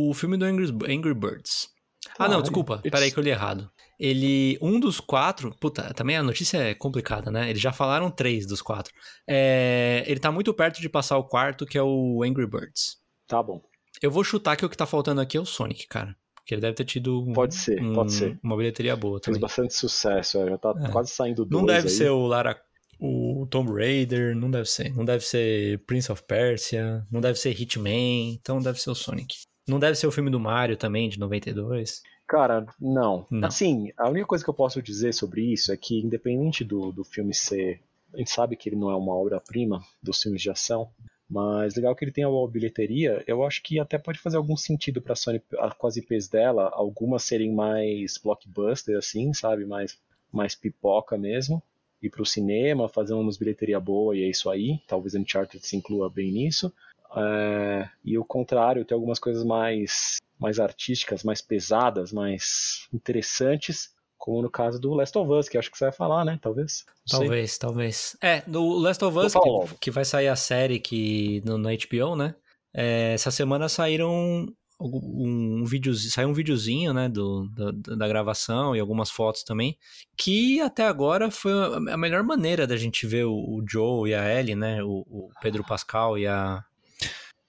o 0.08 0.14
filme 0.14 0.36
do 0.36 0.44
Angry, 0.44 0.66
Angry 0.88 1.14
Birds. 1.14 1.68
Ah, 2.18 2.28
não, 2.28 2.42
desculpa. 2.42 2.78
Peraí 2.82 3.10
que 3.12 3.18
eu 3.18 3.22
li 3.22 3.30
errado. 3.30 3.70
Ele, 3.98 4.58
um 4.60 4.78
dos 4.80 5.00
quatro... 5.00 5.54
Puta, 5.60 5.92
também 5.94 6.16
a 6.16 6.22
notícia 6.22 6.58
é 6.58 6.74
complicada, 6.74 7.30
né? 7.30 7.48
Eles 7.50 7.60
já 7.62 7.72
falaram 7.72 8.10
três 8.10 8.46
dos 8.46 8.60
quatro. 8.62 8.92
É, 9.26 10.04
ele 10.06 10.20
tá 10.20 10.30
muito 10.32 10.52
perto 10.54 10.80
de 10.80 10.88
passar 10.88 11.16
o 11.18 11.24
quarto, 11.24 11.64
que 11.66 11.76
é 11.78 11.82
o 11.82 12.22
Angry 12.24 12.46
Birds. 12.46 12.96
Tá 13.26 13.42
bom. 13.42 13.60
Eu 14.02 14.10
vou 14.10 14.22
chutar 14.24 14.56
que 14.56 14.64
o 14.64 14.68
que 14.68 14.76
tá 14.76 14.86
faltando 14.86 15.20
aqui 15.20 15.36
é 15.36 15.40
o 15.40 15.44
Sonic, 15.46 15.86
cara. 15.88 16.14
Porque 16.36 16.54
ele 16.54 16.60
deve 16.62 16.74
ter 16.74 16.84
tido 16.84 17.22
um- 17.28 17.32
Pode 17.32 17.54
ser, 17.54 17.82
um- 17.82 17.92
pode 17.94 18.12
ser. 18.12 18.38
uma 18.42 18.56
bilheteria 18.56 18.96
boa 18.96 19.16
Fez 19.18 19.24
também. 19.24 19.40
bastante 19.40 19.74
sucesso, 19.74 20.38
é, 20.38 20.48
já 20.48 20.58
tá 20.58 20.74
É. 20.82 20.88
quase 20.90 21.10
saindo 21.10 21.44
dois 21.44 21.50
Não 21.60 21.66
deve 21.66 21.88
aí. 21.88 21.94
ser 21.94 22.10
o 22.10 22.26
Lara... 22.26 22.58
O 23.00 23.46
Tomb 23.48 23.70
Raider, 23.72 24.34
não 24.34 24.50
deve 24.50 24.68
ser. 24.68 24.92
Não 24.92 25.04
deve 25.04 25.24
ser 25.24 25.78
Prince 25.86 26.10
of 26.10 26.20
Persia, 26.24 27.06
não 27.12 27.20
deve 27.20 27.38
ser 27.38 27.50
Hitman, 27.50 28.32
então 28.32 28.58
deve 28.60 28.80
ser 28.80 28.90
o 28.90 28.94
Sonic. 28.94 29.36
Não 29.68 29.78
deve 29.78 29.94
ser 29.96 30.06
o 30.06 30.12
filme 30.12 30.30
do 30.30 30.40
Mario 30.40 30.76
também, 30.76 31.08
de 31.08 31.18
92. 31.18 32.02
Cara, 32.26 32.66
não. 32.80 33.26
Não. 33.30 33.48
Assim, 33.48 33.92
a 33.96 34.08
única 34.08 34.26
coisa 34.26 34.42
que 34.44 34.50
eu 34.50 34.54
posso 34.54 34.82
dizer 34.82 35.14
sobre 35.14 35.52
isso 35.52 35.72
é 35.72 35.76
que, 35.76 35.98
independente 36.00 36.64
do, 36.64 36.92
do 36.92 37.04
filme 37.04 37.34
ser. 37.34 37.80
A 38.12 38.18
gente 38.18 38.30
sabe 38.30 38.56
que 38.56 38.68
ele 38.68 38.76
não 38.76 38.90
é 38.90 38.96
uma 38.96 39.14
obra-prima 39.14 39.82
dos 40.02 40.22
filmes 40.22 40.40
de 40.40 40.50
ação, 40.50 40.90
Mas 41.28 41.76
legal 41.76 41.94
que 41.94 42.04
ele 42.04 42.12
tenha 42.12 42.28
uma 42.28 42.48
bilheteria, 42.48 43.22
eu 43.26 43.44
acho 43.44 43.62
que 43.62 43.78
até 43.78 43.98
pode 43.98 44.18
fazer 44.18 44.38
algum 44.38 44.56
sentido 44.56 45.02
pra 45.02 45.14
Sony, 45.14 45.42
com 45.76 45.86
as 45.86 45.96
IPs 45.96 46.26
dela, 46.28 46.70
algumas 46.72 47.22
serem 47.22 47.52
mais 47.54 48.16
blockbuster, 48.16 48.96
assim, 48.96 49.34
sabe? 49.34 49.66
Mais, 49.66 49.98
mais 50.32 50.54
pipoca 50.54 51.18
mesmo. 51.18 51.62
Ir 52.00 52.08
pro 52.08 52.24
cinema, 52.24 52.88
fazer 52.88 53.12
uma 53.12 53.30
bilheteria 53.38 53.78
boa 53.78 54.16
e 54.16 54.22
é 54.22 54.28
isso 54.28 54.48
aí. 54.48 54.80
Talvez 54.86 55.14
Uncharted 55.14 55.66
se 55.66 55.76
inclua 55.76 56.08
bem 56.08 56.32
nisso. 56.32 56.72
É, 57.16 57.88
e 58.04 58.18
o 58.18 58.24
contrário, 58.24 58.84
ter 58.84 58.94
algumas 58.94 59.18
coisas 59.18 59.44
mais, 59.44 60.18
mais 60.38 60.60
artísticas, 60.60 61.24
mais 61.24 61.40
pesadas, 61.40 62.12
mais 62.12 62.88
interessantes, 62.92 63.90
como 64.16 64.42
no 64.42 64.50
caso 64.50 64.80
do 64.80 64.92
Last 64.94 65.16
of 65.16 65.32
Us, 65.32 65.48
que 65.48 65.56
acho 65.56 65.70
que 65.70 65.78
você 65.78 65.84
vai 65.84 65.92
falar, 65.92 66.24
né? 66.24 66.38
Talvez. 66.42 66.84
Talvez, 67.08 67.56
talvez. 67.56 68.16
É, 68.20 68.42
no 68.46 68.78
Last 68.78 69.04
of 69.04 69.16
Us, 69.16 69.32
que, 69.32 69.76
que, 69.80 69.90
vai 69.90 70.04
sair 70.04 70.28
a 70.28 70.36
série 70.36 70.78
que, 70.78 71.40
no, 71.44 71.56
no 71.56 71.68
HBO, 71.68 72.16
né? 72.16 72.34
É, 72.74 73.14
essa 73.14 73.30
semana 73.30 73.68
saíram 73.68 74.10
um, 74.80 75.60
um 75.60 75.64
vídeo, 75.64 75.94
saiu 75.94 76.28
um 76.28 76.32
videozinho, 76.32 76.92
né, 76.92 77.08
do, 77.08 77.48
da, 77.48 77.96
da, 77.96 78.08
gravação 78.08 78.76
e 78.76 78.80
algumas 78.80 79.10
fotos 79.10 79.42
também, 79.42 79.76
que 80.16 80.60
até 80.60 80.86
agora 80.86 81.30
foi 81.30 81.52
a 81.90 81.96
melhor 81.96 82.22
maneira 82.22 82.66
da 82.66 82.76
gente 82.76 83.06
ver 83.06 83.24
o, 83.24 83.32
o 83.32 83.64
Joe 83.68 84.10
e 84.10 84.14
a 84.14 84.38
Ellie, 84.38 84.54
né, 84.54 84.82
o, 84.82 85.04
o, 85.08 85.30
Pedro 85.40 85.64
Pascal 85.64 86.16
e 86.16 86.26
a 86.26 86.64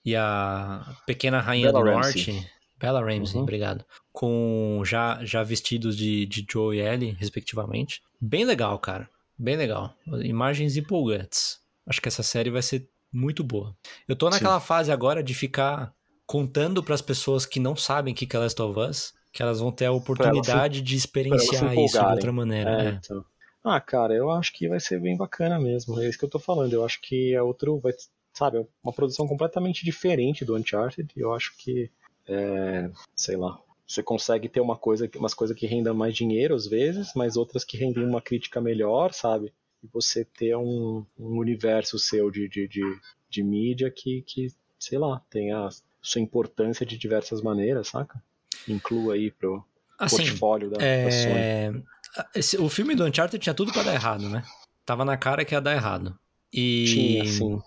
e 0.06 0.16
a 0.16 0.86
pequena 1.06 1.40
rainha 1.40 1.72
Bella 1.72 1.84
do 1.84 1.90
Ramsey. 1.90 2.34
Norte, 2.34 2.52
Bella 2.80 3.02
Ramsey, 3.02 3.36
uhum. 3.36 3.44
obrigado, 3.44 3.86
com 4.12 4.82
já 4.86 5.20
já 5.24 5.44
vestidos 5.44 5.98
de, 5.98 6.26
de 6.26 6.46
Joe 6.50 6.78
e 6.78 6.82
Ellie, 6.82 7.16
respectivamente. 7.20 8.02
Bem 8.20 8.46
legal, 8.46 8.80
cara, 8.80 9.10
bem 9.38 9.56
legal. 9.56 9.94
Imagens 10.24 10.78
empolgantes. 10.78 11.60
Acho 11.86 12.02
que 12.02 12.08
essa 12.08 12.24
série 12.24 12.50
vai 12.50 12.62
ser 12.62 12.88
muito 13.12 13.44
boa. 13.44 13.76
Eu 14.08 14.16
tô 14.16 14.30
naquela 14.30 14.60
Sim. 14.60 14.66
fase 14.66 14.92
agora 14.92 15.24
de 15.24 15.34
ficar 15.34 15.94
contando 16.26 16.84
para 16.84 16.94
as 16.94 17.02
pessoas 17.02 17.46
que 17.46 17.60
não 17.60 17.76
sabem 17.76 18.14
o 18.14 18.16
que 18.16 18.36
é 18.36 18.40
Last 18.40 18.62
of 18.62 18.80
Us, 18.80 19.14
que 19.34 19.42
elas 19.42 19.60
vão 19.60 19.72
ter 19.72 19.86
a 19.86 19.92
oportunidade 19.92 20.78
se, 20.78 20.84
de 20.84 20.96
experienciar 20.96 21.76
isso 21.76 22.00
de 22.00 22.06
outra 22.06 22.32
maneira. 22.32 22.70
É, 22.70 22.86
é. 22.86 22.90
Então. 22.90 23.26
Ah, 23.64 23.82
cara, 23.82 24.14
eu 24.14 24.30
acho 24.32 24.54
que 24.54 24.70
vai 24.70 24.80
ser 24.80 25.00
bem 25.02 25.18
bacana 25.18 25.60
mesmo. 25.60 26.00
É 26.00 26.08
isso 26.08 26.18
que 26.18 26.26
eu 26.26 26.30
tô 26.30 26.40
falando. 26.40 26.72
Eu 26.72 26.86
acho 26.86 27.02
que 27.02 27.34
é 27.34 27.42
outro, 27.42 27.80
vai, 27.80 27.94
sabe, 28.40 28.66
uma 28.82 28.94
produção 28.94 29.28
completamente 29.28 29.84
diferente 29.84 30.46
do 30.46 30.56
Uncharted. 30.56 31.12
Eu 31.16 31.34
acho 31.34 31.54
que, 31.58 31.92
é, 32.26 32.90
sei 33.14 33.36
lá, 33.36 33.60
você 33.86 34.02
consegue 34.02 34.48
ter 34.48 34.62
uma 34.62 34.78
coisa, 34.78 35.10
umas 35.18 35.34
coisas 35.34 35.58
que 35.58 35.68
rendam 35.68 35.94
mais 35.94 36.16
dinheiro 36.16 36.56
às 36.56 36.66
vezes, 36.66 37.12
mas 37.14 37.36
outras 37.36 37.66
que 37.66 37.76
rendem 37.76 38.06
uma 38.06 38.22
crítica 38.22 38.62
melhor, 38.62 39.14
sabe? 39.14 39.52
E 39.84 39.88
você 39.92 40.24
ter 40.24 40.56
um, 40.56 41.06
um 41.20 41.38
universo 41.38 42.00
seu 42.00 42.32
de, 42.32 42.48
de, 42.48 42.66
de, 42.68 43.00
de 43.30 43.44
mídia 43.44 43.92
que, 43.92 44.22
que, 44.22 44.48
sei 44.80 44.98
lá, 44.98 45.22
tem 45.30 45.52
as 45.52 45.84
sua 46.02 46.22
importância 46.22 46.86
de 46.86 46.98
diversas 46.98 47.42
maneiras, 47.42 47.90
saca? 47.90 48.24
Inclua 48.66 49.16
aí 49.16 49.32
pro 49.32 49.62
assim, 49.98 50.16
portfólio 50.16 50.70
da, 50.70 50.78
é... 50.82 51.04
da 51.04 51.12
Sony. 51.12 51.86
Esse, 52.34 52.58
o 52.58 52.70
filme 52.70 52.96
do 52.96 53.06
Uncharted 53.06 53.42
tinha 53.42 53.54
tudo 53.54 53.74
para 53.74 53.84
dar 53.84 53.94
errado, 53.94 54.30
né? 54.30 54.44
Tava 54.86 55.04
na 55.04 55.18
cara 55.18 55.44
que 55.44 55.54
ia 55.54 55.60
dar 55.60 55.76
errado. 55.76 56.18
E... 56.54 56.86
Tinha, 56.86 57.26
sim. 57.26 57.62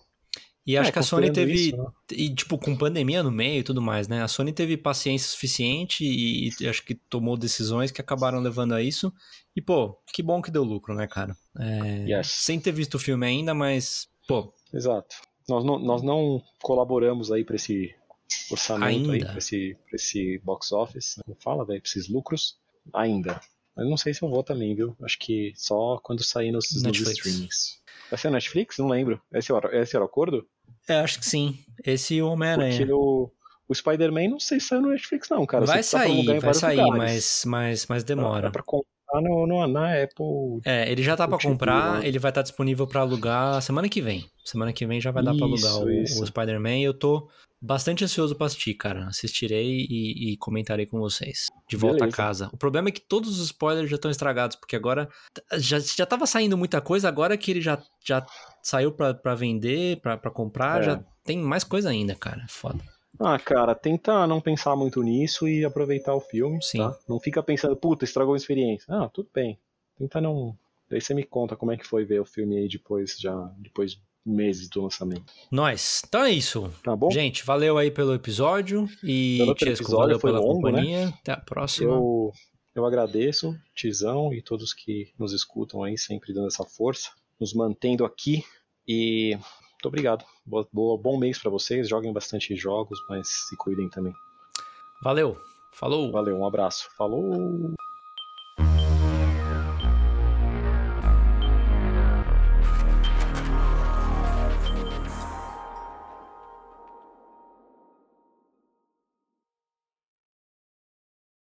E 0.64 0.76
acho 0.76 0.90
é, 0.90 0.93
que 0.93 0.98
a 0.98 1.02
Sony 1.02 1.32
teve. 1.32 1.55
Isso, 1.55 1.76
né? 1.76 1.86
E, 2.12 2.32
tipo, 2.32 2.56
com 2.56 2.76
pandemia 2.76 3.22
no 3.22 3.32
meio 3.32 3.60
e 3.60 3.62
tudo 3.64 3.82
mais, 3.82 4.06
né? 4.06 4.22
A 4.22 4.28
Sony 4.28 4.52
teve 4.52 4.76
paciência 4.76 5.28
suficiente 5.28 6.05
e, 6.05 6.51
e, 6.60 6.68
acho 6.68 6.84
que 6.84 6.94
tomou 6.94 7.36
decisões 7.36 7.90
que 7.90 8.01
acabaram 8.01 8.40
levando 8.40 8.72
a 8.72 8.82
isso. 8.82 9.12
E, 9.56 9.60
pô, 9.60 9.98
que 10.12 10.22
bom 10.22 10.40
que 10.40 10.51
deu 10.51 10.62
lucro, 10.62 10.94
né, 10.94 11.09
cara? 11.09 11.36
É, 11.59 12.16
yes. 12.16 12.28
Sem 12.28 12.60
ter 12.60 12.72
visto 12.72 12.94
o 12.94 12.98
filme 12.98 13.26
ainda, 13.26 13.52
mas, 13.55 14.09
pô. 14.28 14.55
Exato. 14.72 15.16
Nós 15.48 15.64
não, 15.64 15.78
nós 15.78 16.02
não 16.02 16.40
colaboramos 16.62 17.32
aí 17.32 17.44
para 17.44 17.56
esse 17.56 17.93
orçamento 18.51 19.10
Ainda. 19.10 19.12
aí 19.12 19.20
pra 19.24 19.39
esse, 19.39 19.76
pra 19.89 19.97
esse 19.97 20.40
box 20.44 20.72
office. 20.72 21.16
Não 21.26 21.34
fala, 21.34 21.64
velho, 21.64 21.80
pra 21.80 21.89
esses 21.89 22.09
lucros. 22.09 22.56
Ainda. 22.94 23.40
Mas 23.76 23.89
não 23.89 23.97
sei 23.97 24.12
se 24.12 24.22
eu 24.22 24.28
vou 24.28 24.43
também, 24.43 24.74
viu? 24.74 24.97
Acho 25.02 25.18
que 25.18 25.52
só 25.56 25.98
quando 26.02 26.22
sair 26.22 26.52
nos, 26.52 26.70
nos 26.82 27.01
streamings. 27.01 27.80
Vai 28.12 28.18
ser 28.18 28.30
Netflix? 28.30 28.76
Não 28.76 28.89
lembro. 28.89 29.18
Esse 29.32 29.51
era, 29.51 29.80
esse 29.80 29.97
era 29.97 30.05
o 30.05 30.06
acordo? 30.06 30.47
É, 30.86 31.01
acho 31.01 31.18
que 31.18 31.24
sim. 31.24 31.59
Esse 31.82 32.20
o 32.20 32.28
Homem-Aranha. 32.28 32.76
Porque 32.76 32.93
o, 32.93 33.30
o 33.66 33.74
Spider-Man 33.74 34.28
não 34.28 34.39
sei 34.39 34.60
se 34.60 34.66
saiu 34.66 34.82
no 34.82 34.90
Netflix, 34.90 35.30
não, 35.30 35.47
cara. 35.47 35.64
Vai 35.64 35.82
sair, 35.82 36.39
vai 36.39 36.52
sair, 36.52 36.90
mas, 36.90 37.44
mas, 37.47 37.86
mas 37.86 38.05
demora. 38.05 38.43
Dá 38.43 38.51
pra 38.51 38.62
comprar 39.12 39.20
no, 39.20 39.47
no, 39.47 39.66
na 39.66 40.02
Apple. 40.02 40.60
É, 40.64 40.90
ele 40.90 41.02
já 41.02 41.16
tá 41.16 41.28
pra 41.28 41.39
comprar, 41.39 42.01
né? 42.01 42.09
ele 42.09 42.18
vai 42.18 42.30
estar 42.30 42.40
tá 42.40 42.43
disponível 42.43 42.86
pra 42.86 43.01
alugar 43.01 43.60
semana 43.60 43.89
que 43.89 44.01
vem. 44.01 44.24
Semana 44.44 44.72
que 44.72 44.86
vem 44.86 45.01
já 45.01 45.10
vai 45.10 45.22
dar 45.22 45.34
pra 45.34 45.47
alugar 45.47 45.76
o, 45.76 45.84
o 45.84 46.26
Spider-Man 46.26 46.78
e 46.78 46.84
eu 46.84 46.94
tô 46.94 47.28
bastante 47.60 48.02
ansioso 48.02 48.34
pra 48.34 48.47
assistir, 48.47 48.74
cara. 48.74 49.06
Assistirei 49.06 49.86
e, 49.89 50.32
e 50.32 50.36
comentarei 50.39 50.86
com 50.86 50.98
vocês. 50.98 51.47
De 51.68 51.76
volta 51.76 51.98
Beleza. 51.98 52.14
a 52.14 52.16
casa. 52.16 52.51
O 52.52 52.56
problema 52.56 52.89
é 52.89 52.93
que 52.93 53.01
todos 53.01 53.39
os 53.39 53.47
spoilers 53.47 53.89
já 53.89 53.97
estão 53.97 54.10
estragados, 54.10 54.56
porque 54.56 54.74
agora 54.74 55.09
já, 55.59 55.78
já 55.78 56.06
tava 56.06 56.26
saindo 56.26 56.56
muita 56.56 56.80
coisa, 56.80 57.09
agora 57.09 57.36
que 57.36 57.51
ele 57.51 57.60
já, 57.60 57.80
já 58.05 58.24
saiu 58.62 58.93
pra, 58.93 59.14
pra 59.14 59.34
vender, 59.34 60.01
pra, 60.01 60.16
pra 60.16 60.30
comprar, 60.30 60.80
é. 60.80 60.84
já 60.84 61.05
tem 61.24 61.39
mais 61.39 61.62
coisa 61.62 61.90
ainda, 61.90 62.14
cara. 62.14 62.44
Foda. 62.48 62.82
Ah, 63.24 63.39
cara, 63.39 63.74
tenta 63.74 64.27
não 64.27 64.40
pensar 64.40 64.77
muito 64.77 65.03
nisso 65.03 65.49
e 65.49 65.65
aproveitar 65.65 66.15
o 66.15 66.20
filme, 66.20 66.62
Sim. 66.62 66.78
tá? 66.78 66.99
Não 67.09 67.20
fica 67.20 67.43
pensando, 67.43 67.77
puta, 67.77 68.05
estragou 68.05 68.35
a 68.35 68.36
experiência. 68.36 68.86
Ah, 68.89 69.09
tudo 69.09 69.28
bem. 69.32 69.59
Tenta 69.99 70.20
não... 70.20 70.57
Daí 70.89 71.01
você 71.01 71.15
me 71.15 71.24
conta 71.24 71.57
como 71.57 71.73
é 71.73 71.77
que 71.77 71.86
foi 71.86 72.05
ver 72.05 72.20
o 72.20 72.24
filme 72.24 72.57
aí 72.57 72.69
depois, 72.69 73.16
já, 73.19 73.35
depois 73.57 73.99
meses 74.24 74.69
do 74.69 74.82
lançamento. 74.82 75.32
Nós. 75.51 76.03
Então 76.07 76.24
é 76.24 76.31
isso. 76.31 76.70
Tá 76.82 76.94
bom? 76.94 77.11
Gente, 77.11 77.44
valeu 77.44 77.78
aí 77.78 77.90
pelo 77.90 78.15
episódio 78.15 78.89
e 79.03 79.39
pelo 79.39 79.53
episódio, 79.53 79.97
valeu 79.97 80.20
foi 80.20 80.31
pela 80.31 80.40
longo, 80.43 80.69
né? 80.69 80.70
companhia. 80.70 81.07
Né? 81.07 81.15
Até 81.20 81.32
a 81.32 81.36
próxima. 81.36 81.90
Eu, 81.90 82.32
eu 82.74 82.86
agradeço, 82.86 83.59
Tizão 83.74 84.32
e 84.32 84.40
todos 84.40 84.73
que 84.73 85.12
nos 85.19 85.32
escutam 85.32 85.82
aí, 85.82 85.99
sempre 85.99 86.32
dando 86.32 86.49
essa 86.49 86.65
força, 86.65 87.11
nos 87.39 87.53
mantendo 87.53 88.05
aqui 88.05 88.44
e 88.86 89.36
muito 89.82 89.88
obrigado. 89.88 90.24
Boa, 90.46 90.68
boa 90.72 90.96
bom 90.96 91.18
mês 91.18 91.38
para 91.38 91.50
vocês, 91.50 91.88
joguem 91.88 92.12
bastante 92.12 92.54
jogos, 92.54 93.04
mas 93.09 93.48
se 93.48 93.56
cuidem 93.56 93.88
também. 93.88 94.14
Valeu. 95.02 95.36
Falou. 95.72 96.12
Valeu, 96.12 96.36
um 96.36 96.46
abraço. 96.46 96.88
Falou. 96.96 97.74